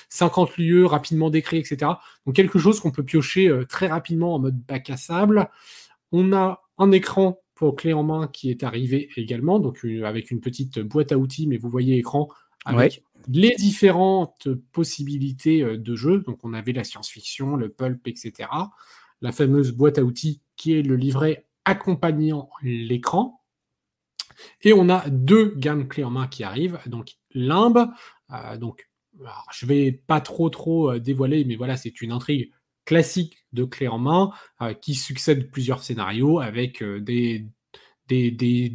50 0.08 0.56
lieux 0.56 0.86
rapidement 0.86 1.30
décrits, 1.30 1.58
etc. 1.58 1.92
Donc, 2.26 2.34
quelque 2.34 2.58
chose 2.58 2.80
qu'on 2.80 2.90
peut 2.90 3.04
piocher 3.04 3.52
très 3.68 3.86
rapidement 3.86 4.34
en 4.34 4.38
mode 4.40 4.58
bac 4.58 4.90
à 4.90 4.96
sable. 4.96 5.48
On 6.10 6.32
a 6.32 6.62
un 6.78 6.90
écran 6.90 7.40
pour 7.54 7.76
clé 7.76 7.92
en 7.92 8.02
main 8.02 8.26
qui 8.26 8.50
est 8.50 8.64
arrivé 8.64 9.08
également, 9.16 9.60
donc 9.60 9.86
avec 10.04 10.32
une 10.32 10.40
petite 10.40 10.80
boîte 10.80 11.12
à 11.12 11.18
outils, 11.18 11.46
mais 11.46 11.56
vous 11.56 11.70
voyez 11.70 11.96
écran 11.96 12.28
avec 12.64 13.04
les 13.28 13.54
différentes 13.56 14.48
possibilités 14.72 15.62
euh, 15.62 15.78
de 15.78 15.96
jeu. 15.96 16.20
Donc, 16.20 16.38
on 16.44 16.54
avait 16.54 16.72
la 16.72 16.84
science-fiction, 16.84 17.56
le 17.56 17.68
pulp, 17.68 18.06
etc. 18.06 18.48
La 19.20 19.32
fameuse 19.32 19.72
boîte 19.72 19.98
à 19.98 20.04
outils 20.04 20.40
qui 20.56 20.74
est 20.74 20.82
le 20.82 20.96
livret 20.96 21.46
accompagnant 21.64 22.50
l'écran. 22.62 23.40
Et 24.62 24.72
on 24.72 24.88
a 24.88 25.08
deux 25.08 25.54
gammes 25.56 25.88
clés 25.88 26.04
en 26.04 26.10
main 26.10 26.26
qui 26.26 26.44
arrivent. 26.44 26.78
Donc, 26.86 27.12
Limbe, 27.32 27.90
euh, 28.32 28.56
donc, 28.56 28.88
je 29.52 29.66
vais 29.66 29.92
pas 29.92 30.20
trop 30.20 30.50
trop 30.50 30.92
euh, 30.92 30.98
dévoiler, 30.98 31.44
mais 31.44 31.56
voilà, 31.56 31.76
c'est 31.76 32.00
une 32.02 32.12
intrigue 32.12 32.50
classique 32.84 33.46
de 33.52 33.64
clés 33.64 33.88
en 33.88 33.98
main 33.98 34.30
qui 34.82 34.94
succède 34.94 35.50
plusieurs 35.50 35.82
scénarios 35.82 36.40
avec 36.40 36.82
des 36.82 37.46
des, 38.08 38.70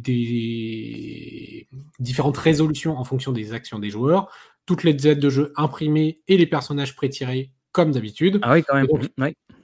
différentes 1.98 2.36
résolutions 2.36 2.98
en 2.98 3.04
fonction 3.04 3.32
des 3.32 3.52
actions 3.52 3.78
des 3.78 3.90
joueurs, 3.90 4.30
toutes 4.66 4.84
les 4.84 5.06
aides 5.06 5.20
de 5.20 5.30
jeu 5.30 5.52
imprimées 5.56 6.20
et 6.28 6.36
les 6.36 6.46
personnages 6.46 6.94
pré-tirés 6.96 7.50
comme 7.72 7.92
d'habitude. 7.92 8.40
Ah 8.42 8.54
oui, 8.54 8.64
quand 8.64 8.74
même. 8.74 8.86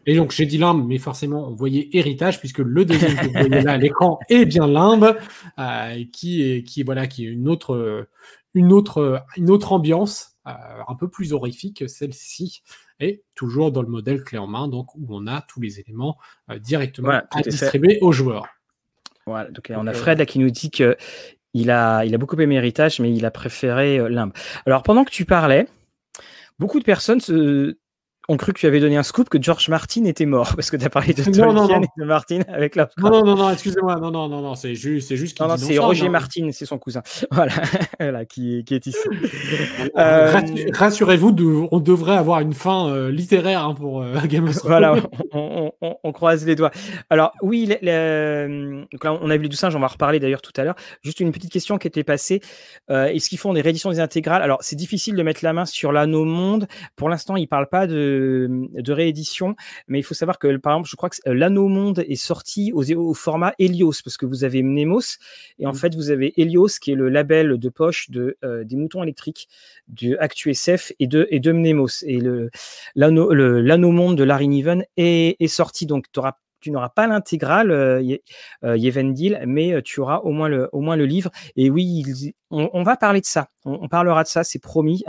Et 0.08 0.14
donc, 0.14 0.30
j'ai 0.30 0.46
dit 0.46 0.58
limbe, 0.58 0.86
mais 0.86 0.98
forcément, 0.98 1.48
on 1.48 1.54
voyait 1.54 1.88
héritage, 1.92 2.38
puisque 2.38 2.60
le 2.60 2.84
deuxième 2.84 3.16
que 3.16 3.26
vous 3.26 3.32
voyez 3.32 3.62
là 3.62 3.72
à 3.72 3.76
l'écran 3.76 4.20
est 4.28 4.44
bien 4.44 4.68
limbe, 4.68 5.16
euh, 5.58 6.04
qui, 6.12 6.42
est, 6.42 6.62
qui, 6.62 6.84
voilà, 6.84 7.08
qui 7.08 7.26
est 7.26 7.28
une 7.28 7.48
autre, 7.48 8.06
une 8.54 8.72
autre, 8.72 9.24
une 9.36 9.50
autre 9.50 9.72
ambiance, 9.72 10.36
euh, 10.46 10.52
un 10.86 10.94
peu 10.94 11.08
plus 11.08 11.32
horrifique, 11.32 11.88
celle-ci, 11.88 12.62
et 13.00 13.24
toujours 13.34 13.72
dans 13.72 13.82
le 13.82 13.88
modèle 13.88 14.22
clé 14.22 14.38
en 14.38 14.46
main, 14.46 14.68
donc 14.68 14.94
où 14.94 15.04
on 15.10 15.26
a 15.26 15.42
tous 15.42 15.60
les 15.60 15.80
éléments 15.80 16.16
euh, 16.50 16.58
directement 16.60 17.20
à 17.30 17.42
distribuer 17.42 17.98
aux 18.00 18.12
joueurs. 18.12 18.46
Voilà, 19.26 19.50
donc, 19.50 19.72
on 19.74 19.86
a 19.86 19.92
Fred 19.92 20.24
qui 20.24 20.38
nous 20.38 20.50
dit 20.50 20.70
que 20.70 20.96
il 21.52 21.70
a, 21.70 22.04
il 22.04 22.14
a 22.14 22.18
beaucoup 22.18 22.38
aimé 22.40 22.56
Héritage, 22.56 23.00
mais 23.00 23.12
il 23.12 23.24
a 23.24 23.30
préféré 23.30 24.08
limbe. 24.08 24.32
Alors, 24.66 24.82
pendant 24.82 25.04
que 25.04 25.10
tu 25.10 25.24
parlais, 25.24 25.66
beaucoup 26.58 26.78
de 26.78 26.84
personnes 26.84 27.20
se, 27.20 27.76
ont 28.28 28.36
cru 28.36 28.52
que 28.52 28.58
tu 28.58 28.66
avais 28.66 28.80
donné 28.80 28.96
un 28.96 29.02
scoop 29.02 29.28
que 29.28 29.40
George 29.40 29.68
Martin 29.68 30.04
était 30.04 30.26
mort 30.26 30.52
parce 30.56 30.70
que 30.70 30.76
tu 30.76 30.84
as 30.84 30.90
parlé 30.90 31.14
de 31.14 31.22
Tolkien 31.22 31.82
et 31.82 32.00
de 32.00 32.04
Martin 32.04 32.40
avec 32.48 32.76
la. 32.76 32.88
Non, 32.98 33.10
non, 33.10 33.24
non, 33.24 33.36
non 33.36 33.50
excusez-moi, 33.50 33.96
non, 33.96 34.10
non, 34.10 34.28
non, 34.28 34.40
non, 34.42 34.54
c'est 34.54 34.74
juste, 34.74 35.08
c'est 35.08 35.16
juste. 35.16 35.40
Non, 35.40 35.48
non, 35.48 35.56
c'est 35.56 35.78
Roger 35.78 36.08
Martin, 36.08 36.50
c'est 36.52 36.66
son 36.66 36.78
cousin, 36.78 37.02
voilà, 37.30 38.24
qui, 38.24 38.64
qui, 38.64 38.74
est 38.74 38.86
ici. 38.86 38.98
Euh, 39.96 40.40
rassurez-vous, 40.74 41.34
on 41.70 41.80
devrait 41.80 42.16
avoir 42.16 42.40
une 42.40 42.52
fin 42.52 42.88
euh, 42.88 43.10
littéraire 43.10 43.64
hein, 43.64 43.74
pour 43.74 44.02
euh, 44.02 44.14
Game 44.26 44.44
of 44.48 44.56
Thrones. 44.56 44.68
Voilà, 44.68 44.96
on, 45.32 45.72
on, 45.80 45.96
on, 46.02 46.12
croise 46.12 46.44
les 46.44 46.54
doigts. 46.54 46.70
Alors 47.08 47.32
oui, 47.40 47.66
donc 47.66 49.04
là, 49.04 49.18
on 49.20 49.30
a 49.30 49.36
vu 49.36 49.44
les 49.44 49.48
douze 49.48 49.64
on 49.64 49.78
va 49.78 49.86
reparler 49.86 50.20
d'ailleurs 50.20 50.42
tout 50.42 50.52
à 50.56 50.64
l'heure. 50.64 50.76
Juste 51.02 51.20
une 51.20 51.32
petite 51.32 51.52
question 51.52 51.78
qui 51.78 51.86
était 51.86 52.04
passée. 52.04 52.40
Est-ce 52.88 53.28
qu'ils 53.28 53.38
font 53.38 53.54
des 53.54 53.60
rééditions 53.60 53.90
des 53.90 54.00
intégrales? 54.00 54.42
Alors 54.42 54.58
c'est 54.60 54.76
difficile 54.76 55.16
de 55.16 55.22
mettre 55.22 55.40
la 55.42 55.52
main 55.52 55.64
sur 55.64 55.92
l'anneau 55.92 56.24
monde. 56.24 56.66
Pour 56.96 57.08
l'instant, 57.08 57.36
ils 57.36 57.48
parlent 57.48 57.68
pas 57.68 57.86
de 57.86 58.15
de, 58.16 58.92
réédition. 58.92 59.56
Mais 59.88 59.98
il 59.98 60.02
faut 60.02 60.14
savoir 60.14 60.38
que, 60.38 60.56
par 60.56 60.74
exemple, 60.74 60.88
je 60.88 60.96
crois 60.96 61.10
que 61.10 61.16
euh, 61.26 61.34
l'Anneau 61.34 61.68
Monde 61.68 62.04
est 62.06 62.16
sorti 62.16 62.72
au, 62.72 63.14
format 63.14 63.54
Helios, 63.58 64.00
parce 64.04 64.16
que 64.16 64.26
vous 64.26 64.44
avez 64.44 64.62
Mnemos, 64.62 65.18
et 65.58 65.66
en 65.66 65.72
mmh. 65.72 65.74
fait, 65.74 65.94
vous 65.94 66.10
avez 66.10 66.32
Helios, 66.36 66.78
qui 66.80 66.92
est 66.92 66.94
le 66.94 67.08
label 67.08 67.58
de 67.58 67.68
poche 67.68 68.10
de, 68.10 68.36
euh, 68.44 68.64
des 68.64 68.76
moutons 68.76 69.02
électriques 69.02 69.48
du 69.88 70.16
ActuSF 70.18 70.92
et 70.98 71.06
de, 71.06 71.26
et 71.30 71.40
de 71.40 71.52
Mnemos. 71.52 72.04
Et 72.04 72.20
l'Anneau 72.94 73.90
Monde 73.92 74.16
de 74.16 74.24
Larry 74.24 74.48
Niven 74.48 74.84
est, 74.96 75.36
est 75.40 75.48
sorti, 75.48 75.86
donc 75.86 76.06
tu 76.12 76.18
auras 76.18 76.32
tu 76.60 76.70
n'auras 76.72 76.88
pas 76.88 77.06
l'intégrale 77.06 77.70
euh, 77.70 78.16
Yevendil, 78.64 79.38
mais 79.46 79.80
tu 79.82 80.00
auras 80.00 80.18
au 80.18 80.30
moins 80.30 80.48
le, 80.48 80.68
au 80.72 80.80
moins 80.80 80.96
le 80.96 81.04
livre. 81.04 81.30
Et 81.54 81.70
oui, 81.70 82.34
on, 82.50 82.82
va 82.82 82.96
parler 82.96 83.20
de 83.20 83.26
ça. 83.26 83.48
On, 83.64 83.88
parlera 83.88 84.24
de 84.24 84.28
ça, 84.28 84.42
c'est 84.42 84.58
promis, 84.58 85.04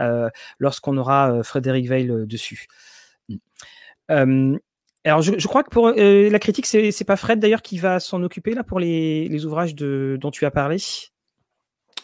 lorsqu'on 0.59 0.97
aura 0.97 1.41
Frédéric 1.43 1.87
Veil 1.87 2.11
dessus. 2.27 2.67
Alors, 4.09 5.21
je, 5.21 5.47
crois 5.47 5.63
que 5.63 5.69
pour 5.69 5.87
euh, 5.87 6.29
la 6.29 6.39
critique, 6.39 6.65
c'est 6.65 7.05
pas 7.05 7.15
Fred 7.15 7.39
d'ailleurs 7.39 7.61
qui 7.61 7.77
va 7.77 8.01
s'en 8.01 8.21
occuper 8.23 8.53
là 8.53 8.63
pour 8.63 8.77
les, 8.77 9.45
ouvrages 9.45 9.73
de, 9.73 10.17
dont 10.19 10.31
tu 10.31 10.45
as 10.45 10.51
parlé. 10.51 10.77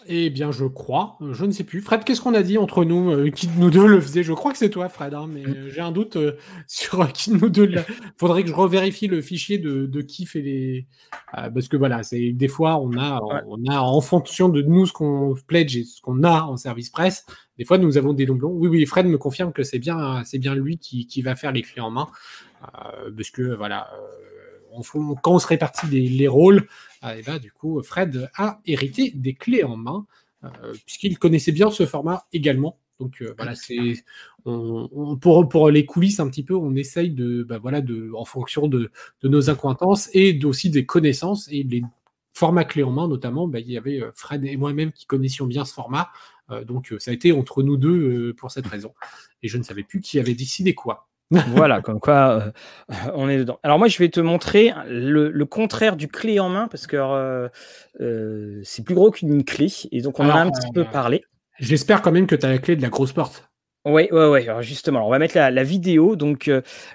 Eh 0.07 0.29
bien, 0.29 0.51
je 0.51 0.65
crois. 0.65 1.17
Je 1.31 1.45
ne 1.45 1.51
sais 1.51 1.63
plus. 1.63 1.81
Fred, 1.81 2.03
qu'est-ce 2.03 2.21
qu'on 2.21 2.33
a 2.33 2.43
dit 2.43 2.57
entre 2.57 2.85
nous 2.85 3.11
euh, 3.11 3.29
Qui 3.29 3.47
de 3.47 3.59
nous 3.59 3.69
deux 3.69 3.87
le 3.87 3.99
faisait? 4.01 4.23
Je 4.23 4.33
crois 4.33 4.51
que 4.51 4.57
c'est 4.57 4.69
toi, 4.69 4.89
Fred, 4.89 5.13
hein, 5.13 5.27
mais 5.29 5.43
mm. 5.43 5.69
j'ai 5.69 5.81
un 5.81 5.91
doute 5.91 6.17
sur 6.67 7.11
qui 7.11 7.31
de 7.31 7.37
nous 7.37 7.49
deux. 7.49 7.69
Il 7.69 7.83
faudrait 8.17 8.43
que 8.43 8.49
je 8.49 8.53
revérifie 8.53 9.07
le 9.07 9.21
fichier 9.21 9.57
de, 9.57 10.01
qui 10.01 10.25
fait 10.25 10.41
les. 10.41 10.87
parce 11.31 11.67
que 11.67 11.77
voilà, 11.77 12.03
c'est 12.03 12.31
des 12.31 12.47
fois, 12.47 12.79
on 12.79 12.97
a, 12.97 13.21
on 13.47 13.65
a 13.65 13.79
en 13.79 14.01
fonction 14.01 14.49
de 14.49 14.61
nous 14.61 14.85
ce 14.85 14.93
qu'on 14.93 15.35
pledge 15.47 15.77
et 15.77 15.83
ce 15.83 16.01
qu'on 16.01 16.23
a 16.23 16.43
en 16.43 16.57
service 16.57 16.89
presse, 16.89 17.25
des 17.57 17.65
fois, 17.65 17.77
nous 17.77 17.97
avons 17.97 18.13
des 18.13 18.25
doublons. 18.25 18.51
Oui, 18.51 18.67
oui, 18.67 18.85
Fred 18.85 19.05
me 19.05 19.17
confirme 19.17 19.53
que 19.53 19.63
c'est 19.63 19.79
bien, 19.79 20.23
c'est 20.25 20.39
bien 20.39 20.55
lui 20.55 20.77
qui, 20.77 21.21
va 21.21 21.35
faire 21.35 21.51
les 21.51 21.61
clés 21.61 21.81
en 21.81 21.91
main. 21.91 22.07
Euh, 22.63 23.11
parce 23.15 23.29
que, 23.29 23.55
voilà, 23.55 23.89
euh, 23.93 24.81
quand 25.21 25.33
on 25.33 25.39
se 25.39 25.47
répartit 25.47 25.85
les, 25.87 26.27
rôles, 26.27 26.57
euh, 26.57 26.65
et 27.03 27.21
ben, 27.21 27.37
du 27.39 27.51
coup, 27.51 27.81
Fred 27.83 28.29
a 28.35 28.61
hérité 28.65 29.11
des 29.15 29.33
clés 29.33 29.63
en 29.63 29.77
main, 29.77 30.05
puisqu'il 30.85 31.17
connaissait 31.17 31.51
bien 31.51 31.71
ce 31.71 31.85
format 31.85 32.25
également. 32.33 32.79
Donc 32.99 33.23
voilà, 33.37 33.55
c'est 33.55 34.03
pour, 34.43 35.49
pour 35.49 35.69
les 35.69 35.85
coulisses 35.85 36.19
un 36.19 36.29
petit 36.29 36.43
peu, 36.43 36.55
on 36.55 36.75
essaye 36.75 37.11
de, 37.11 37.43
bah, 37.43 37.57
voilà, 37.57 37.81
de, 37.81 38.11
en 38.15 38.25
fonction 38.25 38.67
de, 38.67 38.91
nos 39.23 39.49
acquaintances 39.49 40.09
et 40.13 40.39
aussi 40.45 40.69
des 40.69 40.85
connaissances 40.85 41.47
et 41.51 41.63
les 41.63 41.81
formats 42.33 42.65
clés 42.65 42.83
en 42.83 42.91
main 42.91 43.07
notamment, 43.07 43.47
bah, 43.47 43.59
il 43.59 43.69
y 43.69 43.77
avait 43.77 44.01
Fred 44.15 44.45
et 44.45 44.55
moi-même 44.57 44.91
qui 44.91 45.05
connaissions 45.05 45.45
bien 45.45 45.65
ce 45.65 45.73
format. 45.73 46.09
Euh, 46.51 46.63
donc 46.63 46.91
euh, 46.91 46.99
ça 46.99 47.11
a 47.11 47.13
été 47.13 47.31
entre 47.31 47.63
nous 47.63 47.77
deux 47.77 48.29
euh, 48.29 48.33
pour 48.33 48.51
cette 48.51 48.67
raison. 48.67 48.93
Et 49.41 49.47
je 49.47 49.57
ne 49.57 49.63
savais 49.63 49.83
plus 49.83 50.01
qui 50.01 50.19
avait 50.19 50.35
décidé 50.35 50.73
quoi. 50.73 51.07
voilà, 51.55 51.81
comme 51.81 51.99
quoi 51.99 52.51
on 53.15 53.29
est 53.29 53.37
dedans. 53.37 53.59
Alors 53.63 53.79
moi, 53.79 53.87
je 53.87 53.97
vais 53.97 54.09
te 54.09 54.19
montrer 54.19 54.73
le, 54.87 55.43
contraire 55.45 55.95
du 55.95 56.07
clé 56.07 56.39
en 56.39 56.49
main 56.49 56.67
parce 56.67 56.87
que 56.87 57.49
c'est 58.63 58.83
plus 58.83 58.95
gros 58.95 59.11
qu'une 59.11 59.43
clé 59.43 59.67
et 59.91 60.01
donc 60.01 60.19
on 60.19 60.25
en 60.25 60.35
a 60.35 60.41
un 60.41 60.51
petit 60.51 60.71
peu 60.73 60.83
parlé. 60.83 61.23
J'espère 61.59 62.01
quand 62.01 62.11
même 62.11 62.27
que 62.27 62.35
tu 62.35 62.45
as 62.45 62.49
la 62.49 62.57
clé 62.57 62.75
de 62.75 62.81
la 62.81 62.89
grosse 62.89 63.13
porte. 63.13 63.49
Oui, 63.85 64.07
oui, 64.11 64.25
oui. 64.25 64.47
Alors 64.47 64.61
justement, 64.61 65.05
on 65.05 65.09
va 65.09 65.19
mettre 65.19 65.37
la, 65.37 65.63
vidéo, 65.63 66.15
donc 66.15 66.49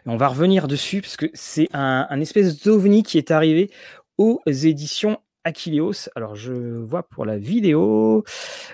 on 0.07 0.17
va 0.17 0.29
revenir 0.29 0.69
dessus 0.69 1.01
parce 1.01 1.17
que 1.17 1.27
c'est 1.35 1.69
un, 1.73 2.07
un 2.09 2.21
espèce 2.21 2.63
d'ovni 2.63 3.03
qui 3.03 3.19
est 3.19 3.31
arrivé 3.31 3.71
aux 4.19 4.41
éditions 4.47 5.19
Achilleos. 5.49 6.09
Alors, 6.15 6.37
je 6.37 6.53
vois 6.53 7.03
pour 7.03 7.25
la 7.25 7.39
vidéo. 7.39 8.25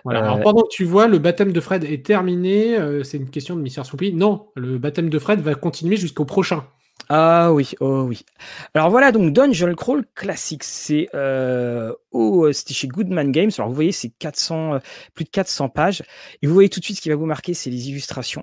alors, 0.09 0.39
euh, 0.39 0.43
pendant 0.43 0.63
que 0.63 0.69
tu 0.71 0.85
vois, 0.85 1.07
le 1.07 1.19
baptême 1.19 1.53
de 1.53 1.61
Fred 1.61 1.85
est 1.85 2.05
terminé. 2.05 2.77
Euh, 2.77 3.03
c'est 3.03 3.17
une 3.17 3.31
question 3.31 3.57
de 3.57 3.63
Mister 3.63 3.85
Soupy. 3.85 4.13
Non, 4.13 4.49
le 4.57 4.79
baptême 4.79 5.09
de 5.09 5.19
Fred 5.19 5.41
va 5.41 5.55
continuer 5.55 5.97
jusqu'au 5.97 6.25
prochain. 6.25 6.65
Ah 7.11 7.53
oui, 7.53 7.73
oh 7.81 8.03
oui. 8.09 8.25
Alors 8.73 8.89
voilà, 8.89 9.13
donc 9.13 9.33
Dungeon 9.35 9.75
Crawl 9.75 10.07
classique, 10.15 10.65
c'est 10.65 11.09
euh, 11.15 11.93
oh, 12.13 12.51
c'était 12.53 12.73
chez 12.73 12.89
Goodman 12.89 13.31
Games. 13.31 13.51
Alors 13.59 13.69
vous 13.69 13.75
voyez, 13.75 13.93
c'est 13.93 14.09
400, 14.09 14.75
euh, 14.75 14.79
plus 15.13 15.25
de 15.27 15.31
400 15.31 15.69
pages. 15.69 16.03
Et 16.41 16.47
vous 16.47 16.55
voyez 16.55 16.71
tout 16.71 16.81
de 16.81 16.85
suite 16.85 16.97
ce 16.97 17.03
qui 17.03 17.11
va 17.11 17.17
vous 17.17 17.27
marquer, 17.27 17.53
c'est 17.53 17.69
les 17.69 17.91
illustrations. 17.91 18.43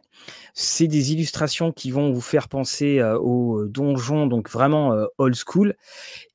C'est 0.54 0.88
des 0.88 1.12
illustrations 1.12 1.72
qui 1.72 1.90
vont 1.90 2.12
vous 2.12 2.22
faire 2.22 2.50
penser 2.50 3.00
euh, 3.00 3.18
au 3.18 3.66
donjon, 3.66 4.28
donc 4.28 4.48
vraiment 4.50 4.96
old 5.18 5.36
school. 5.36 5.76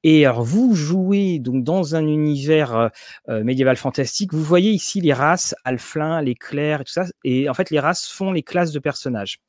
Et 0.02 0.26
alors 0.26 0.42
vous 0.42 0.74
jouez 0.74 1.38
donc 1.38 1.62
dans 1.62 1.94
un 1.94 2.06
univers 2.06 2.90
médiéval 3.28 3.76
fantastique. 3.76 4.32
Vous 4.32 4.42
voyez 4.42 4.70
ici 4.72 5.00
les 5.00 5.12
races, 5.12 5.54
Alflin, 5.64 6.22
les 6.22 6.34
clercs 6.34 6.80
et 6.80 6.84
tout 6.84 6.92
ça. 6.92 7.06
Et 7.24 7.48
en 7.48 7.54
fait, 7.54 7.70
les 7.70 7.80
races 7.80 8.08
font 8.08 8.32
les 8.32 8.42
classes 8.42 8.72
de 8.72 8.78
personnages. 8.80 9.40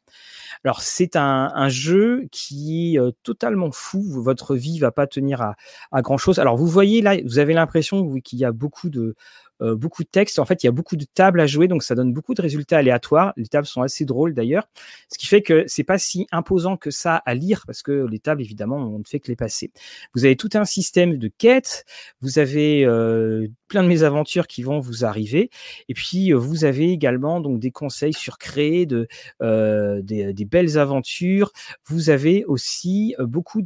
Alors 0.64 0.82
c'est 0.82 1.16
un, 1.16 1.70
jeu 1.70 2.28
qui 2.32 2.95
est 2.95 3.00
euh, 3.00 3.12
totalement 3.24 3.72
fou. 3.72 4.04
Votre 4.08 4.56
vie 4.56 4.80
va 4.80 4.91
pas 4.91 5.08
tenir 5.08 5.41
à, 5.41 5.56
à 5.91 6.02
grand 6.02 6.18
chose. 6.18 6.39
Alors 6.39 6.58
vous 6.58 6.68
voyez 6.68 7.02
là, 7.02 7.18
vous 7.26 7.39
avez 7.39 7.54
l'impression 7.54 8.14
qu'il 8.22 8.39
y 8.39 8.45
a 8.45 8.52
beaucoup 8.52 8.89
de 8.89 9.16
euh, 9.62 9.76
beaucoup 9.76 10.04
de 10.04 10.08
textes. 10.08 10.38
En 10.38 10.45
fait, 10.45 10.64
il 10.64 10.68
y 10.68 10.70
a 10.70 10.72
beaucoup 10.72 10.95
de 10.95 11.06
tables 11.06 11.39
à 11.39 11.48
jouer, 11.48 11.68
donc 11.68 11.82
ça 11.82 11.95
donne 11.95 12.14
beaucoup 12.14 12.36
de 12.36 12.41
résultats 12.41 12.78
aléatoires. 12.78 13.34
Les 13.38 13.48
tables 13.48 13.66
sont 13.66 13.82
assez 13.82 14.06
drôles 14.06 14.36
d'ailleurs, 14.36 14.70
ce 15.12 15.18
qui 15.18 15.26
fait 15.26 15.41
que 15.41 15.64
c'est 15.68 15.84
pas 15.84 15.98
si 15.98 16.28
imposant 16.32 16.78
que 16.78 16.91
ça 16.91 17.16
à 17.26 17.34
lire 17.34 17.64
parce 17.66 17.82
que 17.82 18.06
les 18.06 18.20
tables, 18.20 18.41
évidemment, 18.41 18.78
on 18.78 19.00
ne 19.00 19.04
fait 19.04 19.20
que 19.20 19.30
les 19.30 19.36
passer. 19.36 19.72
Vous 20.14 20.26
avez 20.26 20.36
tout 20.36 20.50
un 20.54 20.66
système 20.66 21.18
de 21.18 21.28
quêtes, 21.28 21.86
vous 22.22 22.38
avez 22.38 22.86
euh, 22.86 23.48
plein 23.68 23.82
de 23.82 23.88
mésaventures 23.88 24.45
qui 24.45 24.62
vont 24.62 24.80
vous 24.80 25.06
arriver, 25.06 25.50
et 25.89 25.95
puis 25.95 26.34
euh, 26.34 26.38
vous 26.38 26.64
avez 26.64 26.91
également 26.91 27.41
donc 27.41 27.60
des 27.60 27.72
conseils 27.72 28.14
sur 28.14 28.38
créer 28.38 28.86
de 28.86 29.08
des, 29.41 30.37
des, 30.38 30.46
belles 30.46 30.78
aventures. 30.78 31.52
Vous 31.86 32.10
avez 32.10 32.46
aussi 32.46 33.16
beaucoup 33.20 33.62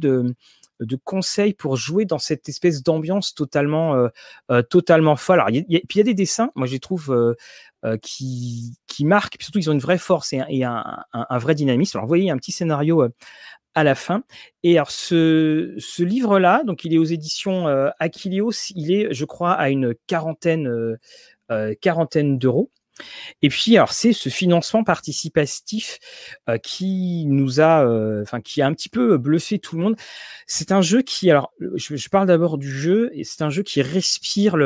de 0.82 0.96
conseils 0.96 1.54
pour 1.54 1.76
jouer 1.76 2.04
dans 2.04 2.18
cette 2.18 2.48
espèce 2.48 2.82
d'ambiance 2.82 3.34
totalement, 3.34 3.94
euh, 3.94 4.08
euh, 4.50 4.62
totalement 4.62 5.16
folle. 5.16 5.40
Alors, 5.40 5.50
il 5.50 5.64
y 5.68 6.00
a 6.00 6.02
des 6.02 6.14
dessins, 6.14 6.50
moi 6.54 6.66
je 6.66 6.76
trouve 6.76 7.34
euh, 7.84 7.96
qui, 7.98 8.74
marquent, 9.00 9.36
surtout 9.40 9.58
ils 9.58 9.70
ont 9.70 9.74
une 9.74 9.78
vraie 9.78 9.98
force 9.98 10.32
et, 10.32 10.64
un, 10.64 11.38
vrai 11.38 11.54
dynamisme. 11.54 11.98
Alors, 11.98 12.06
vous 12.06 12.10
voyez, 12.10 12.30
un 12.30 12.36
petit 12.36 12.52
scénario 12.52 13.06
à 13.74 13.84
la 13.84 13.94
fin. 13.94 14.22
Et 14.62 14.76
alors, 14.76 14.90
ce, 14.90 15.74
ce 15.78 16.02
livre-là, 16.02 16.62
donc 16.64 16.84
il 16.84 16.94
est 16.94 16.98
aux 16.98 17.04
éditions 17.04 17.66
Achilleos, 17.98 18.52
il 18.74 18.92
est, 18.92 19.12
je 19.12 19.24
crois, 19.24 19.52
à 19.52 19.70
une 19.70 19.94
quarantaine, 20.06 20.98
quarantaine 21.80 22.38
d'euros. 22.38 22.70
Et 23.40 23.48
puis, 23.48 23.76
alors, 23.76 23.92
c'est 23.92 24.12
ce 24.12 24.28
financement 24.28 24.84
participatif 24.84 25.98
euh, 26.48 26.58
qui 26.58 27.24
nous 27.26 27.60
a, 27.60 27.84
euh, 27.84 28.22
enfin, 28.22 28.40
qui 28.40 28.62
a 28.62 28.66
un 28.66 28.72
petit 28.74 28.88
peu 28.88 29.16
bluffé 29.18 29.58
tout 29.58 29.76
le 29.76 29.82
monde. 29.82 29.96
C'est 30.46 30.72
un 30.72 30.82
jeu 30.82 31.02
qui, 31.02 31.30
alors, 31.30 31.52
je, 31.58 32.08
parle 32.08 32.26
d'abord 32.26 32.58
du 32.58 32.70
jeu, 32.70 33.10
et 33.14 33.24
c'est 33.24 33.42
un 33.42 33.50
jeu 33.50 33.62
qui 33.62 33.82
respire 33.82 34.56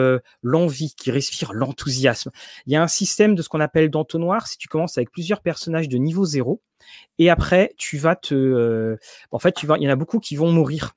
l'envie, 0.43 0.95
qui 0.97 1.11
respire 1.11 1.53
l'enthousiasme. 1.53 2.31
Il 2.66 2.72
y 2.72 2.77
a 2.77 2.83
un 2.83 2.89
système 2.89 3.35
de 3.35 3.43
ce 3.43 3.49
qu'on 3.49 3.61
appelle 3.61 3.91
d'entonnoir. 3.91 4.47
Si 4.47 4.59
tu 4.59 4.68
commences 4.68 4.99
avec 4.99 5.11
plusieurs 5.11 5.41
personnages 5.41 5.89
de 5.89 5.97
niveau 5.97 6.24
zéro, 6.24 6.61
et 7.18 7.31
après, 7.31 7.74
tu 7.79 7.97
vas 7.99 8.16
te, 8.16 8.35
euh, 8.35 8.97
en 9.31 9.39
fait, 9.39 9.53
tu 9.53 9.66
vas, 9.66 9.77
il 9.79 9.85
y 9.85 9.89
en 9.89 9.93
a 9.93 9.97
beaucoup 9.97 10.20
qui 10.20 10.37
vont 10.37 10.51
mourir 10.51 10.93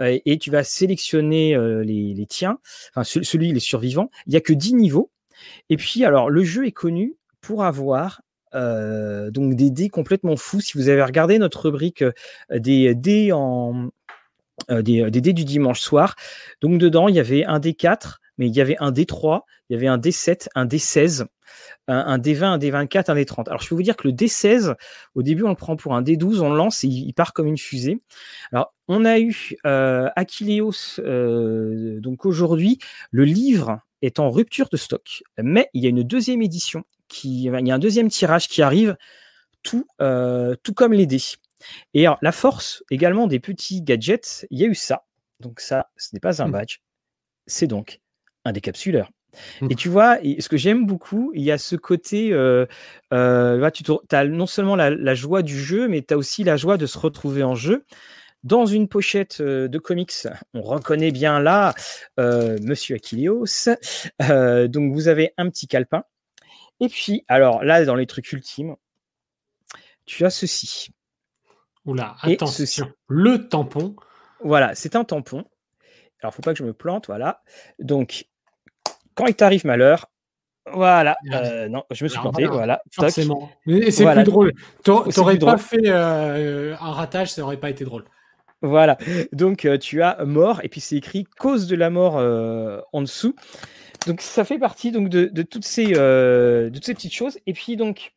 et 0.00 0.38
tu 0.38 0.50
vas 0.50 0.64
sélectionner 0.64 1.56
les, 1.84 2.14
les, 2.14 2.26
tiens, 2.26 2.58
enfin 2.90 3.04
celui 3.04 3.52
les 3.52 3.60
survivants. 3.60 4.10
Il 4.26 4.32
y 4.32 4.36
a 4.36 4.40
que 4.40 4.52
10 4.52 4.74
niveaux 4.74 5.12
et 5.70 5.76
puis, 5.76 6.04
alors, 6.04 6.30
le 6.30 6.44
jeu 6.44 6.66
est 6.66 6.72
connu 6.72 7.16
pour 7.40 7.64
avoir 7.64 8.22
donc 8.52 9.56
des 9.56 9.70
dés 9.70 9.88
complètement 9.88 10.36
fous. 10.36 10.60
Si 10.60 10.78
vous 10.78 10.88
avez 10.88 11.02
regardé 11.02 11.38
notre 11.38 11.62
rubrique 11.62 12.04
des 12.50 12.94
dés 12.94 13.32
en 13.32 13.90
des, 14.70 15.10
dés 15.10 15.32
du 15.32 15.44
dimanche 15.44 15.80
soir, 15.80 16.14
donc 16.60 16.78
dedans 16.78 17.08
il 17.08 17.16
y 17.16 17.18
avait 17.18 17.44
un 17.44 17.58
D4, 17.58 18.18
mais 18.38 18.46
il 18.46 18.54
y 18.54 18.60
avait 18.60 18.76
un 18.78 18.92
D3, 18.92 19.40
il 19.68 19.74
y 19.74 19.76
avait 19.76 19.88
un 19.88 19.98
D7, 19.98 20.46
un 20.54 20.66
D16 20.66 21.26
un, 21.88 22.18
D20, 22.18 22.44
un 22.44 22.58
D24, 22.58 23.10
un 23.10 23.14
D30. 23.14 23.48
Alors, 23.48 23.60
je 23.60 23.68
peux 23.68 23.74
vous 23.74 23.82
dire 23.82 23.96
que 23.96 24.08
le 24.08 24.14
D16, 24.14 24.74
au 25.14 25.22
début, 25.22 25.44
on 25.44 25.50
le 25.50 25.54
prend 25.54 25.76
pour 25.76 25.94
un 25.94 26.02
D12, 26.02 26.40
on 26.40 26.50
le 26.50 26.56
lance 26.56 26.84
et 26.84 26.88
il, 26.88 27.12
part 27.12 27.32
comme 27.32 27.46
une 27.46 27.58
fusée. 27.58 28.00
Alors, 28.52 28.74
on 28.88 29.04
a 29.04 29.18
eu 29.18 29.54
euh, 29.66 30.08
Achilleos, 30.16 30.98
euh, 31.00 32.00
donc 32.00 32.26
aujourd'hui, 32.26 32.78
le 33.10 33.24
livre 33.24 33.80
est 34.02 34.18
en 34.18 34.30
rupture 34.30 34.68
de 34.70 34.76
stock, 34.76 35.22
mais 35.38 35.68
il 35.72 35.82
y 35.82 35.86
a 35.86 35.90
une 35.90 36.02
deuxième 36.02 36.42
édition, 36.42 36.84
qui, 37.08 37.44
il 37.44 37.66
y 37.66 37.70
a 37.70 37.74
un 37.74 37.78
deuxième 37.78 38.08
tirage 38.08 38.48
qui 38.48 38.62
arrive, 38.62 38.96
tout, 39.62 39.86
euh, 40.00 40.54
tout 40.62 40.74
comme 40.74 40.92
les 40.92 41.06
dés. 41.06 41.22
Et 41.94 42.06
alors, 42.06 42.18
la 42.22 42.32
force 42.32 42.82
également 42.90 43.26
des 43.26 43.40
petits 43.40 43.82
gadgets, 43.82 44.46
il 44.50 44.58
y 44.58 44.64
a 44.64 44.66
eu 44.66 44.74
ça. 44.74 45.04
Donc 45.40 45.60
ça, 45.60 45.88
ce 45.96 46.10
n'est 46.12 46.20
pas 46.20 46.42
un 46.42 46.48
mmh. 46.48 46.52
badge, 46.52 46.78
c'est 47.46 47.66
donc 47.66 48.00
un 48.44 48.52
décapsuleur. 48.52 49.10
Mmh. 49.60 49.68
Et 49.70 49.74
tu 49.74 49.88
vois, 49.88 50.18
ce 50.22 50.48
que 50.48 50.56
j'aime 50.56 50.86
beaucoup, 50.86 51.32
il 51.34 51.42
y 51.42 51.50
a 51.50 51.58
ce 51.58 51.76
côté, 51.76 52.32
euh, 52.32 52.66
euh, 53.12 53.70
tu 53.70 53.84
as 54.12 54.24
non 54.26 54.46
seulement 54.46 54.76
la, 54.76 55.14
joie 55.14 55.42
du 55.42 55.58
jeu, 55.58 55.88
mais 55.88 56.02
tu 56.02 56.14
as 56.14 56.16
aussi 56.16 56.44
la 56.44 56.56
joie 56.56 56.76
de 56.76 56.86
se 56.86 56.98
retrouver 56.98 57.42
en 57.42 57.54
jeu. 57.54 57.84
Dans 58.44 58.66
une 58.66 58.88
pochette 58.88 59.40
euh, 59.40 59.68
de 59.68 59.78
comics, 59.78 60.28
on 60.52 60.62
reconnaît 60.62 61.10
bien 61.10 61.40
là 61.40 61.74
Monsieur 62.18 62.96
Achilleos. 62.96 63.46
donc 64.68 64.94
vous 64.94 65.08
avez 65.08 65.32
un 65.36 65.50
petit 65.50 65.66
calepin. 65.66 66.04
Et 66.80 66.88
puis, 66.88 67.24
alors 67.28 67.64
là, 67.64 67.84
dans 67.84 67.94
les 67.94 68.06
trucs 68.06 68.30
ultimes, 68.32 68.76
tu 70.06 70.24
as 70.24 70.30
ceci. 70.30 70.90
Oula, 71.84 72.16
attention, 72.22 72.90
le 73.08 73.48
tampon. 73.48 73.94
Voilà, 74.40 74.74
c'est 74.74 74.96
un 74.96 75.04
tampon. 75.04 75.44
Alors, 76.20 76.34
faut 76.34 76.42
pas 76.42 76.52
que 76.52 76.58
je 76.58 76.64
me 76.64 76.72
plante, 76.72 77.06
voilà. 77.06 77.42
Donc, 77.78 78.26
quand 79.14 79.26
il 79.26 79.34
t'arrive 79.34 79.66
malheur, 79.66 80.10
voilà. 80.72 81.16
Euh, 81.32 81.68
non, 81.68 81.84
je 81.90 82.04
me 82.04 82.08
suis 82.08 82.18
planté. 82.18 82.46
Voilà. 82.46 82.82
Forcément. 82.90 83.50
Et 83.66 83.90
c'est 83.90 84.10
plus 84.10 84.24
drôle. 84.24 84.52
T'aurais 84.82 85.38
pas 85.38 85.58
fait 85.58 85.82
euh, 85.86 86.74
un 86.80 86.92
ratage, 86.92 87.32
ça 87.32 87.42
n'aurait 87.42 87.58
pas 87.58 87.70
été 87.70 87.84
drôle. 87.84 88.04
Voilà. 88.64 88.96
Donc 89.32 89.66
euh, 89.66 89.76
tu 89.76 90.02
as 90.02 90.24
mort 90.24 90.60
et 90.64 90.68
puis 90.68 90.80
c'est 90.80 90.96
écrit 90.96 91.24
cause 91.38 91.66
de 91.66 91.76
la 91.76 91.90
mort 91.90 92.16
en 92.92 93.02
dessous. 93.02 93.34
Donc 94.06 94.20
ça 94.20 94.44
fait 94.44 94.58
partie 94.58 94.90
donc 94.90 95.08
de, 95.08 95.42
toutes 95.42 95.64
ces 95.64 95.86
de 95.88 96.70
toutes 96.72 96.84
ces 96.84 96.94
petites 96.94 97.12
choses. 97.12 97.38
Et 97.46 97.52
puis 97.52 97.76
donc 97.76 98.14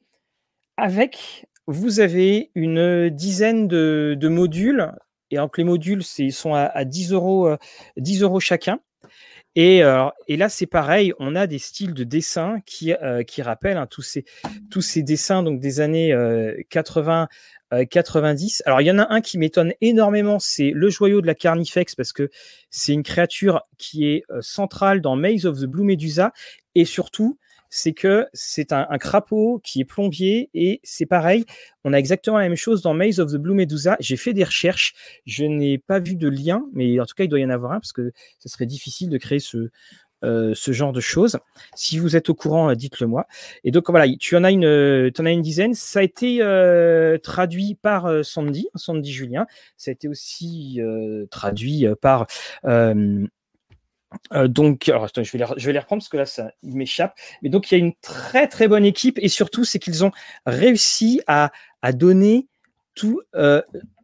avec 0.78 1.46
vous 1.68 2.00
avez 2.00 2.52
une 2.56 3.10
dizaine 3.10 3.68
de, 3.68 4.28
modules 4.30 4.92
et 5.32 5.36
donc 5.36 5.58
les 5.58 5.66
modules 5.66 6.02
ils 6.18 6.32
sont 6.32 6.54
à, 6.54 6.62
à 6.62 6.86
10 6.86 7.12
euros 7.12 7.50
10 7.98 8.22
euros 8.22 8.40
chacun. 8.40 8.80
Et, 9.60 9.84
euh, 9.84 10.08
et, 10.28 10.38
là, 10.38 10.50
c'est 10.50 10.68
pareil, 10.68 11.14
on 11.18 11.36
a 11.36 11.48
des 11.48 11.58
styles 11.58 11.96
de 11.96 12.04
dessin 12.04 12.60
qui, 12.68 12.94
euh, 12.94 13.24
qui 13.24 13.42
rappellent 13.42 13.78
hein, 13.78 13.88
tous, 13.88 14.04
ces, 14.04 14.24
tous 14.70 14.82
ces 14.82 15.02
dessins 15.02 15.42
donc 15.42 15.60
des 15.60 15.80
années 15.80 16.16
80, 16.70 17.28
euh, 17.74 17.86
90. 17.86 18.64
Alors, 18.66 18.82
il 18.82 18.86
y 18.86 18.92
en 18.92 19.00
a 19.00 19.12
un 19.14 19.22
qui 19.22 19.38
m'étonne 19.38 19.74
énormément, 19.82 20.40
c'est 20.40 20.72
le 20.72 20.90
joyau 20.90 21.22
de 21.22 21.28
la 21.28 21.36
Carnifex, 21.36 21.96
parce 21.96 22.14
que 22.14 22.30
c'est 22.70 22.94
une 22.94 23.04
créature 23.04 23.62
qui 23.78 24.08
est 24.08 24.24
centrale 24.42 25.02
dans 25.02 25.16
Maze 25.16 25.46
of 25.46 25.60
the 25.60 25.66
Blue 25.66 25.84
Medusa, 25.84 26.32
et 26.76 26.86
surtout, 26.86 27.38
c'est 27.70 27.94
que 27.94 28.28
c'est 28.34 28.72
un, 28.72 28.86
crapaud 28.98 29.60
qui 29.64 29.82
est 29.82 29.86
plombier 29.86 30.50
et 30.54 30.80
c'est 30.84 31.06
pareil. 31.06 31.46
On 31.84 31.94
a 31.94 31.98
exactement 31.98 32.38
la 32.38 32.48
même 32.48 32.58
chose 32.58 32.82
dans 32.82 32.94
Maze 32.94 33.20
of 33.20 33.32
the 33.32 33.36
Blue 33.36 33.54
Medusa. 33.54 33.98
J'ai 34.00 34.18
fait 34.18 34.34
des 34.34 34.44
recherches, 34.44 34.94
je 35.26 35.46
n'ai 35.46 35.78
pas 35.78 36.00
vu 36.00 36.16
de 36.16 36.28
lien, 36.28 36.66
mais 36.74 37.00
en 37.00 37.06
tout 37.06 37.16
cas, 37.16 37.24
il 37.24 37.30
doit 37.30 37.40
y 37.40 37.46
en 37.46 37.50
avoir 37.50 37.74
un 37.74 37.80
parce 37.80 37.94
que 37.94 38.12
ce 38.40 38.50
serait 38.50 38.66
difficile 38.66 39.10
de 39.10 39.18
créer 39.18 39.40
ce, 39.40 39.70
euh, 40.24 40.54
ce 40.56 40.72
genre 40.72 40.94
de 40.94 41.00
choses. 41.00 41.38
Si 41.76 42.00
vous 42.00 42.16
êtes 42.16 42.30
au 42.30 42.36
courant, 42.36 42.72
euh, 42.72 42.76
dites-le 42.76 43.08
moi. 43.08 43.28
Et 43.64 43.72
donc 43.72 43.90
voilà, 43.90 44.08
tu 44.20 44.36
en 44.36 44.44
as 44.44 44.52
une, 44.52 44.66
en 44.66 45.26
as 45.26 45.32
une 45.32 45.42
dizaine. 45.42 45.74
Ça 45.74 46.00
a 46.00 46.04
été 46.04 46.40
euh, 46.42 47.18
traduit 47.18 47.76
par 47.76 48.24
Sandy, 48.24 48.68
Sandy 48.76 49.12
Julien. 49.12 49.46
Ça 49.78 49.92
a 49.92 49.94
été 49.94 50.08
aussi 50.08 50.80
traduit 51.30 51.86
par 52.02 52.28
euh, 54.34 54.48
donc, 54.48 54.88
alors, 54.90 55.08
je, 55.16 55.22
vais 55.22 55.40
les, 55.40 55.46
je 55.58 55.66
vais 55.66 55.74
les 55.74 55.80
reprendre 55.80 56.02
parce 56.02 56.10
que 56.10 56.18
là, 56.18 56.26
ça 56.26 56.52
m'échappe. 56.64 57.18
Mais 57.42 57.50
donc, 57.50 57.72
il 57.72 57.78
y 57.78 57.82
a 57.82 57.84
une 57.84 57.94
très 58.02 58.48
très 58.48 58.68
bonne 58.68 58.86
équipe 58.86 59.20
et 59.22 59.30
surtout, 59.30 59.66
c'est 59.66 59.80
qu'ils 59.80 60.06
ont 60.06 60.12
réussi 60.46 61.22
à, 61.28 61.52
donner 61.94 62.48
tout, 62.96 63.22
euh, 63.36 63.62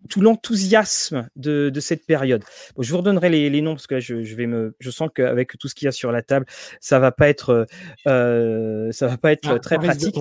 tout 0.09 0.21
l'enthousiasme 0.21 1.29
de, 1.35 1.69
de, 1.69 1.79
cette 1.79 2.05
période. 2.05 2.43
je 2.77 2.91
vous 2.91 2.97
redonnerai 2.97 3.29
les, 3.29 3.49
les 3.49 3.61
noms 3.61 3.73
parce 3.73 3.87
que 3.87 3.95
là, 3.95 3.99
je, 3.99 4.23
je, 4.23 4.35
vais 4.35 4.47
me, 4.47 4.75
je 4.79 4.91
sens 4.91 5.09
qu'avec 5.13 5.57
tout 5.57 5.67
ce 5.67 5.75
qu'il 5.75 5.85
y 5.85 5.89
a 5.89 5.91
sur 5.91 6.11
la 6.11 6.21
table, 6.21 6.45
ça 6.81 6.99
va 6.99 7.11
pas 7.11 7.29
être, 7.29 7.67
euh, 8.07 8.91
ça 8.91 9.07
va 9.07 9.17
pas 9.17 9.31
être 9.31 9.49
ah, 9.49 9.59
très 9.59 9.77
pratique. 9.77 10.15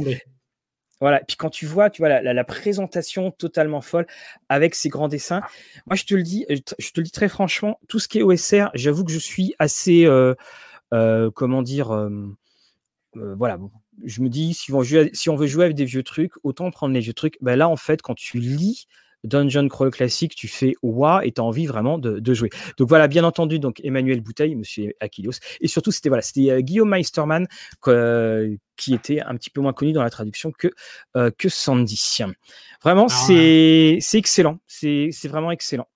Voilà. 1.03 1.21
Et 1.21 1.25
puis 1.27 1.37
quand 1.37 1.51
tu 1.51 1.67
vois, 1.67 1.91
tu 1.91 2.01
vois 2.01 2.23
la, 2.23 2.45
présentation 2.45 3.33
totalement 3.33 3.81
folle 3.81 4.07
avec 4.49 4.77
ces 4.77 4.89
grands 4.89 5.09
dessins. 5.09 5.41
Moi, 5.87 5.97
je 5.97 6.05
te 6.05 6.15
le 6.15 6.23
dis, 6.23 6.47
je 6.49 6.91
te 6.91 7.01
le 7.01 7.03
dis 7.03 7.11
très 7.11 7.29
franchement, 7.29 7.81
tout 7.89 7.99
ce 7.99 8.07
qui 8.07 8.21
est 8.21 8.23
OSR, 8.23 8.71
j'avoue 8.75 9.03
que 9.03 9.11
je 9.11 9.19
suis 9.19 9.53
assez, 9.59 10.07
euh, 10.07 10.35
euh, 10.95 11.29
comment 11.33 11.63
dire, 11.63 11.91
euh, 11.91 12.37
voilà. 13.15 13.59
Je 14.05 14.23
me 14.23 14.29
dis, 14.29 14.55
si 14.55 14.73
on, 14.73 14.85
si 15.13 15.29
on 15.29 15.35
veut 15.35 15.49
jouer 15.49 15.65
avec 15.65 15.77
des 15.77 15.87
vieux 15.87 16.05
trucs, 16.05 16.35
autant 16.45 16.71
prendre 16.71 16.95
les 16.95 17.01
vieux 17.01 17.15
trucs. 17.15 17.37
Ben 17.41 17.57
là, 17.57 17.69
en 17.69 17.77
fait, 17.77 18.01
quand 18.01 18.15
tu 18.15 18.39
lis 18.39 18.87
Dungeon 19.25 19.69
Crawl 19.69 19.91
classique, 19.91 20.35
tu 20.35 20.49
fais 20.49 20.75
wa 20.83 21.25
et 21.25 21.33
tu 21.33 21.41
as 21.41 21.45
envie 21.45 21.67
vraiment 21.67 21.99
de, 21.99 22.35
jouer. 22.35 22.51
Donc 22.79 22.89
voilà, 22.89 23.09
bien 23.09 23.25
entendu, 23.25 23.59
donc 23.59 23.81
Emmanuel 23.85 24.21
Bouteille, 24.21 24.55
monsieur 24.55 24.93
Achilles, 25.01 25.31
et 25.61 25.69
surtout 25.69 25.93
c'était 25.93 26.09
voilà, 26.09 26.23
c'était 26.23 26.51
euh, 26.51 26.61
Guillaume 26.61 26.89
Meisterman 26.89 27.47
qui 28.77 28.95
était 28.95 29.21
un 29.21 29.35
petit 29.37 29.51
peu 29.51 29.61
moins 29.61 29.73
connu 29.73 29.93
dans 29.93 30.03
la 30.03 30.11
traduction 30.11 30.51
que 30.51 30.69
euh, 31.17 31.31
que 31.37 31.49
Sandy. 31.49 32.19
Vraiment, 32.83 33.07
ah 33.09 33.15
c'est 33.15 33.99
c'est 34.01 34.19
excellent, 34.19 34.59
c'est 34.67 35.11
vraiment 35.25 35.51
excellent. 35.51 35.87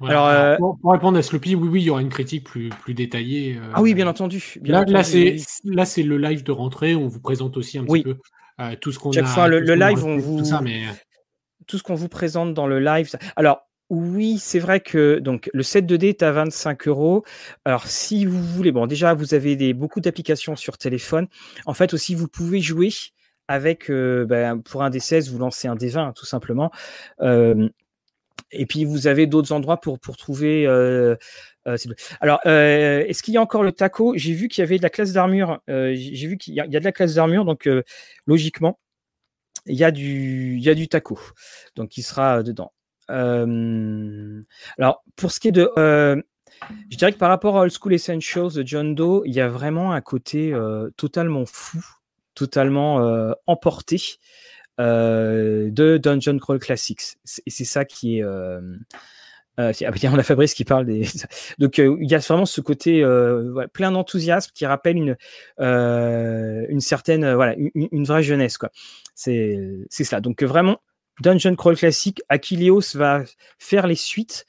alors, 0.00 0.26
euh, 0.26 0.56
pour, 0.56 0.78
répondre 0.84 1.18
à 1.18 1.22
Sloppy, 1.22 1.54
oui, 1.54 1.68
oui, 1.68 1.82
il 1.82 1.84
y 1.86 1.90
aura 1.90 2.02
une 2.02 2.08
critique 2.08 2.44
plus, 2.44 2.68
plus 2.68 2.94
détaillée. 2.94 3.58
ah 3.72 3.82
oui, 3.82 3.94
bien 3.94 4.06
entendu. 4.06 4.56
là, 4.62 4.84
là 4.84 5.84
c'est 5.84 6.02
le 6.02 6.18
live 6.18 6.42
de 6.44 6.52
rentrée. 6.52 6.94
On 6.94 7.08
vous 7.08 7.20
présente 7.20 7.56
aussi 7.56 7.78
un 7.78 7.84
petit 7.84 8.02
peu 8.02 8.16
tout 8.80 8.92
ce 8.92 8.98
qu'on 8.98 9.10
a. 9.10 9.14
Chaque 9.14 9.26
fois, 9.26 9.48
le, 9.48 9.60
live, 9.60 10.04
on 10.04 10.18
vous, 10.18 10.44
ça, 10.44 10.60
mais 10.60 10.82
tout 11.66 11.78
ce 11.78 11.82
qu'on 11.82 11.94
vous 11.94 12.08
présente 12.08 12.54
dans 12.54 12.66
le 12.66 12.80
live. 12.80 13.10
Alors, 13.36 13.68
oui, 13.90 14.38
c'est 14.38 14.58
vrai 14.58 14.80
que 14.80 15.18
donc 15.18 15.50
le 15.52 15.62
set 15.62 15.86
2D 15.86 16.08
est 16.08 16.22
à 16.22 16.32
25 16.32 16.88
euros. 16.88 17.24
Alors, 17.64 17.86
si 17.86 18.24
vous 18.24 18.42
voulez, 18.42 18.72
bon, 18.72 18.86
déjà, 18.86 19.14
vous 19.14 19.34
avez 19.34 19.74
beaucoup 19.74 20.00
d'applications 20.00 20.56
sur 20.56 20.78
téléphone. 20.78 21.28
En 21.66 21.74
fait, 21.74 21.92
aussi, 21.94 22.14
vous 22.14 22.28
pouvez 22.28 22.60
jouer 22.60 22.90
avec, 23.48 23.90
euh, 23.90 24.24
ben, 24.26 24.60
pour 24.60 24.82
un 24.82 24.90
D16, 24.90 25.30
vous 25.30 25.38
lancez 25.38 25.68
un 25.68 25.76
D20, 25.76 26.14
tout 26.14 26.26
simplement. 26.26 26.70
Euh, 27.20 27.68
et 28.52 28.66
puis, 28.66 28.84
vous 28.84 29.06
avez 29.06 29.26
d'autres 29.26 29.52
endroits 29.52 29.80
pour, 29.80 29.98
pour 29.98 30.16
trouver. 30.16 30.66
Euh, 30.66 31.16
alors, 32.20 32.40
est-ce 32.46 33.22
qu'il 33.22 33.34
y 33.34 33.36
a 33.36 33.42
encore 33.42 33.62
le 33.62 33.72
taco? 33.72 34.14
J'ai 34.16 34.32
vu 34.32 34.48
qu'il 34.48 34.62
y 34.62 34.64
avait 34.64 34.78
de 34.78 34.82
la 34.82 34.90
classe 34.90 35.12
d'armure. 35.12 35.60
J'ai 35.68 36.26
vu 36.26 36.36
qu'il 36.38 36.54
y, 36.54 36.60
a 36.60 36.66
de 36.66 36.84
la 36.84 36.92
classe 36.92 37.14
d'armure, 37.14 37.44
donc 37.44 37.68
logiquement, 38.26 38.78
il 39.66 39.76
y 39.76 39.84
a 39.84 39.90
du, 39.90 40.56
il 40.56 40.62
y 40.62 40.68
a 40.68 40.74
du 40.74 40.88
taco, 40.88 41.18
donc 41.76 41.96
il 41.96 42.02
sera 42.02 42.42
dedans. 42.42 42.72
Euh, 43.10 44.42
alors 44.78 45.04
pour 45.16 45.30
ce 45.30 45.40
qui 45.40 45.48
est 45.48 45.52
de, 45.52 45.70
euh, 45.76 46.20
je 46.90 46.96
dirais 46.96 47.12
que 47.12 47.18
par 47.18 47.28
rapport 47.28 47.58
à 47.58 47.62
Old 47.62 47.72
School 47.72 47.92
Essentials 47.92 48.52
de 48.52 48.66
John 48.66 48.94
Doe, 48.94 49.22
il 49.26 49.34
y 49.34 49.40
a 49.40 49.48
vraiment 49.48 49.92
un 49.92 50.00
côté 50.00 50.52
euh, 50.52 50.90
totalement 50.96 51.44
fou, 51.46 51.84
totalement 52.34 53.32
emporté 53.46 54.18
de 54.78 55.98
Dungeon 56.02 56.38
Crawl 56.38 56.58
Classics. 56.58 57.16
Et 57.46 57.50
c'est 57.50 57.64
ça 57.64 57.84
qui 57.84 58.18
est 58.18 58.24
euh, 59.60 59.72
on 60.04 60.18
a 60.18 60.22
Fabrice 60.22 60.54
qui 60.54 60.64
parle 60.64 60.86
des. 60.86 61.06
Donc 61.58 61.78
euh, 61.78 61.96
il 62.00 62.10
y 62.10 62.14
a 62.14 62.18
vraiment 62.18 62.46
ce 62.46 62.60
côté 62.60 63.02
euh, 63.02 63.66
plein 63.72 63.92
d'enthousiasme 63.92 64.50
qui 64.54 64.66
rappelle 64.66 64.96
une 64.96 65.16
euh, 65.60 66.66
une 66.68 66.80
certaine 66.80 67.34
voilà 67.34 67.54
une, 67.56 68.04
vraie 68.04 68.22
jeunesse 68.22 68.58
quoi. 68.58 68.70
C'est 69.14 69.58
c'est 69.90 70.04
ça. 70.04 70.20
Donc 70.20 70.42
vraiment 70.42 70.80
Dungeon 71.20 71.54
Crawl 71.54 71.76
classique, 71.76 72.22
Achilleos 72.28 72.94
va 72.94 73.22
faire 73.58 73.86
les 73.86 73.94
suites. 73.94 74.46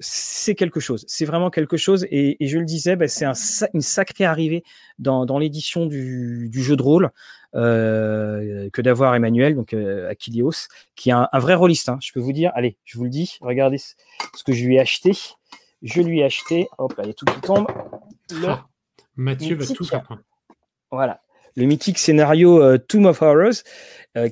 C'est 0.00 0.56
quelque 0.56 0.80
chose, 0.80 1.04
c'est 1.06 1.24
vraiment 1.24 1.50
quelque 1.50 1.76
chose, 1.76 2.04
et, 2.10 2.42
et 2.42 2.48
je 2.48 2.58
le 2.58 2.64
disais, 2.64 2.96
bah, 2.96 3.06
c'est 3.06 3.24
un, 3.24 3.34
une 3.74 3.80
sacrée 3.80 4.24
arrivée 4.24 4.64
dans, 4.98 5.24
dans 5.24 5.38
l'édition 5.38 5.86
du, 5.86 6.48
du, 6.50 6.64
jeu 6.64 6.74
de 6.74 6.82
rôle. 6.82 7.10
Euh, 7.56 8.68
que 8.72 8.82
d'avoir 8.82 9.14
Emmanuel, 9.14 9.54
donc 9.54 9.74
euh, 9.74 10.10
Achilleos, 10.10 10.66
qui 10.96 11.10
est 11.10 11.12
un, 11.12 11.28
vrai 11.34 11.54
rôliste. 11.54 11.88
Hein. 11.88 11.98
Je 12.02 12.10
peux 12.12 12.18
vous 12.18 12.32
dire, 12.32 12.50
allez, 12.56 12.76
je 12.84 12.98
vous 12.98 13.04
le 13.04 13.10
dis, 13.10 13.38
regardez 13.40 13.78
ce 13.78 13.94
que 14.44 14.52
je 14.52 14.64
lui 14.64 14.76
ai 14.76 14.80
acheté. 14.80 15.12
Je 15.80 16.02
lui 16.02 16.20
ai 16.20 16.24
acheté, 16.24 16.66
hop 16.78 16.96
là, 16.96 17.04
il 17.04 17.08
y 17.08 17.10
a 17.10 17.14
tout 17.14 17.26
qui 17.26 17.40
tombe. 17.40 17.66
Ah, 18.44 18.66
Mathieu 19.16 19.54
va 19.54 19.66
tout 19.66 19.84
faire. 19.84 20.02
Voilà. 20.90 21.20
le 21.54 21.66
mythique 21.66 21.98
scénario 21.98 22.76
Tomb 22.78 23.06
of 23.06 23.22
Horrors, 23.22 23.62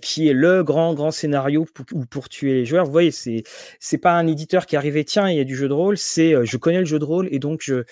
qui 0.01 0.29
est 0.29 0.33
le 0.33 0.65
grand, 0.65 0.95
grand 0.95 1.13
scénario 1.13 1.65
pour, 1.73 1.87
pour 2.11 2.29
tuer 2.29 2.55
les 2.55 2.65
joueurs. 2.65 2.87
Vous 2.87 2.93
voyez, 2.93 3.13
c'est 3.13 3.45
c'est 3.79 3.99
pas 3.99 4.15
un 4.15 4.27
éditeur 4.27 4.67
qui 4.67 4.75
est 4.75 4.79
arrivé, 4.79 5.05
tiens, 5.05 5.29
il 5.29 5.37
y 5.37 5.41
a 5.41 5.45
du 5.45 5.55
jeu 5.55 5.69
de 5.69 5.75
rôle, 5.75 5.97
c'est 5.97 6.35
je 6.45 6.57
connais 6.57 6.81
le 6.81 6.87
jeu 6.87 6.99
de 6.99 7.05
rôle 7.05 7.29
et 7.31 7.39
donc 7.39 7.61
je, 7.63 7.85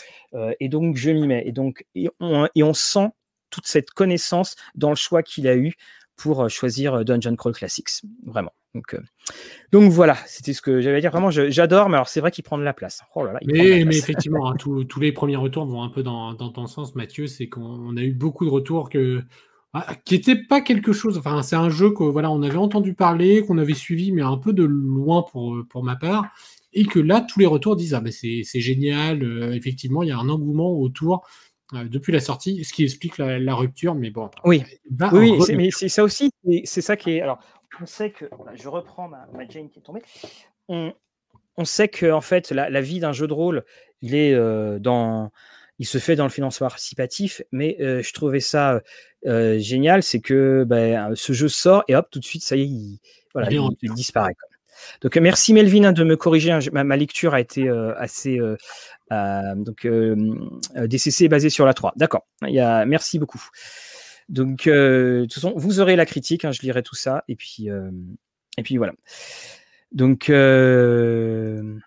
et 0.59 0.69
donc 0.69 0.97
je 0.97 1.11
m'y 1.11 1.29
mets. 1.29 1.43
Et 1.47 1.53
donc, 1.53 1.85
et 1.95 2.09
on, 2.19 2.49
et 2.55 2.63
on 2.65 2.75
sent 2.75 3.11
toute 3.51 3.67
cette 3.67 3.91
connaissance 3.91 4.57
dans 4.75 4.91
le 4.91 4.97
choix 4.97 5.23
qu'il 5.23 5.47
a 5.49 5.57
eu 5.57 5.75
pour 6.17 6.49
choisir 6.51 7.05
Dungeon 7.05 7.37
Crawl 7.37 7.55
Classics. 7.55 8.03
Vraiment. 8.25 8.53
Donc, 8.75 8.95
euh, 8.95 9.01
donc 9.73 9.91
voilà, 9.91 10.17
c'était 10.27 10.53
ce 10.53 10.63
que 10.63 10.81
j'avais 10.81 10.99
à 10.99 11.01
dire. 11.01 11.11
Vraiment, 11.11 11.31
j'adore, 11.31 11.89
mais 11.89 11.97
alors 11.97 12.09
c'est 12.09 12.21
vrai 12.21 12.31
qu'il 12.31 12.45
prend 12.45 12.59
de 12.59 12.63
la 12.63 12.73
place. 12.73 13.03
Oh 13.15 13.25
mais, 13.47 13.81
effectivement, 13.81 14.51
hein, 14.51 14.55
tous 14.57 15.01
les 15.01 15.13
premiers 15.13 15.37
retours 15.37 15.67
vont 15.67 15.83
un 15.83 15.89
peu 15.89 16.03
dans, 16.03 16.35
ton 16.35 16.67
sens, 16.67 16.95
Mathieu. 16.95 17.27
C'est 17.27 17.49
qu'on 17.49 17.97
a 17.97 18.03
eu 18.03 18.13
beaucoup 18.13 18.45
de 18.45 18.51
retours 18.51 18.89
que, 18.89 19.23
ah, 19.73 19.95
qui 20.05 20.15
n'étaient 20.15 20.41
pas 20.41 20.61
quelque 20.61 20.93
chose. 20.93 21.19
Enfin, 21.19 21.43
c'est 21.43 21.57
un 21.57 21.71
jeu 21.71 21.91
que 21.91 22.05
voilà, 22.05 22.31
on 22.31 22.43
avait 22.43 22.57
entendu 22.57 22.95
parler, 22.95 23.45
qu'on 23.45 23.59
avait 23.59 23.75
suivi, 23.75 24.13
mais 24.13 24.23
un 24.23 24.37
peu 24.37 24.53
de 24.53 24.65
loin 24.65 25.25
pour, 25.31 25.57
pour 25.69 25.83
ma 25.83 25.97
part. 25.97 26.27
Et 26.73 26.85
que 26.85 27.01
là, 27.01 27.21
tous 27.21 27.41
les 27.41 27.47
retours 27.47 27.75
disent 27.75 27.95
Ah, 27.95 28.01
ben 28.01 28.13
c'est 28.13 28.45
génial, 28.61 29.25
euh, 29.25 29.53
effectivement, 29.53 30.05
il 30.05 30.11
y 30.11 30.13
a 30.13 30.19
un 30.19 30.29
engouement 30.29 30.71
autour 30.71 31.15
euh, 31.15 31.50
depuis 31.73 32.13
la 32.13 32.21
sortie, 32.21 32.65
ce 32.65 32.73
qui 32.73 32.85
explique 32.85 33.19
la, 33.19 33.55
rupture, 33.55 33.95
mais 33.95 34.11
bon. 34.11 34.31
Oui, 34.45 34.65
oui 35.13 35.39
mais 35.55 35.71
c'est 35.71 35.89
ça 35.89 36.03
aussi, 36.03 36.31
c'est 36.65 36.81
ça 36.81 36.97
qui 36.97 37.13
est. 37.13 37.21
Alors, 37.21 37.39
on 37.81 37.87
sait 37.87 38.11
que, 38.11 38.27
je 38.55 38.69
reprends 38.69 39.09
ma, 39.09 39.27
Jane 39.49 39.69
qui 39.69 39.79
est 39.79 39.83
tombée, 39.83 40.03
on, 40.69 40.93
sait 41.65 41.89
que 41.89 42.11
en 42.11 42.21
fait 42.21 42.51
la, 42.51 42.81
vie 42.81 43.01
d'un 43.01 43.13
jeu 43.13 43.27
de 43.27 43.33
rôle, 43.33 43.65
il 44.03 44.15
est 44.15 44.35
euh, 44.35 44.79
dans, 44.79 45.31
il 45.79 45.87
se 45.87 45.99
fait 45.99 46.17
dans 46.17 46.25
le 46.25 46.31
financement 46.31 46.69
participatif, 46.69 47.43
mais 47.53 47.77
euh, 47.81 48.03
je 48.03 48.13
trouvais 48.13 48.41
ça 48.41 48.81
euh, 49.27 49.59
génial, 49.59 50.03
c'est 50.03 50.21
que 50.21 50.65
ben, 50.67 51.15
ce 51.15 51.33
jeu 51.33 51.49
sort 51.49 51.85
et 51.89 51.97
hop 51.97 52.09
tout 52.11 52.19
de 52.19 52.25
suite 52.25 52.43
ça 52.43 52.57
y 52.57 52.63
est, 52.63 52.67
il, 52.67 52.99
voilà, 53.35 53.51
il, 53.51 53.95
disparaît. 53.95 54.35
Donc 55.01 55.17
merci 55.17 55.53
Melvin 55.53 55.85
hein, 55.85 55.93
de 55.93 56.05
me 56.05 56.17
corriger, 56.17 56.53
hein, 56.53 56.61
ma, 56.73 56.97
lecture 56.97 57.35
a 57.35 57.41
été 57.41 57.69
assez 57.97 58.39
donc 59.11 59.87
DCC 60.77 61.29
basé 61.29 61.51
sur 61.51 61.67
la 61.67 61.75
3. 61.75 61.93
D'accord, 61.97 62.27
merci 62.43 63.19
beaucoup. 63.19 63.43
Donc, 64.31 64.69
euh, 64.69 65.23
de 65.23 65.25
toute 65.25 65.35
façon, 65.35 65.53
vous 65.57 65.81
aurez 65.81 65.97
la 65.97 66.07
critique, 66.07 66.45
hein, 66.45 66.53
je 66.53 66.63
lirai 66.63 66.85
tout 66.85 66.95
ça, 66.95 67.25
et 67.27 67.35
puis, 67.35 67.69
euh, 67.69 67.91
et 68.57 68.63
puis 68.63 68.77
voilà. 68.77 68.93
Donc, 69.91 70.31
euh, 70.31 71.79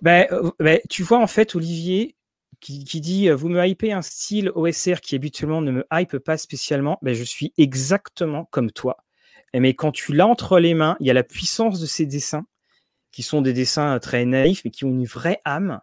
ben, 0.00 0.26
ben, 0.58 0.80
tu 0.88 1.02
vois, 1.02 1.18
en 1.18 1.26
fait, 1.26 1.54
Olivier, 1.54 2.16
qui, 2.60 2.84
dit 3.00 3.28
Vous 3.28 3.50
me 3.50 3.66
hypez 3.66 3.92
un 3.92 4.00
style 4.00 4.50
OSR 4.54 5.02
qui 5.02 5.14
habituellement 5.14 5.60
ne 5.60 5.72
me 5.72 5.86
hype 5.92 6.16
pas 6.18 6.38
spécialement, 6.38 6.98
ben, 7.02 7.14
je 7.14 7.24
suis 7.24 7.52
exactement 7.58 8.46
comme 8.46 8.70
toi. 8.70 8.96
Mais 9.54 9.74
quand 9.74 9.92
tu 9.92 10.12
l'as 10.12 10.26
entre 10.26 10.60
les 10.60 10.74
mains, 10.74 10.96
il 11.00 11.06
y 11.06 11.10
a 11.10 11.14
la 11.14 11.24
puissance 11.24 11.80
de 11.80 11.86
ces 11.86 12.06
dessins, 12.06 12.46
qui 13.10 13.22
sont 13.22 13.42
des 13.42 13.52
dessins 13.52 13.98
très 13.98 14.24
naïfs, 14.24 14.62
mais 14.64 14.70
qui 14.70 14.84
ont 14.84 14.90
une 14.90 15.06
vraie 15.06 15.40
âme. 15.44 15.80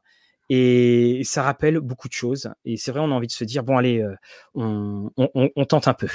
Et 0.49 1.21
ça 1.25 1.43
rappelle 1.43 1.79
beaucoup 1.79 2.07
de 2.07 2.13
choses. 2.13 2.49
Et 2.63 2.77
c'est 2.77 2.91
vrai, 2.91 3.01
on 3.01 3.11
a 3.11 3.15
envie 3.15 3.27
de 3.27 3.33
se 3.33 3.43
dire, 3.43 3.63
bon, 3.63 3.77
allez, 3.77 4.01
euh, 4.01 4.15
on, 4.55 5.65
tente 5.65 5.87
un 5.87 5.93
peu. 5.93 6.07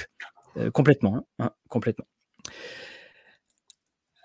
Euh, 0.57 0.71
complètement. 0.71 1.17
Hein, 1.17 1.25
hein, 1.39 1.51
complètement. 1.69 2.07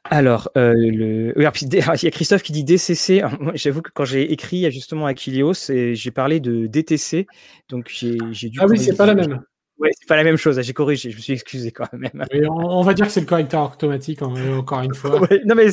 Alors, 0.05 0.49
euh, 0.55 0.73
le... 0.73 1.33
il 1.35 1.43
y 1.43 2.07
a 2.07 2.11
Christophe 2.11 2.43
qui 2.43 2.53
dit 2.53 2.63
DCC. 2.63 3.23
J'avoue 3.55 3.81
que 3.81 3.91
quand 3.93 4.05
j'ai 4.05 4.31
écrit 4.31 4.71
justement 4.71 5.05
à 5.05 5.13
Kilios, 5.13 5.69
j'ai 5.69 6.11
parlé 6.11 6.39
de 6.39 6.67
DTC. 6.67 7.27
Donc, 7.67 7.89
j'ai 7.89 8.49
dû. 8.49 8.59
Ah 8.61 8.67
oui, 8.67 8.79
c'est 8.79 8.95
pas 8.95 9.05
la 9.05 9.15
même. 9.15 9.41
Oui, 9.79 9.89
c'est 9.97 10.07
pas 10.07 10.15
la 10.15 10.23
même 10.23 10.37
chose. 10.37 10.59
J'ai 10.61 10.73
corrigé. 10.73 11.11
Je 11.11 11.17
me 11.17 11.21
suis 11.21 11.33
excusé 11.33 11.71
quand 11.71 11.91
même. 11.93 12.25
on, 12.49 12.81
va 12.81 12.93
dire 12.93 13.05
que 13.05 13.11
c'est 13.11 13.19
le 13.19 13.25
correcteur 13.25 13.73
automatique, 13.73 14.21
encore 14.21 14.81
une 14.81 14.95
fois. 14.95 15.19
non, 15.45 15.55
mais 15.55 15.67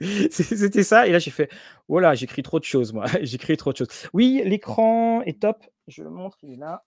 C'était 0.30 0.82
ça. 0.82 1.06
Et 1.06 1.12
là, 1.12 1.18
j'ai 1.18 1.30
fait, 1.30 1.50
voilà, 1.88 2.12
oh 2.12 2.14
j'écris 2.14 2.42
trop 2.42 2.58
de 2.58 2.64
choses, 2.64 2.92
moi. 2.92 3.06
j'écris 3.22 3.56
trop 3.56 3.72
de 3.72 3.78
choses. 3.78 3.88
Oui, 4.12 4.42
l'écran 4.44 5.22
est 5.22 5.40
top. 5.40 5.64
Je 5.88 6.02
le 6.02 6.10
montre, 6.10 6.38
il 6.42 6.52
est 6.52 6.56
là. 6.56 6.84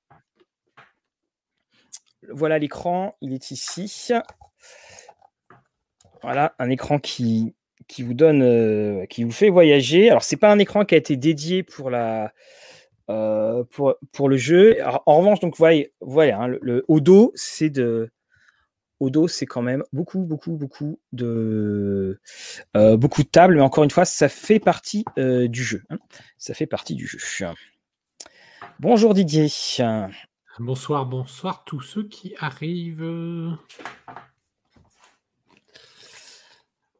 Voilà 2.30 2.60
l'écran, 2.60 3.16
il 3.22 3.34
est 3.34 3.52
ici. 3.52 4.12
Voilà, 6.24 6.56
un 6.60 6.70
écran 6.70 7.00
qui, 7.00 7.56
qui 7.88 8.02
vous 8.02 8.16
donne, 8.16 8.42
euh, 8.42 9.06
qui 9.06 9.24
vous 9.24 9.32
fait 9.32 9.50
voyager. 9.50 10.10
Alors, 10.10 10.24
c'est 10.24 10.36
pas 10.36 10.52
un 10.52 10.60
écran 10.60 10.84
qui 10.84 10.96
a 10.96 10.98
été 10.98 11.16
dédié 11.16 11.64
pour 11.64 11.90
la, 11.90 12.34
euh, 13.10 13.64
pour, 13.72 13.95
pour 14.12 14.30
le 14.30 14.38
jeu. 14.38 14.78
en 15.05 15.18
revanche, 15.18 15.39
donc, 15.39 15.58
voilà, 15.58 15.84
voilà 16.01 16.39
hein, 16.39 16.47
le, 16.47 16.60
le, 16.62 16.86
au 16.88 16.99
dos, 16.99 17.32
c'est 17.36 17.70
de, 17.70 18.10
au 18.99 19.10
dos, 19.10 19.28
c'est 19.28 19.45
quand 19.45 19.62
même 19.62 19.84
beaucoup, 19.93 20.24
beaucoup, 20.24 20.58
beaucoup 20.58 20.99
de, 21.12 22.20
euh, 22.76 22.97
beaucoup 22.97 23.24
de 23.24 23.28
tables. 23.28 23.55
Mais 23.55 23.62
encore 23.62 23.84
une 23.84 23.91
fois, 23.91 24.05
ça 24.05 24.30
fait 24.30 24.60
partie 24.60 25.05
euh, 25.18 25.47
du 25.47 25.64
jeu. 25.64 25.84
Hein. 25.89 25.97
Ça 26.38 26.53
fait 26.53 26.66
partie 26.66 26.95
du 26.95 27.08
jeu. 27.08 27.20
Bonjour 28.80 29.14
Didier. 29.14 29.47
Bonsoir, 30.60 31.05
bonsoir 31.05 31.64
tous 31.64 31.82
ceux 31.82 32.08
qui 32.08 32.34
arrivent. 32.39 33.58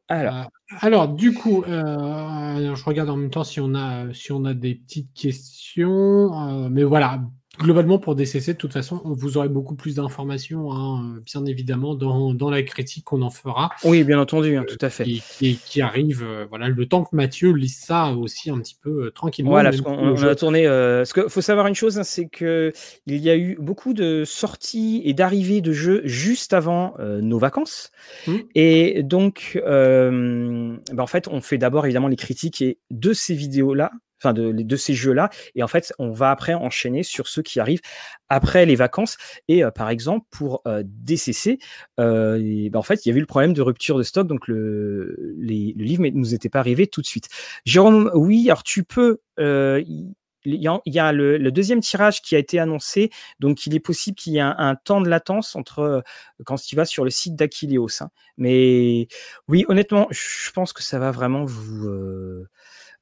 Alors, 0.08 0.34
euh, 0.36 0.44
alors 0.80 1.08
du 1.08 1.34
coup, 1.34 1.64
je 1.66 2.84
regarde 2.84 3.10
en 3.10 3.16
même 3.16 3.30
temps 3.30 3.44
si 3.44 3.60
on 3.60 3.74
a, 3.74 4.12
si 4.14 4.32
on 4.32 4.44
a 4.44 4.54
des 4.54 4.74
petites 4.74 5.12
questions. 5.14 6.68
mais 6.70 6.84
voilà, 6.84 7.20
globalement, 7.58 7.98
pour 7.98 8.14
DCC, 8.14 8.54
de 8.54 8.58
toute 8.58 8.72
façon, 8.72 9.00
vous 9.04 9.36
aurez 9.36 9.48
beaucoup 9.48 9.74
plus 9.74 9.96
d'informations, 9.96 10.72
hein, 10.72 11.16
euh, 11.16 11.20
bien 11.20 11.44
évidemment, 11.44 11.94
dans, 11.94 12.50
la 12.50 12.62
critique 12.62 13.04
qu'on 13.04 13.22
en 13.22 13.30
fera. 13.30 13.70
Oui, 13.84 14.04
bien 14.04 14.18
entendu, 14.18 14.56
hein, 14.56 14.64
tout 14.66 14.78
à 14.80 14.88
fait. 14.88 15.06
Et 15.42 15.54
qui, 15.54 15.82
arrive, 15.82 16.22
euh, 16.22 16.46
voilà, 16.48 16.68
le 16.68 16.86
temps 16.86 17.04
que 17.04 17.14
Mathieu 17.14 17.52
lise 17.52 17.76
ça 17.76 18.12
aussi 18.12 18.50
un 18.50 18.58
petit 18.58 18.76
peu 18.80 19.06
euh, 19.06 19.10
tranquillement. 19.10 19.50
Voilà, 19.50 19.70
parce 19.70 19.82
qu'on 19.82 20.14
a 20.16 20.34
tourné. 20.34 20.64
parce 20.66 21.12
qu'il 21.12 21.28
faut 21.28 21.40
savoir 21.40 21.66
une 21.66 21.74
chose, 21.74 21.98
hein, 21.98 22.04
c'est 22.04 22.28
qu'il 22.28 22.72
y 23.06 23.30
a 23.30 23.36
eu 23.36 23.56
beaucoup 23.60 23.92
de 23.92 24.24
sorties 24.24 25.02
et 25.04 25.12
d'arrivées 25.12 25.60
de 25.60 25.72
jeux 25.72 26.02
juste 26.04 26.54
avant 26.54 26.94
nos 26.98 27.38
vacances. 27.38 27.90
Mmh. 28.26 28.32
Et 28.54 29.02
donc, 29.02 29.60
bah, 29.64 31.02
en 31.02 31.06
fait, 31.06 31.28
on 31.28 31.40
fait 31.40 31.58
d'abord 31.58 31.84
évidemment 31.84 32.08
les 32.08 32.16
critiques 32.16 32.62
et 32.62 32.78
de 32.90 33.12
ces 33.12 33.34
vidéos-là, 33.34 33.90
enfin 34.20 34.32
de, 34.32 34.52
de 34.52 34.76
ces 34.76 34.94
jeux-là. 34.94 35.30
Et 35.54 35.62
en 35.62 35.68
fait, 35.68 35.92
on 35.98 36.10
va 36.10 36.30
après 36.30 36.54
enchaîner 36.54 37.02
sur 37.02 37.28
ceux 37.28 37.42
qui 37.42 37.60
arrivent 37.60 37.80
après 38.28 38.66
les 38.66 38.76
vacances. 38.76 39.16
Et 39.48 39.64
euh, 39.64 39.70
par 39.70 39.90
exemple, 39.90 40.26
pour 40.30 40.62
euh, 40.66 40.82
DCC, 40.84 41.58
euh, 42.00 42.68
ben, 42.70 42.78
en 42.78 42.82
fait, 42.82 43.04
il 43.04 43.08
y 43.08 43.10
avait 43.10 43.18
eu 43.18 43.22
le 43.22 43.26
problème 43.26 43.52
de 43.52 43.62
rupture 43.62 43.98
de 43.98 44.02
stock, 44.02 44.26
donc 44.26 44.48
le, 44.48 45.34
les, 45.38 45.74
le 45.76 45.84
livre 45.84 46.02
ne 46.02 46.10
nous 46.10 46.34
était 46.34 46.48
pas 46.48 46.60
arrivé 46.60 46.86
tout 46.86 47.00
de 47.00 47.06
suite. 47.06 47.28
Jérôme, 47.64 48.10
oui, 48.14 48.48
alors 48.48 48.62
tu 48.62 48.84
peux. 48.84 49.20
il 49.38 50.14
y 50.44 50.98
a, 50.98 51.12
le, 51.12 51.50
deuxième 51.50 51.80
tirage 51.80 52.22
qui 52.22 52.36
a 52.36 52.38
été 52.38 52.58
annoncé, 52.58 53.10
donc 53.40 53.66
il 53.66 53.74
est 53.74 53.80
possible 53.80 54.16
qu'il 54.16 54.32
y 54.34 54.38
ait 54.38 54.40
un, 54.40 54.76
temps 54.76 55.00
de 55.00 55.08
latence 55.08 55.56
entre 55.56 56.02
quand 56.44 56.56
tu 56.56 56.76
vas 56.76 56.84
sur 56.84 57.04
le 57.04 57.10
site 57.10 57.36
d'Aquileos. 57.36 58.02
Hein. 58.02 58.10
Mais 58.36 59.08
oui, 59.48 59.64
honnêtement, 59.68 60.06
je 60.10 60.50
pense 60.52 60.72
que 60.72 60.82
ça 60.82 60.98
va 60.98 61.10
vraiment 61.10 61.44
vous, 61.44 61.88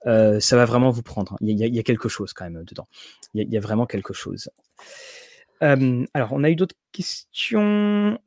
euh, 0.06 0.40
ça 0.40 0.56
va 0.56 0.64
vraiment 0.64 0.90
vous 0.90 1.02
prendre. 1.02 1.34
Hein. 1.34 1.38
Il 1.40 1.58
y, 1.58 1.78
a, 1.78 1.82
quelque 1.82 2.08
chose 2.08 2.32
quand 2.32 2.44
même 2.44 2.64
dedans. 2.64 2.88
Il 3.34 3.52
y 3.52 3.56
a, 3.56 3.60
vraiment 3.60 3.86
quelque 3.86 4.14
chose. 4.14 4.48
Euh, 5.62 6.04
alors, 6.14 6.32
on 6.32 6.44
a 6.44 6.50
eu 6.50 6.56
d'autres 6.56 6.76
questions. 6.92 8.18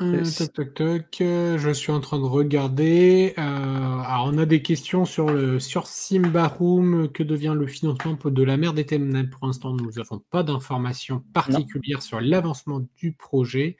Euh, 0.00 0.24
toc, 0.24 0.52
toc, 0.52 0.74
toc. 0.74 1.16
Je 1.20 1.70
suis 1.72 1.92
en 1.92 2.00
train 2.00 2.18
de 2.18 2.24
regarder. 2.24 3.34
alors, 3.36 4.28
on 4.32 4.38
a 4.38 4.46
des 4.46 4.62
questions 4.62 5.04
sur 5.04 5.28
le 5.28 5.58
sur 5.58 5.86
Simbaroom. 5.86 7.10
Que 7.10 7.22
devient 7.22 7.54
le 7.56 7.66
financement 7.66 8.16
de 8.24 8.42
la 8.42 8.56
mer 8.56 8.72
des 8.72 8.86
thèmes 8.86 9.28
Pour 9.30 9.46
l'instant, 9.46 9.72
nous 9.72 9.90
n'avons 9.92 10.20
pas 10.30 10.42
d'informations 10.44 11.24
particulières 11.32 12.02
sur 12.02 12.20
l'avancement 12.20 12.86
du 12.96 13.12
projet. 13.12 13.76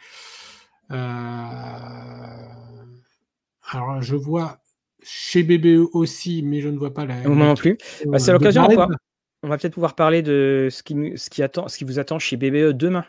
alors, 0.89 1.63
je 4.01 4.17
vois 4.17 4.59
chez 5.05 5.43
BBE 5.43 5.89
aussi, 5.93 6.43
mais 6.43 6.61
je 6.61 6.69
ne 6.69 6.79
vois 6.79 6.93
pas 6.93 7.05
la. 7.05 7.17
Moi 7.29 7.47
non 7.47 7.55
plus. 7.55 7.79
Bah, 8.07 8.19
c'est 8.19 8.33
l'occasion. 8.33 8.67
On 8.69 8.75
va, 8.75 8.89
on 9.45 9.49
va 9.49 9.59
peut-être 9.59 9.75
pouvoir 9.75 9.95
parler 9.95 10.23
de 10.23 10.69
ce 10.71 10.83
qui, 10.83 10.95
ce, 11.17 11.29
qui 11.29 11.43
attend, 11.43 11.69
ce 11.69 11.77
qui 11.77 11.85
vous 11.85 11.99
attend 11.99 12.19
chez 12.19 12.37
BBE 12.37 12.73
demain. 12.73 13.05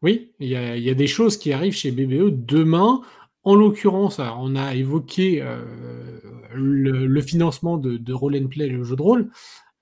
Oui, 0.00 0.32
il 0.38 0.48
y, 0.48 0.56
a, 0.56 0.94
des 0.94 1.06
choses 1.08 1.36
qui 1.36 1.52
arrivent 1.52 1.74
chez 1.74 1.90
BBE 1.90 2.30
demain. 2.46 3.02
En 3.42 3.56
l'occurrence, 3.56 4.20
on 4.20 4.54
a 4.54 4.76
évoqué 4.76 5.42
euh, 5.42 5.64
le, 6.54 7.20
financement 7.20 7.78
de, 7.78 7.96
de 7.96 8.12
Roll 8.12 8.36
and 8.36 8.46
Play, 8.46 8.68
le 8.68 8.84
jeu 8.84 8.94
de 8.94 9.02
rôle, 9.02 9.30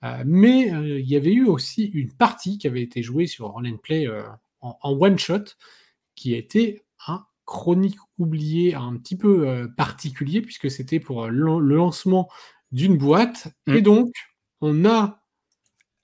euh, 0.03 0.23
mais 0.25 0.73
euh, 0.73 0.99
il 0.99 1.07
y 1.07 1.15
avait 1.15 1.33
eu 1.33 1.45
aussi 1.45 1.85
une 1.85 2.11
partie 2.11 2.57
qui 2.57 2.65
avait 2.65 2.81
été 2.81 3.03
jouée 3.03 3.27
sur 3.27 3.49
Roll 3.49 3.67
and 3.67 3.77
Play 3.77 4.07
en, 4.61 4.75
en 4.81 4.91
one 4.93 5.19
shot, 5.19 5.53
qui 6.15 6.33
était 6.33 6.81
un 6.81 6.86
chronique 7.47 7.97
oubliée 8.19 8.75
un 8.75 8.95
petit 8.97 9.17
peu 9.17 9.47
euh, 9.47 9.67
particulier, 9.75 10.41
puisque 10.41 10.69
c'était 10.69 10.99
pour 10.99 11.27
le 11.27 11.57
lancement 11.59 12.29
d'une 12.71 12.97
boîte. 12.97 13.47
Et 13.65 13.79
mm. 13.79 13.81
donc, 13.81 14.11
on 14.61 14.85
a 14.85 15.23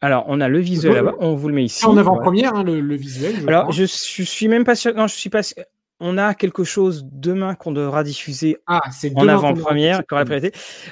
Alors, 0.01 0.25
on 0.27 0.41
a 0.41 0.47
le 0.47 0.59
visuel 0.59 0.93
là-bas, 0.93 1.15
on 1.19 1.35
vous 1.35 1.49
le 1.49 1.53
met 1.53 1.65
ici. 1.65 1.85
En 1.85 1.97
avant-première, 1.97 2.55
hein, 2.55 2.63
le, 2.63 2.95
visuel. 2.95 3.47
Alors, 3.47 3.71
je, 3.71 3.83
je, 3.83 4.23
suis 4.23 4.47
même 4.47 4.63
pas 4.63 4.75
sûr. 4.75 4.95
Non, 4.95 5.05
je 5.05 5.15
suis 5.15 5.29
pas. 5.29 5.41
On 5.99 6.17
a 6.17 6.33
quelque 6.33 6.63
chose 6.63 7.07
demain 7.11 7.55
qu'on 7.55 7.71
devra 7.71 8.03
diffuser 8.03 8.57
ah, 8.67 8.81
en 9.15 9.27
avant-première, 9.27 10.01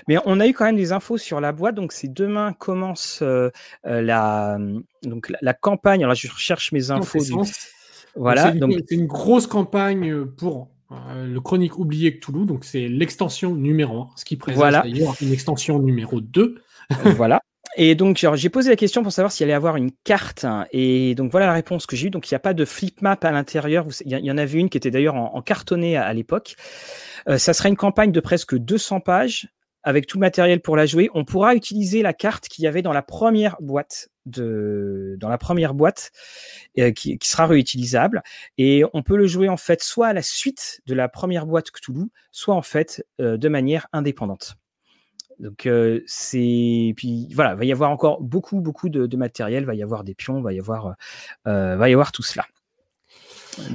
mais 0.08 0.18
on 0.26 0.39
a 0.39 0.47
eu 0.47 0.54
quand 0.54 0.66
même 0.66 0.78
des 0.78 0.91
infos 0.91 1.18
sur 1.18 1.41
la 1.41 1.52
boîte. 1.52 1.76
Donc, 1.76 1.91
c'est 1.91 2.12
demain 2.12 2.54
commence 2.54 3.20
euh, 3.22 3.49
euh, 3.88 4.02
la, 4.02 4.58
donc, 5.04 5.32
la, 5.41 5.54
campagne. 5.54 6.04
Alors, 6.04 6.16
je 6.16 6.32
recherche 6.32 6.72
mes 6.72 6.91
infos. 6.91 7.20
Voilà. 8.16 8.53
C'est 8.88 8.95
une, 8.95 9.07
grosse 9.07 9.47
campagne 9.47 10.26
pour 10.26 10.70
euh, 10.91 11.26
le 11.26 11.41
Chronique 11.41 11.78
oublié 11.78 12.20
Cthulhu. 12.20 12.45
Donc, 12.45 12.66
c'est 12.66 12.88
l'extension 12.88 13.55
numéro 13.55 14.01
1, 14.01 14.09
ce 14.18 14.26
qui 14.26 14.36
présente 14.36 14.72
d'ailleurs 14.72 15.16
une 15.22 15.32
extension 15.32 15.80
numéro 15.80 16.22
2. 16.22 16.55
voilà. 17.16 17.41
Et 17.78 17.95
donc, 17.95 18.26
j'ai 18.34 18.49
posé 18.49 18.70
la 18.70 18.76
question 18.76 19.01
pour 19.01 19.14
savoir 19.14 19.32
s'il 19.32 19.45
allait 19.45 19.53
avoir 19.53 19.78
une 19.78 19.91
carte. 20.03 20.45
Et 20.72 21.16
donc, 21.16 21.32
voilà 21.32 21.47
la 21.47 21.53
réponse 21.53 21.86
que 21.86 21.95
j'ai 21.95 22.07
eue. 22.07 22.09
Donc, 22.09 22.30
il 22.30 22.34
n'y 22.34 22.36
a 22.36 22.39
pas 22.39 22.53
de 22.53 22.66
flip 22.66 23.01
map 23.01 23.18
à 23.22 23.32
l'intérieur. 23.32 23.88
Il 24.05 24.12
y, 24.12 24.32
en 24.32 24.38
avait 24.38 24.59
une 24.59 24.70
qui 24.70 24.78
était 24.78 24.91
d'ailleurs 24.91 25.16
en, 25.16 25.41
cartonné 25.41 25.95
à, 25.95 26.14
l'époque. 26.14 26.55
Euh, 27.30 27.38
ça 27.38 27.53
sera 27.53 27.70
une 27.70 27.78
campagne 27.78 28.12
de 28.12 28.20
presque 28.20 28.57
200 28.57 28.99
pages 28.99 29.47
avec 29.84 30.05
tout 30.05 30.18
le 30.18 30.22
matériel 30.22 30.59
pour 30.59 30.76
la 30.76 30.86
jouer. 30.86 31.09
On 31.14 31.24
pourra 31.24 31.55
utiliser 31.55 32.01
la 32.01 32.14
carte 32.14 32.49
qu'il 32.49 32.66
y 32.66 32.68
avait 32.68 32.82
dans 32.82 32.93
la 32.93 33.01
première 33.01 33.55
boîte 33.62 34.09
de 34.26 35.16
dans 35.20 35.30
la 35.30 35.38
première 35.38 35.74
boîte 35.74 36.12
euh, 36.78 36.92
qui, 36.92 37.18
sera 37.24 37.48
réutilisable 37.48 38.22
et 38.58 38.84
on 38.94 39.04
peut 39.04 39.18
le 39.18 39.28
jouer 39.28 39.50
en 39.50 39.58
fait 39.58 39.82
soit 39.82 40.08
à 40.08 40.14
la 40.14 40.22
suite 40.22 40.82
de 40.86 40.94
la 40.94 41.10
première 41.10 41.46
boîte 41.46 41.72
Cthulhu, 41.72 42.10
soit 42.32 42.56
en 42.56 42.62
fait 42.62 43.06
euh, 43.20 43.38
de 43.38 43.50
manière 43.50 43.88
indépendante. 43.94 44.56
Donc 45.40 45.66
euh, 45.66 46.02
c'est 46.06 46.94
puis 46.96 47.28
voilà, 47.34 47.56
va 47.56 47.66
y 47.66 47.72
avoir 47.72 47.90
encore 47.90 48.22
beaucoup 48.22 48.62
beaucoup 48.62 48.90
de, 48.90 49.18
matériel, 49.18 49.66
va 49.66 49.74
y 49.74 49.84
avoir 49.84 50.04
des 50.04 50.14
pions, 50.14 50.42
va 50.42 50.54
y 50.54 50.60
avoir 50.60 50.96
va 51.46 51.90
y 51.90 51.94
avoir 51.94 52.12
tout 52.12 52.24
cela. 52.24 52.46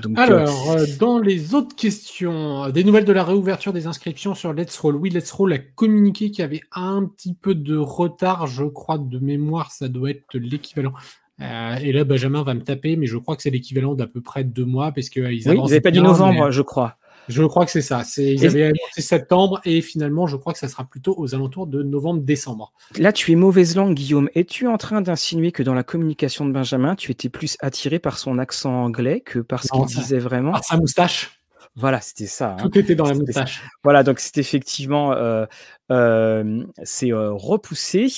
Donc, 0.03 0.19
Alors, 0.19 0.71
euh, 0.71 0.87
dans 0.99 1.19
les 1.19 1.55
autres 1.55 1.77
questions, 1.77 2.71
des 2.71 2.85
nouvelles 2.85 3.05
de 3.05 3.13
la 3.13 3.25
réouverture 3.25 3.73
des 3.73 3.87
inscriptions 3.87 4.35
sur 4.35 4.53
Let's 4.53 4.77
Roll. 4.79 4.97
Oui, 4.97 5.11
Let's 5.11 5.31
Roll 5.31 5.53
a 5.53 5.59
communiqué 5.59 6.31
qu'il 6.31 6.41
y 6.41 6.45
avait 6.45 6.63
un 6.73 7.05
petit 7.05 7.35
peu 7.35 7.55
de 7.55 7.77
retard, 7.77 8.47
je 8.47 8.65
crois, 8.65 8.99
de 8.99 9.19
mémoire, 9.19 9.71
ça 9.71 9.89
doit 9.89 10.11
être 10.11 10.25
l'équivalent. 10.35 10.95
et 11.41 11.93
là, 11.93 12.05
Benjamin 12.05 12.43
va 12.43 12.55
me 12.55 12.63
taper, 12.63 12.97
mais 12.97 13.07
je 13.07 13.19
crois 13.19 13.37
que 13.37 13.43
c'est 13.43 13.51
l'équivalent 13.51 13.95
d'à 13.95 14.07
peu 14.07 14.21
près 14.21 14.45
deux 14.45 14.65
mois, 14.65 14.93
parce 14.93 15.11
qu'ils 15.11 15.25
oui, 15.25 15.61
n'avaient 15.61 15.81
pas 15.81 15.91
dit 15.91 16.01
novembre, 16.01 16.51
je 16.51 16.63
crois. 16.63 16.97
Je 17.29 17.43
crois 17.43 17.65
que 17.65 17.71
c'est 17.71 17.83
ça. 17.83 18.03
Ils 18.19 18.47
avaient 18.47 18.65
annoncé 18.65 19.03
septembre 19.03 19.61
et 19.65 19.81
finalement, 19.81 20.27
je 20.27 20.37
crois 20.37 20.53
que 20.53 20.59
ça 20.59 20.69
sera 20.69 20.85
plutôt 20.85 21.15
aux 21.17 21.35
alentours 21.35 21.67
de 21.67 21.83
novembre-décembre. 21.83 22.73
Là, 22.99 23.13
tu 23.13 23.33
es 23.33 23.35
mauvaise 23.35 23.77
langue, 23.77 23.95
Guillaume. 23.95 24.29
Es-tu 24.35 24.67
en 24.67 24.79
train 24.79 25.01
d'insinuer 25.01 25.53
que 25.53 25.63
dans 25.63 25.75
la 25.75 25.83
communication 25.83 26.47
de 26.47 26.53
Benjamin, 26.53 26.95
tu 26.95 27.11
étais 27.11 27.29
plus 27.29 27.57
attiré 27.61 27.99
par 27.99 28.19
son 28.19 28.39
accent 28.39 28.73
anglais 28.73 29.21
que 29.21 29.39
par 29.39 29.63
ce 29.63 29.69
qu'il 29.69 29.87
disait 29.87 30.19
vraiment? 30.19 30.53
Par 30.53 30.65
sa 30.65 30.77
moustache. 30.77 31.41
Voilà, 31.79 32.01
c'était 32.01 32.27
ça. 32.27 32.57
Hein. 32.59 32.69
Tout 32.71 32.79
était 32.79 32.95
dans 32.95 33.05
la 33.05 33.13
moustache. 33.13 33.63
Voilà, 33.85 34.03
donc 34.03 34.19
c'est 34.19 34.39
effectivement 34.39 35.13
euh, 35.13 35.45
euh, 35.93 36.65
c'est 36.83 37.13
euh, 37.13 37.33
repoussé. 37.33 38.09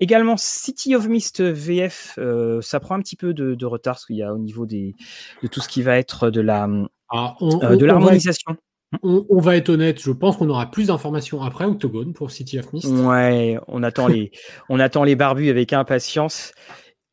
également, 0.00 0.36
City 0.38 0.94
of 0.96 1.06
Mist 1.06 1.42
VF, 1.42 2.18
ça 2.62 2.80
prend 2.80 2.94
un 2.94 3.00
petit 3.00 3.16
peu 3.16 3.34
de, 3.34 3.54
de 3.54 3.66
retard 3.66 3.96
parce 3.96 4.06
qu'il 4.06 4.16
y 4.16 4.22
a 4.22 4.32
au 4.32 4.38
niveau 4.38 4.64
des, 4.64 4.94
de 5.42 5.48
tout 5.48 5.60
ce 5.60 5.68
qui 5.68 5.82
va 5.82 5.98
être 5.98 6.30
de 6.30 6.40
la 6.40 6.68
ah, 7.10 7.36
euh, 7.42 7.76
de 7.76 7.86
l'harmonisation. 7.86 8.56
On, 9.02 9.40
va 9.40 9.56
être 9.56 9.68
honnête, 9.68 10.00
je 10.02 10.10
pense 10.10 10.36
qu'on 10.36 10.48
aura 10.48 10.68
plus 10.68 10.88
d'informations 10.88 11.42
après 11.42 11.64
Octogone 11.64 12.12
pour 12.12 12.32
City 12.32 12.58
of 12.58 12.72
Mist. 12.72 12.88
Ouais, 12.88 13.56
on 13.68 13.84
attend 13.84 14.08
les, 14.08 14.32
on 14.68 14.80
attend 14.80 15.04
les 15.04 15.14
barbus 15.14 15.48
avec 15.48 15.72
impatience 15.72 16.52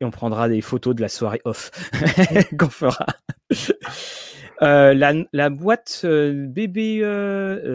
et 0.00 0.04
on 0.04 0.10
prendra 0.10 0.48
des 0.48 0.60
photos 0.60 0.96
de 0.96 1.00
la 1.00 1.08
soirée 1.08 1.40
off 1.44 1.70
qu'on 2.58 2.68
fera. 2.68 3.06
Euh, 4.62 5.24
la, 5.32 5.50
boîte 5.50 6.02
euh, 6.04 6.46
bébé 6.46 7.00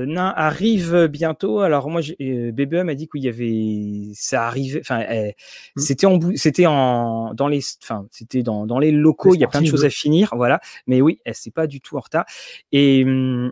nain 0.07 0.33
arrive 0.35 1.07
bientôt. 1.07 1.61
Alors 1.61 1.89
moi, 1.89 2.01
BBE 2.01 2.83
m'a 2.83 2.95
dit 2.95 3.07
qu'il 3.07 3.23
y 3.23 3.29
avait, 3.29 4.11
ça 4.13 4.47
arrivait. 4.47 4.79
Enfin, 4.81 5.03
hmm. 5.03 5.79
c'était 5.79 6.05
en, 6.05 6.19
c'était 6.35 6.65
en 6.65 7.33
dans 7.33 7.47
les, 7.47 7.61
enfin, 7.81 8.07
c'était 8.11 8.43
dans, 8.43 8.65
dans 8.65 8.79
les 8.79 8.91
locaux. 8.91 9.33
Il 9.35 9.39
y 9.39 9.43
a 9.43 9.47
plein 9.47 9.61
de 9.61 9.67
choses 9.67 9.85
à 9.85 9.89
finir, 9.89 10.33
voilà. 10.35 10.59
Mais 10.87 11.01
oui, 11.01 11.19
c'est 11.31 11.53
pas 11.53 11.67
du 11.67 11.79
tout 11.81 11.97
en 11.97 12.01
retard. 12.01 12.25
Et 12.71 13.03
hum, 13.05 13.51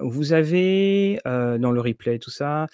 vous 0.00 0.32
avez 0.32 1.20
dans 1.24 1.70
le 1.70 1.80
replay 1.80 2.18
tout 2.18 2.30
ça. 2.30 2.66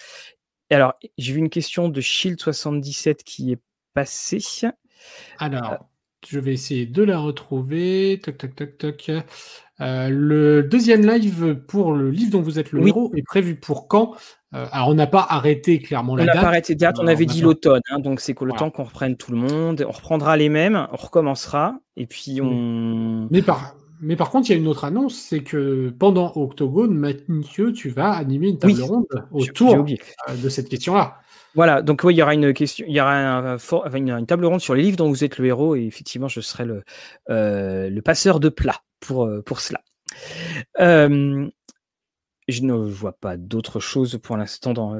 Alors, 0.71 0.95
j'ai 1.19 1.35
vu 1.35 1.39
une 1.39 1.51
question 1.51 1.89
de 1.89 2.01
Shield 2.01 2.41
77 2.41 3.25
qui 3.25 3.53
est 3.53 3.61
passée. 3.95 4.41
Alors, 5.39 5.89
je 6.29 6.41
vais 6.41 6.53
essayer 6.53 6.87
de 6.87 7.03
la 7.03 7.19
retrouver. 7.19 8.21
Toc, 8.23 8.39
toc, 8.39 8.55
toc, 8.55 8.79
toc. 8.79 9.11
Euh, 9.81 10.09
le 10.11 10.63
deuxième 10.63 11.05
live 11.07 11.57
pour 11.67 11.93
le 11.93 12.11
livre 12.11 12.31
dont 12.31 12.43
vous 12.43 12.59
êtes 12.59 12.73
le 12.73 12.87
héros 12.87 13.11
est 13.17 13.23
prévu 13.23 13.57
pour 13.57 13.89
quand? 13.89 14.15
Euh, 14.55 14.67
Alors, 14.71 14.89
on 14.89 14.95
n'a 14.95 15.07
pas 15.07 15.27
arrêté 15.29 15.79
clairement 15.79 16.15
la 16.15 16.27
date. 16.27 16.35
On 16.35 16.37
n'a 16.37 16.43
pas 16.43 16.49
arrêté 16.49 16.75
date, 16.75 16.99
on 17.01 17.07
avait 17.07 17.27
dit 17.27 17.41
l'automne. 17.41 17.81
Hein, 17.91 17.99
donc, 17.99 18.21
c'est 18.21 18.35
que 18.35 18.45
le 18.45 18.53
temps 18.53 18.71
qu'on 18.71 18.85
reprenne 18.85 19.17
tout 19.17 19.33
le 19.33 19.39
monde. 19.39 19.85
On 19.89 19.93
reprendra 19.93 20.37
les 20.37 20.49
mêmes, 20.49 20.87
on 20.93 20.97
recommencera. 20.97 21.79
Et 21.97 22.07
puis, 22.07 22.41
on. 22.43 23.29
Mais 23.31 23.43
par, 23.43 23.75
mais 24.03 24.17
par 24.17 24.31
contre, 24.31 24.51
il 24.51 24.53
y 24.53 24.57
a 24.57 24.59
une 24.59 24.67
autre 24.67 24.85
annonce 24.85 25.15
c'est 25.15 25.43
que 25.43 25.95
pendant 25.97 26.33
Octogone, 26.35 26.93
Mathieu, 26.93 27.73
tu 27.73 27.89
vas 27.89 28.11
animer 28.11 28.49
une 28.49 28.59
table 28.59 28.83
ronde 28.83 29.07
autour 29.31 29.75
euh, 29.75 30.37
de 30.43 30.49
cette 30.49 30.69
question-là. 30.69 31.19
Voilà, 31.55 31.83
donc 31.83 32.03
oui, 32.05 32.15
il 32.15 32.17
y 32.17 32.23
aura 32.23 32.35
une 32.35 32.55
question, 32.55 32.87
il 32.89 32.95
y 32.95 33.01
aura 33.01 33.59
une, 33.95 34.27
table 34.27 34.47
ronde 34.47 34.61
sur 34.61 34.75
les 34.75 34.83
livres 34.83 34.97
dont 34.97 35.09
vous 35.09 35.25
êtes 35.25 35.39
le 35.39 35.47
héros, 35.47 35.77
et 35.77 35.83
effectivement, 35.85 36.29
je 36.29 36.41
serai 36.41 36.65
le, 36.65 36.83
euh, 37.31 38.01
passeur 38.03 38.41
de 38.41 38.49
plat 38.49 38.83
pour, 39.01 39.27
euh, 39.27 39.43
pour 39.43 39.61
cela. 39.61 39.83
Euh, 40.81 41.49
je 42.49 42.63
ne 42.63 42.73
vois 42.75 43.13
pas 43.13 43.37
d'autre 43.37 43.81
chose 43.81 44.19
pour 44.23 44.37
l'instant 44.37 44.73
dans 44.73 44.99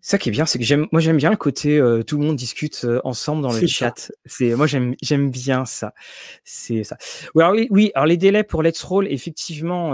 ça 0.00 0.18
qui 0.18 0.28
est 0.28 0.32
bien, 0.32 0.46
c'est 0.46 0.58
que 0.58 0.64
j'aime, 0.64 0.86
moi 0.92 1.00
j'aime 1.00 1.16
bien 1.16 1.30
le 1.30 1.36
côté 1.36 1.80
tout 2.06 2.18
le 2.18 2.24
monde 2.24 2.36
discute 2.36 2.86
ensemble 3.04 3.42
dans 3.42 3.52
le 3.52 3.66
chat. 3.66 4.12
C'est 4.26 4.54
moi 4.54 4.66
j'aime 4.66 4.94
j'aime 5.02 5.30
bien 5.30 5.64
ça. 5.64 5.92
C'est 6.44 6.84
ça. 6.84 6.96
Oui 7.34 7.42
alors, 7.42 7.56
oui, 7.70 7.90
alors 7.94 8.06
les 8.06 8.16
délais 8.16 8.44
pour 8.44 8.62
Let's 8.62 8.82
Roll, 8.82 9.08
effectivement, 9.08 9.90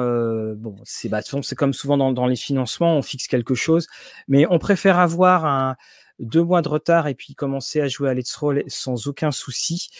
bon, 0.54 0.76
c'est 0.84 1.08
bah, 1.08 1.20
c'est 1.22 1.56
comme 1.56 1.72
souvent 1.72 1.96
dans, 1.96 2.12
dans, 2.12 2.26
les 2.26 2.36
financements, 2.36 2.96
on 2.96 3.02
fixe 3.02 3.26
quelque 3.26 3.54
chose, 3.54 3.86
mais 4.28 4.46
on 4.50 4.58
préfère 4.58 4.98
avoir 4.98 5.46
un 5.46 5.76
deux 6.18 6.42
mois 6.42 6.62
de 6.62 6.68
retard 6.68 7.08
et 7.08 7.14
puis 7.14 7.34
commencer 7.34 7.80
à 7.80 7.88
jouer 7.88 8.10
à 8.10 8.14
Let's 8.14 8.34
Roll 8.36 8.62
sans 8.66 9.08
aucun 9.08 9.30
souci, 9.30 9.90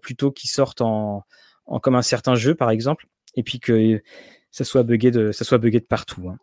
plutôt 0.00 0.30
qu'ils 0.30 0.50
sortent 0.50 0.80
en, 0.80 1.24
en, 1.66 1.80
comme 1.80 1.94
un 1.94 2.02
certain 2.02 2.34
jeu 2.34 2.54
par 2.54 2.70
exemple, 2.70 3.06
et 3.34 3.42
puis 3.42 3.60
que 3.60 4.02
ça 4.50 4.64
soit 4.64 4.82
buggé 4.82 5.10
de 5.10 5.32
ça 5.32 5.44
soit 5.44 5.58
buggé 5.58 5.80
de 5.80 5.84
partout. 5.84 6.28
Hein. 6.28 6.38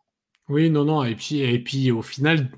Oui, 0.50 0.70
non, 0.70 0.84
non, 0.84 1.04
et 1.04 1.16
puis 1.16 1.42
et 1.42 1.60
puis 1.60 1.92
au 1.92 2.02
final 2.02 2.50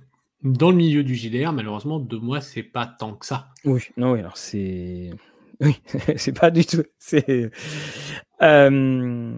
dans 0.44 0.72
le 0.72 0.78
milieu 0.78 1.04
du 1.04 1.16
JDR, 1.16 1.54
malheureusement, 1.54 2.00
deux 2.00 2.20
mois, 2.20 2.42
c'est 2.42 2.64
pas 2.64 2.86
tant 2.86 3.14
que 3.14 3.26
ça. 3.26 3.50
Oui, 3.66 3.82
non, 3.98 4.14
alors 4.14 4.38
c'est. 4.38 5.12
Oui, 5.64 5.80
c'est 6.18 6.32
pas 6.32 6.50
du 6.50 6.66
tout. 6.66 6.82
C'est. 6.98 7.52
Euh, 8.42 9.36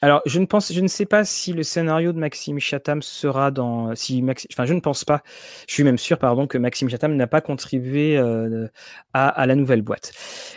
alors, 0.00 0.22
je 0.24 0.38
ne 0.40 0.46
pense, 0.46 0.72
je 0.72 0.80
ne 0.80 0.88
sais 0.88 1.04
pas 1.04 1.26
si 1.26 1.52
le 1.52 1.62
scénario 1.62 2.14
de 2.14 2.18
Maxime 2.18 2.58
Chatham 2.58 3.02
sera 3.02 3.50
dans. 3.50 3.94
Si 3.94 4.24
Enfin, 4.50 4.64
je 4.64 4.72
ne 4.72 4.80
pense 4.80 5.04
pas. 5.04 5.22
Je 5.68 5.74
suis 5.74 5.84
même 5.84 5.98
sûr, 5.98 6.18
pardon, 6.18 6.46
que 6.46 6.56
Maxime 6.56 6.88
Chatham 6.88 7.16
n'a 7.16 7.26
pas 7.26 7.42
contribué 7.42 8.16
euh, 8.16 8.66
à, 9.12 9.28
à, 9.28 9.44
la 9.44 9.56
nouvelle 9.56 9.82
boîte. 9.82 10.12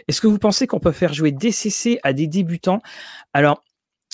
Est-ce 0.07 0.21
que 0.21 0.27
vous 0.27 0.39
pensez 0.39 0.65
qu'on 0.65 0.79
peut 0.79 0.93
faire 0.93 1.13
jouer 1.13 1.33
DCC 1.33 1.99
à 2.03 2.13
des 2.13 2.27
débutants? 2.27 2.81
Alors, 3.33 3.61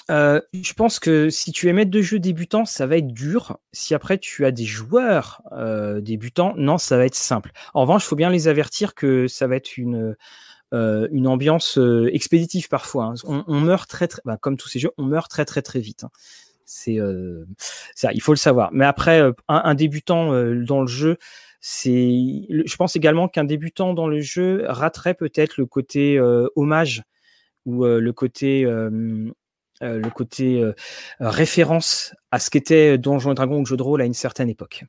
euh, 0.10 0.42
je 0.54 0.74
pense 0.74 1.00
que 1.00 1.30
si 1.30 1.52
tu 1.52 1.70
es 1.70 1.74
maître 1.74 1.92
de 1.92 2.02
jeu 2.02 2.20
débutant, 2.20 2.66
ça 2.66 2.88
va 2.88 2.98
être 2.98 3.14
dur. 3.14 3.60
Si 3.72 3.94
après 3.94 4.18
tu 4.18 4.46
as 4.46 4.52
des 4.52 4.66
joueurs 4.66 5.42
euh, 5.52 6.02
débutants, 6.02 6.54
non, 6.58 6.78
ça 6.78 6.98
va 6.98 7.06
être 7.06 7.16
simple. 7.16 7.52
En 7.74 7.82
revanche, 7.82 8.06
il 8.06 8.08
faut 8.08 8.16
bien 8.16 8.30
les 8.30 8.48
avertir 8.48 8.96
que 8.96 9.28
ça 9.28 9.48
va 9.48 9.56
être 9.56 9.78
une, 9.78 10.16
euh, 10.74 11.26
ambiance 11.26 11.80
expéditive 12.12 12.70
parfois. 12.70 13.06
Hein. 13.06 13.44
On, 13.48 13.60
meurt 13.60 13.90
très, 13.90 14.08
très 14.08 14.22
bah, 14.26 14.38
comme 14.38 14.58
tous 14.58 14.68
ces 14.68 14.80
jeux, 14.80 14.92
on 14.98 15.04
meurt 15.04 15.30
très 15.30 15.46
très 15.46 15.62
très 15.62 15.80
vite. 15.80 16.04
Hein. 16.06 16.12
C'est 16.66 17.00
ça, 17.96 18.12
il 18.14 18.22
faut 18.22 18.32
le 18.32 18.38
savoir. 18.38 18.70
Mais 18.72 18.86
après, 18.86 19.24
un, 19.48 19.74
débutant 19.74 20.28
dans 20.54 20.82
le 20.82 20.88
jeu, 20.88 21.18
c'est, 21.62 22.46
je 22.48 22.76
pense 22.76 22.96
également 22.96 23.28
qu'un 23.28 23.44
débutant 23.44 23.96
dans 23.96 24.08
le 24.08 24.22
jeu 24.22 24.66
raterait 24.68 25.16
peut-être 25.16 25.58
le 25.58 25.66
côté 25.66 26.20
hommage 26.56 27.02
ou 27.66 27.86
le 27.86 28.14
côté 28.14 28.68
le 29.82 30.10
côté 30.10 30.62
euh, 30.62 30.74
référence 31.20 32.14
à 32.32 32.40
ce 32.40 32.50
qu'était 32.50 32.98
Donjons 32.98 33.32
et 33.32 33.36
Dragons 33.36 33.62
ou 33.62 33.66
jeu 33.66 33.78
de 33.78 33.84
rôle 33.84 34.02
à 34.02 34.06
une 34.06 34.14
certaine 34.14 34.50
époque. 34.50 34.86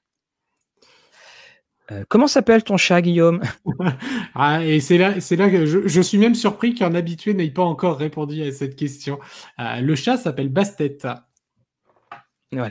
Euh, 1.92 2.04
comment 2.08 2.28
s'appelle 2.28 2.62
ton 2.62 2.76
chat, 2.76 3.02
Guillaume? 3.02 3.40
Ah, 4.34 4.64
Et 4.64 4.80
c'est 4.80 4.96
là, 4.96 5.20
c'est 5.20 5.36
là 5.36 5.50
que 5.50 5.66
je, 5.66 6.00
suis 6.00 6.18
même 6.18 6.34
surpris 6.34 6.74
qu'un 6.74 6.94
habitué 6.94 7.34
n'ait 7.34 7.50
pas 7.50 7.64
encore 7.64 7.98
répondu 7.98 8.42
à 8.42 8.52
cette 8.52 8.76
question. 8.76 9.18
le 9.58 9.94
chat 9.96 10.16
s'appelle 10.16 10.48
Bastet. 10.48 10.98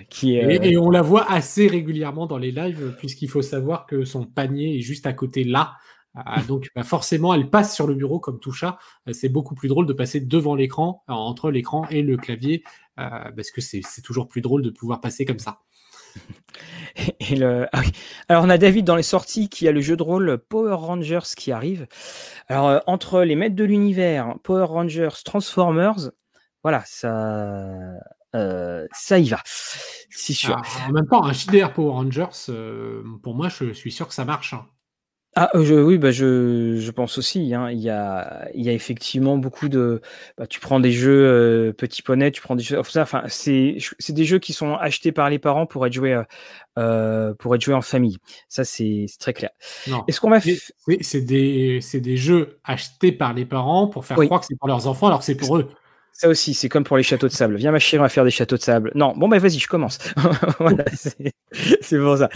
qui 0.09 0.35
et, 0.35 0.77
on 0.77 0.89
la 0.89 1.01
voit 1.01 1.29
assez 1.29 1.67
régulièrement 1.67 2.27
dans 2.27 2.37
les 2.37 2.51
lives, 2.51 2.95
puisqu'il 2.97 3.29
faut 3.29 3.41
savoir 3.41 3.85
que 3.85 4.05
son 4.05 4.25
panier 4.25 4.77
est 4.77 4.81
juste 4.81 5.05
à 5.05 5.13
côté 5.13 5.43
là. 5.43 5.73
Donc 6.47 6.69
bah, 6.75 6.83
forcément, 6.83 7.33
elle 7.33 7.49
passe 7.49 7.75
sur 7.75 7.87
le 7.87 7.95
bureau 7.95 8.19
comme 8.19 8.39
tout 8.39 8.51
chat. 8.51 8.77
c'est 9.11 9.29
beaucoup 9.29 9.55
plus 9.55 9.67
drôle 9.69 9.85
de 9.85 9.93
passer 9.93 10.19
devant 10.19 10.55
l'écran, 10.55 11.03
entre 11.07 11.51
l'écran 11.51 11.87
et 11.89 12.01
le 12.01 12.17
clavier, 12.17 12.63
parce 12.95 13.51
que 13.51 13.61
c'est 13.61 14.01
toujours 14.03 14.27
plus 14.27 14.41
drôle 14.41 14.61
de 14.61 14.69
pouvoir 14.69 15.01
passer 15.01 15.25
comme 15.25 15.39
ça. 15.39 15.59
Ah 17.71 17.81
Alors 18.27 18.43
on 18.43 18.49
a 18.49 18.57
David 18.57 18.83
dans 18.83 18.95
les 18.95 19.03
sorties 19.03 19.47
qui 19.47 19.67
a 19.67 19.71
le 19.71 19.79
jeu 19.79 19.95
de 19.95 20.01
rôle 20.01 20.39
Power 20.49 20.73
Rangers 20.73 21.35
qui 21.37 21.51
arrive. 21.51 21.85
Alors 22.47 22.81
entre 22.87 23.21
les 23.21 23.35
maîtres 23.35 23.55
de 23.55 23.63
l'univers, 23.63 24.35
Power 24.43 24.65
Rangers, 24.65 25.09
Transformers, 25.23 26.09
voilà, 26.63 26.83
ça, 26.85 27.69
ça 28.33 29.19
y 29.19 29.29
va. 29.29 29.41
C'est 30.09 30.33
sûr. 30.33 30.61
en 30.87 30.91
même 30.91 31.07
temps, 31.07 31.23
un 31.23 31.33
JDR 31.33 31.71
Power 31.71 31.91
Rangers, 31.91 32.51
pour 33.23 33.35
moi, 33.35 33.49
je 33.49 33.71
suis 33.71 33.91
sûr 33.91 34.07
que 34.07 34.13
ça 34.13 34.25
marche. 34.25 34.53
Hein. 34.53 34.65
Ah, 35.35 35.51
je, 35.53 35.75
oui, 35.75 35.97
bah 35.97 36.11
je, 36.11 36.77
je 36.79 36.91
pense 36.91 37.17
aussi. 37.17 37.53
Hein. 37.53 37.69
Il, 37.69 37.79
y 37.79 37.89
a, 37.89 38.49
il 38.55 38.63
y 38.63 38.69
a 38.69 38.73
effectivement 38.73 39.37
beaucoup 39.37 39.69
de. 39.69 40.01
Bah, 40.37 40.47
tu 40.47 40.59
prends 40.59 40.79
des 40.79 40.91
jeux 40.91 41.73
Petit 41.77 42.01
Poney, 42.01 42.31
tu 42.31 42.41
prends 42.41 42.55
des 42.55 42.63
jeux. 42.63 42.79
Enfin, 42.79 43.23
c'est, 43.27 43.77
c'est 43.99 44.13
des 44.13 44.25
jeux 44.25 44.39
qui 44.39 44.53
sont 44.53 44.73
achetés 44.73 45.11
par 45.11 45.29
les 45.29 45.37
parents 45.37 45.67
pour 45.67 45.85
être 45.85 45.93
joués, 45.93 46.19
euh, 46.77 47.33
pour 47.35 47.53
être 47.55 47.61
joués 47.61 47.75
en 47.75 47.81
famille. 47.81 48.17
Ça, 48.47 48.63
c'est, 48.63 49.05
très 49.19 49.33
clair. 49.33 49.51
Est-ce 50.07 50.19
qu'on 50.19 50.29
va 50.31 50.39
c'est, 50.41 51.21
des, 51.21 51.79
c'est 51.81 52.01
des 52.01 52.17
jeux 52.17 52.59
achetés 52.63 53.11
par 53.11 53.33
les 53.33 53.45
parents 53.45 53.87
pour 53.87 54.05
faire 54.05 54.17
croire 54.17 54.39
que 54.39 54.47
c'est 54.47 54.57
pour 54.57 54.67
leurs 54.67 54.87
enfants 54.87 55.07
alors 55.07 55.19
que 55.19 55.25
c'est 55.25 55.35
pour 55.35 55.57
eux. 55.57 55.69
Ça 56.13 56.27
aussi, 56.27 56.53
c'est 56.53 56.67
comme 56.67 56.83
pour 56.83 56.97
les 56.97 57.03
châteaux 57.03 57.27
de 57.27 57.31
sable. 57.31 57.55
Viens 57.55 57.71
ma 57.71 57.79
chérie, 57.79 57.99
on 57.99 58.03
va 58.03 58.09
faire 58.09 58.25
des 58.25 58.31
châteaux 58.31 58.57
de 58.57 58.61
sable. 58.61 58.91
Non, 58.93 59.13
bon 59.15 59.29
ben 59.29 59.39
vas-y, 59.39 59.57
je 59.57 59.69
commence. 59.69 59.99
voilà, 60.59 60.83
c'est 60.91 61.97
pour 61.97 62.17
ça. 62.17 62.27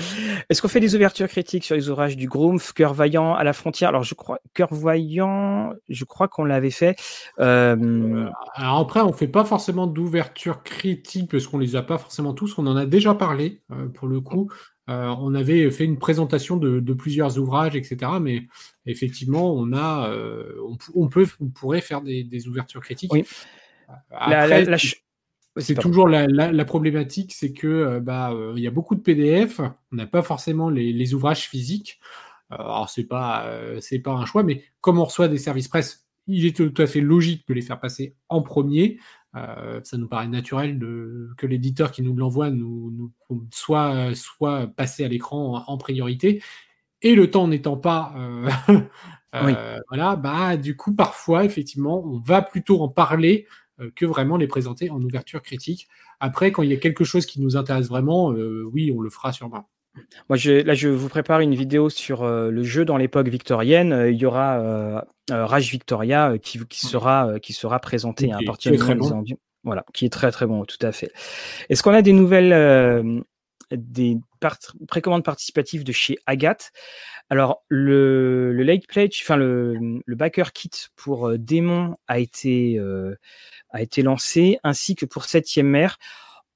Est-ce 0.50 0.62
qu'on 0.62 0.70
fait 0.70 0.80
des 0.80 0.96
ouvertures 0.96 1.28
critiques 1.28 1.66
sur 1.66 1.76
les 1.76 1.90
ouvrages 1.90 2.16
du 2.16 2.28
Groomf, 2.28 2.72
Cœur 2.72 2.94
Vaillant 2.94 3.36
à 3.36 3.44
la 3.44 3.52
frontière? 3.52 3.90
Alors 3.90 4.04
je 4.04 4.16
crois, 4.16 4.40
Cœur 4.54 4.74
Vaillant, 4.74 5.74
je 5.90 6.06
crois 6.06 6.30
qu'on 6.30 6.46
l'avait 6.46 6.72
fait. 6.72 6.96
Euh, 7.40 7.76
euh, 7.76 8.30
alors 8.54 8.78
après, 8.78 9.02
on 9.02 9.12
fait 9.12 9.28
pas 9.28 9.44
forcément 9.44 9.86
d'ouverture 9.86 10.64
critique 10.64 11.30
parce 11.30 11.48
qu'on 11.48 11.58
les 11.58 11.76
a 11.76 11.82
pas 11.82 11.98
forcément 11.98 12.34
tous. 12.34 12.58
On 12.58 12.68
en 12.68 12.78
a 12.78 12.86
déjà 12.86 13.14
parlé 13.16 13.64
euh, 13.72 13.90
pour 13.90 14.08
le 14.08 14.22
coup. 14.22 14.50
on 14.88 15.36
avait 15.36 15.70
fait 15.72 15.84
une 15.84 16.00
présentation 16.00 16.56
de, 16.56 16.94
plusieurs 16.94 17.38
ouvrages, 17.38 17.76
etc. 17.76 18.14
Mais 18.22 18.44
effectivement, 18.86 19.54
on 19.54 19.74
a, 19.74 20.10
on, 20.96 21.10
peut, 21.10 21.28
on 21.42 21.48
pourrait 21.50 21.82
faire 21.82 22.02
des, 22.02 22.24
des 22.24 22.48
ouvertures 22.48 22.82
critiques. 22.82 23.12
Oui 23.12 23.26
c'est 25.58 25.76
toujours 25.76 26.08
la, 26.08 26.66
problématique, 26.66 27.34
c'est 27.34 27.54
que 27.54 27.68
euh, 27.68 28.00
bah 28.00 28.32
euh, 28.32 28.54
il 28.56 28.64
y 28.64 28.68
a 28.68 28.72
beaucoup 28.72 28.96
de 28.96 29.02
PDF, 29.02 29.60
on 29.60 29.96
n'a 29.96 30.08
pas 30.08 30.22
forcément 30.22 30.70
les, 30.70 31.14
ouvrages 31.14 31.48
physiques. 31.48 32.00
Euh, 32.52 32.56
alors 32.56 32.90
c'est 32.90 33.04
pas 33.04 33.48
c'est 33.80 34.00
pas 34.00 34.14
un 34.14 34.26
choix, 34.26 34.44
mais 34.44 34.64
comme 34.82 35.00
on 35.00 35.06
reçoit 35.06 35.28
des 35.28 35.38
services 35.38 35.68
presse, 35.68 36.06
il 36.28 36.46
est 36.46 36.56
tout 36.56 36.82
à 36.82 36.88
fait 36.88 37.02
logique 37.02 37.48
de 37.48 37.54
les 37.54 37.62
faire 37.62 37.80
passer 37.80 38.16
en 38.30 38.42
premier. 38.42 39.00
ça 39.34 39.98
nous 39.98 40.08
paraît 40.08 40.28
naturel 40.28 40.80
de, 40.80 41.30
que 41.38 41.46
l'éditeur 41.46 41.92
qui 41.92 42.02
nous 42.02 42.16
l'envoie 42.16 42.50
nous, 42.50 43.12
soit 43.52 44.16
soit 44.16 44.68
passé 44.68 45.06
à 45.06 45.08
l'écran 45.08 45.64
en, 45.68 45.78
priorité. 45.78 46.42
Et 47.04 47.16
le 47.16 47.30
temps 47.30 47.48
n'étant 47.48 47.78
pas 47.78 48.16
voilà, 49.34 50.16
bah 50.16 50.58
du 50.58 50.76
coup 50.76 50.96
parfois 50.96 51.46
effectivement 51.46 52.04
on 52.06 52.20
va 52.20 52.42
plutôt 52.42 52.82
en 52.82 52.88
parler 52.90 53.46
que 53.96 54.06
vraiment 54.06 54.38
les 54.38 54.48
présenter 54.48 54.90
en 54.90 55.02
ouverture 55.02 55.42
critique. 55.42 55.88
Après, 56.20 56.52
quand 56.52 56.64
il 56.64 56.70
y 56.70 56.74
a 56.74 56.78
quelque 56.78 57.04
chose 57.04 57.26
qui 57.26 57.42
nous 57.42 57.58
intéresse 57.58 57.88
vraiment, 57.88 58.32
euh, 58.32 58.64
oui, 58.72 58.94
on 58.96 59.02
le 59.02 59.10
fera 59.10 59.34
sûrement. 59.34 59.70
Moi, 60.30 60.38
je, 60.38 60.52
là, 60.52 60.74
je 60.74 60.90
vous 60.90 61.10
prépare 61.10 61.42
une 61.42 61.54
vidéo 61.54 61.90
sur 61.90 62.24
euh, 62.24 62.50
le 62.50 62.64
jeu 62.64 62.86
dans 62.86 62.98
l'époque 62.98 63.28
victorienne. 63.28 64.08
il 64.10 64.16
y 64.16 64.26
aura 64.26 65.04
Rage 65.30 65.70
Victoria 65.70 66.38
qui, 66.42 66.60
sera, 66.72 67.40
qui 67.40 67.54
sera 67.54 67.80
présenté 67.80 68.32
à 68.32 68.40
partir 68.46 68.72
de 68.72 68.78
bon. 68.78 69.24
Voilà, 69.66 69.86
qui 69.94 70.06
est 70.06 70.10
très 70.10 70.30
très 70.30 70.46
bon, 70.46 70.66
tout 70.66 70.84
à 70.86 70.92
fait. 70.92 71.12
Est-ce 71.70 71.84
qu'on 71.84 71.94
a 71.94 72.02
des 72.02 72.12
nouvelles, 72.12 73.24
des 73.72 74.18
précommandes 74.88 75.24
participatives 75.24 75.84
de 75.84 75.92
chez 75.92 76.18
Agathe? 76.26 76.72
Alors, 77.30 77.64
le, 77.70 78.52
le 78.52 78.64
late 78.64 78.86
pledge, 78.88 79.22
enfin 79.24 79.38
le, 79.38 80.02
le, 80.06 80.16
backer 80.16 80.52
kit 80.52 80.70
pour 80.98 81.38
Démon 81.38 81.96
a 82.08 82.20
été, 82.20 82.78
a 83.74 83.82
été 83.82 84.04
lancé, 84.04 84.60
ainsi 84.64 84.96
que 84.96 85.06
pour 85.06 85.26
Septième 85.26 85.68
Mer. 85.68 85.98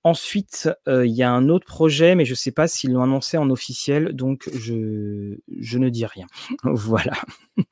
Ensuite, 0.03 0.69
euh, 0.87 1.05
il 1.05 1.13
y 1.13 1.23
a 1.23 1.31
un 1.31 1.49
autre 1.49 1.65
projet, 1.65 2.15
mais 2.15 2.23
je 2.23 2.31
ne 2.31 2.35
sais 2.35 2.51
pas 2.51 2.67
s'ils 2.67 2.93
l'ont 2.93 3.03
annoncé 3.03 3.37
en 3.37 3.49
officiel, 3.49 4.13
donc 4.13 4.49
je, 4.53 5.37
je 5.59 5.77
ne 5.77 5.89
dis 5.89 6.05
rien. 6.05 6.27
voilà. 6.63 7.13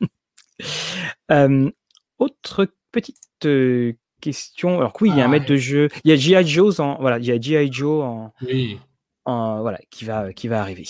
Euh, 1.31 1.69
autre 2.17 2.69
petite 2.93 3.17
euh, 3.43 3.91
question. 4.21 4.77
Alors 4.79 4.93
oui, 5.01 5.09
il 5.09 5.17
y 5.17 5.19
a 5.19 5.25
un 5.25 5.27
ah, 5.27 5.31
maître 5.31 5.47
de 5.47 5.57
jeu. 5.57 5.89
Il 6.05 6.11
y 6.11 6.13
a 6.13 6.15
G.I. 6.15 6.47
Joe 6.47 6.79
en 6.79 6.97
voilà, 7.01 7.19
il 7.19 7.25
y 7.25 7.31
a 7.31 7.41
G.I. 7.41 7.69
Joe 7.73 8.05
en, 8.05 8.33
oui. 8.41 8.79
en, 9.25 9.59
voilà 9.59 9.79
qui 9.89 10.05
va 10.05 10.31
qui 10.31 10.47
va 10.47 10.61
arriver. 10.61 10.85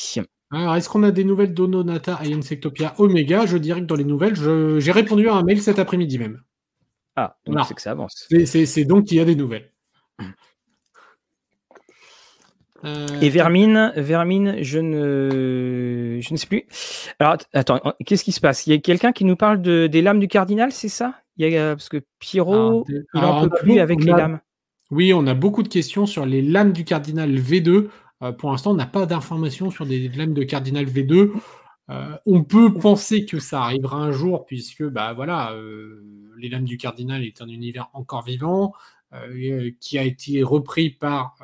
Alors, 0.52 0.76
est-ce 0.76 0.88
qu'on 0.88 1.02
a 1.02 1.10
des 1.10 1.24
nouvelles 1.24 1.56
d'Ononata 1.56 2.20
et 2.24 2.32
Insectopia 2.32 2.94
Omega? 3.00 3.48
Je 3.48 3.58
dirais 3.58 3.82
que 3.82 3.88
dans 3.88 3.96
les 3.96 4.04
nouvelles, 4.04 4.36
j'ai 4.36 4.92
répondu 4.92 5.28
à 5.30 5.34
un 5.34 5.42
mail 5.42 5.60
cet 5.60 5.80
après-midi 5.80 6.20
même. 6.20 6.44
Ah, 7.16 7.38
donc 7.46 7.60
c'est 7.66 7.74
que 7.74 7.82
ça 7.82 7.92
avance. 7.92 8.28
C'est 8.30 8.86
donc 8.86 9.06
qu'il 9.06 9.18
y 9.18 9.20
a 9.20 9.26
des 9.26 9.36
nouvelles. 9.36 9.72
Euh, 12.84 13.08
Et 13.22 13.30
Vermine, 13.30 13.94
Vermine, 13.96 14.58
je 14.62 14.80
ne, 14.80 16.20
je 16.22 16.34
ne 16.34 16.38
sais 16.38 16.46
plus. 16.46 16.66
Alors, 17.20 17.38
attends, 17.54 17.80
qu'est-ce 18.06 18.24
qui 18.24 18.32
se 18.32 18.40
passe? 18.40 18.68
Il 18.68 18.72
y 18.72 18.74
a 18.74 18.78
quelqu'un 18.80 19.12
qui 19.12 19.26
nous 19.26 19.36
parle 19.36 19.62
de, 19.62 19.88
des 19.88 20.02
lames 20.02 20.20
du 20.20 20.28
cardinal, 20.28 20.72
c'est 20.72 20.90
ça? 20.90 21.16
Il 21.38 21.50
y 21.50 21.58
a, 21.58 21.76
Parce 21.76 21.90
que 21.90 22.04
Pierrot, 22.20 22.86
il 22.88 23.06
n'en 23.16 23.48
peut 23.48 23.58
plus 23.60 23.80
avec 23.80 24.04
les 24.04 24.12
lames. 24.12 24.40
Oui, 24.92 25.14
on 25.14 25.26
a 25.26 25.34
beaucoup 25.34 25.64
de 25.64 25.68
questions 25.68 26.06
sur 26.06 26.26
les 26.26 26.42
lames 26.44 26.74
du 26.74 26.86
cardinal 26.86 27.34
V2. 27.36 27.88
Euh, 28.22 28.32
pour 28.32 28.52
l'instant, 28.52 28.72
on 28.72 28.76
n'a 28.76 28.86
pas 28.86 29.06
d'informations 29.06 29.72
sur 29.72 29.86
des 29.86 30.10
lames 30.10 30.34
de 30.34 30.44
cardinal 30.44 30.86
V2. 30.86 31.32
Euh, 31.90 32.18
on 32.26 32.44
peut 32.44 32.74
penser 32.74 33.26
que 33.26 33.40
ça 33.40 33.62
arrivera 33.64 33.98
un 33.98 34.12
jour, 34.12 34.46
puisque 34.46 34.84
bah 34.84 35.14
voilà, 35.14 35.54
euh, 35.54 36.04
les 36.38 36.50
lames 36.50 36.66
du 36.66 36.78
cardinal 36.78 37.24
est 37.24 37.42
un 37.42 37.48
univers 37.48 37.90
encore 37.94 38.24
vivant, 38.24 38.74
euh, 39.14 39.72
qui 39.80 39.98
a 39.98 40.04
été 40.04 40.42
repris 40.44 40.90
par 40.90 41.38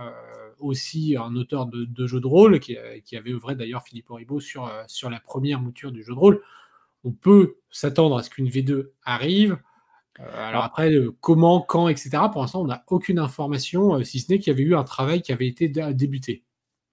aussi 0.59 1.15
un 1.17 1.35
auteur 1.35 1.65
de, 1.67 2.07
jeux 2.07 2.19
de 2.19 2.27
rôle, 2.27 2.59
qui, 2.59 2.77
avait 2.77 3.31
œuvré 3.31 3.55
d'ailleurs 3.55 3.83
Philippe 3.83 4.09
Oribo 4.11 4.39
sur, 4.39 4.71
sur 4.87 5.09
la 5.09 5.19
première 5.19 5.59
mouture 5.59 5.91
du 5.91 6.03
jeu 6.03 6.13
de 6.13 6.19
rôle. 6.19 6.41
On 7.03 7.11
peut 7.11 7.57
s'attendre 7.71 8.17
à 8.17 8.23
ce 8.23 8.29
qu'une 8.29 8.47
V2 8.47 8.89
arrive. 9.03 9.57
alors 10.19 10.63
après, 10.63 10.93
comment, 11.19 11.61
quand, 11.61 11.87
etc. 11.87 12.09
Pour 12.31 12.41
l'instant, 12.41 12.61
on 12.61 12.65
n'a 12.65 12.83
aucune 12.87 13.19
information, 13.19 14.03
si 14.03 14.19
ce 14.19 14.31
n'est 14.31 14.39
qu'il 14.39 14.51
y 14.51 14.55
avait 14.55 14.63
eu 14.63 14.75
un 14.75 14.83
travail 14.83 15.21
qui 15.21 15.31
avait 15.31 15.47
été 15.47 15.67
débuté. 15.67 16.43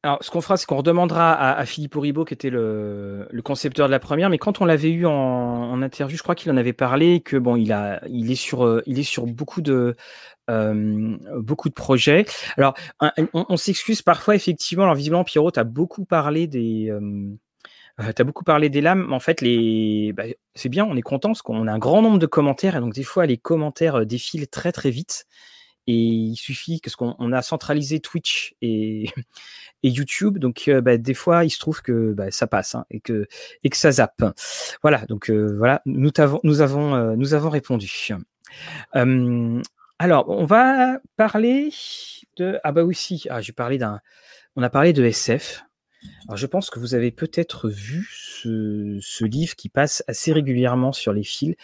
Alors, 0.05 0.19
ce 0.23 0.31
qu'on 0.31 0.41
fera, 0.41 0.57
c'est 0.57 0.65
qu'on 0.65 0.77
redemandera 0.77 1.33
à, 1.33 1.67
Philippe 1.67 1.97
Oribo, 1.97 2.25
qui 2.25 2.33
était 2.33 2.51
le, 2.51 3.27
concepteur 3.45 3.89
de 3.89 3.91
la 3.91 3.99
première, 3.99 4.31
mais 4.31 4.39
quand 4.39 4.61
on 4.61 4.65
l'avait 4.65 4.93
eu 4.93 5.07
en, 5.07 5.83
interview, 5.83 6.17
je 6.17 6.23
crois 6.23 6.37
qu'il 6.37 6.53
en 6.53 6.57
avait 6.57 6.73
parlé, 6.73 7.21
que 7.21 7.37
bon, 7.37 7.57
il 7.57 7.73
euh, 7.73 7.99
est 8.07 9.03
sur 9.03 9.27
beaucoup 9.27 9.61
de, 9.61 9.97
euh, 10.51 11.17
projets. 11.75 12.27
Alors, 12.57 12.75
on, 13.33 13.57
s'excuse 13.57 14.03
parfois, 14.03 14.37
effectivement. 14.37 14.85
Alors, 14.85 14.95
visiblement, 14.95 15.25
Pierrot, 15.25 15.51
tu 15.51 15.59
as 15.59 15.65
beaucoup 15.65 16.05
parlé 16.05 16.47
des, 16.47 16.91
euh, 16.91 18.25
beaucoup 18.25 18.45
parlé 18.45 18.71
des 18.71 18.81
lames. 18.81 19.13
En 19.13 19.19
fait, 19.19 19.43
bah, 20.15 20.25
c'est 20.55 20.69
bien, 20.69 20.85
on 20.85 20.97
est 20.97 21.03
content 21.03 21.31
parce 21.31 21.43
qu'on 21.43 21.67
a 21.67 21.73
un 21.73 21.79
grand 21.79 22.03
nombre 22.03 22.21
de 22.21 22.27
commentaires 22.27 22.77
et 22.77 22.81
donc 22.81 22.95
des 22.95 23.03
fois, 23.03 23.27
les 23.27 23.37
commentaires 23.37 24.07
défilent 24.07 24.49
très 24.49 24.71
très 24.71 24.91
vite. 24.91 25.27
Et 25.91 25.95
il 25.95 26.37
suffit 26.37 26.81
parce 26.85 26.97
qu'on 26.97 27.33
a 27.33 27.41
centralisé 27.41 27.99
Twitch 27.99 28.55
et, 28.63 29.11
YouTube, 29.83 30.39
donc 30.39 30.69
euh, 30.69 30.83
bah, 30.83 30.99
des 30.99 31.15
fois 31.15 31.47
il 31.47 31.51
se 31.51 31.59
trouve 31.59 31.81
que 31.81 32.13
bah, 32.13 32.31
ça 32.31 32.47
passe 32.47 32.75
hein, 32.75 32.85
et 32.91 33.01
que 33.01 33.27
ça 33.73 33.91
zappe. 33.91 34.23
Voilà, 34.83 35.07
donc 35.07 35.31
euh, 35.31 35.57
voilà, 35.57 35.81
nous 35.87 36.11
avons 36.19 36.41
nous 36.45 36.61
avons 36.61 36.95
euh, 36.95 37.17
nous 37.17 37.33
avons 37.33 37.49
répondu. 37.49 38.11
alors, 38.93 40.29
on 40.29 40.45
va 40.45 41.01
parler 41.17 41.73
de 42.37 42.61
ah 42.65 42.73
bah 42.73 42.83
oui 42.83 42.95
si, 42.95 43.27
ah, 43.31 43.41
j'ai 43.41 43.53
parlé 43.53 43.79
d'un, 43.79 44.01
on 44.57 44.63
a 44.63 44.69
parlé 44.69 44.93
de 44.93 45.03
SF. 45.03 45.65
Alors, 46.27 46.37
je 46.37 46.47
pense 46.47 46.69
que 46.69 46.79
vous 46.79 46.95
avez 46.95 47.11
peut-être 47.11 47.71
vu 47.71 48.07
ce 48.13 49.25
livre 49.25 49.57
qui 49.57 49.71
passe 49.71 50.05
assez 50.07 50.35
régulièrement 50.35 50.93
sur 50.93 51.15
les 51.15 51.25
fils. 51.25 51.57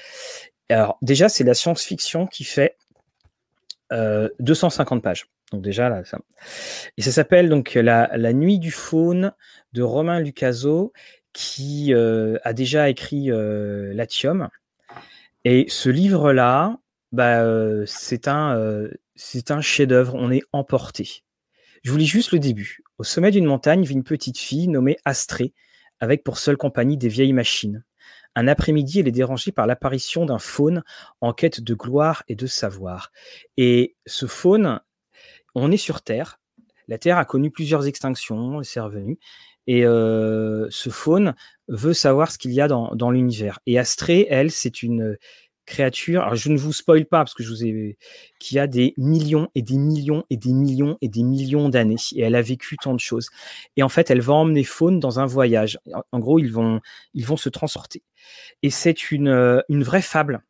Alors 0.70 0.96
déjà, 1.02 1.28
c'est 1.28 1.44
la 1.44 1.52
science-fiction 1.52 2.26
qui 2.26 2.44
fait 2.44 2.76
250 4.40 4.98
euh, 4.98 5.02
pages. 5.02 5.26
Donc 5.52 5.62
déjà 5.62 5.88
là, 5.88 6.04
ça. 6.04 6.18
Et 6.96 7.02
ça 7.02 7.12
s'appelle 7.12 7.48
donc 7.48 7.74
la, 7.74 8.32
Nuit 8.32 8.58
du 8.58 8.70
faune 8.70 9.32
de 9.72 9.82
Romain 9.82 10.20
Lucaso, 10.20 10.92
qui 11.32 11.92
euh, 11.92 12.38
a 12.44 12.52
déjà 12.52 12.88
écrit 12.88 13.30
euh, 13.30 13.92
Latium. 13.94 14.48
Et 15.44 15.66
ce 15.68 15.90
livre-là, 15.90 16.78
bah, 17.12 17.44
c'est 17.86 18.28
un, 18.28 18.88
c'est 19.14 19.50
un 19.50 19.60
chef-d'œuvre. 19.60 20.14
On 20.14 20.30
est 20.30 20.42
emporté. 20.52 21.22
Je 21.82 21.90
vous 21.90 21.98
lis 21.98 22.06
juste 22.06 22.32
le 22.32 22.38
début. 22.38 22.80
Au 22.96 23.04
sommet 23.04 23.30
d'une 23.30 23.44
montagne 23.44 23.84
vit 23.84 23.92
une 23.92 24.04
petite 24.04 24.38
fille 24.38 24.68
nommée 24.68 24.96
Astrée, 25.04 25.52
avec 26.00 26.24
pour 26.24 26.38
seule 26.38 26.56
compagnie 26.56 26.96
des 26.96 27.08
vieilles 27.08 27.34
machines. 27.34 27.84
Un 28.36 28.48
après-midi, 28.48 29.00
elle 29.00 29.08
est 29.08 29.12
dérangée 29.12 29.52
par 29.52 29.66
l'apparition 29.66 30.26
d'un 30.26 30.38
faune 30.38 30.82
en 31.20 31.32
quête 31.32 31.60
de 31.60 31.74
gloire 31.74 32.24
et 32.28 32.34
de 32.34 32.46
savoir. 32.46 33.12
Et 33.56 33.96
ce 34.06 34.26
faune, 34.26 34.80
on 35.54 35.70
est 35.70 35.76
sur 35.76 36.02
Terre. 36.02 36.40
La 36.88 36.98
Terre 36.98 37.18
a 37.18 37.24
connu 37.24 37.50
plusieurs 37.50 37.86
extinctions, 37.86 38.60
et 38.60 38.64
c'est 38.64 38.80
revenu. 38.80 39.18
Et 39.66 39.86
euh, 39.86 40.66
ce 40.70 40.90
faune 40.90 41.34
veut 41.68 41.94
savoir 41.94 42.30
ce 42.30 42.38
qu'il 42.38 42.52
y 42.52 42.60
a 42.60 42.68
dans, 42.68 42.94
dans 42.94 43.10
l'univers. 43.10 43.60
Et 43.66 43.78
Astrée, 43.78 44.26
elle, 44.28 44.50
c'est 44.50 44.82
une 44.82 45.16
créature. 45.66 46.22
Alors 46.22 46.34
je 46.34 46.48
ne 46.50 46.56
vous 46.56 46.72
spoil 46.72 47.06
pas 47.06 47.18
parce 47.18 47.34
que 47.34 47.42
je 47.42 47.50
vous 47.50 47.64
ai 47.64 47.98
qui 48.38 48.58
a 48.58 48.66
des 48.66 48.94
millions 48.96 49.48
et 49.54 49.62
des 49.62 49.78
millions 49.78 50.24
et 50.30 50.36
des 50.36 50.52
millions 50.52 50.98
et 51.00 51.08
des 51.08 51.22
millions 51.22 51.68
d'années 51.68 51.96
et 52.14 52.22
elle 52.22 52.34
a 52.34 52.42
vécu 52.42 52.76
tant 52.76 52.94
de 52.94 53.00
choses. 53.00 53.28
Et 53.76 53.82
en 53.82 53.88
fait, 53.88 54.10
elle 54.10 54.20
va 54.20 54.34
emmener 54.34 54.64
Faune 54.64 55.00
dans 55.00 55.20
un 55.20 55.26
voyage. 55.26 55.78
En 56.12 56.18
gros, 56.18 56.38
ils 56.38 56.52
vont 56.52 56.80
ils 57.14 57.26
vont 57.26 57.36
se 57.36 57.48
transporter. 57.48 58.02
Et 58.62 58.70
c'est 58.70 59.10
une 59.10 59.28
euh, 59.28 59.60
une 59.68 59.82
vraie 59.82 60.02
fable. 60.02 60.42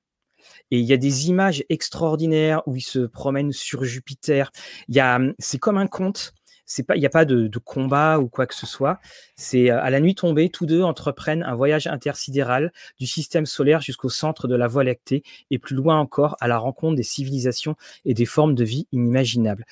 Et 0.70 0.78
il 0.78 0.84
y 0.84 0.92
a 0.92 0.96
des 0.96 1.28
images 1.28 1.64
extraordinaires 1.68 2.62
où 2.66 2.76
ils 2.76 2.82
se 2.82 3.00
promènent 3.00 3.52
sur 3.52 3.84
Jupiter. 3.84 4.50
Il 4.88 4.96
y 4.96 5.00
a 5.00 5.20
c'est 5.38 5.58
comme 5.58 5.78
un 5.78 5.86
conte 5.86 6.32
c'est 6.66 6.82
pas, 6.82 6.96
il 6.96 7.00
n'y 7.00 7.06
a 7.06 7.10
pas 7.10 7.24
de, 7.24 7.50
combat 7.58 8.18
ou 8.18 8.28
quoi 8.28 8.46
que 8.46 8.54
ce 8.54 8.66
soit. 8.66 8.98
C'est 9.36 9.70
euh, 9.70 9.82
à 9.82 9.90
la 9.90 10.00
nuit 10.00 10.14
tombée, 10.14 10.50
tous 10.50 10.66
deux 10.66 10.82
entreprennent 10.82 11.42
un 11.42 11.54
voyage 11.54 11.86
intersidéral 11.86 12.72
du 12.98 13.06
système 13.06 13.46
solaire 13.46 13.80
jusqu'au 13.80 14.08
centre 14.08 14.48
de 14.48 14.54
la 14.54 14.66
Voie 14.66 14.84
lactée 14.84 15.22
et 15.50 15.58
plus 15.58 15.76
loin 15.76 15.98
encore 15.98 16.36
à 16.40 16.48
la 16.48 16.58
rencontre 16.58 16.96
des 16.96 17.02
civilisations 17.02 17.76
et 18.04 18.14
des 18.14 18.26
formes 18.26 18.54
de 18.54 18.64
vie 18.64 18.86
inimaginables. 18.92 19.64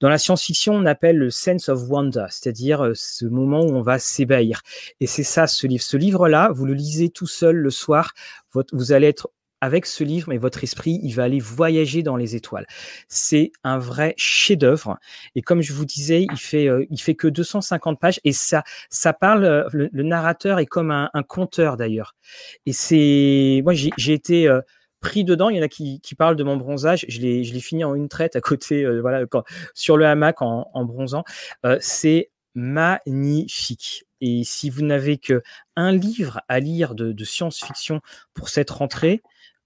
Dans 0.00 0.08
la 0.08 0.18
science-fiction, 0.18 0.74
on 0.74 0.86
appelle 0.86 1.16
le 1.16 1.30
sense 1.30 1.68
of 1.68 1.88
wonder, 1.88 2.26
c'est-à-dire 2.30 2.84
euh, 2.84 2.92
ce 2.94 3.26
moment 3.26 3.60
où 3.60 3.74
on 3.74 3.82
va 3.82 3.98
s'ébahir. 3.98 4.62
Et 5.00 5.06
c'est 5.06 5.22
ça, 5.22 5.46
ce 5.46 5.66
livre. 5.66 5.82
Ce 5.82 5.96
livre-là, 5.96 6.50
vous 6.52 6.66
le 6.66 6.74
lisez 6.74 7.10
tout 7.10 7.26
seul 7.26 7.56
le 7.56 7.70
soir, 7.70 8.12
vous 8.72 8.92
allez 8.92 9.08
être 9.08 9.30
avec 9.60 9.86
ce 9.86 10.04
livre, 10.04 10.28
mais 10.28 10.38
votre 10.38 10.62
esprit, 10.62 11.00
il 11.02 11.12
va 11.12 11.24
aller 11.24 11.40
voyager 11.40 12.02
dans 12.02 12.16
les 12.16 12.36
étoiles. 12.36 12.66
C'est 13.08 13.52
un 13.62 13.78
vrai 13.78 14.14
chef-d'œuvre. 14.16 14.98
Et 15.34 15.42
comme 15.42 15.62
je 15.62 15.72
vous 15.72 15.84
disais, 15.84 16.26
il 16.30 16.36
fait, 16.36 16.68
euh, 16.68 16.84
il 16.90 17.00
fait 17.00 17.14
que 17.14 17.28
250 17.28 17.98
pages 17.98 18.20
et 18.24 18.32
ça, 18.32 18.62
ça 18.90 19.12
parle. 19.12 19.44
Euh, 19.44 19.64
le, 19.72 20.02
narrateur 20.02 20.58
est 20.58 20.66
comme 20.66 20.90
un, 20.90 21.10
conteur 21.26 21.76
d'ailleurs. 21.76 22.14
Et 22.66 22.72
c'est, 22.72 23.62
moi, 23.64 23.72
j'ai 23.74 24.12
été 24.12 24.48
euh, 24.48 24.60
pris 25.00 25.24
dedans. 25.24 25.48
Il 25.48 25.56
y 25.56 25.60
en 25.60 25.64
a 25.64 25.68
qui, 25.68 26.00
parlent 26.16 26.36
de 26.36 26.44
mon 26.44 26.56
bronzage. 26.56 27.06
Je 27.08 27.20
l'ai, 27.20 27.60
fini 27.60 27.84
en 27.84 27.94
une 27.94 28.08
traite 28.08 28.36
à 28.36 28.40
côté, 28.40 28.84
voilà, 29.00 29.24
sur 29.72 29.96
le 29.96 30.04
hamac 30.04 30.42
en 30.42 30.84
bronzant. 30.84 31.24
c'est 31.80 32.30
magnifique. 32.54 34.04
Et 34.26 34.42
si 34.42 34.70
vous 34.70 34.80
n'avez 34.80 35.18
que 35.18 35.42
un 35.76 35.92
livre 35.92 36.40
à 36.48 36.58
lire 36.58 36.94
de, 36.94 37.24
science-fiction 37.24 38.00
pour 38.32 38.48
cette 38.48 38.70
rentrée, 38.70 39.22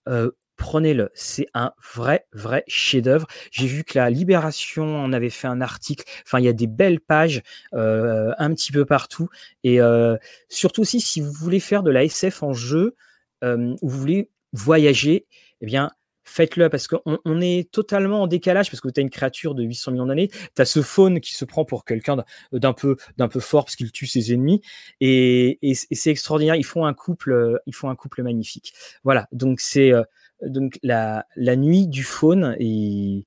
euh, 0.08 0.32
prenez-le. 0.56 1.10
C'est 1.14 1.46
un 1.54 1.72
vrai, 1.94 2.26
vrai 2.32 2.64
chef-d'œuvre. 2.66 3.28
J'ai 3.52 3.68
vu 3.68 3.84
que 3.84 3.96
la 3.96 4.10
Libération 4.10 5.00
en 5.00 5.12
avait 5.12 5.30
fait 5.30 5.46
un 5.46 5.60
article. 5.60 6.04
Enfin, 6.26 6.40
il 6.40 6.44
y 6.44 6.48
a 6.48 6.52
des 6.52 6.66
belles 6.66 6.98
pages 6.98 7.42
euh, 7.74 8.32
un 8.38 8.52
petit 8.52 8.72
peu 8.72 8.84
partout. 8.84 9.28
Et 9.62 9.80
euh, 9.80 10.16
surtout 10.48 10.80
aussi, 10.80 11.00
si 11.00 11.20
vous 11.20 11.30
voulez 11.30 11.60
faire 11.60 11.84
de 11.84 11.92
la 11.92 12.02
SF 12.02 12.42
en 12.42 12.52
jeu, 12.52 12.96
ou 13.44 13.88
vous 13.88 13.98
voulez 14.00 14.28
voyager, 14.52 15.28
eh 15.60 15.66
bien, 15.66 15.92
faites-le 16.28 16.68
parce 16.68 16.86
qu'on 16.86 17.18
on 17.24 17.40
est 17.40 17.70
totalement 17.70 18.22
en 18.22 18.26
décalage 18.26 18.70
parce 18.70 18.80
que 18.80 18.88
tu 18.88 19.00
as 19.00 19.02
une 19.02 19.10
créature 19.10 19.54
de 19.54 19.64
800 19.64 19.92
millions 19.92 20.06
d'années, 20.06 20.28
tu 20.28 20.62
as 20.62 20.64
ce 20.64 20.82
faune 20.82 21.20
qui 21.20 21.34
se 21.34 21.44
prend 21.44 21.64
pour 21.64 21.84
quelqu'un 21.84 22.16
d'un 22.52 22.72
peu 22.72 22.96
d'un 23.16 23.28
peu 23.28 23.40
fort 23.40 23.64
parce 23.64 23.76
qu'il 23.76 23.90
tue 23.92 24.06
ses 24.06 24.32
ennemis 24.32 24.60
et, 25.00 25.58
c'est 25.92 26.10
extraordinaire, 26.10 26.54
ils 26.54 26.64
font 26.64 26.84
un 26.84 26.94
couple 26.94 27.60
ils 27.66 27.74
font 27.74 27.88
un 27.88 27.96
couple 27.96 28.22
magnifique. 28.22 28.72
Voilà, 29.04 29.26
donc 29.32 29.60
c'est 29.60 29.92
euh, 29.92 30.02
donc 30.42 30.78
la, 30.82 31.26
la 31.36 31.56
nuit 31.56 31.88
du 31.88 32.04
faune 32.04 32.56
et 32.58 33.26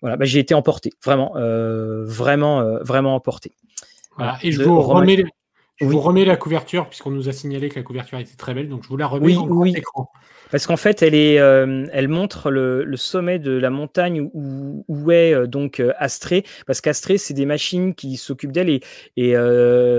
voilà, 0.00 0.16
bah, 0.16 0.24
j'ai 0.24 0.38
été 0.38 0.54
emporté, 0.54 0.90
vraiment 1.02 1.36
euh, 1.36 2.04
vraiment 2.04 2.60
euh, 2.60 2.82
vraiment 2.82 3.14
emporté. 3.14 3.52
Voilà, 4.16 4.38
et 4.42 4.52
je 4.52 4.62
vous 4.62 4.80
remets 4.80 5.24
je 5.80 5.86
vous 5.86 6.00
remets 6.00 6.24
la 6.24 6.36
couverture, 6.36 6.88
puisqu'on 6.88 7.10
nous 7.10 7.28
a 7.28 7.32
signalé 7.32 7.68
que 7.68 7.76
la 7.76 7.82
couverture 7.82 8.18
était 8.18 8.36
très 8.36 8.54
belle, 8.54 8.68
donc 8.68 8.84
je 8.84 8.88
vous 8.88 8.96
la 8.96 9.06
remets 9.06 9.36
en 9.36 9.48
oui. 9.48 9.74
écran. 9.76 10.08
Parce 10.50 10.66
qu'en 10.66 10.76
fait, 10.76 11.02
elle, 11.02 11.16
est, 11.16 11.40
euh, 11.40 11.86
elle 11.92 12.06
montre 12.06 12.50
le, 12.50 12.96
sommet 12.96 13.40
de 13.40 13.50
la 13.50 13.70
montagne 13.70 14.30
où, 14.32 14.84
où 14.86 15.10
est 15.10 15.34
euh, 15.34 15.46
donc 15.48 15.80
euh, 15.80 15.92
Astrée, 15.98 16.44
parce 16.66 16.80
qu'Astrée, 16.80 17.18
c'est 17.18 17.34
des 17.34 17.46
machines 17.46 17.94
qui 17.94 18.16
s'occupent 18.16 18.52
d'elle, 18.52 18.70
et, 18.70 18.82
et 19.16 19.34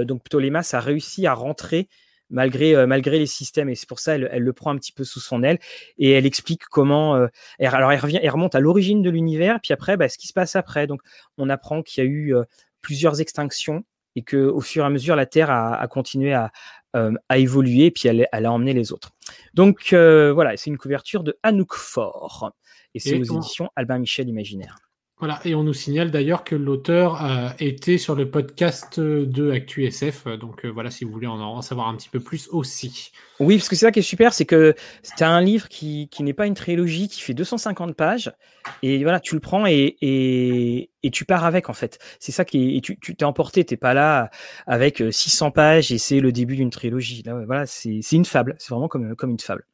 donc 0.06 0.24
Ptolémas 0.24 0.70
a 0.74 0.80
réussi 0.80 1.28
à 1.28 1.34
rentrer 1.34 1.90
malgré, 2.30 2.88
malgré 2.88 3.20
les 3.20 3.28
systèmes, 3.28 3.70
et 3.70 3.76
c'est 3.76 3.88
pour 3.88 4.00
ça 4.00 4.16
elle, 4.16 4.30
elle 4.32 4.42
le 4.42 4.54
prend 4.54 4.72
un 4.72 4.78
petit 4.78 4.92
peu 4.92 5.04
sous 5.04 5.20
son 5.20 5.44
aile, 5.44 5.60
et 5.98 6.12
elle 6.12 6.26
explique 6.26 6.64
comment... 6.66 7.16
alors, 7.60 7.92
elle, 7.92 8.00
revient, 8.00 8.20
elle 8.22 8.30
remonte 8.30 8.56
à 8.56 8.60
l'origine 8.60 9.02
de 9.02 9.10
l'univers, 9.10 9.60
puis 9.62 9.74
après, 9.74 9.98
bah, 9.98 10.08
ce 10.08 10.18
qui 10.18 10.28
se 10.28 10.34
passe 10.34 10.56
après. 10.56 10.88
Donc, 10.88 11.02
on 11.38 11.50
apprend 11.50 11.82
qu'il 11.84 12.04
y 12.04 12.08
a 12.08 12.10
eu 12.10 12.34
plusieurs 12.82 13.20
extinctions, 13.20 13.84
et 14.16 14.24
que 14.24 14.38
au 14.38 14.62
fur 14.62 14.84
et 14.84 14.88
à 14.88 14.90
mesure, 14.90 15.16
la 15.16 15.26
Terre 15.26 15.52
a, 15.52 15.88
continué 15.88 16.34
à, 16.34 16.52
euh, 16.96 17.14
à, 17.30 17.38
évoluer, 17.38 17.92
puis 17.92 18.08
elle, 18.08 18.28
elle, 18.32 18.46
a 18.46 18.52
emmené 18.52 18.74
les 18.74 18.92
autres. 18.92 19.12
Donc 19.54 19.94
euh, 19.94 20.32
voilà, 20.34 20.56
c'est 20.58 20.70
une 20.70 20.78
couverture 20.78 21.24
de 21.24 21.38
Anouk 21.44 21.74
Fort, 21.74 22.52
et 22.94 23.00
c'est 23.00 23.20
aux 23.20 23.38
éditions 23.38 23.70
Albin 23.76 24.00
Michel 24.00 24.30
Imaginaire. 24.30 24.78
Voilà, 25.18 25.40
et 25.46 25.56
on 25.56 25.64
nous 25.64 25.74
signale 25.74 26.12
d'ailleurs 26.12 26.44
que 26.44 26.56
l'auteur 26.56 27.24
euh, 27.24 27.50
était 27.60 27.98
sur 27.98 28.16
le 28.16 28.30
podcast 28.30 29.00
de 29.00 29.50
ActuSF, 29.50 30.28
donc 30.40 30.66
voilà, 30.66 30.92
si 30.92 31.06
vous 31.06 31.12
voulez 31.12 31.28
en, 31.28 31.40
en 31.40 31.62
savoir 31.62 31.88
un 31.88 31.96
petit 31.96 32.10
peu 32.10 32.20
plus 32.20 32.50
aussi. 32.50 33.14
Oui, 33.40 33.56
parce 33.56 33.70
que 33.70 33.78
c'est 33.78 33.86
ça 33.86 33.92
qui 33.94 34.00
est 34.00 34.04
super, 34.04 34.34
c'est 34.34 34.46
que 34.46 34.76
c'est 35.04 35.24
un 35.24 35.40
livre 35.40 35.70
qui, 35.70 36.10
qui 36.10 36.22
n'est 36.22 36.34
pas 36.34 36.48
une 36.48 36.54
trilogie, 36.54 37.08
qui 37.08 37.22
fait 37.22 37.34
250 37.34 37.96
pages, 37.96 38.34
et 38.82 39.04
voilà, 39.04 39.20
tu 39.20 39.36
le 39.36 39.42
prends 39.42 39.66
et, 39.66 39.96
et, 40.02 41.12
tu 41.12 41.24
pars 41.24 41.46
avec 41.46 41.70
en 41.70 41.74
fait. 41.74 42.00
C'est 42.20 42.32
ça 42.32 42.46
qui 42.46 42.58
est, 42.58 42.78
et 42.78 42.82
tu 42.82 42.98
t'es 42.98 43.26
emporté, 43.26 43.64
t'es 43.64 43.78
pas 43.78 43.94
là 43.94 44.30
avec 44.68 45.04
600 45.10 45.52
pages 45.52 45.92
et 45.92 45.98
c'est 45.98 46.20
le 46.20 46.32
début 46.32 46.56
d'une 46.56 46.72
trilogie. 46.72 47.24
Là, 47.24 47.42
voilà, 47.46 47.66
c'est 47.66 48.02
une 48.12 48.26
fable, 48.26 48.56
c'est 48.58 48.70
vraiment 48.70 48.88
comme, 48.88 49.16
comme 49.16 49.30
une 49.30 49.40
fable. 49.40 49.66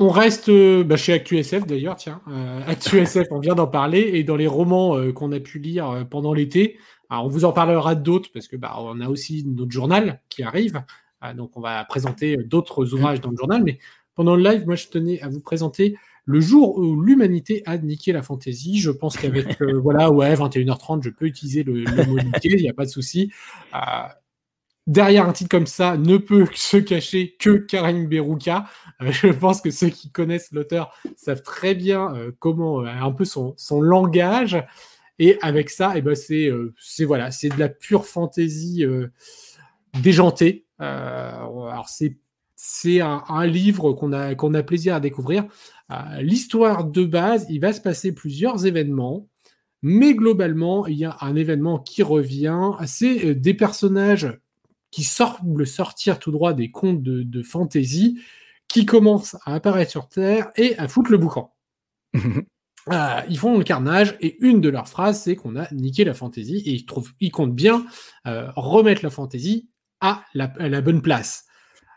On 0.00 0.10
reste 0.10 0.48
euh, 0.48 0.84
bah, 0.84 0.96
chez 0.96 1.12
ActuSF 1.12 1.66
d'ailleurs, 1.66 1.96
tiens. 1.96 2.20
Euh, 2.28 2.60
ActuSF, 2.66 3.26
on 3.32 3.40
vient 3.40 3.56
d'en 3.56 3.66
parler, 3.66 4.10
et 4.14 4.22
dans 4.22 4.36
les 4.36 4.46
romans 4.46 4.96
euh, 4.96 5.12
qu'on 5.12 5.32
a 5.32 5.40
pu 5.40 5.58
lire 5.58 5.90
euh, 5.90 6.04
pendant 6.04 6.32
l'été, 6.32 6.78
on 7.10 7.26
vous 7.26 7.44
en 7.44 7.52
parlera 7.52 7.94
d'autres 7.94 8.30
parce 8.32 8.48
que 8.48 8.56
bah, 8.56 8.76
on 8.78 9.00
a 9.00 9.08
aussi 9.08 9.44
notre 9.46 9.72
journal 9.72 10.20
qui 10.28 10.42
arrive, 10.42 10.82
donc 11.36 11.56
on 11.56 11.60
va 11.60 11.82
présenter 11.84 12.36
d'autres 12.36 12.92
ouvrages 12.92 13.22
dans 13.22 13.30
le 13.30 13.36
journal. 13.36 13.62
Mais 13.64 13.78
pendant 14.14 14.36
le 14.36 14.42
live, 14.42 14.66
moi 14.66 14.74
je 14.74 14.88
tenais 14.88 15.18
à 15.22 15.28
vous 15.28 15.40
présenter 15.40 15.96
le 16.26 16.38
jour 16.40 16.76
où 16.76 17.00
l'humanité 17.00 17.62
a 17.64 17.78
niqué 17.78 18.12
la 18.12 18.20
fantaisie. 18.20 18.78
Je 18.78 18.90
pense 18.90 19.16
qu'avec 19.16 19.58
voilà 19.82 20.10
ouais 20.10 20.34
21h30, 20.34 21.02
je 21.02 21.08
peux 21.08 21.24
utiliser 21.24 21.62
le, 21.62 21.84
mot 22.06 22.18
niquer, 22.20 22.50
il 22.58 22.62
n'y 22.62 22.68
a 22.68 22.74
pas 22.74 22.84
de 22.84 22.90
souci 22.90 23.32
derrière 24.88 25.28
un 25.28 25.32
titre 25.32 25.50
comme 25.50 25.66
ça 25.66 25.96
ne 25.96 26.16
peut 26.16 26.46
se 26.54 26.78
cacher 26.78 27.36
que 27.38 27.50
Karim 27.58 28.08
Berouka. 28.08 28.66
Euh, 29.02 29.12
je 29.12 29.28
pense 29.28 29.60
que 29.60 29.70
ceux 29.70 29.90
qui 29.90 30.10
connaissent 30.10 30.50
l'auteur 30.50 30.92
savent 31.16 31.42
très 31.42 31.76
bien 31.76 32.12
euh, 32.16 32.32
comment 32.40 32.80
euh, 32.80 32.86
un 32.86 33.12
peu 33.12 33.24
son, 33.24 33.54
son, 33.56 33.80
langage. 33.80 34.60
Et 35.20 35.38
avec 35.42 35.70
ça, 35.70 35.94
eh 35.96 36.00
ben 36.00 36.14
c'est 36.14 36.48
c'est 36.80 37.04
voilà, 37.04 37.32
c'est 37.32 37.48
de 37.48 37.58
la 37.58 37.68
pure 37.68 38.06
fantaisie 38.06 38.84
déjantée. 40.00 40.64
alors 40.78 41.88
c'est 41.88 42.18
c'est 42.54 43.00
un, 43.00 43.24
un, 43.28 43.44
livre 43.44 43.94
qu'on 43.94 44.12
a 44.12 44.36
qu'on 44.36 44.54
a 44.54 44.62
plaisir 44.62 44.94
à 44.94 45.00
découvrir. 45.00 45.44
L'histoire 46.20 46.84
de 46.84 47.04
base, 47.04 47.46
il 47.50 47.58
va 47.58 47.72
se 47.72 47.80
passer 47.80 48.12
plusieurs 48.12 48.64
événements. 48.64 49.28
Mais 49.82 50.14
globalement, 50.14 50.86
il 50.86 50.98
y 50.98 51.04
a 51.04 51.16
un 51.20 51.34
événement 51.34 51.80
qui 51.80 52.04
revient. 52.04 52.70
C'est 52.86 53.34
des 53.34 53.54
personnages 53.54 54.38
qui 54.90 55.04
semble 55.04 55.66
sortir 55.66 56.18
tout 56.18 56.30
droit 56.30 56.52
des 56.52 56.70
contes 56.70 57.02
de, 57.02 57.22
de 57.22 57.42
fantasy, 57.42 58.20
qui 58.68 58.84
commencent 58.86 59.36
à 59.44 59.54
apparaître 59.54 59.90
sur 59.90 60.08
Terre 60.08 60.50
et 60.56 60.78
à 60.78 60.88
foutre 60.88 61.10
le 61.10 61.18
boucan. 61.18 61.54
Euh, 62.14 63.20
ils 63.28 63.38
font 63.38 63.56
le 63.58 63.64
carnage 63.64 64.16
et 64.20 64.36
une 64.40 64.60
de 64.60 64.68
leurs 64.68 64.88
phrases, 64.88 65.22
c'est 65.22 65.36
qu'on 65.36 65.56
a 65.56 65.72
niqué 65.72 66.04
la 66.04 66.14
fantaisie 66.14 66.58
et 66.58 66.72
ils, 66.72 66.86
trouvent, 66.86 67.12
ils 67.20 67.30
comptent 67.30 67.54
bien 67.54 67.84
euh, 68.26 68.48
remettre 68.56 69.02
la 69.02 69.10
fantaisie 69.10 69.68
à 70.00 70.24
la, 70.34 70.52
la, 70.58 70.80
bonne 70.80 71.02
place. 71.02 71.46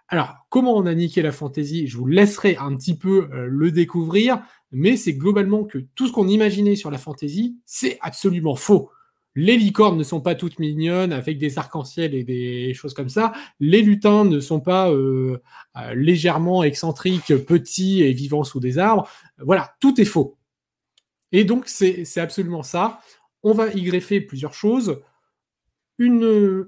Alors, 0.07 0.35
comment 0.49 0.75
on 0.75 0.85
a 0.85 0.95
niqué 0.95 1.21
la 1.21 1.31
fantaisie 1.31 1.87
Je 1.87 1.97
vous 1.97 2.07
laisserai 2.07 2.57
un 2.57 2.75
petit 2.75 2.97
peu 2.97 3.29
euh, 3.31 3.47
le 3.47 3.71
découvrir, 3.71 4.41
mais 4.71 4.97
c'est 4.97 5.13
globalement 5.13 5.65
que 5.65 5.77
tout 5.95 6.07
ce 6.07 6.11
qu'on 6.11 6.27
imaginait 6.27 6.75
sur 6.75 6.89
la 6.89 6.97
fantaisie, 6.97 7.57
c'est 7.65 7.97
absolument 8.01 8.55
faux. 8.55 8.89
Les 9.35 9.55
licornes 9.55 9.97
ne 9.97 10.03
sont 10.03 10.19
pas 10.19 10.35
toutes 10.35 10.59
mignonnes 10.59 11.13
avec 11.13 11.37
des 11.37 11.57
arcs-en-ciel 11.57 12.13
et 12.13 12.23
des 12.23 12.73
choses 12.73 12.93
comme 12.93 13.07
ça. 13.07 13.31
Les 13.59 13.81
lutins 13.81 14.25
ne 14.25 14.39
sont 14.41 14.59
pas 14.59 14.91
euh, 14.91 15.41
euh, 15.77 15.93
légèrement 15.95 16.63
excentriques, 16.63 17.35
petits 17.45 18.03
et 18.03 18.11
vivant 18.11 18.43
sous 18.43 18.59
des 18.59 18.77
arbres. 18.77 19.07
Voilà, 19.37 19.73
tout 19.79 19.99
est 20.01 20.05
faux. 20.05 20.37
Et 21.31 21.45
donc, 21.45 21.69
c'est 21.69 22.17
absolument 22.17 22.63
ça. 22.63 22.99
On 23.41 23.53
va 23.53 23.69
y 23.69 23.83
greffer 23.83 24.19
plusieurs 24.19 24.53
choses. 24.53 25.01
Une, 25.97 26.67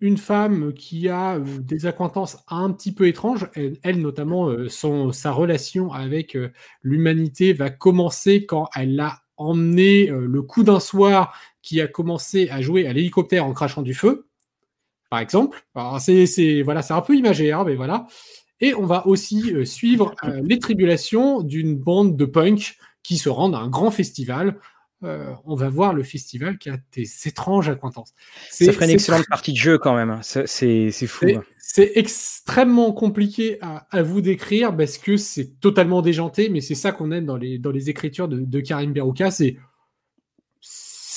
une 0.00 0.18
femme 0.18 0.72
qui 0.74 1.08
a 1.08 1.38
des 1.38 1.86
acquaintances 1.86 2.38
un 2.48 2.72
petit 2.72 2.92
peu 2.92 3.06
étranges. 3.06 3.48
Elle, 3.54 4.00
notamment, 4.00 4.68
son, 4.68 5.12
sa 5.12 5.30
relation 5.30 5.92
avec 5.92 6.36
l'humanité 6.82 7.52
va 7.52 7.70
commencer 7.70 8.44
quand 8.44 8.68
elle 8.74 8.98
a 8.98 9.21
emmené 9.42 10.06
le 10.06 10.42
coup 10.42 10.62
d'un 10.62 10.80
soir 10.80 11.38
qui 11.62 11.80
a 11.80 11.86
commencé 11.86 12.48
à 12.50 12.60
jouer 12.60 12.86
à 12.86 12.92
l'hélicoptère 12.92 13.46
en 13.46 13.52
crachant 13.52 13.82
du 13.82 13.94
feu, 13.94 14.26
par 15.10 15.20
exemple. 15.20 15.64
C'est 15.98 16.62
voilà, 16.62 16.82
un 16.90 17.00
peu 17.00 17.16
imagé, 17.16 17.52
hein, 17.52 17.64
mais 17.64 17.74
voilà. 17.74 18.06
Et 18.60 18.74
on 18.74 18.86
va 18.86 19.06
aussi 19.06 19.52
suivre 19.66 20.14
les 20.42 20.58
tribulations 20.58 21.42
d'une 21.42 21.76
bande 21.76 22.16
de 22.16 22.24
punk 22.24 22.76
qui 23.02 23.18
se 23.18 23.28
rendent 23.28 23.54
à 23.54 23.58
un 23.58 23.68
grand 23.68 23.90
festival 23.90 24.58
euh, 25.04 25.32
on 25.44 25.54
va 25.54 25.68
voir 25.68 25.94
le 25.94 26.02
festival 26.02 26.58
qui 26.58 26.70
a 26.70 26.76
des 26.94 27.08
étranges 27.26 27.68
acquaintances. 27.68 28.14
Ça 28.50 28.72
ferait 28.72 28.86
une 28.86 28.92
excellente 28.92 29.26
partie 29.28 29.52
de 29.52 29.58
jeu 29.58 29.78
quand 29.78 29.94
même. 29.94 30.20
C'est 30.22 30.46
fou. 31.06 31.26
C'est 31.58 31.92
extrêmement 31.94 32.92
compliqué 32.92 33.58
à, 33.62 34.02
vous 34.02 34.20
décrire 34.20 34.76
parce 34.76 34.98
que 34.98 35.16
c'est 35.16 35.58
totalement 35.60 36.02
déjanté, 36.02 36.50
mais 36.50 36.60
c'est 36.60 36.74
ça 36.74 36.92
qu'on 36.92 37.10
aime 37.12 37.24
dans 37.24 37.36
les, 37.36 37.58
dans 37.58 37.70
les 37.70 37.88
écritures 37.88 38.28
de, 38.28 38.60
Karim 38.60 38.92
Berouka. 38.92 39.30
C'est 39.30 39.56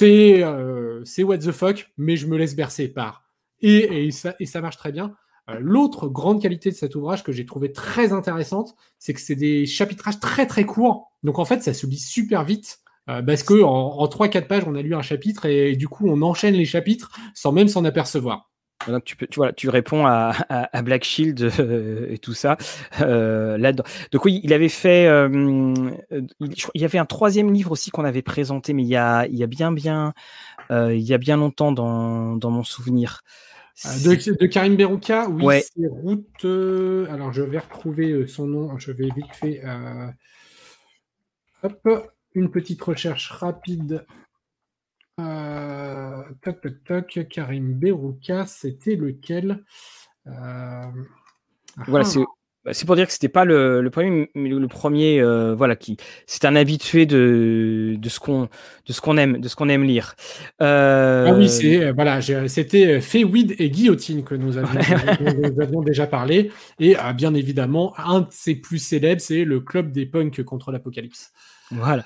euh, 0.01 1.01
c'est 1.05 1.23
what 1.23 1.39
the 1.39 1.51
fuck, 1.51 1.91
mais 1.97 2.15
je 2.15 2.27
me 2.27 2.37
laisse 2.37 2.55
bercer 2.55 2.87
par. 2.87 3.23
Et, 3.61 4.07
et, 4.07 4.11
ça, 4.11 4.35
et 4.39 4.45
ça 4.45 4.61
marche 4.61 4.77
très 4.77 4.91
bien. 4.91 5.15
Euh, 5.49 5.57
l'autre 5.59 6.07
grande 6.07 6.41
qualité 6.41 6.71
de 6.71 6.75
cet 6.75 6.95
ouvrage 6.95 7.23
que 7.23 7.31
j'ai 7.31 7.45
trouvé 7.45 7.71
très 7.71 8.13
intéressante, 8.13 8.75
c'est 8.97 9.13
que 9.13 9.21
c'est 9.21 9.35
des 9.35 9.65
chapitrages 9.65 10.19
très 10.19 10.47
très 10.47 10.65
courts. 10.65 11.11
Donc 11.23 11.39
en 11.39 11.45
fait, 11.45 11.61
ça 11.61 11.73
se 11.73 11.85
lit 11.85 11.99
super 11.99 12.43
vite. 12.43 12.79
Euh, 13.09 13.21
parce 13.21 13.43
que 13.43 13.61
en, 13.61 14.05
3-4 14.05 14.47
pages, 14.47 14.63
on 14.65 14.75
a 14.75 14.81
lu 14.81 14.95
un 14.95 15.01
chapitre 15.01 15.45
et, 15.45 15.75
du 15.75 15.87
coup, 15.87 16.07
on 16.07 16.21
enchaîne 16.21 16.55
les 16.55 16.65
chapitres 16.65 17.11
sans 17.33 17.51
même 17.51 17.67
s'en 17.67 17.85
apercevoir. 17.85 18.49
Donc 18.87 19.03
tu, 19.05 19.15
peux, 19.15 19.25
tu, 19.25 19.39
vois, 19.39 19.53
tu 19.53 19.69
réponds 19.69 20.05
à, 20.05 20.33
à, 20.49 20.81
Black 20.81 21.05
Shield 21.05 21.41
euh, 21.59 22.07
et 22.09 22.17
tout 22.17 22.33
ça 22.33 22.57
euh, 22.99 23.57
là-dedans. 23.57 23.85
Donc 24.11 24.25
oui, 24.25 24.41
il 24.43 24.53
avait 24.53 24.69
fait, 24.69 25.05
il, 25.05 26.51
y 26.75 26.85
avait 26.85 26.97
un 26.97 27.05
troisième 27.05 27.53
livre 27.53 27.71
aussi 27.71 27.89
qu'on 27.89 28.05
avait 28.05 28.21
présenté, 28.21 28.73
mais 28.73 28.83
il 28.83 28.89
y 28.89 28.97
a, 28.97 29.25
il 29.27 29.35
y 29.35 29.43
a 29.43 29.47
bien 29.47 29.71
bien, 29.71 30.13
il 30.69 30.99
y 30.99 31.13
a 31.13 31.17
bien 31.17 31.37
longtemps 31.37 31.71
dans, 31.71 32.35
dans 32.35 32.51
mon 32.51 32.63
souvenir. 32.63 33.21
De, 33.83 34.37
de, 34.37 34.45
Karim 34.45 34.75
Berouka, 34.75 35.29
oui, 35.29 35.61
c'est 35.61 35.87
Route. 35.87 36.45
alors 37.09 37.33
je 37.33 37.41
vais 37.41 37.59
retrouver 37.59 38.27
son 38.27 38.45
nom, 38.45 38.77
je 38.77 38.91
vais 38.91 39.09
vite 39.15 39.33
fait. 39.33 39.63
Hop 41.63 42.14
une 42.35 42.51
petite 42.51 42.81
recherche 42.81 43.31
rapide. 43.31 44.05
Euh, 45.21 46.21
toc, 46.43 46.61
toc, 46.61 46.83
toc, 46.83 47.27
Karim 47.29 47.73
Berouka, 47.73 48.45
c'était 48.45 48.95
lequel? 48.95 49.63
Euh, 50.27 50.83
Voilà, 51.87 52.05
ah. 52.05 52.19
bah, 52.65 52.73
c'est 52.73 52.85
pour 52.85 52.97
dire 52.97 53.07
que 53.07 53.13
c'était 53.13 53.29
pas 53.29 53.45
le, 53.45 53.87
premier, 53.89 54.29
mais 54.35 54.49
le, 54.49 54.67
premier, 54.67 55.21
euh, 55.21 55.55
voilà, 55.55 55.77
qui 55.77 55.95
c'est 56.27 56.43
un 56.43 56.57
habitué 56.57 57.05
de, 57.05 57.95
de 57.97 58.09
ce 58.09 58.19
qu'on 58.19 58.49
de 58.87 58.91
ce 58.91 58.99
qu'on 58.99 59.15
aime, 59.15 59.39
de 59.39 59.47
ce 59.47 59.55
qu'on 59.55 59.69
aime 59.69 59.83
lire. 59.83 60.15
Ah 60.59 61.33
oui, 61.33 61.47
c'est 61.47 61.91
voilà, 61.91 62.19
c'était 62.21 62.99
Weed 63.23 63.55
et 63.57 63.69
Guillotine 63.69 64.25
que 64.25 64.35
nous 64.35 64.57
avions, 64.57 64.81
nous 65.21 65.61
avions 65.61 65.81
déjà 65.81 66.07
parlé, 66.07 66.51
et 66.79 66.97
bien 67.15 67.33
évidemment 67.35 67.93
un 67.97 68.21
de 68.21 68.31
ses 68.31 68.55
plus 68.55 68.79
célèbres, 68.79 69.21
c'est 69.21 69.45
le 69.45 69.61
club 69.61 69.91
des 69.93 70.05
punks 70.05 70.43
contre 70.43 70.73
l'apocalypse. 70.73 71.31
Voilà. 71.71 72.05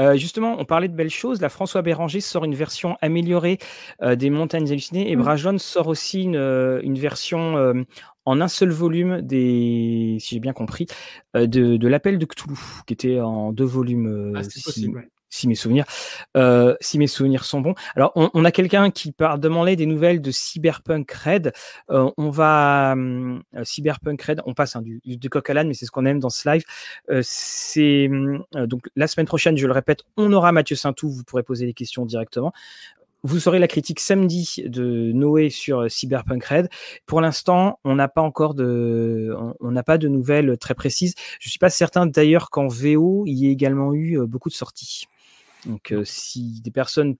Euh, 0.00 0.16
justement, 0.16 0.56
on 0.58 0.64
parlait 0.64 0.88
de 0.88 0.94
belles 0.94 1.10
choses. 1.10 1.40
La 1.40 1.48
François 1.48 1.82
Béranger 1.82 2.20
sort 2.20 2.44
une 2.44 2.54
version 2.54 2.96
améliorée 3.00 3.58
euh, 4.02 4.16
des 4.16 4.30
Montagnes 4.30 4.70
hallucinées 4.70 5.10
et 5.10 5.16
mmh. 5.16 5.20
Brajon 5.20 5.58
sort 5.58 5.88
aussi 5.88 6.22
une, 6.22 6.36
euh, 6.36 6.80
version 6.96 7.84
en 8.24 8.40
un 8.40 8.48
seul 8.48 8.70
volume 8.70 9.22
des, 9.22 10.16
si 10.20 10.34
j'ai 10.34 10.40
bien 10.40 10.52
compris, 10.52 10.86
de, 11.34 11.86
l'appel 11.86 12.18
de 12.18 12.26
Cthulhu, 12.26 12.56
qui 12.86 12.94
était 12.94 13.20
en 13.20 13.52
deux 13.52 13.64
volumes. 13.64 14.32
Ah, 14.34 14.40
possible, 14.40 15.08
si 15.28 15.48
mes 15.48 15.54
souvenirs, 15.54 15.84
euh, 16.36 16.74
si 16.80 16.98
mes 16.98 17.06
souvenirs 17.06 17.44
sont 17.44 17.60
bons. 17.60 17.74
Alors, 17.94 18.12
on, 18.14 18.44
a 18.44 18.50
quelqu'un 18.50 18.90
qui 18.90 19.12
part 19.12 19.38
demander 19.38 19.76
des 19.76 19.86
nouvelles 19.86 20.20
de 20.20 20.30
Cyberpunk 20.30 21.10
Red. 21.10 21.52
Euh, 21.90 22.10
on 22.16 22.30
va 22.30 22.94
euh, 22.94 23.40
Cyberpunk 23.64 24.22
Red, 24.22 24.42
on 24.46 24.54
passe 24.54 24.76
hein, 24.76 24.82
du, 24.82 25.00
du, 25.04 25.30
coq 25.30 25.48
à 25.50 25.54
l'âne, 25.54 25.68
mais 25.68 25.74
c'est 25.74 25.86
ce 25.86 25.90
qu'on 25.90 26.06
aime 26.06 26.20
dans 26.20 26.30
ce 26.30 26.48
live. 26.48 26.64
c'est 27.22 28.08
donc 28.54 28.88
la 28.94 29.06
semaine 29.06 29.26
prochaine, 29.26 29.56
je 29.56 29.66
le 29.66 29.72
répète, 29.72 30.02
on 30.16 30.32
aura 30.32 30.52
Mathieu 30.52 30.76
Saintou. 30.76 31.10
Vous 31.10 31.24
pourrez 31.24 31.42
poser 31.42 31.66
des 31.66 31.74
questions 31.74 32.06
directement. 32.06 32.52
Vous 33.22 33.40
saurez 33.40 33.58
la 33.58 33.66
critique 33.66 33.98
samedi 33.98 34.62
de 34.66 35.10
Noé 35.12 35.50
sur 35.50 35.90
Cyberpunk 35.90 36.44
Red. 36.44 36.68
Pour 37.06 37.20
l'instant, 37.20 37.80
on 37.82 37.96
n'a 37.96 38.06
pas 38.06 38.20
encore 38.20 38.54
de, 38.54 39.34
on 39.58 39.70
n'a 39.72 39.82
pas 39.82 39.98
de 39.98 40.06
nouvelles 40.06 40.56
très 40.58 40.74
précises. 40.74 41.14
Je 41.40 41.48
suis 41.48 41.58
pas 41.58 41.70
certain 41.70 42.06
d'ailleurs 42.06 42.50
qu'en 42.50 42.68
VO, 42.68 43.24
il 43.26 43.34
y 43.34 43.48
ait 43.48 43.52
également 43.52 43.92
eu 43.94 44.24
beaucoup 44.26 44.48
de 44.48 44.54
sorties. 44.54 45.06
Donc, 45.64 45.94
si 46.04 46.60
des 46.60 46.70
personnes 46.70 47.16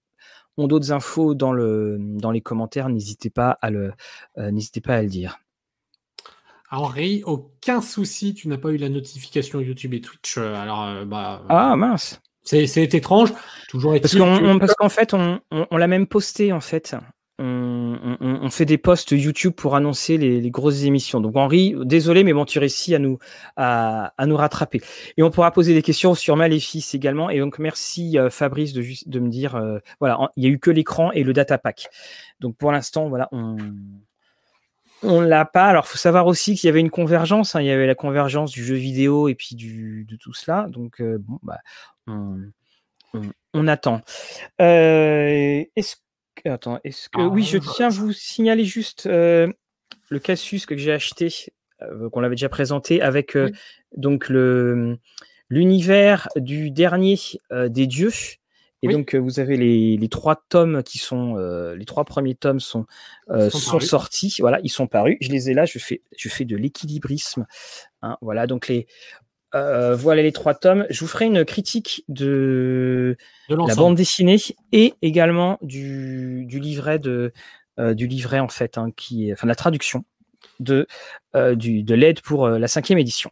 ont 0.57 0.67
d'autres 0.69 0.93
infos 0.93 1.35
dans, 1.35 1.53
le, 1.53 1.97
dans 1.99 2.31
les 2.31 2.41
commentaires, 2.41 2.89
n'hésitez 2.89 3.31
pas, 3.31 3.59
à 3.63 3.71
le, 3.71 3.93
n'hésitez 4.37 4.81
pas 4.81 4.97
à 4.97 5.03
le 5.03 5.09
dire. 5.09 5.39
Henri, 6.71 7.23
aucun 7.25 7.81
souci, 7.81 8.35
tu 8.35 8.49
n'as 8.49 8.59
pas 8.59 8.71
eu 8.71 8.77
la 8.77 8.89
notification 8.89 9.61
YouTube 9.61 9.95
et 9.95 10.01
Twitch. 10.01 10.39
Alors, 10.39 11.05
bah, 11.07 11.43
ah 11.49 11.77
mince. 11.77 12.21
C'est 12.43 12.95
étrange. 12.95 13.33
Toujours 13.69 13.97
parce 14.01 14.75
qu'en 14.75 14.89
fait, 14.89 15.15
on, 15.15 15.41
on 15.51 15.77
l'a 15.77 15.87
même 15.89 16.07
posté 16.07 16.53
en 16.53 16.61
fait 16.61 16.95
on, 17.39 17.76
fait 18.51 18.65
des 18.65 18.79
posts 18.79 19.11
YouTube 19.11 19.53
pour 19.55 19.75
annoncer 19.77 20.19
les, 20.19 20.51
grosses 20.51 20.85
émissions. 20.85 21.21
Donc 21.21 21.37
Henri, 21.37 21.75
désolé, 21.83 22.25
mais 22.25 22.33
bon, 22.33 22.45
tu 22.45 22.59
réussis 22.59 22.95
à 22.95 22.99
nous, 22.99 23.19
à, 23.57 24.13
nous 24.27 24.37
rattraper. 24.37 24.81
Et 25.17 25.23
on 25.23 25.31
pourra 25.31 25.51
poser 25.51 25.75
des 25.75 25.83
questions 25.83 26.15
sur 26.15 26.37
Maléfice 26.37 26.95
également. 26.95 27.31
Et 27.31 27.39
donc 27.39 27.59
merci 27.59 28.19
euh, 28.19 28.31
Fabrice 28.31 28.73
de, 28.73 29.21
me 29.21 29.29
dire, 29.29 29.57
euh, 29.57 29.79
voilà, 30.01 30.31
il 30.37 30.43
n'y 30.43 30.47
a 30.47 30.51
eu 30.51 30.59
que 30.59 30.71
l'écran 30.71 31.13
et 31.13 31.23
le 31.23 31.33
data 31.33 31.59
pack. 31.59 31.89
Donc 32.41 32.57
pour 32.57 32.73
l'instant, 32.73 33.09
voilà, 33.09 33.29
on 33.33 33.57
on 35.03 35.21
l'a 35.21 35.45
pas. 35.45 35.67
Alors, 35.67 35.87
faut 35.87 35.99
savoir 35.99 36.27
aussi 36.27 36.55
qu'il 36.55 36.69
y 36.69 36.71
avait 36.71 36.81
une 36.81 36.91
convergence. 36.91 37.55
Hein. 37.55 37.61
Il 37.61 37.67
y 37.67 37.71
avait 37.71 37.87
la 37.87 37.95
convergence 37.95 38.51
du 38.51 38.65
jeu 38.65 38.75
vidéo 38.75 39.29
et 39.29 39.35
puis 39.35 39.55
du, 39.55 40.05
de 40.09 40.17
tout 40.17 40.33
cela. 40.33 40.67
Donc, 40.69 41.01
euh, 41.01 41.23
bah, 41.43 41.59
on, 42.07 43.69
attend. 43.69 44.03
Attends, 46.45 46.79
est-ce 46.85 47.09
que. 47.09 47.21
oui, 47.21 47.43
je 47.43 47.59
tiens 47.59 47.87
à 47.87 47.91
vous 47.91 48.13
signaler 48.13 48.65
juste 48.65 49.07
euh, 49.07 49.51
le 50.09 50.19
Casus 50.19 50.67
que 50.67 50.77
j'ai 50.77 50.93
acheté, 50.93 51.33
euh, 51.83 52.09
qu'on 52.11 52.21
l'avait 52.21 52.35
déjà 52.35 52.49
présenté, 52.49 53.01
avec 53.03 53.37
euh, 53.37 53.51
donc 53.97 54.29
le 54.29 54.99
l'univers 55.49 56.29
du 56.37 56.71
dernier 56.71 57.17
des 57.53 57.87
dieux. 57.87 58.13
Et 58.83 58.89
donc, 58.89 59.15
vous 59.15 59.41
avez 59.41 59.57
les, 59.57 59.97
les, 59.97 60.09
trois 60.09 60.45
tomes 60.49 60.83
qui 60.85 60.99
sont. 60.99 61.37
les 61.75 61.85
trois 61.85 62.05
premiers 62.05 62.35
tomes 62.35 62.61
sont, 62.61 62.87
sont, 63.29 63.81
sortis. 63.81 64.37
Voilà, 64.41 64.61
ils 64.63 64.69
sont 64.69 64.87
parus. 64.87 65.17
Je 65.21 65.31
les 65.31 65.51
ai 65.51 65.55
là. 65.55 65.65
Je 65.65 65.79
fais, 65.79 66.03
je 66.17 66.29
fais 66.29 66.45
de 66.45 66.57
l'équilibrisme. 66.57 67.47
Hein, 68.03 68.17
voilà, 68.21 68.47
donc 68.47 68.69
les, 68.69 68.87
euh, 69.57 69.97
voilà 69.97 70.23
les 70.23 70.33
trois 70.33 70.55
tomes. 70.55 70.87
Je 70.91 71.01
vous 71.01 71.07
ferai 71.07 71.27
une 71.27 71.45
critique 71.45 72.05
de, 72.09 73.17
la 73.49 73.75
bande 73.75 73.97
dessinée 73.97 74.37
et 74.73 74.95
également 75.03 75.59
du, 75.63 76.47
livret 76.49 76.99
de 76.99 77.33
euh, 77.79 77.95
du 77.95 78.07
livret 78.07 78.39
en 78.39 78.49
fait, 78.49 78.79
hein, 78.79 78.91
qui 78.97 79.29
est, 79.29 79.33
enfin 79.33 79.47
la 79.47 79.55
traduction 79.55 80.05
de 80.61 80.87
euh, 81.35 81.55
du, 81.55 81.83
de 81.83 81.95
l'aide 81.95 82.21
pour 82.21 82.49
la 82.49 82.69
cinquième 82.69 82.99
édition. 82.99 83.31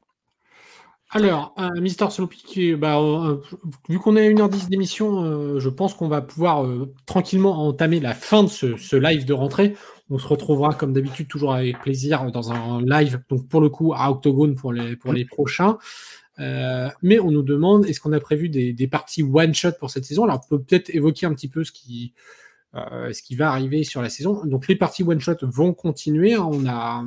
Alors, 1.15 1.55
Mister 1.81 2.11
Sloopy, 2.11 2.75
bah, 2.75 3.01
vu 3.89 4.01
qu'on 4.01 4.17
est 4.17 4.27
à 4.27 4.31
1h10 4.31 4.69
d'émission, 4.69 5.61
je 5.61 5.69
pense 5.69 5.95
qu'on 5.95 6.09
va 6.09 6.21
pouvoir 6.21 6.67
tranquillement 7.07 7.67
entamer 7.69 8.01
la 8.01 8.15
fin 8.15 8.43
de 8.43 8.49
ce, 8.49 8.97
live 8.97 9.25
de 9.25 9.33
rentrée. 9.33 9.77
On 10.11 10.19
se 10.19 10.27
retrouvera 10.27 10.75
comme 10.75 10.93
d'habitude 10.93 11.29
toujours 11.29 11.55
avec 11.55 11.79
plaisir 11.81 12.31
dans 12.31 12.53
un 12.53 12.83
live, 12.85 13.23
donc 13.31 13.49
pour 13.49 13.61
le 13.61 13.71
coup 13.71 13.95
à 13.95 14.11
Octogone 14.11 14.55
pour 14.55 14.73
les, 14.73 15.25
prochains. 15.25 15.79
Euh, 16.41 16.89
mais 17.03 17.21
on 17.21 17.31
nous 17.31 17.43
demande 17.43 17.87
est-ce 17.87 18.01
qu'on 18.01 18.13
a 18.13 18.21
prévu 18.21 18.49
des, 18.49 18.89
parties 18.89 19.23
one 19.23 19.55
shot 19.55 19.73
pour 19.79 19.91
cette 19.91 20.05
saison? 20.05 20.25
Alors 20.25 20.41
on 20.45 20.57
peut 20.57 20.63
peut-être 20.63 20.91
évoquer 20.95 21.27
un 21.27 21.35
petit 21.35 21.49
peu 21.49 21.65
ce 21.65 21.73
qui, 21.73 22.13
euh, 22.75 23.13
ce 23.13 23.23
qui 23.23 23.37
va 23.37 23.51
arriver 23.51 23.85
sur 23.85 24.03
la 24.03 24.11
saison. 24.11 24.45
Donc 24.45 24.69
les 24.69 24.77
parties 24.77 25.05
one 25.05 25.21
shot 25.21 25.37
vont 25.43 25.73
continuer. 25.73 26.37
On 26.37 26.67
a, 26.67 27.05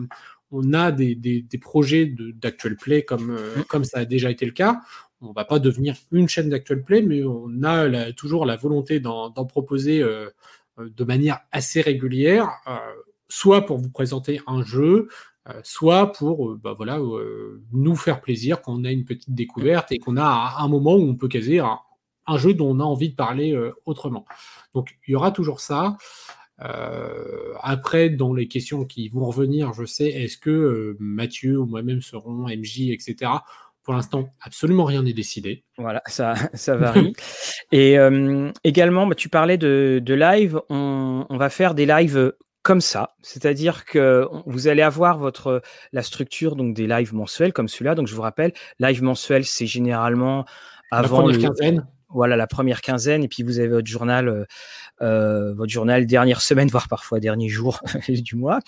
on 0.51 0.73
a 0.73 0.91
des, 0.91 1.15
des, 1.15 1.41
des 1.41 1.57
projets 1.57 2.05
d'actual 2.05 2.75
play 2.75 3.03
comme, 3.03 3.31
euh, 3.31 3.63
comme 3.67 3.83
ça 3.83 3.99
a 3.99 4.05
déjà 4.05 4.31
été 4.31 4.45
le 4.45 4.51
cas. 4.51 4.81
On 5.21 5.31
va 5.31 5.45
pas 5.45 5.59
devenir 5.59 5.95
une 6.11 6.29
chaîne 6.29 6.49
d'actual 6.49 6.83
play, 6.83 7.01
mais 7.01 7.23
on 7.23 7.63
a 7.63 8.11
toujours 8.13 8.45
la 8.45 8.55
volonté 8.55 8.99
d'en 8.99 9.31
proposer 9.45 10.01
euh, 10.01 10.29
de 10.77 11.03
manière 11.03 11.39
assez 11.51 11.81
régulière, 11.81 12.49
euh, 12.67 12.77
soit 13.27 13.65
pour 13.65 13.79
vous 13.79 13.89
présenter 13.89 14.41
un 14.45 14.63
jeu, 14.63 15.07
soit 15.63 16.11
pour 16.11 16.55
bah 16.57 16.73
voilà, 16.77 16.99
nous 17.71 17.95
faire 17.95 18.19
plaisir 18.19 18.61
quand 18.61 18.73
on 18.79 18.83
a 18.83 18.91
une 18.91 19.05
petite 19.05 19.33
découverte 19.33 19.93
et 19.93 19.97
qu'on 19.97 20.17
a 20.17 20.57
un 20.59 20.67
moment 20.67 20.95
où 20.95 21.01
on 21.01 21.15
peut 21.15 21.29
caser 21.29 21.59
un, 21.59 22.37
jeu 22.37 22.53
dont 22.53 22.69
on 22.69 22.81
a 22.81 22.83
envie 22.83 23.09
de 23.09 23.15
parler 23.15 23.57
autrement. 23.85 24.25
Donc 24.75 24.97
il 25.07 25.13
y 25.13 25.15
aura 25.15 25.31
toujours 25.31 25.61
ça. 25.61 25.97
Après, 26.59 28.09
dans 28.09 28.34
les 28.34 28.47
questions 28.47 28.85
qui 28.85 29.09
vont 29.09 29.25
revenir, 29.25 29.73
je 29.73 29.85
sais, 29.85 30.07
est-ce 30.07 30.38
que 30.38 30.95
Mathieu 30.99 31.59
ou 31.59 31.65
moi-même 31.65 32.01
seront 32.01 32.47
MJ, 32.47 32.89
etc. 32.89 33.31
Pour 33.84 33.93
l'instant, 33.93 34.34
absolument 34.41 34.84
rien 34.84 35.03
n'est 35.03 35.13
décidé. 35.13 35.63
Voilà, 35.77 36.01
ça, 36.07 36.34
ça 36.53 36.75
varie. 36.75 37.13
Et 37.71 37.97
également, 38.63 39.07
bah, 39.07 39.15
tu 39.15 39.29
parlais 39.29 39.57
de, 39.57 40.01
live. 40.07 40.59
On, 40.69 41.25
on, 41.29 41.38
va 41.38 41.49
faire 41.49 41.73
des 41.73 41.85
lives 41.85 42.34
comme 42.67 42.81
ça, 42.81 43.15
c'est-à-dire 43.21 43.85
que 43.85 44.27
vous 44.45 44.67
allez 44.67 44.81
avoir 44.81 45.17
votre 45.19 45.61
la 45.93 46.03
structure 46.03 46.57
donc 46.57 46.73
des 46.73 46.85
lives 46.85 47.13
mensuels 47.13 47.53
comme 47.53 47.69
celui-là. 47.69 47.95
Donc 47.95 48.07
je 48.07 48.13
vous 48.13 48.21
rappelle, 48.21 48.51
live 48.79 49.01
mensuel, 49.01 49.45
c'est 49.45 49.67
généralement 49.67 50.43
avant 50.91 51.25
la 51.25 51.38
quinzaine. 51.38 51.88
Voilà 52.09 52.38
la 52.38 52.47
première 52.47 52.81
quinzaine, 52.81 53.23
et 53.23 53.27
puis 53.27 53.43
vous 53.43 53.59
avez 53.59 53.67
votre 53.67 53.88
journal, 53.88 54.29
euh, 54.29 54.45
euh, 55.01 55.53
votre 55.53 55.71
journal 55.71 56.05
dernière 56.05 56.41
semaine, 56.41 56.67
voire 56.71 56.88
parfois 56.88 57.19
dernier 57.19 57.49
jour 57.49 57.81
du 58.09 58.35
mois. 58.35 58.59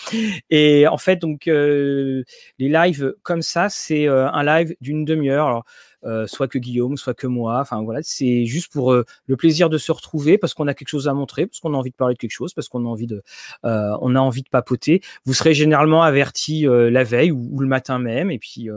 Et 0.49 0.87
en 0.87 0.97
fait, 0.97 1.17
donc 1.17 1.47
euh, 1.47 2.23
les 2.57 2.69
lives 2.69 3.15
comme 3.23 3.41
ça, 3.41 3.69
c'est 3.69 4.07
un 4.07 4.43
live 4.43 4.75
d'une 4.81 5.05
demi-heure. 5.05 5.63
Euh, 6.05 6.27
soit 6.27 6.47
que 6.47 6.57
Guillaume, 6.57 6.95
soit 6.95 7.13
que 7.13 7.27
moi. 7.27 7.59
Enfin 7.59 7.81
voilà, 7.83 7.99
c'est 8.03 8.45
juste 8.45 8.71
pour 8.71 8.93
euh, 8.93 9.03
le 9.27 9.35
plaisir 9.35 9.69
de 9.69 9.77
se 9.77 9.91
retrouver 9.91 10.37
parce 10.37 10.53
qu'on 10.53 10.67
a 10.67 10.73
quelque 10.73 10.87
chose 10.87 11.09
à 11.09 11.13
montrer, 11.13 11.45
parce 11.45 11.59
qu'on 11.59 11.73
a 11.73 11.77
envie 11.77 11.91
de 11.91 11.95
parler 11.95 12.13
de 12.13 12.19
quelque 12.19 12.31
chose, 12.31 12.53
parce 12.53 12.69
qu'on 12.69 12.85
a 12.85 12.87
envie 12.87 13.07
de, 13.07 13.21
euh, 13.65 13.97
on 13.99 14.15
a 14.15 14.19
envie 14.19 14.43
de 14.43 14.49
papoter. 14.49 15.01
Vous 15.25 15.33
serez 15.33 15.53
généralement 15.53 16.01
averti 16.03 16.65
la 16.69 17.03
veille 17.03 17.31
ou, 17.31 17.59
le 17.59 17.67
matin 17.67 17.99
même, 17.99 18.31
et 18.31 18.39
puis 18.39 18.69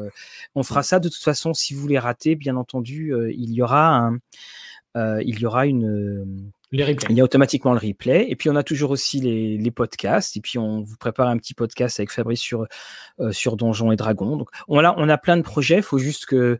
on 0.55 0.63
fera 0.63 0.83
ça 0.83 0.99
de 0.99 1.09
toute 1.09 1.23
façon. 1.23 1.55
Si 1.55 1.75
vous 1.75 1.87
les 1.87 1.99
ratez, 1.99 2.35
bien 2.35 2.57
entendu, 2.57 3.15
il 3.35 3.53
y 3.53 3.63
aura 3.63 3.97
un, 3.97 4.19
il 5.21 5.39
y 5.39 5.47
aura 5.47 5.67
une 5.67 6.51
il 6.73 7.13
y 7.13 7.21
a 7.21 7.25
automatiquement 7.25 7.75
le 7.75 7.79
replay. 7.79 8.27
Et 8.31 8.37
puis, 8.37 8.49
on 8.49 8.57
a 8.57 8.63
toujours 8.63 8.93
aussi 8.93 9.21
les, 9.21 9.59
les, 9.59 9.71
podcasts. 9.71 10.39
Et 10.39 10.41
puis, 10.41 10.59
on 10.59 10.81
vous 10.81 10.97
prépare 10.97 11.29
un 11.29 11.37
petit 11.37 11.53
podcast 11.53 12.01
avec 12.01 12.11
Fabrice 12.11 12.41
sur, 12.41 12.67
sur 13.31 13.57
Donjons 13.57 13.93
et 13.93 13.97
Dragons. 13.97 14.39
Donc, 14.39 14.49
on 14.69 14.83
a, 14.83 14.95
on 14.97 15.09
a 15.11 15.19
plein 15.19 15.37
de 15.37 15.43
projets. 15.43 15.77
Il 15.77 15.83
faut 15.83 15.99
juste 15.99 16.25
que 16.25 16.59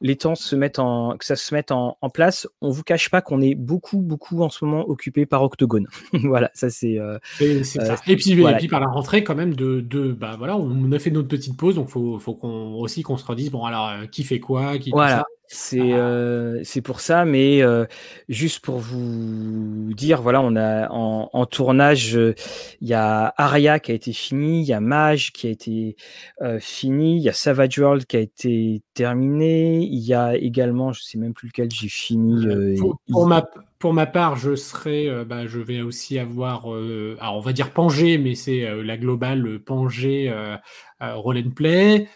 les 0.00 0.16
temps 0.16 0.34
se 0.34 0.54
mettent 0.54 0.78
en, 0.78 1.16
que 1.16 1.24
ça 1.24 1.36
se 1.36 1.54
mette 1.54 1.72
en, 1.72 1.96
place. 2.12 2.48
On 2.60 2.70
vous 2.70 2.82
cache 2.82 3.10
pas 3.10 3.20
qu'on 3.20 3.40
est 3.40 3.54
beaucoup, 3.54 3.98
beaucoup 3.98 4.42
en 4.42 4.50
ce 4.50 4.64
moment 4.64 4.88
occupé 4.88 5.26
par 5.26 5.42
Octogone. 5.42 5.86
voilà, 6.12 6.50
ça 6.54 6.70
c'est. 6.70 6.98
Euh, 6.98 7.18
euh, 7.42 7.62
et, 8.06 8.16
puis, 8.16 8.32
et, 8.32 8.56
puis, 8.56 8.68
par 8.68 8.80
la 8.80 8.88
rentrée 8.88 9.24
quand 9.24 9.34
même 9.34 9.54
de, 9.54 9.80
de, 9.80 10.12
bah 10.12 10.36
voilà, 10.38 10.56
on 10.56 10.92
a 10.92 10.98
fait 10.98 11.10
notre 11.10 11.28
petite 11.28 11.56
pause, 11.56 11.74
donc 11.74 11.88
faut, 11.88 12.18
faut 12.18 12.34
qu'on 12.34 12.74
aussi 12.74 13.02
qu'on 13.02 13.16
se 13.16 13.24
redise 13.24 13.50
bon 13.50 13.64
alors 13.64 13.88
euh, 13.88 14.06
qui 14.06 14.24
fait 14.24 14.40
quoi, 14.40 14.78
qui 14.78 14.90
voilà. 14.90 15.24
C'est 15.50 15.92
ah. 15.92 15.96
euh, 15.96 16.60
c'est 16.62 16.82
pour 16.82 17.00
ça, 17.00 17.24
mais 17.24 17.62
euh, 17.62 17.86
juste 18.28 18.60
pour 18.60 18.76
vous 18.78 19.94
dire, 19.94 20.20
voilà, 20.20 20.42
on 20.42 20.54
a 20.56 20.90
en, 20.90 21.30
en 21.32 21.46
tournage, 21.46 22.18
euh, 22.18 22.34
il 22.82 22.88
y 22.88 22.92
a 22.92 23.32
Aria 23.38 23.80
qui 23.80 23.92
a 23.92 23.94
été 23.94 24.12
fini, 24.12 24.60
il 24.60 24.66
y 24.66 24.74
a 24.74 24.80
Mage 24.80 25.32
qui 25.32 25.46
a 25.46 25.50
été 25.50 25.96
fini, 26.60 27.16
il 27.16 27.22
y 27.22 27.30
a 27.30 27.32
Savage 27.32 27.78
World 27.78 28.04
qui 28.04 28.18
a 28.18 28.20
été 28.20 28.82
terminé, 28.92 29.78
il 29.78 30.00
y 30.00 30.12
a 30.12 30.36
également, 30.36 30.92
je 30.92 31.02
sais 31.02 31.16
même 31.16 31.32
plus 31.32 31.48
lequel 31.48 31.70
j'ai 31.70 31.88
fini. 31.88 32.76
Pour, 32.78 32.98
pour, 33.10 33.26
ma, 33.26 33.42
pour 33.78 33.94
ma 33.94 34.04
part, 34.04 34.36
je 34.36 34.54
serai, 34.54 35.24
bah, 35.24 35.46
je 35.46 35.60
vais 35.60 35.80
aussi 35.80 36.18
avoir, 36.18 36.66
alors 36.66 37.36
on 37.36 37.40
va 37.40 37.54
dire 37.54 37.70
Pangé, 37.70 38.18
mais 38.18 38.34
c'est 38.34 38.68
la 38.84 38.98
globale 38.98 39.60
Pangé 39.60 40.30
Roll 41.00 41.38
and 41.38 41.50
Play. 41.56 42.06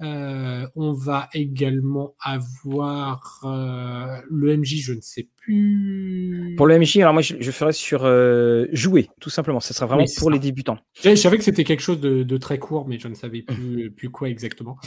Euh, 0.00 0.64
on 0.76 0.92
va 0.92 1.28
également 1.34 2.14
avoir 2.20 3.40
euh, 3.42 4.20
le 4.30 4.56
MJ, 4.56 4.76
je 4.76 4.92
ne 4.92 5.00
sais 5.00 5.28
plus. 5.36 6.54
Pour 6.56 6.68
le 6.68 6.78
MJ, 6.78 6.98
alors 6.98 7.12
moi 7.12 7.22
je, 7.22 7.50
ferai 7.50 7.72
sur 7.72 8.04
euh, 8.04 8.66
jouer, 8.72 9.10
tout 9.20 9.30
simplement. 9.30 9.58
Ce 9.58 9.74
sera 9.74 9.86
vraiment 9.86 10.04
pour 10.18 10.30
les 10.30 10.38
débutants. 10.38 10.78
Je, 11.02 11.14
savais 11.16 11.36
que 11.36 11.42
c'était 11.42 11.64
quelque 11.64 11.80
chose 11.80 12.00
de, 12.00 12.36
très 12.36 12.58
court, 12.58 12.86
mais 12.86 12.98
je 12.98 13.08
ne 13.08 13.14
savais 13.14 13.42
plus, 13.42 13.90
plus 13.90 14.10
quoi 14.10 14.28
exactement. 14.28 14.78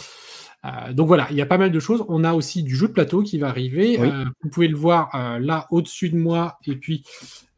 donc 0.93 1.07
voilà, 1.07 1.27
il 1.31 1.35
y 1.35 1.41
a 1.41 1.45
pas 1.45 1.57
mal 1.57 1.71
de 1.71 1.79
choses. 1.79 2.05
On 2.07 2.23
a 2.23 2.33
aussi 2.33 2.63
du 2.63 2.75
jeu 2.75 2.88
de 2.88 2.93
plateau 2.93 3.21
qui 3.21 3.38
va 3.38 3.49
arriver. 3.49 3.97
vous 4.43 4.49
pouvez 4.49 4.69
le 4.69 4.77
voir 4.77 5.39
là 5.41 5.67
au-dessus 5.71 6.09
de 6.09 6.17
moi, 6.17 6.57
et 6.65 6.75
puis 6.77 7.03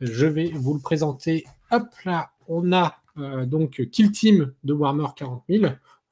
je 0.01 0.25
vais 0.25 0.49
vous 0.55 0.73
le 0.73 0.79
présenter. 0.79 1.43
Hop 1.69 1.83
là, 2.03 2.31
on 2.47 2.73
a 2.73 2.97
donc 3.45 3.87
Kill 3.91 4.11
Team 4.11 4.53
de 4.63 4.73
Warhammer 4.73 5.09
40 5.15 5.43
000. 5.47 5.65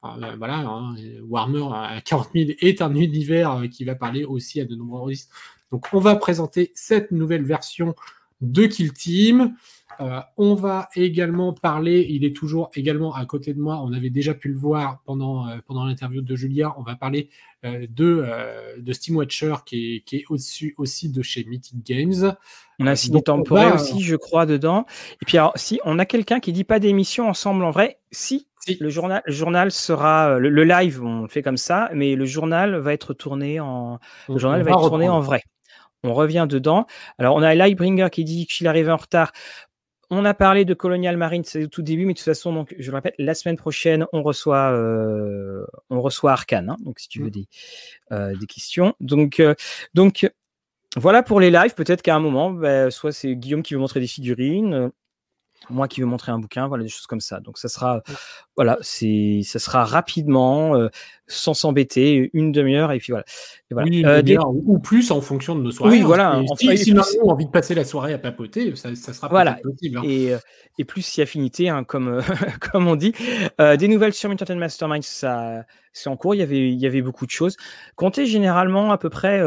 Ah, 0.04 0.16
ben, 0.18 0.34
voilà, 0.36 0.58
hein, 0.58 0.96
Warhammer 1.28 1.68
à 1.72 2.00
40 2.00 2.30
000 2.34 2.50
est 2.60 2.82
un 2.82 2.92
univers 2.94 3.52
euh, 3.52 3.66
qui 3.68 3.84
va 3.84 3.94
parler 3.94 4.24
aussi 4.24 4.60
à 4.60 4.64
de 4.64 4.74
nombreux 4.74 5.02
artistes. 5.02 5.30
Donc, 5.70 5.86
on 5.92 6.00
va 6.00 6.16
présenter 6.16 6.72
cette 6.74 7.12
nouvelle 7.12 7.44
version 7.44 7.94
de 8.40 8.66
Kill 8.66 8.92
Team. 8.92 9.54
Euh, 10.00 10.20
on 10.38 10.54
va 10.54 10.88
également 10.96 11.52
parler, 11.52 12.04
il 12.10 12.24
est 12.24 12.34
toujours 12.34 12.70
également 12.74 13.14
à 13.14 13.24
côté 13.26 13.54
de 13.54 13.60
moi, 13.60 13.80
on 13.80 13.92
avait 13.92 14.10
déjà 14.10 14.34
pu 14.34 14.48
le 14.48 14.56
voir 14.56 15.02
pendant, 15.04 15.46
euh, 15.46 15.58
pendant 15.66 15.84
l'interview 15.84 16.20
de 16.20 16.34
Julia, 16.34 16.74
on 16.78 16.82
va 16.82 16.96
parler 16.96 17.28
de, 17.62 18.26
de 18.78 18.92
Steam 18.92 19.14
Watcher 19.14 19.54
qui 19.64 19.94
est, 19.94 20.00
qui 20.00 20.16
est 20.16 20.24
au-dessus 20.30 20.74
aussi 20.78 21.10
de 21.10 21.22
chez 21.22 21.44
Mythic 21.44 21.86
Games. 21.86 22.34
On 22.80 22.88
a 22.88 22.96
signé 22.96 23.22
temporaire 23.22 23.76
aussi, 23.76 24.02
je 24.02 24.16
crois, 24.16 24.46
dedans. 24.46 24.84
Et 25.20 25.26
puis, 25.26 25.38
alors, 25.38 25.52
si 25.54 25.78
on 25.84 26.00
a 26.00 26.04
quelqu'un 26.04 26.40
qui 26.40 26.52
dit 26.52 26.64
pas 26.64 26.80
d'émission 26.80 27.28
ensemble 27.28 27.62
en 27.62 27.70
vrai, 27.70 28.00
si 28.10 28.48
le 28.80 28.88
journal, 28.88 29.22
le 29.26 29.32
journal 29.32 29.72
sera 29.72 30.38
le, 30.38 30.64
live, 30.64 31.02
on 31.02 31.28
fait 31.28 31.42
comme 31.42 31.56
ça, 31.56 31.90
mais 31.94 32.14
le 32.14 32.24
journal 32.24 32.76
va 32.76 32.92
être 32.92 33.14
tourné 33.14 33.60
en, 33.60 33.98
le 34.28 34.38
journal 34.38 34.62
va, 34.62 34.70
être 34.70 34.88
tourné 34.88 35.08
en 35.08 35.20
vrai. 35.20 35.42
On 36.04 36.14
revient 36.14 36.46
dedans. 36.48 36.86
Alors 37.18 37.36
on 37.36 37.42
a 37.42 37.54
Lightbringer 37.54 38.08
qui 38.10 38.24
dit 38.24 38.46
qu'il 38.46 38.66
arrive 38.66 38.88
en 38.88 38.96
retard. 38.96 39.32
On 40.10 40.26
a 40.26 40.34
parlé 40.34 40.66
de 40.66 40.74
Colonial 40.74 41.16
Marine, 41.16 41.42
c'est 41.42 41.64
au 41.64 41.68
tout 41.68 41.80
début, 41.80 42.04
mais 42.04 42.12
de 42.12 42.18
toute 42.18 42.26
façon, 42.26 42.52
donc 42.52 42.74
je 42.78 42.90
le 42.90 42.96
répète, 42.96 43.14
la 43.18 43.34
semaine 43.34 43.56
prochaine, 43.56 44.06
on 44.12 44.22
reçoit, 44.22 44.70
euh, 44.72 45.64
on 45.88 46.02
reçoit 46.02 46.32
Arkane. 46.32 46.68
Hein, 46.68 46.76
donc 46.84 46.98
si 46.98 47.08
tu 47.08 47.20
veux 47.20 47.28
mm. 47.28 47.30
des, 47.30 47.46
euh, 48.12 48.36
des 48.36 48.46
questions, 48.46 48.94
donc 49.00 49.40
euh, 49.40 49.54
donc 49.94 50.30
voilà 50.96 51.22
pour 51.22 51.40
les 51.40 51.50
lives. 51.50 51.74
Peut-être 51.74 52.02
qu'à 52.02 52.14
un 52.14 52.20
moment, 52.20 52.50
bah, 52.50 52.90
soit 52.90 53.12
c'est 53.12 53.34
Guillaume 53.34 53.62
qui 53.62 53.72
veut 53.72 53.80
montrer 53.80 54.00
des 54.00 54.06
figurines, 54.06 54.90
moi 55.70 55.88
qui 55.88 56.00
veux 56.00 56.06
montrer 56.06 56.32
un 56.32 56.38
bouquin, 56.38 56.66
voilà 56.66 56.82
des 56.82 56.88
choses 56.88 57.06
comme 57.06 57.20
ça. 57.20 57.40
Donc 57.40 57.58
ça 57.58 57.68
sera, 57.68 58.02
voilà, 58.56 58.78
c'est, 58.80 59.40
ça 59.44 59.58
sera 59.58 59.84
rapidement, 59.84 60.76
euh, 60.76 60.88
sans 61.26 61.54
s'embêter, 61.54 62.30
une 62.34 62.52
demi-heure 62.52 62.92
et 62.92 62.98
puis 62.98 63.12
voilà. 63.12 63.24
Oui, 63.70 64.04
euh, 64.04 64.22
ou 64.66 64.78
plus 64.78 65.10
en 65.10 65.20
fonction 65.20 65.54
de 65.54 65.62
nos 65.62 65.70
soirées. 65.70 65.96
Oui, 65.96 66.02
hein. 66.02 66.06
voilà. 66.06 66.42
si, 66.58 66.76
si, 66.76 66.92
nous 66.92 67.00
avons 67.00 67.30
envie 67.30 67.46
de 67.46 67.50
passer 67.50 67.74
la 67.74 67.84
soirée 67.84 68.12
à 68.12 68.18
papoter, 68.18 68.74
ça, 68.76 68.94
ça 68.94 69.12
sera 69.12 69.28
voilà. 69.28 69.54
possible. 69.62 69.98
Hein. 69.98 70.02
Et, 70.04 70.34
euh, 70.34 70.38
et, 70.78 70.84
plus 70.84 71.02
si 71.02 71.22
affinité, 71.22 71.70
hein, 71.70 71.84
comme 71.84 72.20
comme 72.72 72.86
on 72.86 72.96
dit. 72.96 73.14
des 73.58 73.88
nouvelles 73.88 74.12
sur 74.12 74.28
Mutant 74.28 74.54
Mastermind, 74.54 75.02
ça, 75.02 75.64
c'est 75.92 76.10
en 76.10 76.16
cours. 76.16 76.34
Il 76.34 76.38
y 76.38 76.42
avait 76.42 76.70
il 76.70 76.78
y 76.78 76.86
avait 76.86 77.02
beaucoup 77.02 77.24
de 77.24 77.30
choses. 77.30 77.56
Comptez 77.96 78.26
généralement 78.26 78.92
à 78.92 78.98
peu 78.98 79.08
près 79.08 79.42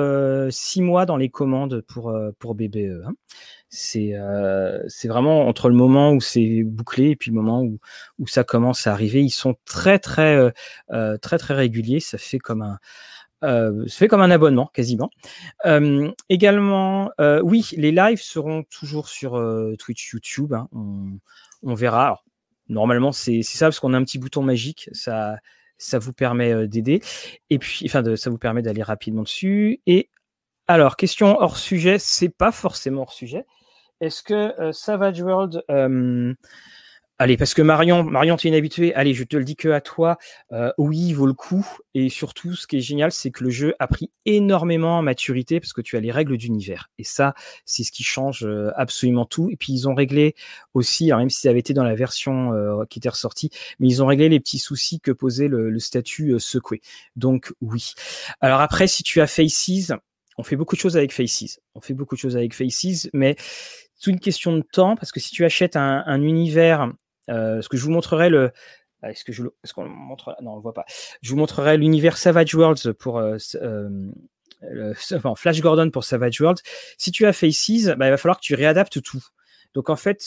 six 0.49 0.81
mois 0.81 1.05
dans 1.05 1.17
les 1.17 1.29
commandes 1.29 1.81
pour 1.81 2.15
pour 2.39 2.55
BBE. 2.55 3.03
Hein 3.05 3.13
c'est 3.69 4.13
euh, 4.15 4.79
c'est 4.87 5.07
vraiment 5.07 5.47
entre 5.47 5.69
le 5.69 5.75
moment 5.75 6.13
où 6.13 6.21
c'est 6.21 6.63
bouclé 6.63 7.11
et 7.11 7.15
puis 7.15 7.31
le 7.31 7.35
moment 7.35 7.61
où, 7.61 7.79
où 8.19 8.27
ça 8.27 8.43
commence 8.43 8.87
à 8.87 8.93
arriver. 8.93 9.21
Ils 9.21 9.29
sont 9.29 9.55
très 9.65 9.99
très 9.99 10.35
euh, 10.35 10.51
euh 10.91 11.17
très 11.17 11.37
très 11.37 11.53
réguliers. 11.53 11.99
Ça 11.99 12.17
fait 12.17 12.39
comme 12.39 12.61
un 12.61 12.79
euh, 13.43 13.85
ça 13.87 13.97
fait 13.97 14.07
comme 14.07 14.21
un 14.21 14.31
abonnement 14.31 14.67
quasiment. 14.73 15.09
Euh, 15.65 16.11
également, 16.29 17.11
oui, 17.43 17.69
les 17.77 17.91
lives 17.91 18.21
seront 18.21 18.63
toujours 18.63 19.09
sur 19.09 19.41
Twitch, 19.79 20.13
YouTube. 20.13 20.53
Hein. 20.53 20.67
On, 21.63 21.73
verra. 21.75 22.23
Normalement, 22.69 23.11
c'est 23.11 23.43
ça 23.43 23.67
parce 23.67 23.79
qu'on 23.79 23.93
a 23.93 23.97
un 23.97 24.03
petit 24.03 24.19
bouton 24.19 24.43
magique. 24.43 24.89
Ça 24.93 25.37
ça 25.77 25.99
vous 25.99 26.13
permet 26.13 26.69
d'aider 26.69 27.01
et 27.49 27.59
puis 27.59 27.81
enfin 27.85 28.01
de, 28.01 28.15
ça 28.15 28.29
vous 28.29 28.37
permet 28.37 28.61
d'aller 28.61 28.81
rapidement 28.81 29.23
dessus 29.23 29.81
et 29.85 30.09
alors, 30.67 30.95
question 30.95 31.39
hors 31.39 31.57
sujet, 31.57 31.99
c'est 31.99 32.29
pas 32.29 32.51
forcément 32.51 33.03
hors 33.03 33.13
sujet. 33.13 33.45
Est-ce 34.01 34.23
que 34.23 34.59
euh, 34.59 34.71
Savage 34.71 35.21
World. 35.21 35.63
Euh, 35.69 36.33
allez, 37.19 37.37
parce 37.37 37.53
que 37.53 37.61
Marion, 37.61 38.03
Marion, 38.03 38.35
tu 38.35 38.47
es 38.47 38.49
inhabituée. 38.49 38.95
Allez, 38.95 39.13
je 39.13 39.23
te 39.23 39.37
le 39.37 39.43
dis 39.43 39.55
que 39.55 39.69
à 39.69 39.79
toi. 39.79 40.17
Euh, 40.53 40.71
oui, 40.79 40.97
il 41.09 41.13
vaut 41.13 41.27
le 41.27 41.33
coup. 41.33 41.63
Et 41.93 42.09
surtout, 42.09 42.55
ce 42.55 42.65
qui 42.65 42.77
est 42.77 42.81
génial, 42.81 43.11
c'est 43.11 43.29
que 43.29 43.43
le 43.43 43.51
jeu 43.51 43.75
a 43.77 43.85
pris 43.85 44.09
énormément 44.25 44.97
en 44.97 45.01
maturité 45.03 45.59
parce 45.59 45.71
que 45.71 45.81
tu 45.81 45.97
as 45.97 45.99
les 45.99 46.11
règles 46.11 46.35
d'univers. 46.35 46.89
Et 46.97 47.03
ça, 47.03 47.35
c'est 47.65 47.83
ce 47.83 47.91
qui 47.91 48.03
change 48.03 48.47
absolument 48.75 49.25
tout. 49.25 49.51
Et 49.51 49.57
puis, 49.57 49.71
ils 49.71 49.87
ont 49.87 49.93
réglé 49.93 50.33
aussi, 50.73 51.11
alors 51.11 51.19
même 51.19 51.29
si 51.29 51.41
ça 51.41 51.51
avait 51.51 51.59
été 51.59 51.75
dans 51.75 51.83
la 51.83 51.95
version 51.95 52.51
qui 52.89 52.97
était 52.99 53.09
ressortie, 53.09 53.51
mais 53.79 53.87
ils 53.87 54.01
ont 54.03 54.07
réglé 54.07 54.29
les 54.29 54.39
petits 54.39 54.59
soucis 54.59 54.99
que 54.99 55.11
posait 55.11 55.47
le, 55.47 55.77
statut 55.79 56.39
secoué. 56.39 56.81
Donc, 57.15 57.53
oui. 57.61 57.93
Alors 58.41 58.61
après, 58.61 58.87
si 58.87 59.03
tu 59.03 59.21
as 59.21 59.27
Faces, 59.27 59.93
on 60.38 60.44
fait 60.44 60.56
beaucoup 60.56 60.76
de 60.76 60.82
choses 60.82 60.98
avec 60.98 61.14
Faces. 61.14 61.60
On 61.76 61.82
fait 61.82 61.94
beaucoup 61.94 62.16
de 62.16 62.20
choses 62.20 62.38
avec 62.38 62.53
Faces, 62.53 63.10
mais 63.14 63.36
c'est 63.95 64.12
une 64.12 64.20
question 64.20 64.56
de 64.57 64.62
temps 64.62 64.95
parce 64.95 65.12
que 65.12 65.20
si 65.20 65.32
tu 65.32 65.45
achètes 65.45 65.76
un, 65.76 66.22
univers, 66.22 66.91
euh, 67.30 67.62
ce 67.62 67.70
que 67.70 67.78
je 67.78 67.84
vous 67.84 67.91
montrerai 67.91 68.30
le, 68.30 68.52
ah, 69.02 69.12
est-ce 69.12 69.24
que 69.24 69.32
je, 69.32 69.44
est-ce 69.64 69.74
qu'on 69.74 69.88
montre, 69.88 70.36
non, 70.41 70.53
on 70.53 70.56
le 70.56 70.62
voit 70.62 70.74
pas. 70.74 70.86
Je 71.22 71.32
vous 71.32 71.38
montrerai 71.38 71.78
l'univers 71.78 72.18
Savage 72.18 72.53
Worlds 72.53 72.94
pour 72.94 73.18
euh, 73.18 73.38
euh, 73.56 74.94
Flash 75.36 75.62
Gordon 75.62 75.90
pour 75.90 76.03
Savage 76.03 76.41
Worlds. 76.41 76.62
Si 76.98 77.12
tu 77.12 77.26
as 77.26 77.34
Faces, 77.34 77.95
bah, 77.98 78.07
il 78.07 78.12
va 78.12 78.18
falloir 78.18 78.38
que 78.38 78.45
tu 78.45 78.56
réadaptes 78.56 79.02
tout. 79.02 79.24
Donc 79.74 79.90
en 79.90 79.95
fait, 79.95 80.24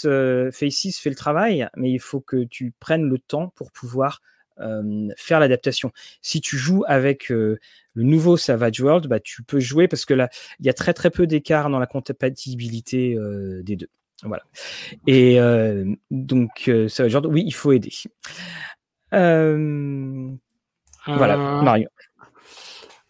Faces 0.53 0.99
fait 0.99 1.11
le 1.11 1.17
travail, 1.17 1.69
mais 1.77 1.91
il 1.91 2.01
faut 2.01 2.21
que 2.21 2.45
tu 2.45 2.75
prennes 2.79 3.09
le 3.09 3.19
temps 3.19 3.49
pour 3.57 3.73
pouvoir 3.73 4.21
faire 5.17 5.41
l'adaptation. 5.41 5.93
Si 6.23 6.41
tu 6.41 6.57
joues 6.57 6.85
avec 6.87 7.29
le 7.29 7.59
nouveau 7.95 8.37
Savage 8.37 8.81
World, 8.81 9.07
bah, 9.07 9.21
tu 9.21 9.43
peux 9.43 9.61
jouer 9.61 9.89
parce 9.89 10.05
que 10.05 10.15
là, 10.15 10.29
il 10.61 10.67
y 10.67 10.69
a 10.69 10.75
très 10.75 10.95
très 10.95 11.11
peu 11.11 11.27
d'écart 11.27 11.71
dans 11.71 11.79
la 11.79 11.87
compatibilité 11.87 13.17
des 13.63 13.77
deux. 13.77 13.89
Voilà. 14.23 14.43
Et 15.07 15.39
donc, 16.11 16.71
Savage 16.89 17.15
World, 17.15 17.27
oui, 17.33 17.45
il 17.47 17.55
faut 17.55 17.73
aider. 17.73 17.93
voilà, 21.07 21.37
Mario. 21.63 21.89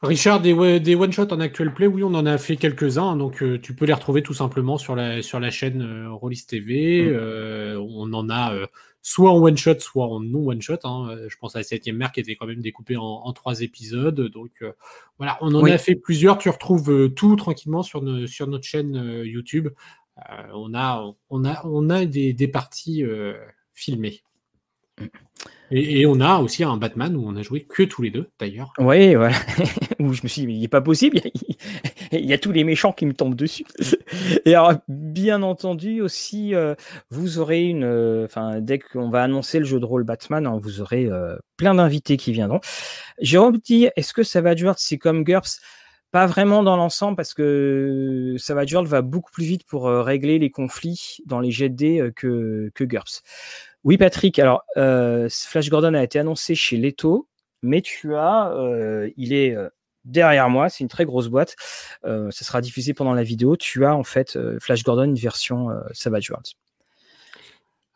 Richard, 0.00 0.40
des, 0.40 0.78
des 0.78 0.94
one-shots 0.94 1.32
en 1.32 1.40
actual 1.40 1.74
play, 1.74 1.88
oui, 1.88 2.04
on 2.04 2.14
en 2.14 2.24
a 2.24 2.38
fait 2.38 2.56
quelques-uns, 2.56 3.16
donc 3.16 3.42
tu 3.62 3.74
peux 3.74 3.84
les 3.84 3.92
retrouver 3.92 4.22
tout 4.22 4.34
simplement 4.34 4.78
sur 4.78 4.94
la, 4.94 5.22
sur 5.22 5.40
la 5.40 5.50
chaîne 5.50 5.82
euh, 5.82 6.12
Rollis 6.12 6.44
TV. 6.46 7.10
Mmh. 7.10 7.80
on 7.80 8.12
en 8.12 8.30
a 8.30 8.54
soit 9.02 9.30
en 9.30 9.38
one 9.38 9.56
shot, 9.56 9.78
soit 9.80 10.06
en 10.06 10.20
non 10.20 10.48
one 10.48 10.60
shot. 10.60 10.78
Hein. 10.84 11.16
Je 11.28 11.36
pense 11.36 11.54
à 11.56 11.60
la 11.60 11.64
septième 11.64 11.96
mer 11.96 12.12
qui 12.12 12.20
était 12.20 12.36
quand 12.36 12.46
même 12.46 12.60
découpée 12.60 12.96
en, 12.96 13.32
trois 13.32 13.60
épisodes. 13.60 14.20
Donc 14.20 14.62
euh, 14.62 14.72
voilà, 15.18 15.38
on 15.40 15.54
en 15.54 15.64
a 15.64 15.78
fait 15.78 15.94
plusieurs. 15.94 16.38
Tu 16.38 16.48
retrouves 16.48 16.90
euh, 16.90 17.08
tout 17.08 17.36
tranquillement 17.36 17.82
sur, 17.82 18.02
sur 18.28 18.46
notre 18.46 18.64
chaîne 18.64 18.96
euh, 18.96 19.26
YouTube. 19.26 19.68
on, 20.52 20.74
a, 20.74 21.14
on, 21.30 21.44
a, 21.44 21.66
on 21.66 21.90
a 21.90 22.04
des, 22.04 22.32
des 22.32 22.48
parties 22.48 23.04
filmées. 23.72 24.22
Et, 25.70 26.06
on 26.06 26.20
a 26.20 26.38
aussi 26.38 26.64
un 26.64 26.76
Batman 26.76 27.14
où 27.16 27.24
on 27.26 27.36
a 27.36 27.42
joué 27.42 27.60
que 27.60 27.82
tous 27.82 28.02
les 28.02 28.10
deux, 28.10 28.28
d'ailleurs. 28.38 28.72
Oui, 28.78 29.14
voilà. 29.14 29.36
où 29.98 30.12
je 30.12 30.22
me 30.22 30.28
suis 30.28 30.42
dit, 30.42 30.46
mais 30.46 30.54
il 30.54 30.60
n'est 30.60 30.68
pas 30.68 30.80
possible, 30.80 31.20
il 32.12 32.24
y, 32.24 32.32
a 32.32 32.38
tous 32.38 32.52
les 32.52 32.64
méchants 32.64 32.92
qui 32.92 33.06
me 33.06 33.12
tombent 33.12 33.34
dessus. 33.34 33.64
et 34.44 34.54
alors, 34.54 34.74
bien 34.88 35.42
entendu, 35.42 36.00
aussi, 36.00 36.54
euh, 36.54 36.74
vous 37.10 37.38
aurez 37.38 37.64
une. 37.64 37.84
Euh, 37.84 38.24
enfin, 38.24 38.60
dès 38.60 38.78
qu'on 38.78 39.10
va 39.10 39.22
annoncer 39.22 39.58
le 39.58 39.64
jeu 39.64 39.80
de 39.80 39.84
rôle 39.84 40.04
Batman, 40.04 40.46
hein, 40.46 40.58
vous 40.60 40.80
aurez 40.80 41.06
euh, 41.06 41.36
plein 41.56 41.74
d'invités 41.74 42.16
qui 42.16 42.32
viendront. 42.32 42.60
Jérôme 43.20 43.58
dit, 43.58 43.88
est-ce 43.96 44.12
que 44.12 44.40
va 44.40 44.56
jouer 44.56 44.72
c'est 44.76 44.98
comme 44.98 45.24
GURPS 45.24 45.60
pas 46.10 46.24
vraiment 46.24 46.62
dans 46.62 46.76
l'ensemble 46.78 47.16
parce 47.16 47.34
que 47.34 48.34
Savage 48.38 48.72
World 48.72 48.88
va 48.88 49.02
beaucoup 49.02 49.30
plus 49.30 49.44
vite 49.44 49.66
pour 49.66 49.84
régler 49.84 50.38
les 50.38 50.48
conflits 50.48 51.18
dans 51.26 51.38
les 51.38 51.50
jets 51.50 51.68
de 51.68 52.08
que 52.16 52.72
GURPS. 52.80 53.22
Oui, 53.84 53.96
Patrick. 53.96 54.38
Alors, 54.38 54.64
euh, 54.76 55.28
Flash 55.30 55.70
Gordon 55.70 55.94
a 55.94 56.02
été 56.02 56.18
annoncé 56.18 56.54
chez 56.54 56.76
Leto, 56.76 57.28
mais 57.62 57.80
tu 57.80 58.14
as, 58.14 58.52
euh, 58.54 59.08
il 59.16 59.32
est 59.32 59.54
euh, 59.54 59.68
derrière 60.04 60.48
moi. 60.50 60.68
C'est 60.68 60.82
une 60.82 60.88
très 60.88 61.04
grosse 61.04 61.28
boîte. 61.28 61.54
ça 62.04 62.30
sera 62.30 62.60
diffusé 62.60 62.94
pendant 62.94 63.14
la 63.14 63.22
vidéo. 63.22 63.56
Tu 63.56 63.84
as 63.84 63.94
en 63.94 64.04
fait 64.04 64.38
Flash 64.60 64.82
Gordon 64.82 65.04
une 65.04 65.14
version 65.14 65.68
Savage 65.92 66.30
Worlds. 66.30 66.52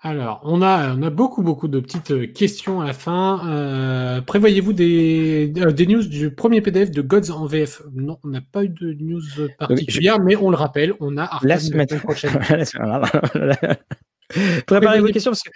Alors, 0.04 0.40
on 0.42 0.62
a, 0.62 0.96
on 0.96 1.02
a 1.02 1.10
beaucoup, 1.10 1.44
beaucoup 1.44 1.68
de 1.68 1.78
petites 1.78 2.32
questions 2.32 2.80
à 2.80 2.86
la 2.86 2.92
fin. 2.92 4.22
Prévoyez-vous 4.26 4.72
des, 4.72 5.46
des 5.48 5.86
news 5.86 6.04
du 6.04 6.34
premier 6.34 6.60
PDF 6.60 6.90
de 6.90 7.02
Gods 7.02 7.30
en 7.30 7.46
VF 7.46 7.82
Non, 7.94 8.18
on 8.24 8.28
n'a 8.28 8.40
pas 8.40 8.64
eu 8.64 8.68
de 8.68 8.94
news 8.94 9.22
particulière, 9.58 10.18
mais 10.18 10.34
on 10.34 10.50
le 10.50 10.56
rappelle, 10.56 10.92
on 10.98 11.16
a 11.18 11.38
la 11.42 11.58
semaine 11.58 11.86
prochaine. 11.86 12.32
Préparez 14.66 15.00
vos 15.00 15.08
questions 15.08 15.30
parce 15.30 15.42
que 15.42 15.50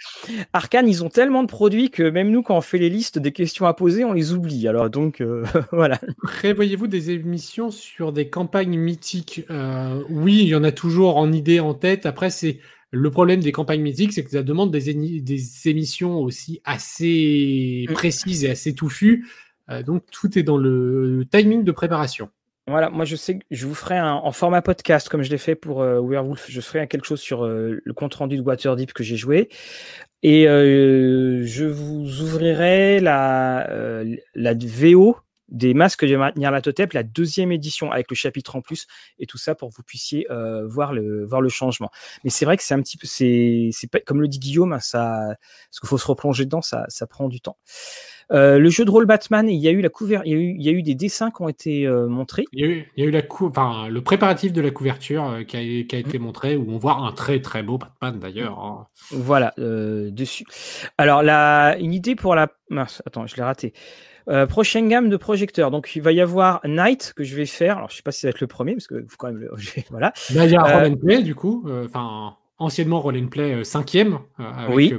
Arkane, 0.53 0.87
ils 0.87 1.03
ont 1.03 1.09
tellement 1.09 1.43
de 1.43 1.47
produits 1.47 1.89
que 1.89 2.03
même 2.03 2.29
nous, 2.29 2.43
quand 2.43 2.57
on 2.57 2.61
fait 2.61 2.77
les 2.77 2.89
listes 2.89 3.19
des 3.19 3.31
questions 3.31 3.65
à 3.65 3.73
poser, 3.73 4.03
on 4.05 4.13
les 4.13 4.33
oublie. 4.33 4.67
Alors 4.67 4.89
donc, 4.89 5.21
euh, 5.21 5.45
voilà. 5.71 5.99
Prévoyez-vous 6.23 6.87
des 6.87 7.11
émissions 7.11 7.71
sur 7.71 8.11
des 8.11 8.29
campagnes 8.29 8.77
mythiques? 8.77 9.43
Euh, 9.49 10.03
Oui, 10.09 10.39
il 10.41 10.47
y 10.47 10.55
en 10.55 10.63
a 10.63 10.71
toujours 10.71 11.17
en 11.17 11.31
idée, 11.31 11.59
en 11.59 11.73
tête. 11.73 12.05
Après, 12.05 12.29
c'est 12.29 12.59
le 12.91 13.11
problème 13.11 13.41
des 13.41 13.51
campagnes 13.51 13.81
mythiques, 13.81 14.13
c'est 14.13 14.23
que 14.23 14.31
ça 14.31 14.43
demande 14.43 14.71
des, 14.71 14.93
des 15.21 15.69
émissions 15.69 16.19
aussi 16.19 16.61
assez 16.63 17.85
mm. 17.89 17.93
précises 17.93 18.45
et 18.45 18.51
assez 18.51 18.73
touffues. 18.73 19.27
Euh, 19.69 19.83
donc, 19.83 20.03
tout 20.11 20.37
est 20.39 20.43
dans 20.43 20.57
le 20.57 21.25
timing 21.29 21.63
de 21.63 21.71
préparation. 21.71 22.29
Voilà, 22.69 22.89
moi 22.89 23.05
je 23.05 23.15
sais 23.15 23.39
que 23.39 23.45
je 23.49 23.65
vous 23.65 23.73
ferai 23.73 23.97
un, 23.97 24.15
en 24.15 24.31
format 24.33 24.61
podcast 24.61 25.07
comme 25.07 25.23
je 25.23 25.29
l'ai 25.29 25.37
fait 25.37 25.55
pour 25.55 25.81
euh, 25.81 26.01
Werewolf, 26.01 26.47
je 26.49 26.59
ferai 26.59 26.85
quelque 26.89 27.05
chose 27.05 27.21
sur 27.21 27.45
euh, 27.45 27.79
le 27.81 27.93
compte 27.93 28.13
rendu 28.15 28.35
de 28.35 28.41
Waterdeep 28.41 28.91
que 28.91 29.03
j'ai 29.03 29.15
joué 29.15 29.47
et 30.21 30.49
euh, 30.49 31.43
je 31.45 31.63
vous 31.63 32.21
ouvrirai 32.21 32.99
la, 32.99 34.03
la 34.35 34.53
VO 34.53 35.15
des 35.47 35.73
masques 35.73 36.03
de 36.03 36.37
Nyarlathotep, 36.37 36.91
la 36.91 37.03
deuxième 37.03 37.53
édition 37.53 37.89
avec 37.89 38.09
le 38.09 38.15
chapitre 38.17 38.57
en 38.57 38.61
plus 38.61 38.85
et 39.17 39.27
tout 39.27 39.37
ça 39.37 39.55
pour 39.55 39.69
que 39.69 39.75
vous 39.75 39.83
puissiez 39.83 40.27
voir 40.65 40.91
le 40.91 41.23
voir 41.25 41.39
le 41.39 41.47
changement. 41.47 41.89
Mais 42.25 42.29
c'est 42.29 42.43
vrai 42.43 42.57
que 42.57 42.63
c'est 42.63 42.73
un 42.73 42.81
petit 42.81 42.97
peu 42.97 43.07
c'est 43.07 43.69
c'est 43.71 43.87
comme 44.03 44.19
le 44.19 44.27
dit 44.27 44.39
Guillaume, 44.39 44.77
ça 44.81 45.37
parce 45.69 45.79
qu'il 45.79 45.87
faut 45.87 45.97
se 45.97 46.07
replonger 46.07 46.43
dedans, 46.43 46.61
ça 46.61 46.83
ça 46.89 47.07
prend 47.07 47.29
du 47.29 47.39
temps. 47.39 47.57
Euh, 48.31 48.59
le 48.59 48.69
jeu 48.69 48.83
de 48.83 48.91
rôle 48.91 49.05
Batman, 49.05 49.47
il 49.49 49.59
y 49.59 49.67
a 49.67 49.71
eu 49.71 49.81
la 49.81 49.89
couverture, 49.89 50.27
il, 50.27 50.61
y 50.61 50.69
a 50.69 50.71
eu 50.71 50.83
des 50.83 50.95
dessins 50.95 51.31
qui 51.31 51.41
ont 51.41 51.47
été 51.47 51.87
euh, 51.87 52.07
montrés. 52.07 52.45
Il 52.51 52.59
y 52.59 52.63
a 52.63 52.67
eu, 52.67 52.85
il 52.97 53.03
y 53.03 53.05
a 53.05 53.09
eu 53.09 53.11
la 53.11 53.21
enfin, 53.41 53.87
le 53.87 54.01
préparatif 54.01 54.51
de 54.51 54.61
la 54.61 54.71
couverture 54.71 55.25
euh, 55.25 55.43
qui, 55.43 55.55
a, 55.57 55.61
qui, 55.61 55.95
a, 55.95 55.99
été 55.99 56.19
mm. 56.19 56.21
montré, 56.21 56.57
où 56.57 56.65
on 56.69 56.77
voit 56.77 56.97
un 56.97 57.11
très 57.13 57.41
très 57.41 57.63
beau 57.63 57.77
Batman 57.77 58.19
d'ailleurs. 58.19 58.59
Hein. 58.59 58.87
Voilà, 59.11 59.53
dessus. 59.57 60.45
Alors, 60.97 61.23
la, 61.23 61.77
une 61.79 61.93
idée 61.93 62.15
pour 62.15 62.35
la. 62.35 62.49
attends, 63.05 63.27
je 63.27 63.35
l'ai 63.35 63.43
raté. 63.43 63.73
prochaine 64.49 64.89
gamme 64.89 65.09
de 65.09 65.17
projecteurs. 65.17 65.71
Donc, 65.71 65.95
il 65.95 66.01
va 66.01 66.11
y 66.11 66.19
avoir 66.19 66.59
Night 66.65 67.13
que 67.15 67.23
je 67.23 67.35
vais 67.35 67.45
faire. 67.45 67.77
Alors, 67.77 67.89
je 67.89 67.97
sais 67.97 68.03
pas 68.03 68.11
si 68.11 68.21
ça 68.21 68.27
va 68.27 68.31
être 68.31 68.41
le 68.41 68.47
premier, 68.47 68.73
parce 68.73 68.87
que 68.87 69.05
faut 69.07 69.17
quand 69.17 69.27
même 69.27 69.37
le. 69.37 69.51
voilà. 69.89 70.11
Là, 70.33 70.45
il 70.45 70.51
y 70.51 70.55
a 70.55 70.61
Roll 70.61 70.91
and 70.91 70.97
Play, 70.97 71.23
du 71.23 71.33
coup. 71.33 71.65
Enfin, 71.85 72.35
anciennement 72.57 72.99
Roll 72.99 73.17
and 73.17 73.27
Play 73.27 73.61
5e. 73.61 74.17
avec 74.37 74.75
oui. 74.75 74.93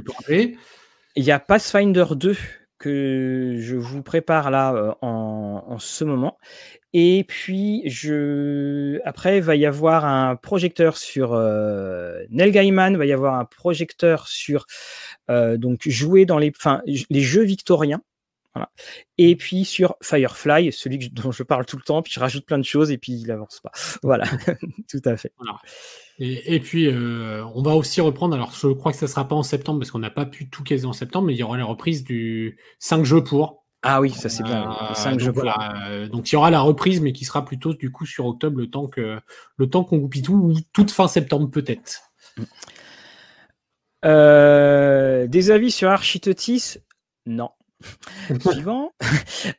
Il 1.16 1.24
y 1.24 1.32
a 1.32 1.40
Pathfinder 1.40 2.04
2 2.14 2.36
que 2.78 3.56
je 3.58 3.76
vous 3.76 4.02
prépare 4.02 4.50
là 4.50 4.72
euh, 4.74 4.92
en, 5.02 5.78
ce 5.78 6.04
moment. 6.04 6.38
Et 6.92 7.24
puis, 7.28 7.82
je... 7.86 9.00
après, 9.04 9.38
il 9.38 9.42
va 9.42 9.56
y 9.56 9.66
avoir 9.66 10.04
un 10.04 10.36
projecteur 10.36 10.96
sur 10.96 11.34
euh, 11.34 12.24
Gaiman, 12.30 12.96
va 12.96 13.06
y 13.06 13.12
avoir 13.12 13.34
un 13.34 13.44
projecteur 13.44 14.28
sur 14.28 14.66
donc 15.28 15.86
jouer 15.86 16.24
dans 16.24 16.38
les, 16.38 16.52
enfin, 16.56 16.80
les 16.86 17.20
jeux 17.20 17.44
victoriens. 17.44 18.00
Et 19.16 19.36
puis 19.36 19.64
sur 19.64 19.96
Firefly, 20.02 20.72
celui 20.72 21.10
dont 21.10 21.32
je 21.32 21.42
parle 21.42 21.66
tout 21.66 21.76
le 21.76 21.82
temps, 21.82 22.02
puis 22.02 22.12
je 22.12 22.20
rajoute 22.20 22.46
plein 22.46 22.58
de 22.58 22.64
choses 22.64 22.90
et 22.90 22.98
puis 22.98 23.12
il 23.12 23.30
avance 23.30 23.60
pas. 23.62 23.72
Voilà, 24.02 24.24
tout 24.90 25.02
à 25.04 25.16
fait. 25.16 25.32
Et, 26.18 26.60
puis 26.60 26.86
euh, 26.86 27.44
on 27.54 27.62
va 27.62 27.74
aussi 27.74 28.00
reprendre, 28.00 28.34
alors 28.34 28.52
je 28.52 28.68
crois 28.68 28.92
que 28.92 28.98
ça 28.98 29.06
sera 29.06 29.26
pas 29.26 29.36
en 29.36 29.42
septembre 29.42 29.80
parce 29.80 29.90
qu'on 29.90 29.98
n'a 29.98 30.10
pas 30.10 30.26
pu 30.26 30.48
tout 30.48 30.62
caser 30.62 30.86
en 30.86 30.92
septembre, 30.92 31.26
mais 31.26 31.34
il 31.34 31.38
y 31.38 31.42
aura 31.42 31.56
la 31.56 31.64
reprise 31.64 32.04
du 32.04 32.58
5 32.78 33.04
jeux 33.04 33.22
pour. 33.22 33.64
Ah 33.82 34.00
oui, 34.00 34.10
ça 34.10 34.28
c'est 34.28 34.42
bien. 34.42 34.76
5 34.94 35.14
euh, 35.14 35.18
jeux 35.18 35.32
pour. 35.32 35.44
Euh, 35.44 36.08
donc 36.08 36.30
il 36.30 36.34
y 36.34 36.36
aura 36.36 36.50
la 36.50 36.60
reprise, 36.60 37.00
mais 37.00 37.12
qui 37.12 37.24
sera 37.24 37.44
plutôt 37.44 37.74
du 37.74 37.92
coup 37.92 38.06
sur 38.06 38.26
octobre, 38.26 38.58
le 38.58 38.68
temps 38.68 38.88
que 38.88 39.20
le 39.56 39.70
temps 39.70 39.84
qu'on 39.84 39.98
goupille 39.98 40.22
tout, 40.22 40.34
ou 40.34 40.54
toute 40.72 40.90
fin 40.90 41.06
septembre 41.06 41.50
peut-être. 41.50 42.02
des 44.02 45.50
avis 45.50 45.70
sur 45.70 45.88
Architotis 45.90 46.78
Non. 47.26 47.50
Suivant. 48.40 48.92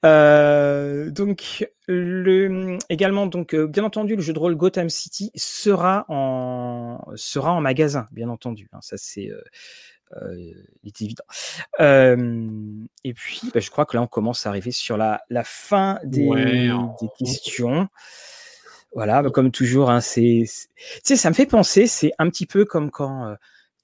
Euh, 0.05 1.09
donc, 1.09 1.67
le, 1.87 2.77
également, 2.89 3.27
donc, 3.27 3.53
euh, 3.53 3.67
bien 3.67 3.83
entendu, 3.83 4.15
le 4.15 4.21
jeu 4.21 4.33
de 4.33 4.39
rôle 4.39 4.55
Gotham 4.55 4.89
City 4.89 5.31
sera 5.35 6.05
en, 6.09 6.99
sera 7.15 7.53
en 7.53 7.61
magasin, 7.61 8.07
bien 8.11 8.29
entendu. 8.29 8.69
Hein, 8.71 8.79
ça, 8.81 8.97
c'est 8.97 9.29
euh, 10.21 10.53
évident. 11.01 11.23
et 11.79 13.13
puis, 13.13 13.41
bah, 13.53 13.59
je 13.59 13.69
crois 13.69 13.85
que 13.85 13.97
là, 13.97 14.03
on 14.03 14.07
commence 14.07 14.45
à 14.45 14.49
arriver 14.49 14.71
sur 14.71 14.97
la, 14.97 15.21
la 15.29 15.43
fin 15.43 15.99
des, 16.03 16.27
des 17.01 17.07
questions. 17.17 17.87
Voilà, 18.93 19.21
bah, 19.21 19.29
comme 19.29 19.51
toujours, 19.51 19.89
hein, 19.89 20.01
c'est, 20.01 20.45
ça 21.03 21.29
me 21.29 21.35
fait 21.35 21.45
penser, 21.45 21.87
c'est 21.87 22.11
un 22.19 22.29
petit 22.29 22.45
peu 22.45 22.65
comme 22.65 22.91
quand 22.91 23.35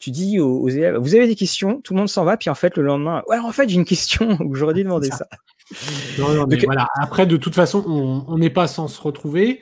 tu 0.06 0.12
dis 0.12 0.40
aux, 0.40 0.70
élèves, 0.70 0.98
vous 0.98 1.16
avez 1.16 1.26
des 1.26 1.36
questions, 1.36 1.82
tout 1.82 1.96
le 1.96 1.98
monde 1.98 2.10
s'en 2.10 2.26
va, 2.26 2.38
puis 2.38 2.52
en 2.52 2.54
fait, 2.54 2.78
le 2.78 2.84
lendemain, 2.84 3.24
ouais, 3.28 3.40
en 3.40 3.52
fait, 3.52 3.68
j'ai 3.68 3.74
une 3.74 3.86
question, 3.86 4.38
j'aurais 4.54 4.76
dû 4.76 4.84
demander 4.84 5.10
ça. 5.10 5.28
voilà. 6.18 6.88
Après, 7.02 7.26
de 7.26 7.38
toute 7.38 7.56
façon, 7.56 7.84
on 8.28 8.38
n'est 8.38 8.52
pas 8.52 8.68
sans 8.68 8.88
se 8.88 9.02
retrouver. 9.02 9.62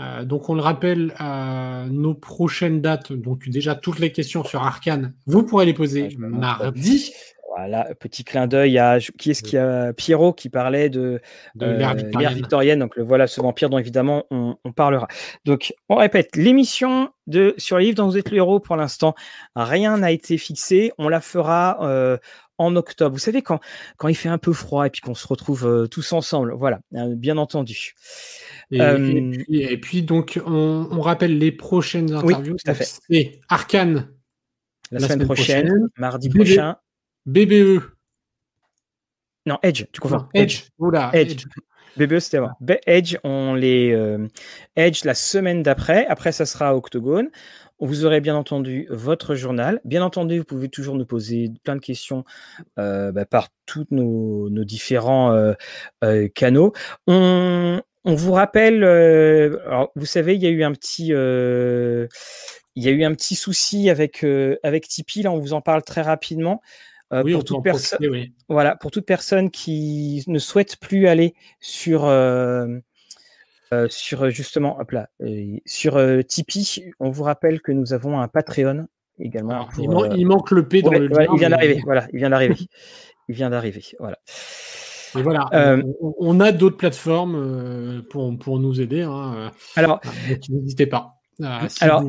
Euh, 0.00 0.24
donc, 0.24 0.48
on 0.48 0.54
le 0.56 0.62
rappelle, 0.62 1.14
euh, 1.20 1.86
nos 1.86 2.14
prochaines 2.14 2.80
dates, 2.80 3.12
donc 3.12 3.48
déjà 3.48 3.76
toutes 3.76 4.00
les 4.00 4.10
questions 4.10 4.42
sur 4.42 4.64
Arkane, 4.64 5.14
vous 5.26 5.44
pourrez 5.44 5.64
les 5.64 5.74
poser 5.74 6.08
mardi. 6.18 7.12
Voilà, 7.56 7.88
petit 8.00 8.24
clin 8.24 8.46
d'œil 8.48 8.78
à 8.78 8.98
qui 9.18 9.30
est-ce 9.30 9.42
qui 9.42 9.56
a 9.56 9.92
Pierrot 9.92 10.32
qui 10.32 10.48
parlait 10.48 10.88
de, 10.88 11.20
l'ère 11.54 11.90
euh, 11.92 12.28
victorienne. 12.34 12.80
Donc 12.80 12.96
le 12.96 13.04
voilà 13.04 13.26
ce 13.26 13.40
vampire 13.40 13.70
dont 13.70 13.78
évidemment 13.78 14.24
on, 14.30 14.56
parlera. 14.74 15.06
Donc 15.44 15.72
on 15.88 15.96
répète 15.96 16.34
l'émission 16.34 17.10
de 17.26 17.54
sur 17.56 17.78
les 17.78 17.86
livres 17.86 17.96
dont 17.96 18.08
vous 18.08 18.18
êtes 18.18 18.30
le 18.30 18.38
héros 18.38 18.58
pour 18.58 18.76
l'instant 18.76 19.14
rien 19.54 19.98
n'a 19.98 20.10
été 20.10 20.36
fixé. 20.36 20.90
On 20.98 21.08
la 21.08 21.20
fera 21.20 21.78
euh, 21.82 22.18
en 22.58 22.74
octobre. 22.74 23.12
Vous 23.12 23.20
savez 23.20 23.42
quand 23.42 23.60
quand 23.98 24.08
il 24.08 24.16
fait 24.16 24.28
un 24.28 24.38
peu 24.38 24.52
froid 24.52 24.86
et 24.86 24.90
puis 24.90 25.00
qu'on 25.00 25.14
se 25.14 25.26
retrouve 25.26 25.66
euh, 25.66 25.86
tous 25.86 26.12
ensemble. 26.12 26.54
Voilà, 26.54 26.80
bien 26.90 27.36
entendu. 27.36 27.94
Et, 28.72 29.78
puis, 29.80 30.02
donc 30.02 30.40
on, 30.44 31.00
rappelle 31.00 31.38
les 31.38 31.52
prochaines 31.52 32.12
interviews. 32.12 32.54
Oui, 32.54 32.58
tout 32.64 32.70
à 32.70 32.74
fait. 32.74 32.88
C'est 33.08 33.40
Arkane 33.48 34.08
la, 34.90 35.00
semaine, 35.00 35.24
prochaine, 35.24 35.88
mardi 35.96 36.28
prochain. 36.28 36.76
BBE. 37.26 37.82
Non, 39.46 39.58
Edge, 39.62 39.84
tu 39.92 40.00
comprends 40.00 40.28
Edge. 40.34 40.64
Oula, 40.78 41.10
Edge. 41.12 41.44
BBE, 41.96 42.18
c'était 42.18 42.38
avant. 42.38 42.52
Edge, 42.86 43.16
on 43.24 43.54
les 43.54 43.96
Edge 44.74 45.04
la 45.04 45.14
semaine 45.14 45.62
d'après. 45.62 46.06
Après, 46.06 46.32
ça 46.32 46.46
sera 46.46 46.74
Octogone. 46.74 47.30
Vous 47.80 48.04
aurez 48.04 48.20
bien 48.20 48.36
entendu 48.36 48.86
votre 48.88 49.34
journal. 49.34 49.80
Bien 49.84 50.02
entendu, 50.02 50.38
vous 50.38 50.44
pouvez 50.44 50.68
toujours 50.68 50.94
nous 50.94 51.06
poser 51.06 51.50
plein 51.64 51.74
de 51.74 51.80
questions 51.80 52.24
euh, 52.78 53.10
bah, 53.10 53.26
par 53.26 53.48
tous 53.66 53.86
nos, 53.90 54.48
différents 54.64 55.32
euh, 55.32 55.54
euh, 56.04 56.28
canaux. 56.28 56.72
On, 57.08 57.82
vous 58.04 58.32
rappelle, 58.32 58.84
alors, 58.84 59.90
vous 59.96 60.06
savez, 60.06 60.34
il 60.34 60.42
y 60.42 60.46
a 60.46 60.50
eu 60.50 60.62
un 60.62 60.72
petit, 60.72 61.08
il 61.08 62.82
y 62.82 62.88
a 62.88 62.90
eu 62.90 63.04
un 63.04 63.14
petit 63.14 63.34
souci 63.34 63.90
avec 63.90 64.24
avec 64.62 64.86
Tipeee. 64.88 65.22
Là, 65.22 65.32
on 65.32 65.38
vous 65.38 65.52
en 65.52 65.60
parle 65.60 65.82
très 65.82 66.02
rapidement. 66.02 66.60
Pour 67.10 67.44
toute 67.44 67.62
personne, 67.62 68.26
voilà, 68.48 68.76
pour 68.76 68.90
toute 68.90 69.06
personne 69.06 69.50
qui 69.50 70.24
ne 70.26 70.38
souhaite 70.38 70.76
plus 70.76 71.06
aller 71.06 71.34
sur 71.60 72.08
euh, 73.74 73.88
sur 73.88 74.24
euh, 74.24 74.30
justement, 74.30 74.78
hop 74.78 74.92
là, 74.92 75.08
euh, 75.22 75.56
sur 75.64 75.98
Tipeee, 76.26 76.92
on 77.00 77.10
vous 77.10 77.24
rappelle 77.24 77.60
que 77.60 77.72
nous 77.72 77.92
avons 77.92 78.20
un 78.20 78.28
Patreon 78.28 78.86
également. 79.18 79.68
il, 79.78 80.26
manque 80.26 80.50
le 80.50 80.68
P 80.68 80.82
dans 80.82 80.92
le 80.92 81.10
Il 81.32 81.38
vient 81.38 81.50
d'arriver, 81.50 81.80
voilà, 81.84 82.06
il 82.12 82.18
vient 82.18 82.30
d'arriver. 82.30 82.56
il 83.28 83.34
vient 83.34 83.50
d'arriver, 83.50 83.82
voilà. 83.98 84.18
Et 85.16 85.22
voilà, 85.22 85.48
on, 86.00 86.40
a 86.40 86.50
d'autres 86.50 86.76
plateformes 86.76 88.02
pour, 88.10 88.36
pour 88.36 88.58
nous 88.58 88.80
aider. 88.80 89.02
Hein, 89.02 89.52
alors, 89.76 90.00
n'hésitez 90.48 90.86
pas. 90.86 91.14
alors, 91.80 92.04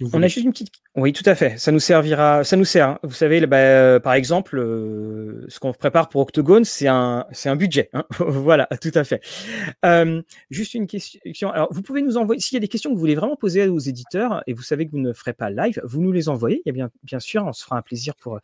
on 0.00 0.22
a 0.22 0.26
juste 0.26 0.44
une 0.44 0.52
petite. 0.52 0.72
Oui, 0.96 1.12
tout 1.12 1.22
à 1.26 1.34
fait. 1.34 1.58
Ça 1.58 1.70
nous 1.70 1.78
servira. 1.78 2.44
Ça 2.44 2.56
nous 2.56 2.64
sert. 2.64 2.88
Hein. 2.88 2.98
Vous 3.02 3.12
savez, 3.12 3.44
bah, 3.46 3.56
euh, 3.58 4.00
par 4.00 4.14
exemple, 4.14 4.58
euh, 4.58 5.44
ce 5.48 5.60
qu'on 5.60 5.72
prépare 5.72 6.08
pour 6.08 6.22
Octogone, 6.22 6.64
c'est 6.64 6.88
un, 6.88 7.26
c'est 7.32 7.48
un 7.48 7.56
budget. 7.56 7.90
Hein. 7.92 8.04
voilà, 8.18 8.66
tout 8.80 8.92
à 8.94 9.04
fait. 9.04 9.22
Euh, 9.84 10.22
juste 10.50 10.74
une 10.74 10.86
question. 10.86 11.50
Alors, 11.50 11.68
vous 11.72 11.82
pouvez 11.82 12.02
nous 12.02 12.16
envoyer. 12.16 12.40
S'il 12.40 12.56
y 12.56 12.58
a 12.58 12.60
des 12.60 12.68
questions 12.68 12.90
que 12.90 12.94
vous 12.94 13.00
voulez 13.00 13.14
vraiment 13.14 13.36
poser 13.36 13.68
aux 13.68 13.78
éditeurs 13.78 14.42
et 14.46 14.54
vous 14.54 14.62
savez 14.62 14.86
que 14.86 14.92
vous 14.92 15.00
ne 15.00 15.12
ferez 15.12 15.34
pas 15.34 15.50
live, 15.50 15.80
vous 15.84 16.00
nous 16.00 16.12
les 16.12 16.28
envoyez. 16.28 16.62
A 16.66 16.72
bien, 16.72 16.90
bien 17.02 17.20
sûr, 17.20 17.44
on 17.44 17.52
se 17.52 17.64
fera 17.64 17.76
un 17.76 17.82
plaisir 17.82 18.14
pour 18.16 18.40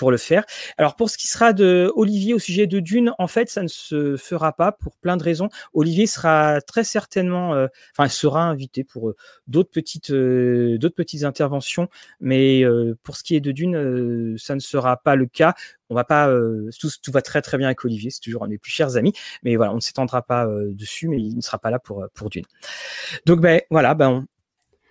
pour 0.00 0.10
le 0.10 0.16
faire. 0.16 0.44
Alors 0.78 0.96
pour 0.96 1.10
ce 1.10 1.18
qui 1.18 1.26
sera 1.26 1.52
de 1.52 1.92
Olivier 1.94 2.32
au 2.32 2.38
sujet 2.38 2.66
de 2.66 2.80
Dune, 2.80 3.12
en 3.18 3.26
fait, 3.26 3.50
ça 3.50 3.62
ne 3.62 3.68
se 3.68 4.16
fera 4.16 4.54
pas 4.54 4.72
pour 4.72 4.96
plein 4.96 5.18
de 5.18 5.22
raisons. 5.22 5.50
Olivier 5.74 6.06
sera 6.06 6.62
très 6.62 6.84
certainement, 6.84 7.52
euh, 7.52 7.66
enfin, 7.92 8.08
sera 8.08 8.44
invité 8.44 8.82
pour 8.82 9.10
euh, 9.10 9.16
d'autres 9.46 9.70
petites, 9.70 10.10
euh, 10.10 10.78
d'autres 10.78 10.94
petites 10.94 11.24
interventions, 11.24 11.88
mais 12.18 12.64
pour 13.02 13.14
ce 13.14 13.22
qui 13.22 13.36
est 13.36 13.40
de 13.40 13.52
Dune, 13.52 14.36
ça 14.38 14.54
ne 14.54 14.60
sera 14.60 14.96
pas 14.96 15.16
le 15.16 15.26
cas. 15.26 15.52
On 15.90 15.94
va 15.94 16.04
pas, 16.04 16.32
tout, 16.80 16.88
tout, 17.02 17.12
va 17.12 17.20
très 17.20 17.42
très 17.42 17.58
bien 17.58 17.66
avec 17.66 17.84
Olivier, 17.84 18.08
c'est 18.10 18.20
toujours 18.20 18.44
un 18.44 18.48
des 18.48 18.56
plus 18.56 18.70
chers 18.70 18.96
amis, 18.96 19.12
mais 19.42 19.56
voilà, 19.56 19.72
on 19.72 19.76
ne 19.76 19.80
s'étendra 19.80 20.22
pas 20.22 20.48
dessus, 20.70 21.08
mais 21.08 21.20
il 21.20 21.36
ne 21.36 21.42
sera 21.42 21.58
pas 21.58 21.70
là 21.70 21.78
pour 21.78 22.06
pour 22.14 22.30
Dune. 22.30 22.46
Donc 23.26 23.40
ben 23.40 23.60
voilà, 23.70 23.92
ben 23.94 24.26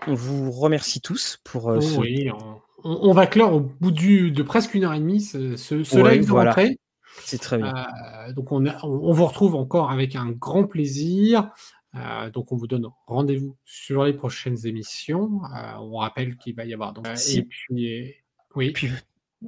on, 0.06 0.14
vous 0.14 0.52
remercie 0.52 1.02
tous 1.02 1.40
pour 1.44 1.66
oh 1.66 1.82
ce 1.82 1.98
on, 1.98 2.62
va 2.84 3.28
clore 3.28 3.54
au 3.54 3.60
bout 3.60 3.92
de 3.92 4.44
presque 4.44 4.74
une 4.74 4.84
heure 4.84 4.94
et 4.94 5.00
demie 5.00 5.22
ce, 5.22 5.56
ce, 5.56 5.76
live 5.76 6.28
de 6.28 6.32
rentrée. 6.32 6.78
C'est 7.26 7.40
très 7.40 7.58
bien. 7.58 7.74
Euh, 7.76 8.34
donc 8.34 8.52
on, 8.52 8.66
on, 8.84 9.12
vous 9.12 9.26
retrouve 9.26 9.56
encore 9.56 9.92
avec 9.92 10.16
un 10.16 10.32
grand 10.32 10.66
plaisir. 10.66 11.52
Euh, 11.96 12.30
donc 12.30 12.52
on 12.52 12.56
vous 12.56 12.68
donne 12.68 12.88
rendez-vous 13.08 13.58
sur 13.66 14.04
les 14.04 14.14
prochaines 14.14 14.66
émissions. 14.66 15.42
Euh, 15.56 15.74
on 15.80 15.98
rappelle 15.98 16.38
qu'il 16.38 16.56
va 16.56 16.66
y 16.66 16.74
avoir 16.74 16.94
donc 16.94 17.08
et 17.08 17.44
puis 17.44 18.16
oui. 18.56 18.72
Puis, 18.72 18.90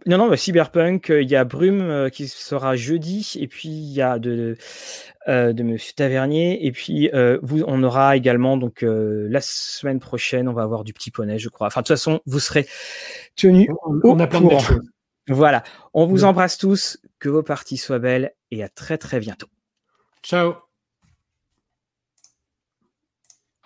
non, 0.06 0.18
non, 0.18 0.30
bah, 0.30 0.38
Cyberpunk, 0.38 1.10
il 1.10 1.30
y 1.30 1.36
a 1.36 1.44
Brume 1.44 2.10
qui 2.12 2.28
sera 2.28 2.76
jeudi, 2.76 3.34
et 3.40 3.48
puis 3.48 3.70
il 3.70 3.92
y 3.92 4.02
a 4.02 4.20
de, 4.20 4.58
euh, 5.28 5.54
de 5.54 5.62
Monsieur 5.62 5.94
Tavernier. 5.94 6.66
Et 6.66 6.72
puis, 6.72 7.12
euh, 7.14 7.38
vous, 7.44 7.64
on 7.68 7.84
aura 7.84 8.18
également, 8.18 8.58
donc, 8.58 8.84
euh, 8.84 9.28
la 9.30 9.40
semaine 9.40 10.00
prochaine, 10.00 10.48
on 10.48 10.54
va 10.54 10.64
avoir 10.64 10.84
du 10.84 10.94
petit 10.94 11.12
poney, 11.12 11.38
je 11.38 11.48
crois. 11.48 11.68
Enfin, 11.68 11.82
de 11.82 11.86
toute 11.86 11.96
façon, 11.96 12.22
vous 12.26 12.40
serez 12.40 12.68
tenus. 13.36 13.70
On, 14.04 14.20
a 14.20 14.26
plein 14.26 14.42
de 14.42 14.50
choses. 14.58 14.90
Voilà. 15.28 15.62
On 15.94 16.08
vous 16.08 16.24
embrasse 16.24 16.58
tous. 16.58 16.98
Que 17.20 17.30
vos 17.30 17.44
parties 17.44 17.78
soient 17.78 18.00
belles 18.00 18.34
et 18.50 18.64
à 18.64 18.70
très, 18.70 18.98
très 18.98 19.20
bientôt. 19.20 19.48
Ciao. 20.24 20.56